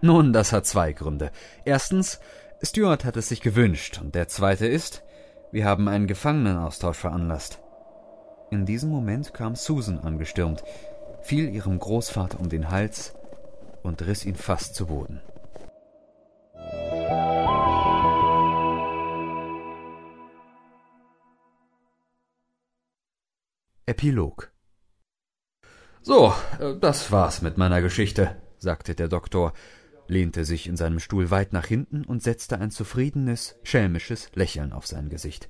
Nun, 0.00 0.32
das 0.32 0.52
hat 0.52 0.64
zwei 0.64 0.92
Gründe. 0.94 1.30
Erstens, 1.66 2.18
Stuart 2.62 3.04
hat 3.04 3.16
es 3.18 3.28
sich 3.28 3.42
gewünscht, 3.42 4.00
und 4.02 4.14
der 4.14 4.28
zweite 4.28 4.66
ist, 4.66 5.03
wir 5.54 5.66
haben 5.66 5.86
einen 5.86 6.08
Gefangenenaustausch 6.08 6.98
veranlasst. 6.98 7.60
In 8.50 8.66
diesem 8.66 8.90
Moment 8.90 9.32
kam 9.34 9.54
Susan 9.54 10.00
angestürmt, 10.00 10.64
fiel 11.22 11.48
ihrem 11.48 11.78
Großvater 11.78 12.40
um 12.40 12.48
den 12.48 12.72
Hals 12.72 13.14
und 13.84 14.04
riss 14.04 14.24
ihn 14.26 14.34
fast 14.34 14.74
zu 14.74 14.86
Boden. 14.86 15.20
Epilog 23.86 24.50
So, 26.02 26.34
äh, 26.58 26.74
das 26.80 27.12
war's 27.12 27.42
mit 27.42 27.58
meiner 27.58 27.80
Geschichte, 27.80 28.42
sagte 28.58 28.96
der 28.96 29.06
Doktor 29.06 29.52
lehnte 30.06 30.44
sich 30.44 30.66
in 30.66 30.76
seinem 30.76 31.00
Stuhl 31.00 31.30
weit 31.30 31.52
nach 31.52 31.66
hinten 31.66 32.04
und 32.04 32.22
setzte 32.22 32.58
ein 32.58 32.70
zufriedenes, 32.70 33.56
schelmisches 33.62 34.30
Lächeln 34.34 34.72
auf 34.72 34.86
sein 34.86 35.08
Gesicht. 35.08 35.48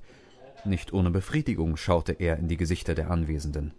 Nicht 0.65 0.93
ohne 0.93 1.11
Befriedigung 1.11 1.77
schaute 1.77 2.13
er 2.13 2.37
in 2.37 2.47
die 2.47 2.57
Gesichter 2.57 2.95
der 2.95 3.11
Anwesenden. 3.11 3.73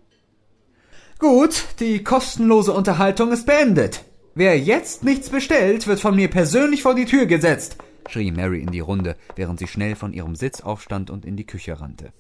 Gut, 1.19 1.65
die 1.81 2.05
kostenlose 2.05 2.73
Unterhaltung 2.73 3.33
ist 3.33 3.47
beendet. 3.47 4.05
Wer 4.35 4.59
jetzt 4.59 5.03
nichts 5.03 5.31
bestellt, 5.31 5.87
wird 5.87 5.99
von 5.99 6.15
mir 6.15 6.29
persönlich 6.29 6.83
vor 6.83 6.95
die 6.95 7.07
Tür 7.07 7.25
gesetzt, 7.25 7.79
schrie 8.11 8.31
Mary 8.31 8.61
in 8.61 8.71
die 8.71 8.81
Runde, 8.81 9.17
während 9.35 9.59
sie 9.59 9.67
schnell 9.67 9.97
von 9.97 10.13
ihrem 10.13 10.37
Sitz 10.37 10.61
aufstand 10.61 11.11
und 11.11 11.25
in 11.25 11.37
die 11.37 11.47
Küche 11.47 11.81
rannte. 11.81 12.13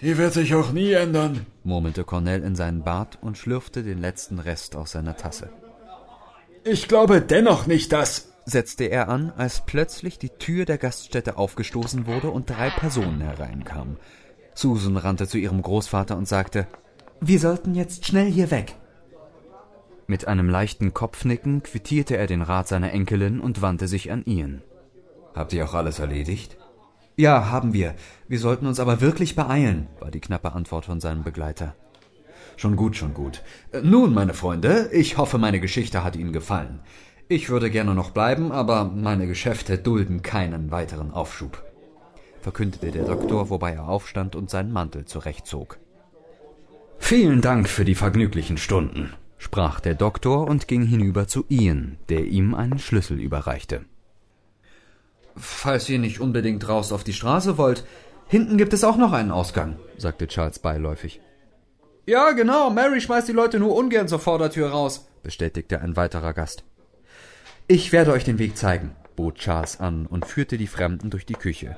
Die 0.00 0.16
wird 0.16 0.32
sich 0.32 0.54
auch 0.54 0.72
nie 0.72 0.92
ändern, 0.92 1.44
murmelte 1.62 2.04
Cornell 2.04 2.42
in 2.42 2.54
seinen 2.54 2.84
Bart 2.84 3.18
und 3.20 3.36
schlürfte 3.36 3.82
den 3.82 3.98
letzten 3.98 4.38
Rest 4.38 4.76
aus 4.76 4.92
seiner 4.92 5.16
Tasse. 5.16 5.50
Ich 6.64 6.88
glaube 6.88 7.20
dennoch 7.20 7.66
nicht, 7.66 7.92
dass 7.92 8.32
setzte 8.44 8.84
er 8.84 9.08
an, 9.08 9.32
als 9.36 9.64
plötzlich 9.66 10.18
die 10.18 10.30
Tür 10.30 10.64
der 10.64 10.78
Gaststätte 10.78 11.36
aufgestoßen 11.36 12.06
wurde 12.06 12.30
und 12.30 12.50
drei 12.50 12.70
Personen 12.70 13.20
hereinkamen. 13.20 13.98
Susan 14.54 14.96
rannte 14.96 15.28
zu 15.28 15.38
ihrem 15.38 15.62
Großvater 15.62 16.16
und 16.16 16.26
sagte 16.26 16.66
Wir 17.20 17.38
sollten 17.38 17.74
jetzt 17.74 18.06
schnell 18.06 18.30
hier 18.30 18.50
weg. 18.50 18.74
Mit 20.06 20.26
einem 20.26 20.48
leichten 20.48 20.94
Kopfnicken 20.94 21.62
quittierte 21.62 22.16
er 22.16 22.26
den 22.26 22.40
Rat 22.42 22.66
seiner 22.66 22.92
Enkelin 22.92 23.40
und 23.40 23.60
wandte 23.60 23.86
sich 23.86 24.10
an 24.10 24.24
Ian. 24.24 24.62
Habt 25.34 25.52
ihr 25.52 25.64
auch 25.66 25.74
alles 25.74 25.98
erledigt? 25.98 26.56
Ja, 27.14 27.50
haben 27.50 27.74
wir. 27.74 27.94
Wir 28.26 28.38
sollten 28.38 28.66
uns 28.66 28.80
aber 28.80 29.00
wirklich 29.00 29.36
beeilen, 29.36 29.88
war 30.00 30.10
die 30.10 30.20
knappe 30.20 30.52
Antwort 30.52 30.86
von 30.86 31.00
seinem 31.00 31.24
Begleiter. 31.24 31.74
Schon 32.58 32.74
gut, 32.74 32.96
schon 32.96 33.14
gut. 33.14 33.44
Nun, 33.84 34.12
meine 34.12 34.34
Freunde, 34.34 34.90
ich 34.92 35.16
hoffe, 35.16 35.38
meine 35.38 35.60
Geschichte 35.60 36.02
hat 36.02 36.16
Ihnen 36.16 36.32
gefallen. 36.32 36.80
Ich 37.28 37.50
würde 37.50 37.70
gerne 37.70 37.94
noch 37.94 38.10
bleiben, 38.10 38.50
aber 38.50 38.82
meine 38.84 39.28
Geschäfte 39.28 39.78
dulden 39.78 40.22
keinen 40.22 40.72
weiteren 40.72 41.12
Aufschub, 41.12 41.62
verkündete 42.40 42.90
der 42.90 43.04
Doktor, 43.04 43.48
wobei 43.50 43.74
er 43.74 43.88
aufstand 43.88 44.34
und 44.34 44.50
seinen 44.50 44.72
Mantel 44.72 45.04
zurechtzog. 45.04 45.78
Vielen 46.98 47.42
Dank 47.42 47.68
für 47.68 47.84
die 47.84 47.94
vergnüglichen 47.94 48.56
Stunden, 48.56 49.12
sprach 49.36 49.78
der 49.78 49.94
Doktor 49.94 50.48
und 50.48 50.66
ging 50.66 50.82
hinüber 50.82 51.28
zu 51.28 51.44
Ian, 51.48 51.96
der 52.08 52.24
ihm 52.24 52.56
einen 52.56 52.80
Schlüssel 52.80 53.20
überreichte. 53.20 53.84
Falls 55.36 55.88
ihr 55.88 56.00
nicht 56.00 56.18
unbedingt 56.18 56.68
raus 56.68 56.90
auf 56.90 57.04
die 57.04 57.12
Straße 57.12 57.56
wollt, 57.56 57.84
hinten 58.26 58.58
gibt 58.58 58.72
es 58.72 58.82
auch 58.82 58.96
noch 58.96 59.12
einen 59.12 59.30
Ausgang, 59.30 59.76
sagte 59.96 60.26
Charles 60.26 60.58
beiläufig. 60.58 61.20
Ja, 62.08 62.32
genau, 62.32 62.70
Mary 62.70 63.02
schmeißt 63.02 63.28
die 63.28 63.32
Leute 63.32 63.58
nur 63.58 63.76
ungern 63.76 64.08
zur 64.08 64.18
Vordertür 64.18 64.70
raus, 64.70 65.06
bestätigte 65.22 65.82
ein 65.82 65.94
weiterer 65.94 66.32
Gast. 66.32 66.64
Ich 67.66 67.92
werde 67.92 68.12
euch 68.12 68.24
den 68.24 68.38
Weg 68.38 68.56
zeigen, 68.56 68.92
bot 69.14 69.34
Charles 69.34 69.78
an 69.78 70.06
und 70.06 70.24
führte 70.24 70.56
die 70.56 70.68
Fremden 70.68 71.10
durch 71.10 71.26
die 71.26 71.34
Küche. 71.34 71.76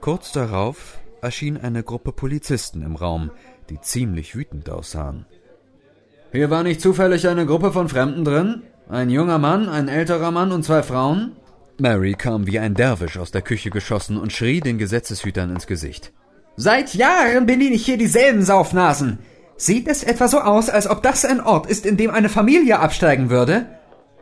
Kurz 0.00 0.32
darauf 0.32 0.98
erschien 1.20 1.58
eine 1.58 1.82
Gruppe 1.82 2.12
Polizisten 2.12 2.80
im 2.80 2.96
Raum, 2.96 3.30
die 3.68 3.78
ziemlich 3.78 4.34
wütend 4.34 4.70
aussahen. 4.70 5.26
Hier 6.32 6.48
war 6.48 6.62
nicht 6.62 6.80
zufällig 6.80 7.28
eine 7.28 7.44
Gruppe 7.44 7.70
von 7.70 7.90
Fremden 7.90 8.24
drin? 8.24 8.62
Ein 8.88 9.10
junger 9.10 9.36
Mann, 9.36 9.68
ein 9.68 9.88
älterer 9.88 10.30
Mann 10.30 10.50
und 10.50 10.62
zwei 10.62 10.82
Frauen? 10.82 11.36
Mary 11.76 12.14
kam 12.14 12.46
wie 12.46 12.58
ein 12.58 12.72
Derwisch 12.72 13.18
aus 13.18 13.32
der 13.32 13.42
Küche 13.42 13.68
geschossen 13.68 14.16
und 14.16 14.32
schrie 14.32 14.60
den 14.60 14.78
Gesetzeshütern 14.78 15.50
ins 15.50 15.66
Gesicht. 15.66 16.14
Seit 16.56 16.94
Jahren 16.94 17.44
bediene 17.44 17.74
ich 17.74 17.84
hier 17.84 17.98
dieselben 17.98 18.40
Saufnasen. 18.42 19.18
Sieht 19.60 19.88
es 19.88 20.04
etwa 20.04 20.28
so 20.28 20.38
aus, 20.38 20.70
als 20.70 20.88
ob 20.88 21.02
das 21.02 21.24
ein 21.24 21.40
Ort 21.40 21.66
ist, 21.66 21.84
in 21.84 21.96
dem 21.96 22.12
eine 22.12 22.28
Familie 22.28 22.78
absteigen 22.78 23.28
würde? 23.28 23.66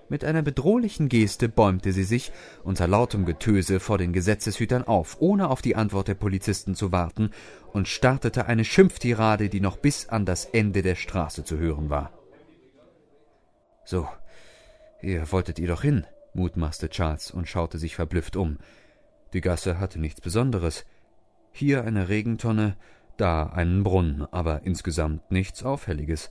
Mit 0.09 0.25
einer 0.25 0.41
bedrohlichen 0.41 1.11
Geste 1.11 1.51
bäumte 1.51 1.93
sie 1.93 2.05
sich 2.05 2.33
unter 2.65 2.89
lautem 2.89 3.27
Getöse 3.27 3.79
vor 3.79 3.99
den 3.99 4.15
Gesetzeshütern 4.15 4.85
auf, 4.85 5.19
ohne 5.21 5.51
auf 5.51 5.61
die 5.61 5.77
Antwort 5.77 6.09
der 6.09 6.15
Polizisten 6.15 6.75
zu 6.75 6.91
warten, 6.91 7.33
und 7.75 7.87
startete 7.87 8.47
eine 8.47 8.65
Schimpftirade, 8.65 9.51
die 9.51 9.61
noch 9.61 9.77
bis 9.77 10.09
an 10.09 10.25
das 10.25 10.47
Ende 10.47 10.81
der 10.81 10.95
Straße 10.95 11.45
zu 11.45 11.59
hören 11.59 11.91
war. 11.91 12.13
So, 13.85 14.09
hier 15.03 15.31
wolltet 15.33 15.59
ihr 15.59 15.69
doch 15.69 15.83
hin, 15.83 16.07
mutmaßte 16.33 16.89
Charles 16.89 17.31
und 17.31 17.47
schaute 17.47 17.77
sich 17.77 17.95
verblüfft 17.95 18.37
um. 18.37 18.57
Die 19.35 19.43
Gasse 19.43 19.79
hatte 19.79 20.01
nichts 20.01 20.23
Besonderes. 20.23 20.87
Hier 21.53 21.85
eine 21.85 22.09
Regentonne, 22.09 22.77
da 23.17 23.45
einen 23.45 23.83
Brunnen, 23.83 24.27
aber 24.31 24.63
insgesamt 24.65 25.31
nichts 25.31 25.63
Auffälliges, 25.63 26.31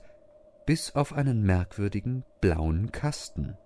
bis 0.66 0.94
auf 0.94 1.12
einen 1.12 1.42
merkwürdigen 1.42 2.24
blauen 2.40 2.92
Kasten. 2.92 3.56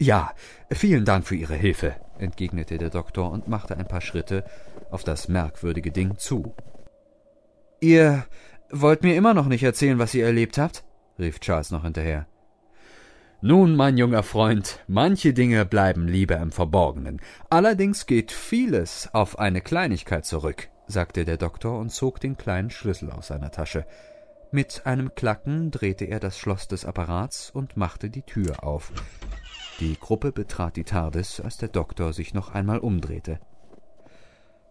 Ja, 0.00 0.32
vielen 0.72 1.04
Dank 1.04 1.26
für 1.26 1.36
Ihre 1.36 1.54
Hilfe, 1.54 1.94
entgegnete 2.18 2.78
der 2.78 2.90
Doktor 2.90 3.30
und 3.30 3.46
machte 3.46 3.76
ein 3.76 3.86
paar 3.86 4.00
Schritte 4.00 4.44
auf 4.90 5.04
das 5.04 5.28
merkwürdige 5.28 5.92
Ding 5.92 6.16
zu. 6.18 6.54
Ihr 7.80 8.24
wollt 8.70 9.02
mir 9.02 9.14
immer 9.14 9.34
noch 9.34 9.46
nicht 9.46 9.62
erzählen, 9.62 9.98
was 9.98 10.14
ihr 10.14 10.24
erlebt 10.24 10.58
habt? 10.58 10.84
rief 11.18 11.38
Charles 11.40 11.70
noch 11.70 11.84
hinterher. 11.84 12.26
Nun, 13.42 13.76
mein 13.76 13.96
junger 13.96 14.22
Freund, 14.22 14.80
manche 14.86 15.34
Dinge 15.34 15.66
bleiben 15.66 16.08
lieber 16.08 16.38
im 16.38 16.52
Verborgenen. 16.52 17.20
Allerdings 17.50 18.06
geht 18.06 18.32
vieles 18.32 19.10
auf 19.12 19.38
eine 19.38 19.60
Kleinigkeit 19.60 20.24
zurück 20.24 20.71
sagte 20.92 21.24
der 21.24 21.38
Doktor 21.38 21.78
und 21.78 21.90
zog 21.90 22.20
den 22.20 22.36
kleinen 22.36 22.70
Schlüssel 22.70 23.10
aus 23.10 23.28
seiner 23.28 23.50
Tasche. 23.50 23.86
Mit 24.52 24.82
einem 24.84 25.14
Klacken 25.14 25.70
drehte 25.70 26.04
er 26.04 26.20
das 26.20 26.38
Schloss 26.38 26.68
des 26.68 26.84
Apparats 26.84 27.50
und 27.50 27.76
machte 27.76 28.10
die 28.10 28.22
Tür 28.22 28.62
auf. 28.62 28.92
Die 29.80 29.98
Gruppe 29.98 30.30
betrat 30.30 30.76
die 30.76 30.84
TARDIS, 30.84 31.40
als 31.40 31.56
der 31.56 31.70
Doktor 31.70 32.12
sich 32.12 32.34
noch 32.34 32.54
einmal 32.54 32.78
umdrehte. 32.78 33.40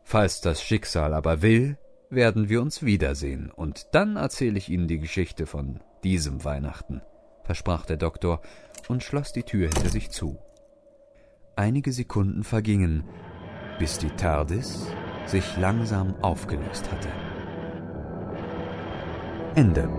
Falls 0.03 0.41
das 0.41 0.61
Schicksal 0.61 1.14
aber 1.14 1.41
will, 1.41 1.77
werden 2.10 2.49
wir 2.49 2.61
uns 2.61 2.84
wiedersehen, 2.84 3.49
und 3.49 3.88
dann 3.93 4.18
erzähle 4.18 4.57
ich 4.57 4.69
Ihnen 4.69 4.88
die 4.88 4.99
Geschichte 4.99 5.45
von 5.45 5.80
diesem 6.03 6.43
Weihnachten, 6.43 7.02
versprach 7.43 7.85
der 7.85 7.98
Doktor 7.98 8.41
und 8.88 9.03
schloss 9.03 9.34
die 9.34 9.43
Tür 9.43 9.69
hinter 9.69 9.89
sich 9.89 10.11
zu. 10.11 10.38
Einige 11.56 11.91
Sekunden 11.91 12.43
vergingen, 12.43 13.03
bis 13.80 13.98
die 13.98 14.10
TARDIS 14.10 14.85
sich 15.26 15.57
langsam 15.57 16.14
aufgelöst 16.22 16.89
hatte. 16.91 17.10
Ende. 19.56 19.89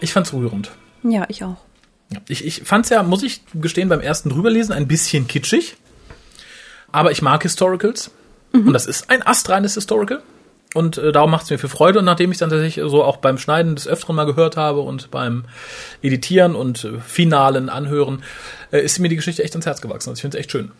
Ich 0.00 0.12
fand's 0.12 0.32
rührend. 0.32 0.70
Ja, 1.02 1.26
ich 1.28 1.44
auch. 1.44 1.67
Ich, 2.28 2.44
ich 2.44 2.62
fand's 2.64 2.88
ja, 2.88 3.02
muss 3.02 3.22
ich 3.22 3.42
gestehen, 3.54 3.88
beim 3.88 4.00
ersten 4.00 4.30
drüberlesen 4.30 4.72
ein 4.72 4.88
bisschen 4.88 5.26
kitschig. 5.26 5.76
Aber 6.90 7.10
ich 7.10 7.22
mag 7.22 7.42
Historicals. 7.42 8.10
Mhm. 8.52 8.68
Und 8.68 8.72
das 8.72 8.86
ist 8.86 9.10
ein 9.10 9.26
astreines 9.26 9.74
Historical. 9.74 10.22
Und 10.74 10.98
äh, 10.98 11.12
darum 11.12 11.30
macht's 11.30 11.50
mir 11.50 11.58
viel 11.58 11.68
Freude. 11.68 11.98
Und 11.98 12.04
nachdem 12.04 12.30
ich 12.30 12.38
dann 12.38 12.50
tatsächlich 12.50 12.84
so 12.90 13.02
auch 13.02 13.18
beim 13.18 13.38
Schneiden 13.38 13.74
des 13.74 13.88
Öfteren 13.88 14.16
mal 14.16 14.24
gehört 14.24 14.56
habe 14.56 14.80
und 14.80 15.10
beim 15.10 15.44
Editieren 16.02 16.54
und 16.54 16.84
äh, 16.84 16.98
finalen 17.00 17.68
Anhören, 17.68 18.22
äh, 18.70 18.80
ist 18.80 18.98
mir 18.98 19.08
die 19.08 19.16
Geschichte 19.16 19.42
echt 19.42 19.54
ans 19.54 19.66
Herz 19.66 19.80
gewachsen. 19.80 20.10
Also 20.10 20.18
ich 20.18 20.22
finde 20.22 20.36
es 20.36 20.40
echt 20.40 20.52
schön. 20.52 20.70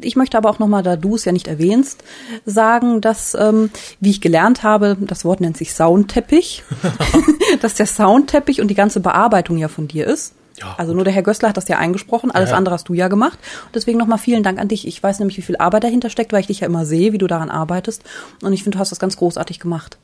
Ich 0.00 0.16
möchte 0.16 0.36
aber 0.36 0.50
auch 0.50 0.58
nochmal, 0.58 0.82
da 0.82 0.96
du 0.96 1.14
es 1.14 1.24
ja 1.24 1.32
nicht 1.32 1.48
erwähnst, 1.48 2.04
sagen, 2.44 3.00
dass, 3.00 3.34
ähm, 3.34 3.70
wie 4.00 4.10
ich 4.10 4.20
gelernt 4.20 4.62
habe, 4.62 4.96
das 5.00 5.24
Wort 5.24 5.40
nennt 5.40 5.56
sich 5.56 5.72
Soundteppich, 5.72 6.62
dass 7.62 7.74
der 7.74 7.86
Soundteppich 7.86 8.60
und 8.60 8.68
die 8.68 8.74
ganze 8.74 9.00
Bearbeitung 9.00 9.56
ja 9.56 9.68
von 9.68 9.88
dir 9.88 10.06
ist. 10.06 10.34
Ja, 10.60 10.74
also 10.78 10.94
nur 10.94 11.02
der 11.02 11.12
Herr 11.12 11.22
Gößler 11.22 11.48
hat 11.48 11.56
das 11.56 11.66
ja 11.66 11.78
eingesprochen, 11.78 12.30
alles 12.30 12.50
ja, 12.50 12.56
andere 12.56 12.74
hast 12.74 12.88
du 12.88 12.94
ja 12.94 13.08
gemacht. 13.08 13.38
Und 13.66 13.74
deswegen 13.74 13.98
nochmal 13.98 14.18
vielen 14.18 14.44
Dank 14.44 14.60
an 14.60 14.68
dich. 14.68 14.86
Ich 14.86 15.02
weiß 15.02 15.18
nämlich, 15.18 15.36
wie 15.36 15.42
viel 15.42 15.56
Arbeit 15.56 15.82
dahinter 15.82 16.10
steckt, 16.10 16.32
weil 16.32 16.40
ich 16.40 16.46
dich 16.46 16.60
ja 16.60 16.66
immer 16.66 16.86
sehe, 16.86 17.12
wie 17.12 17.18
du 17.18 17.26
daran 17.26 17.50
arbeitest. 17.50 18.04
Und 18.40 18.52
ich 18.52 18.62
finde, 18.62 18.76
du 18.76 18.80
hast 18.80 18.92
das 18.92 19.00
ganz 19.00 19.16
großartig 19.16 19.58
gemacht. 19.58 19.98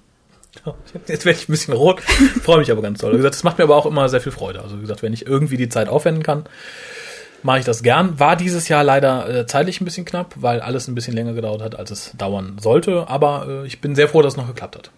Jetzt 1.07 1.25
werde 1.25 1.39
ich 1.39 1.49
ein 1.49 1.53
bisschen 1.53 1.75
rot, 1.75 2.01
freue 2.43 2.59
mich 2.59 2.73
aber 2.73 2.83
ganz 2.83 2.99
toll. 2.99 3.13
Wie 3.13 3.17
gesagt, 3.17 3.37
das 3.37 3.45
macht 3.45 3.59
mir 3.59 3.65
aber 3.65 3.77
auch 3.77 3.87
immer 3.87 4.09
sehr 4.09 4.21
viel 4.21 4.33
Freude. 4.33 4.61
Also 4.61 4.79
wie 4.79 4.81
gesagt, 4.81 5.03
wenn 5.03 5.13
ich 5.13 5.27
irgendwie 5.27 5.57
die 5.57 5.69
Zeit 5.69 5.89
aufwenden 5.89 6.25
kann, 6.25 6.45
mache 7.43 7.61
ich 7.61 7.65
das 7.65 7.83
gern. 7.83 8.19
War 8.19 8.37
dieses 8.37 8.69
Jahr 8.69 8.85
leider 8.85 9.29
äh, 9.29 9.47
zeitlich 9.47 9.81
ein 9.81 9.85
bisschen 9.85 10.05
knapp, 10.05 10.35
weil 10.37 10.61
alles 10.61 10.89
ein 10.89 10.95
bisschen 10.95 11.15
länger 11.15 11.33
gedauert 11.33 11.63
hat, 11.63 11.79
als 11.79 11.91
es 11.91 12.13
dauern 12.17 12.57
sollte. 12.61 13.09
Aber 13.09 13.47
äh, 13.49 13.67
ich 13.67 13.81
bin 13.81 13.95
sehr 13.95 14.09
froh, 14.09 14.23
dass 14.23 14.35
es 14.35 14.37
noch 14.37 14.47
geklappt 14.47 14.77
hat. 14.77 14.91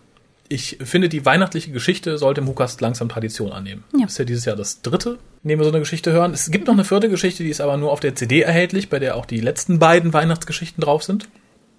Ich 0.48 0.78
finde, 0.82 1.08
die 1.08 1.24
weihnachtliche 1.24 1.70
Geschichte 1.70 2.18
sollte 2.18 2.42
im 2.42 2.48
Hukast 2.48 2.80
langsam 2.80 3.08
Tradition 3.08 3.52
annehmen. 3.52 3.84
Ja. 3.98 4.06
Ist 4.06 4.18
ja 4.18 4.24
dieses 4.24 4.44
Jahr 4.44 4.56
das 4.56 4.82
dritte, 4.82 5.18
indem 5.42 5.60
wir 5.60 5.64
so 5.64 5.70
eine 5.70 5.78
Geschichte 5.78 6.12
hören. 6.12 6.34
Es 6.34 6.50
gibt 6.50 6.66
noch 6.66 6.74
eine 6.74 6.84
vierte 6.84 7.08
Geschichte, 7.08 7.42
die 7.42 7.48
ist 7.48 7.62
aber 7.62 7.76
nur 7.78 7.90
auf 7.90 8.00
der 8.00 8.14
CD 8.14 8.42
erhältlich, 8.42 8.90
bei 8.90 8.98
der 8.98 9.16
auch 9.16 9.24
die 9.24 9.40
letzten 9.40 9.78
beiden 9.78 10.12
Weihnachtsgeschichten 10.12 10.82
drauf 10.82 11.04
sind. 11.04 11.28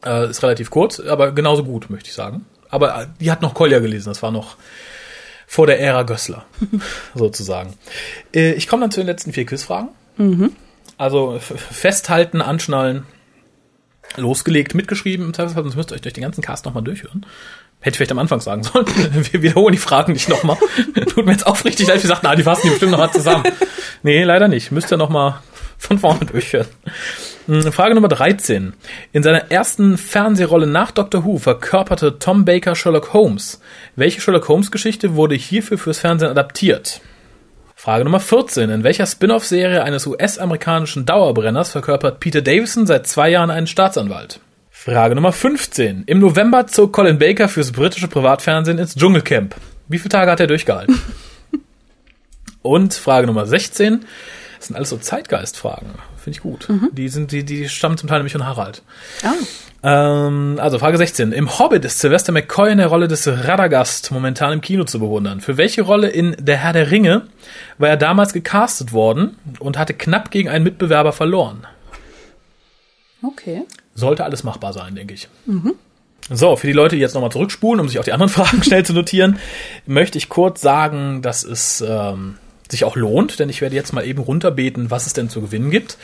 Äh, 0.04 0.30
ist 0.30 0.42
relativ 0.42 0.70
kurz, 0.72 1.00
aber 1.00 1.34
genauso 1.34 1.64
gut, 1.64 1.90
möchte 1.90 2.10
ich 2.10 2.16
sagen. 2.16 2.46
Aber 2.70 3.04
äh, 3.04 3.08
die 3.20 3.30
hat 3.30 3.44
noch 3.44 3.54
Kolja 3.54 3.78
gelesen, 3.78 4.10
das 4.10 4.24
war 4.24 4.32
noch 4.32 4.58
vor 5.46 5.68
der 5.68 5.80
Ära 5.80 6.02
Gössler, 6.02 6.46
sozusagen. 7.14 7.76
Äh, 8.34 8.54
ich 8.54 8.68
komme 8.68 8.82
dann 8.82 8.92
zu 8.92 9.02
den 9.02 9.08
letzten 9.08 9.34
vier 9.34 9.46
Quizfragen. 9.46 9.90
Mhm. 10.18 10.52
Also 10.98 11.40
festhalten, 11.40 12.42
anschnallen, 12.42 13.04
losgelegt, 14.16 14.76
mitgeschrieben 14.76 15.26
im 15.26 15.34
Zweifelsfall, 15.34 15.64
sonst 15.64 15.76
müsst 15.76 15.92
ihr 15.92 15.96
euch 15.96 16.02
durch 16.02 16.14
den 16.14 16.24
ganzen 16.24 16.42
Cast 16.42 16.66
nochmal 16.66 16.84
durchhören. 16.84 17.26
Hätte 17.80 17.96
ich 17.96 17.98
vielleicht 17.98 18.12
am 18.12 18.20
Anfang 18.20 18.40
sagen 18.40 18.64
sollen. 18.64 18.86
Wir 19.32 19.42
wiederholen 19.42 19.74
die 19.74 19.78
Fragen 19.78 20.14
nicht 20.14 20.30
nochmal. 20.30 20.58
Tut 21.10 21.26
mir 21.26 21.34
jetzt 21.34 21.46
aufrichtig 21.46 21.88
leid, 21.88 22.02
wir 22.02 22.08
sagten, 22.08 22.28
na, 22.28 22.36
die 22.36 22.44
fassen 22.44 22.62
die 22.64 22.70
bestimmt 22.70 22.92
nochmal 22.92 23.12
zusammen. 23.12 23.44
Nee, 24.04 24.24
leider 24.24 24.48
nicht. 24.48 24.72
Müsst 24.72 24.90
ihr 24.92 24.98
nochmal 24.98 25.42
von 25.78 26.00
vorne 26.00 26.26
durchhören. 26.26 26.68
Hm, 27.48 27.74
Frage 27.74 27.94
Nummer 27.94 28.08
13. 28.08 28.74
In 29.12 29.22
seiner 29.22 29.52
ersten 29.52 29.98
Fernsehrolle 29.98 30.66
nach 30.66 30.92
Doctor 30.92 31.26
Who 31.26 31.40
verkörperte 31.40 32.20
Tom 32.20 32.46
Baker 32.46 32.74
Sherlock 32.76 33.12
Holmes. 33.12 33.60
Welche 33.98 34.22
Sherlock 34.22 34.48
Holmes 34.48 34.72
Geschichte 34.72 35.16
wurde 35.16 35.36
hierfür 35.36 35.78
fürs 35.78 36.00
Fernsehen 36.00 36.32
adaptiert? 36.32 37.02
Frage 37.84 38.06
Nummer 38.06 38.22
14. 38.22 38.70
In 38.70 38.86
welcher 38.86 39.06
Spin-off-Serie 39.06 39.84
eines 39.84 40.08
US-amerikanischen 40.08 41.06
Dauerbrenners 41.06 41.70
verkörpert 41.70 42.22
Peter 42.22 42.42
Davison 42.42 42.88
seit 42.88 43.08
zwei 43.08 43.28
Jahren 43.30 43.52
einen 43.52 43.68
Staatsanwalt? 43.68 44.40
Frage 44.70 45.16
Nummer 45.16 45.34
15. 45.34 46.04
Im 46.06 46.20
November 46.20 46.66
zog 46.68 46.94
Colin 46.94 47.20
Baker 47.20 47.50
fürs 47.50 47.74
britische 47.74 48.08
Privatfernsehen 48.08 48.78
ins 48.78 48.96
Dschungelcamp. 48.96 49.56
Wie 49.90 50.00
viele 50.00 50.12
Tage 50.12 50.32
hat 50.32 50.40
er 50.40 50.48
durchgehalten? 50.48 50.98
Und 52.62 52.94
Frage 52.94 53.28
Nummer 53.28 53.46
16. 53.46 54.06
Das 54.60 54.68
sind 54.68 54.78
alles 54.78 54.90
so 54.90 54.96
Zeitgeistfragen. 54.96 55.90
Finde 56.24 56.38
ich 56.38 56.42
gut. 56.42 56.70
Mhm. 56.70 56.90
Die 56.94 57.10
sind, 57.10 57.34
die, 57.34 57.44
die 57.44 57.68
stammen 57.68 57.98
zum 57.98 58.08
Teil 58.08 58.20
nämlich 58.20 58.32
von 58.32 58.46
Harald. 58.46 58.82
Ah. 59.24 59.34
Ähm, 59.84 60.58
also 60.62 60.80
Frage 60.80 60.98
16. 60.98 61.34
Im 61.34 61.60
Hobbit 61.60 61.84
ist 61.84 62.00
Sylvester 62.00 62.32
McCoy 62.32 62.72
in 62.72 62.78
der 62.78 62.88
Rolle 62.88 63.10
des 63.10 63.28
Radagast 63.28 64.10
momentan 64.12 64.54
im 64.54 64.62
Kino 64.62 64.86
zu 64.86 65.00
bewundern. 65.00 65.42
Für 65.42 65.58
welche 65.58 65.82
Rolle 65.82 66.08
in 66.08 66.38
Der 66.40 66.56
Herr 66.56 66.72
der 66.72 66.92
Ringe 66.92 67.24
war 67.78 67.90
er 67.90 67.98
damals 67.98 68.32
gecastet 68.32 68.94
worden 68.94 69.36
und 69.60 69.78
hatte 69.78 69.94
knapp 69.94 70.32
gegen 70.32 70.48
einen 70.48 70.64
Mitbewerber 70.64 71.12
verloren? 71.12 71.68
Okay. 73.22 73.64
Sollte 73.94 74.24
alles 74.24 74.46
machbar 74.46 74.72
sein, 74.72 74.96
denke 74.96 75.14
ich. 75.16 75.28
Mhm. 75.46 75.74
So, 76.30 76.56
für 76.56 76.68
die 76.68 76.74
Leute, 76.74 76.96
die 76.96 77.02
jetzt 77.02 77.16
nochmal 77.16 77.34
zurückspulen, 77.34 77.82
um 77.82 77.90
sich 77.90 78.00
auch 78.00 78.06
die 78.06 78.14
anderen 78.14 78.30
Fragen 78.34 78.64
schnell 78.64 78.86
zu 78.86 78.94
notieren, 78.94 79.40
möchte 79.86 80.18
ich 80.18 80.30
kurz 80.30 80.62
sagen, 80.62 81.22
dass 81.22 81.44
es 81.44 81.84
ähm, 81.86 82.38
sich 82.74 82.84
auch 82.84 82.96
lohnt, 82.96 83.40
denn 83.40 83.50
ich 83.50 83.62
werde 83.62 83.76
jetzt 83.76 83.94
mal 83.94 84.06
eben 84.06 84.20
runterbeten, 84.20 84.92
was 84.92 85.06
es 85.06 85.14
denn 85.14 85.30
zu 85.30 85.42
gewinnen 85.42 85.72
gibt. 85.72 85.98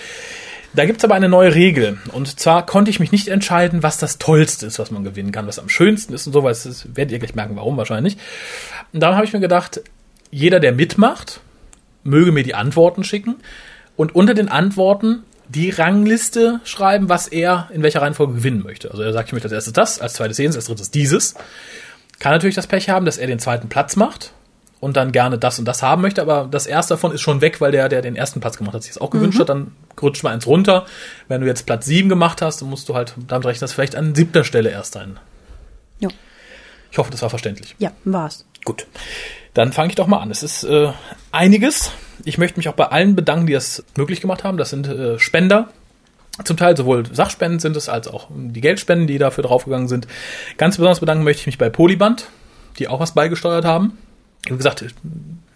Da 0.73 0.85
gibt's 0.85 1.03
aber 1.03 1.15
eine 1.15 1.29
neue 1.29 1.55
Regel. 1.55 1.97
Und 2.11 2.39
zwar 2.39 2.65
konnte 2.65 2.91
ich 2.91 2.99
mich 2.99 3.11
nicht 3.11 3.27
entscheiden, 3.27 3.81
was 3.81 3.97
das 3.97 4.19
Tollste 4.19 4.67
ist, 4.67 4.77
was 4.77 4.91
man 4.91 5.03
gewinnen 5.03 5.31
kann, 5.31 5.47
was 5.47 5.59
am 5.59 5.67
schönsten 5.67 6.13
ist 6.13 6.27
und 6.27 6.33
so, 6.33 6.43
weil 6.43 6.53
das 6.53 6.95
werdet 6.95 7.11
ihr 7.11 7.19
gleich 7.19 7.35
merken, 7.35 7.55
warum 7.55 7.75
wahrscheinlich. 7.77 8.17
Und 8.93 8.99
darum 9.01 9.15
habe 9.15 9.25
ich 9.25 9.33
mir 9.33 9.39
gedacht, 9.39 9.81
jeder, 10.31 10.59
der 10.59 10.71
mitmacht, 10.71 11.41
möge 12.03 12.31
mir 12.31 12.43
die 12.43 12.53
Antworten 12.53 13.03
schicken 13.03 13.37
und 13.95 14.13
unter 14.13 14.35
den 14.35 14.47
Antworten 14.47 15.23
die 15.47 15.71
Rangliste 15.71 16.59
schreiben, 16.63 17.09
was 17.09 17.27
er 17.27 17.69
in 17.73 17.81
welcher 17.81 18.03
Reihenfolge 18.03 18.33
gewinnen 18.35 18.61
möchte. 18.61 18.91
Also 18.91 19.01
er 19.01 19.11
sagt, 19.11 19.29
ich 19.29 19.33
möchte 19.33 19.47
als 19.47 19.53
erstes 19.53 19.73
das, 19.73 19.99
als 19.99 20.13
zweites 20.13 20.37
jenes, 20.37 20.55
als 20.55 20.65
drittes 20.65 20.91
dieses. 20.91 21.33
Kann 22.19 22.33
natürlich 22.33 22.55
das 22.55 22.67
Pech 22.67 22.89
haben, 22.89 23.07
dass 23.07 23.17
er 23.17 23.25
den 23.25 23.39
zweiten 23.39 23.69
Platz 23.69 23.95
macht 23.95 24.33
und 24.80 24.95
dann 24.95 25.11
gerne 25.11 25.38
das 25.38 25.60
und 25.60 25.65
das 25.65 25.84
haben 25.84 26.01
möchte, 26.01 26.22
aber 26.22 26.47
das 26.49 26.65
erste 26.65 26.93
davon 26.93 27.11
ist 27.11 27.22
schon 27.22 27.41
weg, 27.41 27.60
weil 27.60 27.72
der, 27.72 27.89
der 27.89 28.01
den 28.01 28.15
ersten 28.15 28.39
Platz 28.39 28.57
gemacht 28.57 28.76
hat, 28.76 28.84
sich 28.84 28.93
das 28.93 29.01
auch 29.01 29.10
gewünscht 29.10 29.38
mhm. 29.38 29.41
hat, 29.41 29.49
dann 29.49 29.72
rutscht 30.01 30.23
mal 30.23 30.31
eins 30.31 30.47
runter. 30.47 30.85
Wenn 31.27 31.41
du 31.41 31.47
jetzt 31.47 31.65
Platz 31.65 31.85
sieben 31.85 32.07
gemacht 32.07 32.41
hast, 32.41 32.61
dann 32.61 32.69
musst 32.69 32.88
du 32.88 32.95
halt 32.95 33.14
damit 33.27 33.45
rechnen, 33.45 33.61
dass 33.61 33.73
vielleicht 33.73 33.95
an 33.95 34.15
siebter 34.15 34.43
Stelle 34.43 34.69
erst 34.69 34.95
ein. 34.95 35.19
Ja. 35.99 36.10
Ich 36.91 36.97
hoffe, 36.97 37.11
das 37.11 37.22
war 37.22 37.30
verständlich. 37.30 37.76
Ja, 37.77 37.91
war's. 38.06 38.45
Gut. 38.64 38.88
Dann 39.53 39.73
fange 39.73 39.89
ich 39.89 39.95
doch 39.95 40.07
mal 40.07 40.19
an. 40.19 40.31
Es 40.31 40.43
ist 40.43 40.64
äh, 40.64 40.91
einiges. 41.31 41.91
Ich 42.23 42.38
möchte 42.38 42.57
mich 42.57 42.69
auch 42.69 42.73
bei 42.73 42.85
allen 42.85 43.15
bedanken, 43.15 43.47
die 43.47 43.53
es 43.53 43.84
möglich 43.97 44.22
gemacht 44.22 44.43
haben. 44.43 44.57
Das 44.57 44.69
sind 44.69 44.88
äh, 44.88 45.19
Spender, 45.19 45.69
zum 46.45 46.56
Teil 46.56 46.77
sowohl 46.77 47.03
Sachspenden 47.14 47.60
sind 47.60 47.76
es, 47.76 47.89
als 47.89 48.07
auch 48.07 48.27
die 48.31 48.61
Geldspenden, 48.61 49.07
die 49.07 49.18
dafür 49.18 49.43
draufgegangen 49.43 49.89
sind. 49.89 50.07
Ganz 50.57 50.77
besonders 50.77 51.01
bedanken 51.01 51.26
möchte 51.26 51.41
ich 51.41 51.47
mich 51.47 51.57
bei 51.57 51.69
Polyband, 51.69 52.27
die 52.77 52.88
auch 52.88 53.01
was 53.01 53.14
beigesteuert 53.14 53.65
haben 53.65 53.97
wie 54.45 54.57
gesagt, 54.57 54.85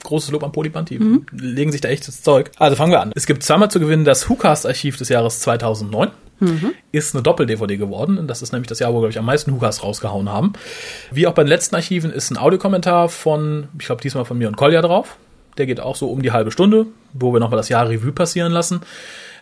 großes 0.03 0.31
Lob 0.31 0.43
an 0.43 0.51
Polyband, 0.51 0.89
die 0.89 0.99
mhm. 0.99 1.25
legen 1.31 1.71
sich 1.71 1.81
da 1.81 1.89
echtes 1.89 2.21
Zeug. 2.21 2.51
Also 2.57 2.75
fangen 2.75 2.91
wir 2.91 3.01
an. 3.01 3.11
Es 3.15 3.25
gibt 3.25 3.43
zweimal 3.43 3.71
zu 3.71 3.79
gewinnen 3.79 4.05
das 4.05 4.29
WhoCast-Archiv 4.29 4.97
des 4.97 5.09
Jahres 5.09 5.39
2009. 5.39 6.09
Mhm. 6.39 6.73
Ist 6.91 7.15
eine 7.15 7.23
Doppel-DVD 7.23 7.77
geworden. 7.77 8.27
Das 8.27 8.41
ist 8.41 8.51
nämlich 8.51 8.67
das 8.67 8.79
Jahr, 8.79 8.93
wo, 8.93 8.99
glaube 8.99 9.11
ich, 9.11 9.19
am 9.19 9.25
meisten 9.25 9.53
WhoCast 9.53 9.83
rausgehauen 9.83 10.29
haben. 10.29 10.53
Wie 11.11 11.25
auch 11.27 11.33
bei 11.33 11.43
den 11.43 11.49
letzten 11.49 11.75
Archiven 11.75 12.11
ist 12.11 12.31
ein 12.31 12.37
Audiokommentar 12.37 13.07
von, 13.07 13.69
ich 13.79 13.85
glaube, 13.85 14.01
diesmal 14.01 14.25
von 14.25 14.37
mir 14.37 14.47
und 14.47 14.57
Kolja 14.57 14.81
drauf. 14.81 15.17
Der 15.57 15.67
geht 15.67 15.79
auch 15.79 15.95
so 15.95 16.09
um 16.09 16.21
die 16.21 16.31
halbe 16.31 16.51
Stunde, 16.51 16.87
wo 17.13 17.31
wir 17.31 17.39
nochmal 17.39 17.57
das 17.57 17.69
Jahr 17.69 17.87
Revue 17.87 18.11
passieren 18.11 18.51
lassen. 18.51 18.81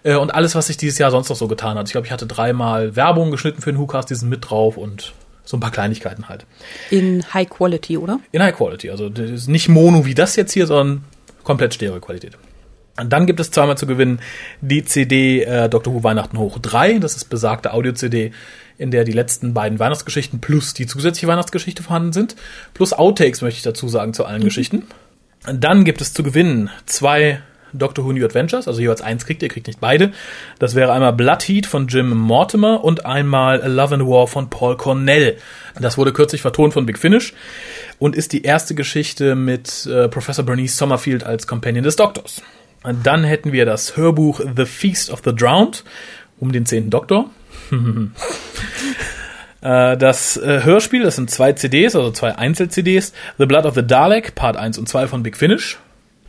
Äh, 0.04 0.16
und 0.16 0.34
alles, 0.34 0.54
was 0.54 0.68
sich 0.68 0.78
dieses 0.78 1.00
Jahr 1.00 1.12
sonst 1.12 1.30
noch 1.30 1.36
so 1.36 1.48
getan 1.48 1.78
hat. 1.78 1.88
Ich 1.88 1.94
glaube, 1.94 2.06
ich 2.06 2.14
hatte 2.14 2.28
dreimal 2.28 2.96
Werbung 2.96 3.32
geschnitten 3.32 3.62
für 3.62 3.72
den 3.72 3.80
WhoCast, 3.80 4.10
die 4.10 4.16
sind 4.16 4.30
mit 4.30 4.50
drauf 4.50 4.78
und 4.78 5.14
so 5.44 5.58
ein 5.58 5.60
paar 5.60 5.72
Kleinigkeiten 5.72 6.30
halt. 6.30 6.46
In 6.90 7.24
High 7.34 7.50
Quality, 7.50 7.98
oder? 7.98 8.20
In 8.32 8.42
High 8.42 8.56
Quality. 8.56 8.90
Also 8.90 9.10
das 9.10 9.30
ist 9.30 9.48
nicht 9.48 9.70
Mono 9.70 10.06
wie 10.06 10.14
das 10.14 10.36
jetzt 10.36 10.54
hier, 10.54 10.68
sondern 10.68 11.04
komplett 11.44 11.74
Stereo-Qualität. 11.74 12.38
Und 13.00 13.12
dann 13.12 13.26
gibt 13.26 13.40
es 13.40 13.52
zweimal 13.52 13.78
zu 13.78 13.88
gewinnen 13.88 14.20
die 14.60 14.84
CD 14.84 15.44
äh, 15.44 15.70
Dr. 15.70 15.94
Who 15.94 16.04
Weihnachten 16.04 16.38
hoch 16.38 16.60
3. 16.60 17.00
Das 17.00 17.16
ist 17.16 17.26
besagte 17.26 17.74
Audio-CD, 17.74 18.32
in 18.78 18.92
der 18.92 19.06
die 19.06 19.14
letzten 19.14 19.54
beiden 19.54 19.80
Weihnachtsgeschichten 19.80 20.42
plus 20.42 20.74
die 20.74 20.88
zusätzliche 20.88 21.28
Weihnachtsgeschichte 21.28 21.84
vorhanden 21.84 22.14
sind. 22.14 22.36
Plus 22.74 22.94
Outtakes 22.94 23.42
möchte 23.42 23.58
ich 23.58 23.64
dazu 23.64 23.88
sagen 23.88 24.14
zu 24.14 24.26
allen 24.26 24.42
mhm. 24.42 24.46
Geschichten. 24.46 24.84
Und 25.48 25.64
dann 25.64 25.86
gibt 25.86 26.02
es 26.02 26.14
zu 26.14 26.22
gewinnen 26.22 26.70
zwei 26.86 27.42
Doctor 27.74 28.06
Who 28.06 28.14
New 28.14 28.26
Adventures, 28.26 28.68
also 28.68 28.82
jeweils 28.82 29.02
eins 29.02 29.26
kriegt 29.26 29.44
ihr, 29.44 29.50
kriegt 29.50 29.68
nicht 29.68 29.80
beide. 29.80 30.12
Das 30.60 30.76
wäre 30.76 30.92
einmal 30.92 31.14
Blood 31.14 31.44
Heat 31.44 31.66
von 31.66 31.88
Jim 31.88 32.10
Mortimer 32.10 32.84
und 32.84 33.06
einmal 33.06 33.62
Love 33.66 33.96
and 33.96 34.04
War 34.08 34.28
von 34.28 34.50
Paul 34.50 34.78
Cornell. 34.78 35.38
Das 35.80 35.98
wurde 35.98 36.14
kürzlich 36.14 36.42
vertont 36.42 36.74
von 36.74 36.86
Big 36.86 37.00
Finish 37.00 37.34
und 38.00 38.16
ist 38.16 38.34
die 38.34 38.44
erste 38.44 38.76
Geschichte 38.76 39.36
mit 39.36 39.86
äh, 39.86 40.08
Professor 40.10 40.46
Bernice 40.46 40.78
Sommerfield 40.78 41.24
als 41.24 41.48
Companion 41.48 41.84
des 41.84 41.96
Doktors. 41.96 42.42
Und 42.84 43.06
dann 43.06 43.24
hätten 43.24 43.52
wir 43.52 43.66
das 43.66 43.96
Hörbuch 43.96 44.42
The 44.56 44.66
Feast 44.66 45.12
of 45.12 45.22
the 45.24 45.36
Drowned 45.36 45.84
um 46.40 46.52
den 46.52 46.66
zehnten 46.66 46.90
Doktor. 46.90 47.30
Äh, 49.62 49.96
das 49.96 50.38
äh, 50.38 50.64
Hörspiel, 50.64 51.04
das 51.04 51.18
sind 51.18 51.30
zwei 51.30 51.54
CDs, 51.54 51.96
also 51.96 52.10
zwei 52.10 52.36
Einzel-CDs, 52.36 53.14
The 53.38 53.46
Blood 53.46 53.66
of 53.66 53.76
the 53.76 53.86
Dalek, 53.86 54.34
Part 54.34 54.58
1 54.58 54.80
und 54.80 54.90
2 54.90 55.06
von 55.06 55.22
Big 55.22 55.38
Finish 55.38 55.78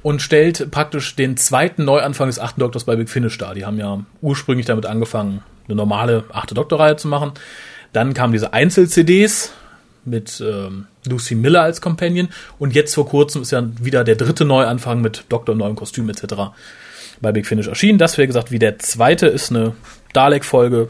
und 0.02 0.20
stellt 0.20 0.70
praktisch 0.70 1.14
den 1.16 1.36
zweiten 1.36 1.84
Neuanfang 1.84 2.28
des 2.28 2.38
achten 2.38 2.60
Doktors 2.60 2.84
bei 2.84 2.96
Big 2.96 3.08
Finish 3.08 3.38
dar. 3.38 3.54
Die 3.54 3.64
haben 3.64 3.78
ja 3.78 4.04
ursprünglich 4.20 4.66
damit 4.66 4.86
angefangen, 4.86 5.42
eine 5.66 5.76
normale 5.76 6.24
achte 6.32 6.54
Doktorreihe 6.54 6.96
zu 6.96 7.08
machen. 7.08 7.32
Dann 7.92 8.14
kamen 8.14 8.32
diese 8.32 8.52
Einzel-CDs 8.52 9.52
mit 10.04 10.42
ähm, 10.44 10.86
Lucy 11.06 11.34
Miller 11.34 11.62
als 11.62 11.80
Companion 11.80 12.28
und 12.58 12.74
jetzt 12.74 12.94
vor 12.94 13.06
kurzem 13.06 13.42
ist 13.42 13.52
ja 13.52 13.64
wieder 13.80 14.02
der 14.02 14.16
dritte 14.16 14.44
Neuanfang 14.44 15.00
mit 15.00 15.24
Doktor 15.28 15.54
neuem 15.54 15.76
Kostüm 15.76 16.08
etc. 16.08 16.34
bei 17.20 17.32
Big 17.32 17.46
Finish 17.46 17.68
erschienen. 17.68 17.98
Das 17.98 18.18
wäre 18.18 18.26
gesagt, 18.26 18.50
wie 18.50 18.58
der 18.58 18.78
zweite 18.78 19.26
ist 19.26 19.50
eine 19.50 19.74
Dalek-Folge. 20.12 20.88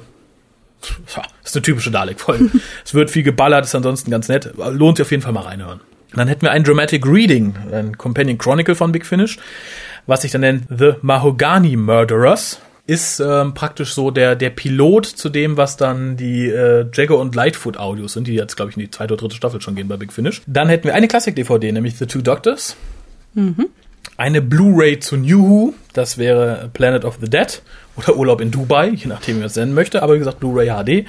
Ja, 1.14 1.22
ist 1.44 1.54
eine 1.54 1.62
typische 1.62 1.90
Dalek-Folge. 1.90 2.50
es 2.84 2.94
wird 2.94 3.10
viel 3.10 3.22
geballert, 3.22 3.66
ist 3.66 3.74
ansonsten 3.74 4.10
ganz 4.10 4.28
nett. 4.28 4.50
Lohnt 4.56 4.96
sich 4.96 5.04
auf 5.04 5.10
jeden 5.10 5.22
Fall 5.22 5.32
mal 5.32 5.42
reinhören. 5.42 5.80
Dann 6.14 6.28
hätten 6.28 6.42
wir 6.42 6.50
ein 6.50 6.64
Dramatic 6.64 7.06
Reading, 7.06 7.54
ein 7.72 7.96
Companion 7.96 8.38
Chronicle 8.38 8.74
von 8.74 8.92
Big 8.92 9.06
Finish, 9.06 9.38
was 10.06 10.22
sich 10.22 10.30
dann 10.30 10.42
nennt 10.42 10.64
The 10.68 10.94
Mahogany 11.02 11.76
Murderers. 11.76 12.60
Ist 12.84 13.20
ähm, 13.20 13.54
praktisch 13.54 13.94
so 13.94 14.10
der, 14.10 14.34
der 14.34 14.50
Pilot 14.50 15.06
zu 15.06 15.28
dem, 15.28 15.56
was 15.56 15.76
dann 15.76 16.16
die 16.16 16.48
äh, 16.48 16.84
Jagger 16.92 17.16
und 17.16 17.34
Lightfoot 17.34 17.76
Audios 17.76 18.12
sind, 18.12 18.26
die 18.26 18.34
jetzt, 18.34 18.56
glaube 18.56 18.70
ich, 18.70 18.76
in 18.76 18.82
die 18.82 18.90
zweite 18.90 19.14
oder 19.14 19.20
dritte 19.20 19.36
Staffel 19.36 19.60
schon 19.60 19.76
gehen 19.76 19.86
bei 19.86 19.96
Big 19.96 20.12
Finish. 20.12 20.42
Dann 20.48 20.68
hätten 20.68 20.84
wir 20.84 20.94
eine 20.94 21.06
Klassik-DVD, 21.06 21.70
nämlich 21.70 21.96
The 21.96 22.06
Two 22.06 22.22
Doctors. 22.22 22.76
Mhm. 23.34 23.68
Eine 24.16 24.42
Blu-ray 24.42 24.98
zu 24.98 25.16
New 25.16 25.48
Who, 25.48 25.74
das 25.92 26.18
wäre 26.18 26.70
Planet 26.72 27.04
of 27.04 27.18
the 27.20 27.30
Dead 27.30 27.62
oder 27.96 28.16
Urlaub 28.16 28.40
in 28.40 28.50
Dubai, 28.50 28.88
je 28.88 29.06
nachdem, 29.06 29.36
wie 29.36 29.40
man 29.40 29.46
es 29.46 29.56
nennen 29.56 29.74
möchte. 29.74 30.02
Aber 30.02 30.14
wie 30.14 30.18
gesagt, 30.18 30.40
Blu-ray 30.40 30.66
HD 30.68 31.06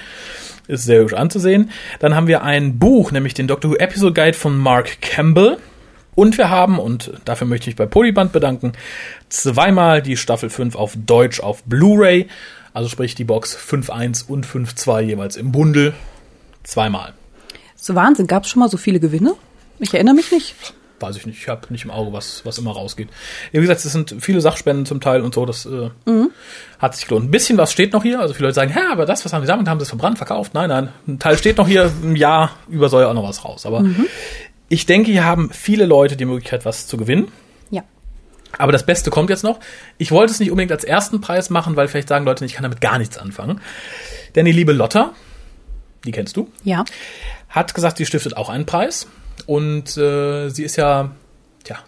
ist 0.68 0.86
sehr 0.86 1.02
hübsch 1.02 1.14
anzusehen. 1.14 1.72
Dann 2.00 2.16
haben 2.16 2.28
wir 2.28 2.44
ein 2.44 2.80
Buch, 2.80 3.12
nämlich 3.12 3.34
den 3.34 3.48
Doctor 3.48 3.72
Who 3.72 3.76
Episode 3.76 4.14
Guide 4.14 4.38
von 4.38 4.58
Mark 4.58 5.02
Campbell. 5.02 5.58
Und 6.16 6.38
wir 6.38 6.50
haben, 6.50 6.80
und 6.80 7.12
dafür 7.26 7.48
möchte 7.48 7.70
ich 7.70 7.76
bei 7.76 7.86
Polyband 7.86 8.32
bedanken, 8.32 8.74
zweimal 9.30 10.02
die 10.02 10.18
Staffel 10.18 10.50
5 10.50 10.76
auf 10.76 10.94
Deutsch 10.96 11.40
auf 11.40 11.64
Blu-ray. 11.64 12.28
Also 12.74 12.90
sprich 12.90 13.16
die 13.16 13.24
Box 13.24 13.58
5.1 13.58 14.28
und 14.28 14.46
5.2 14.46 15.02
jeweils 15.02 15.38
im 15.38 15.52
Bundel. 15.52 15.94
Zweimal. 16.64 17.14
So 17.76 17.96
Wahnsinn, 17.96 18.28
gab 18.28 18.44
es 18.44 18.50
schon 18.50 18.62
mal 18.62 18.70
so 18.70 18.78
viele 18.78 19.00
Gewinne? 19.00 19.34
Ich 19.80 19.94
erinnere 19.94 20.16
mich 20.16 20.32
nicht. 20.32 20.56
Weiß 21.04 21.18
ich 21.18 21.26
nicht, 21.26 21.38
ich 21.38 21.50
habe 21.50 21.62
nicht 21.70 21.84
im 21.84 21.92
Auge, 21.92 22.14
was, 22.14 22.46
was 22.46 22.58
immer 22.58 22.72
rausgeht. 22.72 23.10
Wie 23.52 23.60
gesagt, 23.60 23.84
es 23.84 23.92
sind 23.92 24.16
viele 24.20 24.40
Sachspenden 24.40 24.86
zum 24.86 25.02
Teil 25.02 25.22
und 25.22 25.34
so, 25.34 25.46
das 25.46 25.66
äh, 25.66 25.90
Mhm. 26.06 26.30
hat 26.80 26.96
sich 26.96 27.08
gelohnt. 27.08 27.26
Ein 27.28 27.32
bisschen 27.32 27.58
was 27.58 27.72
steht 27.74 27.92
noch 27.92 28.04
hier, 28.04 28.20
also 28.22 28.34
viele 28.34 28.48
Leute 28.48 28.56
sagen, 28.56 28.74
ja, 28.76 28.92
aber 28.92 29.06
das, 29.06 29.26
was 29.26 29.34
haben 29.34 29.42
die 29.42 29.48
gesammelt, 29.48 29.68
haben 29.68 29.80
sie 29.80 29.84
es 29.84 29.90
verbrannt, 29.90 30.18
verkauft. 30.18 30.54
Nein, 30.54 30.70
nein, 30.70 30.90
ein 31.08 31.20
Teil 31.20 31.38
steht 31.38 31.58
noch 31.58 31.68
hier, 31.68 31.92
im 32.02 32.16
Jahr 32.16 32.52
über 32.70 32.88
soll 32.88 33.02
ja 33.04 33.10
auch 33.10 33.14
noch 33.14 33.28
was 33.28 33.44
raus. 33.44 33.66
Aber 33.66 33.82
Mhm. 33.82 34.06
ich 34.70 34.86
denke, 34.86 35.12
hier 35.12 35.26
haben 35.26 35.50
viele 35.52 35.86
Leute 35.86 36.16
die 36.16 36.26
Möglichkeit, 36.26 36.64
was 36.66 36.88
zu 36.88 36.96
gewinnen. 36.98 37.28
Ja. 37.70 37.84
Aber 38.58 38.72
das 38.72 38.86
Beste 38.86 39.10
kommt 39.12 39.30
jetzt 39.30 39.44
noch. 39.44 39.60
Ich 39.98 40.12
wollte 40.12 40.32
es 40.32 40.40
nicht 40.40 40.52
unbedingt 40.52 40.72
als 40.72 40.84
ersten 40.86 41.20
Preis 41.22 41.50
machen, 41.50 41.76
weil 41.76 41.88
vielleicht 41.90 42.08
sagen 42.08 42.24
Leute, 42.26 42.46
ich 42.46 42.54
kann 42.54 42.64
damit 42.64 42.80
gar 42.82 42.98
nichts 42.98 43.18
anfangen. 43.18 43.60
Denn 44.36 44.46
die 44.46 44.52
liebe 44.54 44.72
Lotta, 44.72 45.12
die 46.06 46.12
kennst 46.12 46.38
du, 46.38 46.50
Ja. 46.64 46.86
hat 47.50 47.74
gesagt, 47.74 47.98
sie 47.98 48.06
stiftet 48.06 48.38
auch 48.38 48.50
einen 48.50 48.66
Preis. 48.66 49.08
Und 49.46 49.98
äh, 49.98 50.50
sie 50.50 50.64
ist 50.64 50.76
ja, 50.76 51.12
ja, 51.68 51.80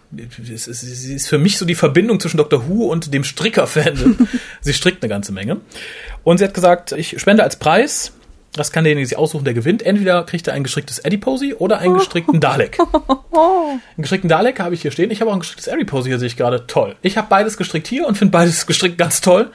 es 0.52 0.66
ist- 0.68 0.80
sie 0.80 1.14
ist 1.14 1.28
für 1.28 1.38
mich 1.38 1.58
so 1.58 1.64
die 1.66 1.74
Verbindung 1.74 2.18
zwischen 2.20 2.36
Dr. 2.38 2.68
Who 2.68 2.86
und 2.86 3.12
dem 3.12 3.24
Stricker-Fan. 3.24 4.28
sie 4.60 4.74
strickt 4.74 5.02
eine 5.02 5.08
ganze 5.10 5.32
Menge. 5.32 5.60
Und 6.24 6.38
sie 6.38 6.44
hat 6.44 6.54
gesagt, 6.54 6.92
ich 6.92 7.18
spende 7.20 7.42
als 7.42 7.56
Preis, 7.56 8.12
das 8.56 8.72
kann 8.72 8.84
derjenige 8.84 9.06
sich 9.06 9.18
aussuchen, 9.18 9.44
der 9.44 9.54
gewinnt. 9.54 9.82
Entweder 9.82 10.24
kriegt 10.24 10.46
er 10.48 10.54
ein 10.54 10.64
gestricktes 10.64 11.04
Adiposy 11.04 11.54
oder 11.54 11.78
einen 11.78 11.94
gestrickten 11.94 12.40
Dalek. 12.40 12.78
Einen 13.36 13.82
gestrickten 13.98 14.30
Dalek 14.30 14.60
habe 14.60 14.74
ich 14.74 14.80
hier 14.80 14.90
stehen. 14.90 15.10
Ich 15.10 15.20
habe 15.20 15.30
auch 15.30 15.34
ein 15.34 15.40
gestricktes 15.40 15.68
Adiposy 15.68 16.08
hier, 16.08 16.18
sehe 16.18 16.26
ich 16.26 16.38
gerade. 16.38 16.66
Toll. 16.66 16.96
Ich 17.02 17.18
habe 17.18 17.26
beides 17.28 17.58
gestrickt 17.58 17.86
hier 17.86 18.06
und 18.06 18.16
finde 18.16 18.32
beides 18.32 18.66
gestrickt 18.66 18.96
ganz 18.96 19.20
toll. 19.20 19.50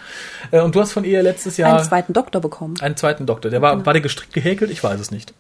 Äh, 0.52 0.61
Und 0.61 0.76
du 0.76 0.82
hast 0.82 0.91
von 0.91 1.03
ihr 1.03 1.23
letztes 1.23 1.57
Jahr 1.57 1.73
Einen 1.73 1.84
zweiten 1.84 2.14
Doktor 2.14 2.41
bekommen. 2.41 2.76
einen 2.82 2.95
zweiten 2.95 3.26
Doktor. 3.26 3.49
Der 3.49 3.61
war, 3.64 3.84
war 3.84 3.94
der 3.94 4.02
gestrickt 4.03 4.34
gehäkelt? 4.34 4.69
Ich 4.69 4.84
weiß 4.84 4.99
es 4.99 5.10
nicht. 5.10 5.34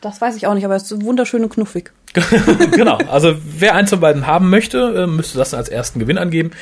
Das, 0.00 0.22
weiß 0.22 0.36
ich 0.36 0.46
auch 0.46 0.54
nicht, 0.54 0.64
aber 0.64 0.74
es 0.74 0.90
ist 0.90 1.02
wunderschön 1.04 1.42
und 1.42 1.50
knuffig. 1.50 1.92
genau. 2.72 2.96
Also 3.10 3.34
wer 3.44 3.74
eins 3.74 3.90
von 3.90 4.00
beiden 4.00 4.26
haben 4.26 4.48
möchte, 4.48 4.78
äh, 4.78 5.06
müsste 5.06 5.36
das 5.36 5.52
als 5.52 5.68
ersten 5.68 5.98
Gewinn 5.98 6.16
angeben. 6.16 6.52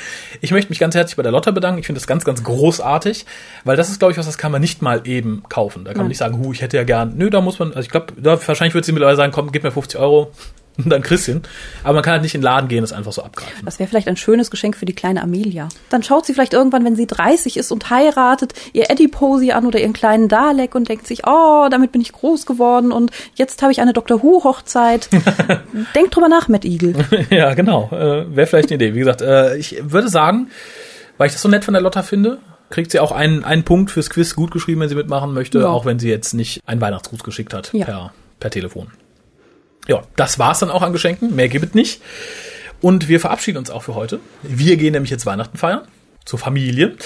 Ich 0.40 0.50
möchte 0.50 0.70
mich 0.70 0.78
ganz 0.80 0.94
herzlich 0.96 1.16
bei 1.16 1.22
der 1.22 1.32
Lotta 1.32 1.52
bedanken. 1.52 1.78
Ich 1.78 1.86
finde 1.86 2.00
das 2.00 2.06
ganz, 2.08 2.24
ganz 2.24 2.42
großartig, 2.42 3.24
weil 3.64 3.76
das 3.76 3.88
ist, 3.88 3.98
glaube 4.00 4.12
ich, 4.12 4.18
was, 4.18 4.26
das 4.26 4.38
kann 4.38 4.50
man 4.52 4.60
nicht 4.60 4.82
mal 4.82 5.02
eben 5.04 5.42
kaufen. 5.48 5.84
Da 5.84 5.90
kann 5.90 5.98
man 5.98 6.06
Nein. 6.06 6.08
nicht 6.10 6.18
sagen, 6.18 6.38
hu, 6.40 6.52
ich 6.52 6.62
hätte 6.62 6.76
ja 6.76 6.84
gern. 6.84 7.14
Nö, 7.16 7.30
da 7.30 7.40
muss 7.40 7.58
man, 7.58 7.68
also 7.68 7.80
ich 7.80 7.90
glaube, 7.90 8.12
da 8.16 8.38
wahrscheinlich 8.46 8.74
wird 8.74 8.84
sie 8.84 8.92
mittlerweile 8.92 9.16
sagen, 9.16 9.32
komm, 9.32 9.52
gib 9.52 9.62
mir 9.62 9.70
50 9.70 10.00
Euro 10.00 10.32
und 10.76 10.90
dann 10.90 11.02
kriegst 11.02 11.28
du 11.28 11.32
ihn. 11.32 11.42
Aber 11.84 11.94
man 11.94 12.02
kann 12.02 12.14
halt 12.14 12.22
nicht 12.22 12.34
in 12.34 12.40
den 12.40 12.44
Laden 12.44 12.68
gehen, 12.68 12.82
das 12.82 12.92
einfach 12.92 13.12
so 13.12 13.22
abgreifen. 13.22 13.64
Das 13.64 13.78
wäre 13.78 13.88
vielleicht 13.88 14.08
ein 14.08 14.16
schönes 14.16 14.50
Geschenk 14.50 14.76
für 14.76 14.86
die 14.86 14.94
kleine 14.94 15.22
Amelia. 15.22 15.68
Dann 15.90 16.02
schaut 16.02 16.26
sie 16.26 16.32
vielleicht 16.32 16.54
irgendwann, 16.54 16.84
wenn 16.84 16.96
sie 16.96 17.06
30 17.06 17.56
ist 17.56 17.70
und 17.72 17.90
heiratet, 17.90 18.54
ihr 18.72 18.90
Adiposy 18.90 19.52
an 19.52 19.66
oder 19.66 19.80
ihren 19.80 19.92
kleinen 19.92 20.28
Dalek 20.28 20.74
und 20.74 20.88
denkt 20.88 21.06
sich, 21.06 21.26
oh, 21.26 21.68
damit 21.70 21.92
bin 21.92 22.00
ich 22.00 22.12
groß 22.12 22.46
geworden 22.46 22.92
und 22.92 23.10
jetzt 23.34 23.62
habe 23.62 23.72
ich 23.72 23.80
eine 23.80 23.92
Dr. 23.92 24.22
Who-Hochzeit. 24.22 25.08
Denkt 25.94 26.16
drüber 26.16 26.28
nach, 26.28 26.48
Matt 26.48 26.64
Eagle. 26.64 26.94
ja, 27.30 27.54
genau. 27.54 27.88
Äh, 27.92 28.34
Wäre 28.34 28.46
vielleicht 28.46 28.70
eine 28.70 28.76
Idee. 28.76 28.94
Wie 28.94 29.00
gesagt, 29.00 29.22
äh, 29.22 29.56
ich 29.56 29.76
würde 29.82 30.08
sagen, 30.08 30.50
weil 31.18 31.26
ich 31.26 31.32
das 31.32 31.42
so 31.42 31.48
nett 31.48 31.64
von 31.64 31.74
der 31.74 31.82
Lotta 31.82 32.02
finde, 32.02 32.38
kriegt 32.70 32.90
sie 32.92 33.00
auch 33.00 33.12
einen, 33.12 33.44
einen 33.44 33.64
Punkt 33.64 33.90
fürs 33.90 34.08
Quiz 34.10 34.34
gut 34.34 34.50
geschrieben, 34.52 34.80
wenn 34.80 34.88
sie 34.88 34.94
mitmachen 34.94 35.34
möchte, 35.34 35.58
Ja. 35.60 35.66
auch 35.68 35.84
wenn 35.84 35.98
sie 35.98 36.08
jetzt 36.08 36.32
nicht 36.34 36.60
einen 36.66 36.80
Weihnachtsgruß 36.80 37.22
geschickt 37.22 37.52
hat 37.52 37.70
Ja. 37.72 37.84
per, 37.84 38.12
per 38.38 38.50
Telefon. 38.50 38.88
Ja, 39.88 40.02
das 40.16 40.38
war's 40.38 40.60
dann 40.60 40.70
auch 40.70 40.82
an 40.82 40.92
Geschenken. 40.92 41.34
Mehr 41.34 41.48
gibt 41.48 41.64
es 41.64 41.74
nicht. 41.74 42.00
Und 42.80 43.08
wir 43.08 43.20
verabschieden 43.20 43.58
uns 43.58 43.70
auch 43.70 43.82
für 43.82 43.94
heute. 43.94 44.20
Wir 44.42 44.76
gehen 44.76 44.92
nämlich 44.92 45.10
jetzt 45.10 45.26
Weihnachten 45.26 45.58
feiern. 45.58 45.82
Zur 46.26 46.38
Familie. 46.38 46.96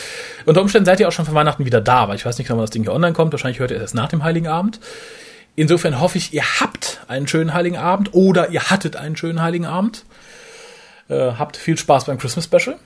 Unter 0.44 0.60
Umständen 0.60 0.84
seid 0.86 1.00
ihr 1.00 1.08
auch 1.08 1.12
schon 1.12 1.24
von 1.24 1.34
Weihnachten 1.34 1.64
wieder 1.64 1.80
da, 1.80 2.08
weil 2.08 2.16
ich 2.16 2.26
weiß 2.26 2.36
nicht, 2.38 2.50
wann 2.50 2.58
das 2.58 2.70
Ding 2.70 2.82
hier 2.82 2.92
online 2.92 3.12
kommt. 3.14 3.32
Wahrscheinlich 3.32 3.60
hört 3.60 3.70
ihr 3.70 3.76
es 3.76 3.82
erst 3.82 3.94
nach 3.94 4.08
dem 4.08 4.22
Heiligen 4.24 4.48
Abend. 4.48 4.80
Insofern 5.56 6.00
hoffe 6.00 6.18
ich, 6.18 6.34
ihr 6.34 6.42
habt 6.60 7.00
einen 7.06 7.28
schönen 7.28 7.54
Heiligen 7.54 7.76
Abend 7.76 8.12
oder 8.12 8.50
ihr 8.50 8.64
hattet 8.70 8.96
einen 8.96 9.16
schönen 9.16 9.40
Heiligen 9.40 9.66
Abend. 9.66 10.04
Äh, 11.08 11.14
habt 11.38 11.56
viel 11.56 11.78
Spaß 11.78 12.06
beim 12.06 12.18
Christmas 12.18 12.44
Special 12.46 12.76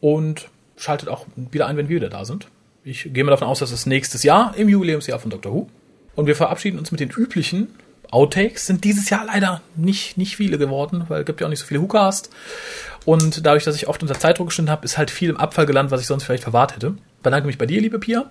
und 0.00 0.48
schaltet 0.78 1.08
auch 1.08 1.26
wieder 1.36 1.66
ein, 1.66 1.76
wenn 1.76 1.88
wir 1.88 1.96
wieder 1.96 2.08
da 2.08 2.24
sind. 2.24 2.48
Ich 2.84 3.10
gehe 3.12 3.24
mal 3.24 3.30
davon 3.30 3.48
aus, 3.48 3.58
dass 3.58 3.70
es 3.70 3.86
nächstes 3.86 4.22
Jahr 4.22 4.54
im 4.56 4.68
Jubiläumsjahr 4.68 5.18
von 5.18 5.30
Dr. 5.30 5.52
Who. 5.52 5.68
Und 6.14 6.26
wir 6.26 6.36
verabschieden 6.36 6.78
uns 6.78 6.90
mit 6.90 7.00
den 7.00 7.10
üblichen 7.10 7.68
Outtakes. 8.10 8.66
Sind 8.66 8.84
dieses 8.84 9.10
Jahr 9.10 9.26
leider 9.26 9.60
nicht, 9.76 10.16
nicht 10.16 10.36
viele 10.36 10.58
geworden, 10.58 11.04
weil 11.08 11.20
es 11.20 11.26
gibt 11.26 11.40
ja 11.40 11.46
auch 11.46 11.50
nicht 11.50 11.60
so 11.60 11.66
viele 11.66 11.82
WhoCast. 11.82 12.30
Und 13.04 13.44
dadurch, 13.44 13.64
dass 13.64 13.76
ich 13.76 13.88
oft 13.88 14.02
unter 14.02 14.18
Zeitdruck 14.18 14.48
gestanden 14.48 14.72
habe, 14.72 14.84
ist 14.84 14.98
halt 14.98 15.10
viel 15.10 15.30
im 15.30 15.36
Abfall 15.36 15.66
gelandet, 15.66 15.92
was 15.92 16.00
ich 16.00 16.06
sonst 16.06 16.24
vielleicht 16.24 16.42
verwahrt 16.44 16.74
hätte. 16.74 16.94
Bedanke 17.22 17.46
mich 17.46 17.58
bei 17.58 17.66
dir, 17.66 17.80
liebe 17.80 17.98
Pia. 17.98 18.30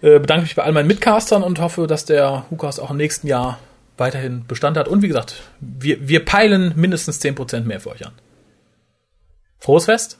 Äh, 0.00 0.18
bedanke 0.20 0.42
mich 0.42 0.54
bei 0.54 0.62
all 0.62 0.72
meinen 0.72 0.86
Mitcastern 0.86 1.42
und 1.42 1.60
hoffe, 1.60 1.86
dass 1.86 2.04
der 2.04 2.44
WhoCast 2.50 2.80
auch 2.80 2.90
im 2.90 2.96
nächsten 2.96 3.26
Jahr 3.26 3.58
weiterhin 3.96 4.44
Bestand 4.46 4.76
hat. 4.76 4.88
Und 4.88 5.02
wie 5.02 5.08
gesagt, 5.08 5.42
wir, 5.60 6.08
wir 6.08 6.24
peilen 6.24 6.72
mindestens 6.76 7.20
10% 7.20 7.62
mehr 7.62 7.80
für 7.80 7.90
euch 7.90 8.06
an. 8.06 8.12
Frohes 9.58 9.86
Fest! 9.86 10.18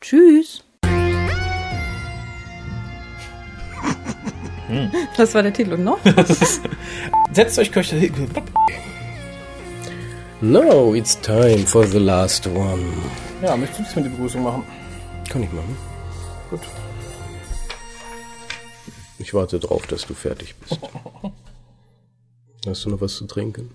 Tschüss. 0.00 0.62
Das 5.16 5.34
war 5.34 5.42
der 5.42 5.52
Titel, 5.52 5.76
noch? 5.76 5.98
Setzt 7.32 7.58
euch 7.58 7.72
Köche. 7.72 8.10
Now 10.40 10.94
it's 10.94 11.20
time 11.20 11.66
for 11.66 11.84
the 11.84 11.98
last 11.98 12.46
one. 12.46 12.84
Ja, 13.42 13.56
möchtest 13.56 13.80
du 13.80 13.84
diesmal 13.84 14.04
die 14.04 14.10
Begrüßung 14.10 14.42
machen? 14.42 14.62
Kann 15.28 15.42
ich 15.42 15.52
machen. 15.52 15.76
Gut. 16.50 16.60
Ich 19.18 19.34
warte 19.34 19.58
drauf, 19.58 19.86
dass 19.86 20.06
du 20.06 20.14
fertig 20.14 20.54
bist. 20.56 20.78
Hast 22.66 22.84
du 22.84 22.90
noch 22.90 23.00
was 23.00 23.16
zu 23.16 23.26
trinken? 23.26 23.70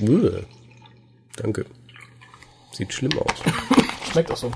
Uah. 0.00 0.42
Danke. 1.36 1.66
Sieht 2.72 2.92
schlimm 2.92 3.18
aus. 3.18 3.34
Schmeckt 4.12 4.30
auch 4.30 4.36
so. 4.36 4.50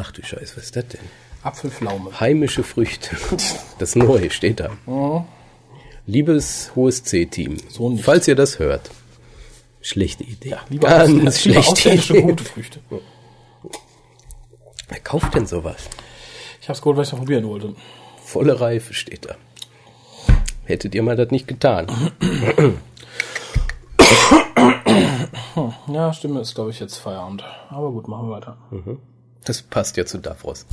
Ach 0.00 0.12
du 0.12 0.22
Scheiße, 0.22 0.56
was 0.56 0.64
ist 0.64 0.76
das 0.76 0.88
denn? 0.88 1.00
Apfelpflaume. 1.42 2.18
Heimische 2.20 2.62
Früchte. 2.62 3.16
Das 3.78 3.96
Neue 3.96 4.30
steht 4.30 4.60
da. 4.60 4.70
Mhm. 4.86 5.24
Liebes 6.06 6.72
hohes 6.74 7.02
C-Team, 7.04 7.58
falls 8.02 8.26
ihr 8.28 8.34
das 8.36 8.58
hört. 8.58 8.90
Schlechte 9.80 10.24
Idee. 10.24 10.50
Ja, 10.50 10.60
lieber 10.68 10.88
Ganz 10.88 11.26
aus- 11.26 11.40
schlechte 11.40 11.90
Idee. 12.16 12.22
gute 12.22 12.44
Früchte. 12.44 12.80
Wer 14.88 15.00
kauft 15.00 15.34
denn 15.34 15.46
sowas? 15.46 15.88
Ich 16.60 16.68
hab's 16.68 16.80
geholt, 16.80 16.96
weil 16.96 17.04
ich 17.04 17.12
noch 17.12 17.18
probieren 17.18 17.46
wollte. 17.46 17.74
Volle 18.24 18.58
Reife 18.60 18.94
steht 18.94 19.26
da. 19.26 19.36
Hättet 20.68 20.94
ihr 20.94 21.02
mal 21.02 21.16
das 21.16 21.30
nicht 21.30 21.48
getan. 21.48 21.86
Ja, 25.90 26.12
Stimme 26.12 26.40
ist, 26.40 26.54
glaube 26.54 26.68
ich, 26.68 26.78
jetzt 26.78 26.98
Feierabend. 26.98 27.42
Aber 27.70 27.90
gut, 27.90 28.06
machen 28.06 28.28
wir 28.28 28.36
weiter. 28.36 28.58
Mhm. 28.70 28.98
Das 29.46 29.62
passt 29.62 29.96
ja 29.96 30.04
zu 30.04 30.18
Davros. 30.18 30.66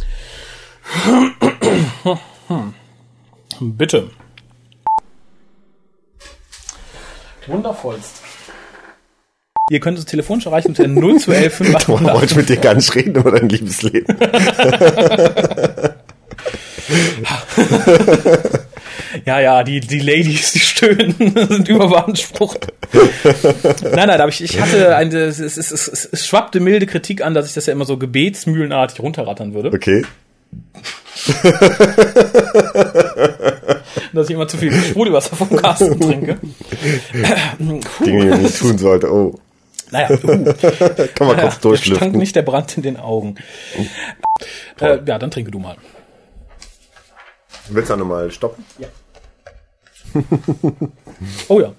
Bitte. 3.62 4.10
Wundervollst. 7.48 8.22
Ihr 9.72 9.80
könnt 9.80 9.98
uns 9.98 10.08
telefonisch 10.08 10.46
erreichen 10.46 10.68
unter 10.68 10.84
0211 10.84 11.86
Du 11.86 12.04
wolltest 12.04 12.36
mit 12.36 12.50
dir 12.50 12.58
gar 12.58 12.74
nicht 12.74 12.94
reden 12.94 13.16
über 13.16 13.32
dein 13.32 13.48
Liebesleben. 13.48 14.18
Ja, 19.26 19.40
ja, 19.40 19.64
die, 19.64 19.80
die 19.80 20.00
Ladies, 20.00 20.52
die 20.52 20.60
stöhnen, 20.60 21.16
sind 21.50 21.68
überbeansprucht. 21.68 22.68
nein, 23.82 24.08
nein, 24.08 24.22
aber 24.22 24.30
ich, 24.30 24.44
ich 24.44 24.62
hatte 24.62 24.96
eine, 24.96 25.18
es, 25.24 25.40
es, 25.40 25.58
es, 25.58 25.72
es, 25.72 26.06
es 26.12 26.28
schwappte 26.28 26.60
milde 26.60 26.86
Kritik 26.86 27.26
an, 27.26 27.34
dass 27.34 27.48
ich 27.48 27.54
das 27.54 27.66
ja 27.66 27.74
immer 27.74 27.86
so 27.86 27.98
gebetsmühlenartig 27.98 29.00
runterrattern 29.00 29.56
würde. 29.56 29.72
Okay. 29.74 30.04
dass 34.14 34.30
ich 34.30 34.36
immer 34.36 34.48
zu 34.48 34.58
viel 34.58 34.72
Sprudelwasser 34.72 35.36
vom 35.36 35.56
Carsten 35.56 36.00
trinke. 36.00 36.38
Dinge, 38.06 38.26
die 38.26 38.30
man 38.30 38.42
nicht 38.44 38.60
tun 38.60 38.78
sollte. 38.78 39.12
Oh. 39.12 39.34
Naja, 39.92 40.12
uh. 40.12 40.18
Kann 41.16 41.28
man 41.28 41.38
kurz 41.38 41.42
Mir 41.42 41.42
stank 41.42 41.62
durchlüften. 41.62 42.12
nicht 42.12 42.36
der 42.36 42.44
Brand 42.44 42.78
in 42.78 42.84
den 42.84 42.98
Augen. 42.98 43.36
Äh, 44.80 45.00
ja, 45.06 45.18
dann 45.18 45.32
trinke 45.32 45.50
du 45.52 45.60
mal. 45.60 45.78
Willst 47.70 47.90
du 47.90 47.96
nochmal 47.96 48.30
stoppen? 48.32 48.64
Ja. 48.78 48.88
Oh 51.48 51.60
ja. 51.60 51.74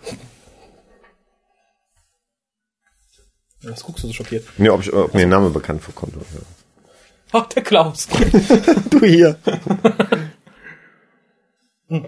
Was 3.63 3.83
guckst 3.83 4.05
du 4.05 4.09
so 4.09 4.13
schockiert? 4.15 4.47
Nee, 4.59 4.69
ob, 4.69 4.81
ich, 4.81 4.93
ob 4.93 5.13
mir 5.13 5.21
der 5.21 5.29
Name 5.29 5.51
bekannt 5.51 5.83
vorkommt. 5.83 6.17
oder 6.17 6.25
so. 6.33 6.39
Ach, 7.33 7.47
der 7.49 7.63
Klaus. 7.63 8.07
Du 8.91 9.05
hier. 9.05 9.39
hm. 11.89 12.07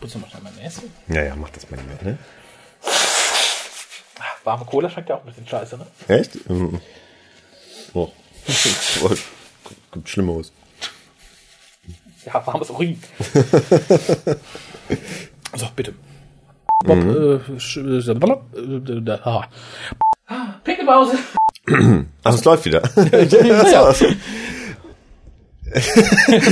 Putz 0.00 0.14
mal 0.16 0.28
schnell 0.28 0.42
mein 0.42 0.54
Näschen. 0.56 0.90
Ja, 1.08 1.22
ja, 1.22 1.36
mach 1.36 1.50
das 1.50 1.70
mal 1.70 1.76
nicht 1.76 2.02
mehr, 2.02 2.12
ne? 2.12 2.18
Warme 4.44 4.64
Cola 4.64 4.90
schmeckt 4.90 5.08
ja 5.08 5.16
auch 5.16 5.20
ein 5.20 5.26
bisschen 5.26 5.46
scheiße, 5.46 5.78
ne? 5.78 5.86
Echt? 6.08 6.48
Mhm. 6.48 6.80
Oh, 7.94 8.12
Gibt 9.92 10.08
Schlimmeres. 10.08 10.52
Ja, 12.26 12.46
warmes 12.46 12.70
Urin. 12.70 13.00
so, 15.54 15.66
bitte. 15.76 15.94
Bob, 16.84 16.96
Mhm. 16.98 17.10
äh, 17.10 17.38
sch- 17.58 18.10
äh, 18.10 18.14
blablab, 18.14 18.42
äh, 18.56 19.00
da- 19.00 19.20
ah. 19.24 19.44
Pinkelpause. 20.64 21.16
Also 22.24 22.38
es 22.38 22.44
läuft 22.44 22.64
wieder. 22.66 22.82
Ja. 23.72 23.92
So. 23.92 24.06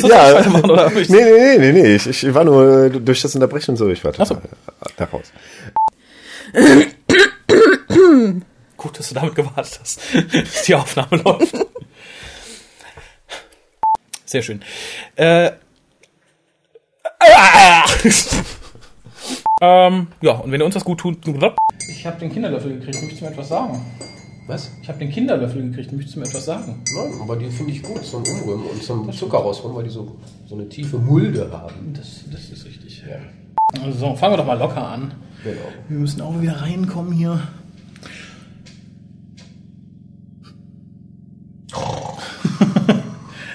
ja, 0.08 0.44
oder? 0.64 0.90
nee, 0.90 1.04
nee, 1.08 1.22
nee, 1.22 1.58
nee, 1.58 1.72
nee. 1.72 1.94
Ich, 1.94 2.06
ich 2.06 2.34
war 2.34 2.44
nur 2.44 2.84
äh, 2.86 2.90
durch 2.90 3.22
das 3.22 3.34
Unterbrechen 3.34 3.72
und 3.72 3.76
so, 3.76 3.88
ich 3.88 4.02
war 4.04 4.12
total 4.12 4.40
da 4.96 5.04
raus. 5.04 5.32
Gut, 8.76 8.98
dass 8.98 9.08
du 9.08 9.14
damit 9.14 9.34
gewartet 9.34 9.78
hast, 9.80 10.00
bis 10.30 10.62
die 10.62 10.74
Aufnahme 10.74 11.16
läuft. 11.22 11.54
Sehr 14.34 14.42
schön. 14.42 14.60
Äh, 15.14 15.46
ähm, 19.60 20.08
ja, 20.22 20.32
und 20.32 20.50
wenn 20.50 20.60
ihr 20.60 20.64
uns 20.64 20.74
das 20.74 20.84
gut 20.84 20.98
tut, 20.98 21.18
ich 21.88 22.04
habe 22.04 22.18
den 22.18 22.32
Kinderlöffel 22.32 22.80
gekriegt, 22.80 23.00
möchtest 23.00 23.20
du 23.20 23.26
mir 23.26 23.30
etwas 23.30 23.48
sagen? 23.48 23.80
Was? 24.48 24.72
Ich 24.82 24.88
habe 24.88 24.98
den 24.98 25.10
Kinderlöffel 25.10 25.70
gekriegt, 25.70 25.92
möchtest 25.92 26.16
du 26.16 26.18
mir 26.18 26.26
etwas 26.26 26.46
sagen? 26.46 26.82
Nein, 26.96 27.12
aber 27.22 27.36
die 27.36 27.48
finde 27.48 27.70
ich 27.70 27.82
gut 27.84 28.04
zum 28.04 28.24
Umrühren 28.24 28.64
und 28.64 28.82
zum 28.82 29.12
Zucker 29.12 29.38
rausholen, 29.38 29.76
weil 29.76 29.84
die 29.84 29.90
so, 29.90 30.16
so 30.48 30.56
eine 30.56 30.68
tiefe 30.68 30.98
Mulde 30.98 31.48
haben. 31.52 31.94
Das, 31.96 32.24
das 32.32 32.50
ist 32.50 32.64
richtig. 32.64 33.04
Ja. 33.08 33.84
Also, 33.84 34.16
fangen 34.16 34.32
wir 34.32 34.38
doch 34.38 34.46
mal 34.46 34.58
locker 34.58 34.84
an. 34.84 35.14
Genau. 35.44 35.60
Wir 35.88 35.98
müssen 36.00 36.20
auch 36.22 36.42
wieder 36.42 36.60
reinkommen 36.60 37.12
hier. 37.12 37.40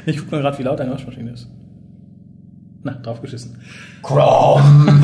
Ich 0.10 0.18
guck 0.18 0.32
mal 0.32 0.42
gerade, 0.42 0.58
wie 0.58 0.64
laut 0.64 0.80
deine 0.80 0.92
Waschmaschine 0.92 1.32
ist. 1.32 1.48
Na, 2.84 2.94
drauf 2.94 3.22
geschissen. 3.22 3.58
Kram. 4.02 5.04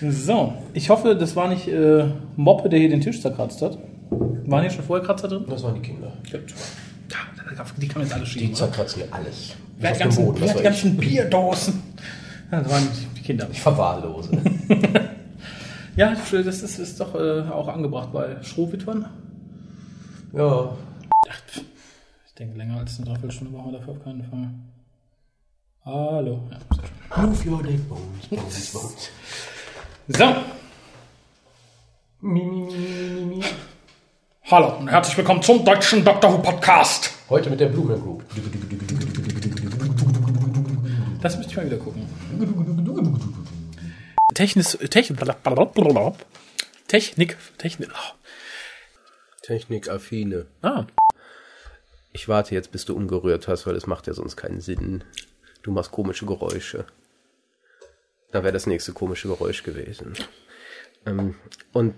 so, 0.10 0.54
ich 0.72 0.90
hoffe, 0.90 1.14
das 1.14 1.36
war 1.36 1.48
nicht 1.48 1.68
äh, 1.68 2.06
Moppe, 2.36 2.68
der 2.68 2.80
hier 2.80 2.88
den 2.88 3.00
Tisch 3.00 3.20
zerkratzt 3.20 3.62
hat. 3.62 3.78
Waren 4.10 4.62
hier 4.62 4.70
schon 4.70 4.84
vorher 4.84 5.06
Kratzer 5.06 5.28
drin? 5.28 5.44
Das 5.48 5.62
waren 5.62 5.74
die 5.74 5.80
Kinder. 5.80 6.12
Ja, 6.30 6.38
die 7.76 7.88
kann 7.88 7.98
man 7.98 8.06
jetzt 8.06 8.16
alle 8.16 8.26
schieben. 8.26 8.48
Die 8.48 8.54
zerkratzen 8.54 9.02
hier 9.02 9.14
alles. 9.14 9.54
Wer 9.78 9.90
hat 9.90 9.98
ganzen, 9.98 10.24
Boden, 10.24 10.40
war 10.40 10.62
ganzen. 10.62 10.96
Bierdosen? 10.96 11.82
Das 12.50 12.70
waren 12.70 12.88
die 13.16 13.22
Kinder. 13.22 13.48
Ich 13.50 13.60
verwahrlose. 13.60 14.30
ja, 15.96 16.14
das 16.14 16.62
ist, 16.62 16.78
ist 16.78 17.00
doch 17.00 17.14
äh, 17.14 17.42
auch 17.42 17.68
angebracht 17.68 18.12
bei 18.12 18.36
Strohwitwern. 18.42 19.06
Ja. 20.32 20.76
Ich 22.34 22.38
denke, 22.38 22.58
länger 22.58 22.78
als 22.80 22.96
eine 22.96 23.06
Dreiviertelstunde 23.06 23.56
brauchen 23.56 23.70
wir 23.70 23.78
dafür 23.78 23.92
auf 23.92 24.02
keinen 24.02 24.24
Fall. 24.24 24.50
Hallo. 25.84 26.50
Ja. 26.50 27.22
Move 27.22 27.48
your 27.48 27.62
dead 27.62 27.88
bones, 27.88 28.26
bones, 28.28 28.72
bones. 28.72 29.10
So. 30.08 30.34
Mi, 32.22 32.42
mi, 32.42 32.62
mi, 32.64 33.24
mi. 33.36 33.44
Hallo 34.50 34.78
und 34.78 34.88
herzlich 34.88 35.16
willkommen 35.16 35.42
zum 35.42 35.64
deutschen 35.64 36.04
Dr. 36.04 36.32
Who 36.32 36.38
Podcast. 36.38 37.12
Heute 37.30 37.50
mit 37.50 37.60
der 37.60 37.68
Blumen 37.68 38.02
Group. 38.02 38.24
Das 41.22 41.36
müsste 41.36 41.52
ich 41.52 41.56
mal 41.56 41.66
wieder 41.66 41.76
gucken. 41.76 42.08
Technis, 44.34 44.76
Technik, 44.90 45.20
Technik, 46.88 47.36
Technik. 47.58 47.90
Technikaffine. 49.42 50.46
Ah. 50.62 50.84
Ich 52.16 52.28
warte 52.28 52.54
jetzt, 52.54 52.70
bis 52.70 52.84
du 52.84 52.94
umgerührt 52.94 53.48
hast, 53.48 53.66
weil 53.66 53.74
es 53.74 53.86
macht 53.88 54.06
ja 54.06 54.14
sonst 54.14 54.36
keinen 54.36 54.60
Sinn. 54.60 55.02
Du 55.62 55.72
machst 55.72 55.90
komische 55.90 56.26
Geräusche. 56.26 56.86
Da 58.30 58.42
wäre 58.44 58.52
das 58.52 58.66
nächste 58.66 58.92
komische 58.92 59.26
Geräusch 59.28 59.62
gewesen. 59.64 60.14
Ähm, 61.06 61.34
und 61.72 61.94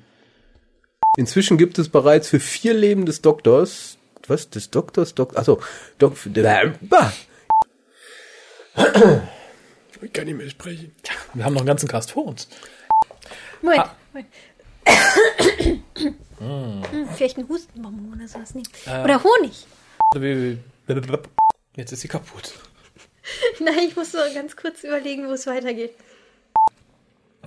inzwischen 1.18 1.58
gibt 1.58 1.78
es 1.78 1.90
bereits 1.90 2.28
für 2.28 2.40
vier 2.40 2.72
Leben 2.74 3.04
des 3.06 3.20
Doktors, 3.20 3.98
was, 4.26 4.48
des 4.50 4.70
Doktors, 4.70 5.14
Dok, 5.14 5.36
achso, 5.36 5.60
Dok. 5.98 6.14
Ich 10.02 10.12
kann 10.12 10.24
nicht 10.26 10.36
mehr 10.36 10.48
sprechen. 10.50 10.94
Wir 11.34 11.44
haben 11.44 11.52
noch 11.54 11.60
einen 11.60 11.66
ganzen 11.66 11.88
Cast 11.88 12.12
vor 12.12 12.24
uns. 12.26 12.48
Moment, 13.62 13.80
Ah. 13.82 13.96
Moment. 14.12 14.28
Hm, 16.38 16.82
Vielleicht 17.14 17.38
ein 17.38 17.48
Hustenbonbon 17.48 18.14
oder 18.14 18.28
sowas 18.28 18.54
nehmen. 18.54 18.68
Äh. 18.86 19.02
Oder 19.04 19.22
Honig. 19.22 19.66
Jetzt 21.76 21.92
ist 21.92 22.00
sie 22.00 22.08
kaputt. 22.08 22.54
Nein, 23.60 23.88
ich 23.88 23.96
muss 23.96 24.12
so 24.12 24.18
ganz 24.34 24.56
kurz 24.56 24.84
überlegen, 24.84 25.26
wo 25.28 25.32
es 25.32 25.46
weitergeht. 25.46 25.94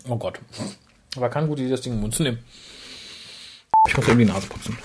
Oh 0.07 0.17
Gott. 0.17 0.39
Aber 1.15 1.29
kann 1.29 1.47
gut, 1.47 1.59
das 1.59 1.81
Ding 1.81 1.93
im 1.93 2.01
Mund 2.01 2.15
zu 2.15 2.23
nehmen. 2.23 2.39
Ich 3.87 3.95
muss 3.95 4.07
irgendwie 4.07 4.25
die 4.25 4.31
Nase 4.31 4.47
putzen. 4.47 4.77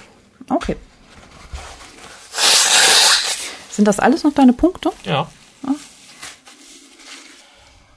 Okay. 0.48 0.76
Sind 3.70 3.88
das 3.88 3.98
alles 3.98 4.22
noch 4.22 4.32
deine 4.32 4.52
Punkte? 4.52 4.92
Ja. 5.04 5.28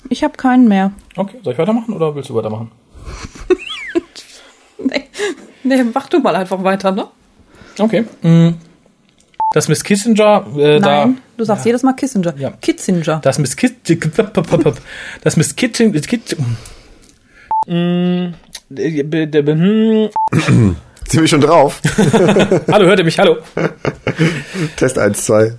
Ich 0.10 0.24
habe 0.24 0.38
keinen 0.38 0.68
mehr. 0.68 0.92
Okay, 1.16 1.40
soll 1.44 1.54
ich 1.54 1.60
weitermachen 1.60 1.94
oder 1.94 2.16
willst 2.16 2.30
du 2.30 2.36
weitermachen? 2.36 2.72
Nee, 5.68 5.84
mach 5.84 6.08
du 6.08 6.20
mal 6.20 6.34
einfach 6.36 6.64
weiter, 6.64 6.92
ne? 6.92 7.08
Okay. 7.78 8.06
Mm. 8.22 8.52
Das 9.54 9.70
Miss 9.70 9.84
Kissinger, 9.84 10.46
äh, 10.58 10.80
da. 10.80 11.06
Nein, 11.06 11.22
du 11.38 11.44
sagst 11.46 11.66
jedes 11.66 11.82
Mal 11.82 11.94
Kissinger. 11.94 12.34
Ja. 12.38 12.52
Kissinger. 12.52 13.20
Das 13.24 13.40
Miss 13.40 13.56
Kit, 13.56 13.76
das 15.24 15.38
Miss 15.38 15.56
Kitchen, 15.56 15.94
Kit, 15.94 16.36
b- 19.04 19.26
d- 19.26 19.42
b- 19.42 19.52
hm. 19.54 20.10
Sind 21.08 21.22
wir 21.22 21.28
schon 21.30 21.40
drauf? 21.40 21.80
Hallo, 22.72 22.86
hört 22.88 23.00
ihr 23.00 23.06
mich? 23.06 23.18
Hallo. 23.18 23.38
Test 24.76 24.98
1, 24.98 25.26
2. 25.26 25.54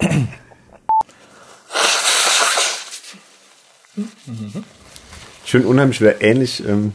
Schön 5.47 5.65
unheimlich 5.65 6.01
wieder 6.01 6.21
ähnlich. 6.21 6.63
Ähm, 6.67 6.93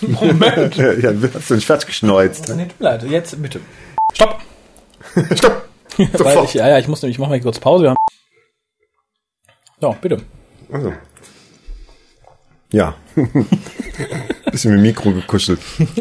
Moment. 0.00 0.76
ja, 0.76 0.92
ja, 0.92 1.12
hast 1.34 1.50
du 1.50 1.54
nicht 1.54 1.66
fertig 1.66 1.86
geschneuzt. 1.86 2.48
Nee, 2.56 2.66
tut 2.66 2.80
mir 2.80 2.84
leid. 2.86 3.04
Jetzt 3.04 3.40
bitte. 3.40 3.60
Stopp. 4.14 4.40
Stopp. 5.36 5.68
Weil 5.98 6.44
ich, 6.44 6.54
ja, 6.54 6.68
ja, 6.68 6.78
ich 6.78 6.88
muss 6.88 7.02
nämlich, 7.02 7.16
ich 7.16 7.20
mach 7.20 7.28
mal 7.28 7.40
kurz 7.40 7.58
Pause. 7.58 7.84
Wir 7.84 7.94
so, 9.80 9.96
bitte. 10.00 10.18
Also. 10.70 10.92
Ja. 12.72 12.94
Bisschen 14.50 14.70
mit 14.72 14.78
dem 14.78 14.82
Mikro 14.82 15.12
gekuschelt. 15.12 15.60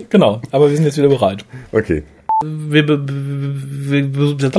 Genau, 0.10 0.42
aber 0.52 0.70
wir 0.70 0.76
sind 0.78 0.86
jetzt 0.86 0.98
wieder 0.98 1.10
bereit. 1.10 1.44
Okay. 1.72 2.04
Wir, 2.44 2.86
be- 2.86 3.06
wir, 3.08 4.16
wir, 4.16 4.52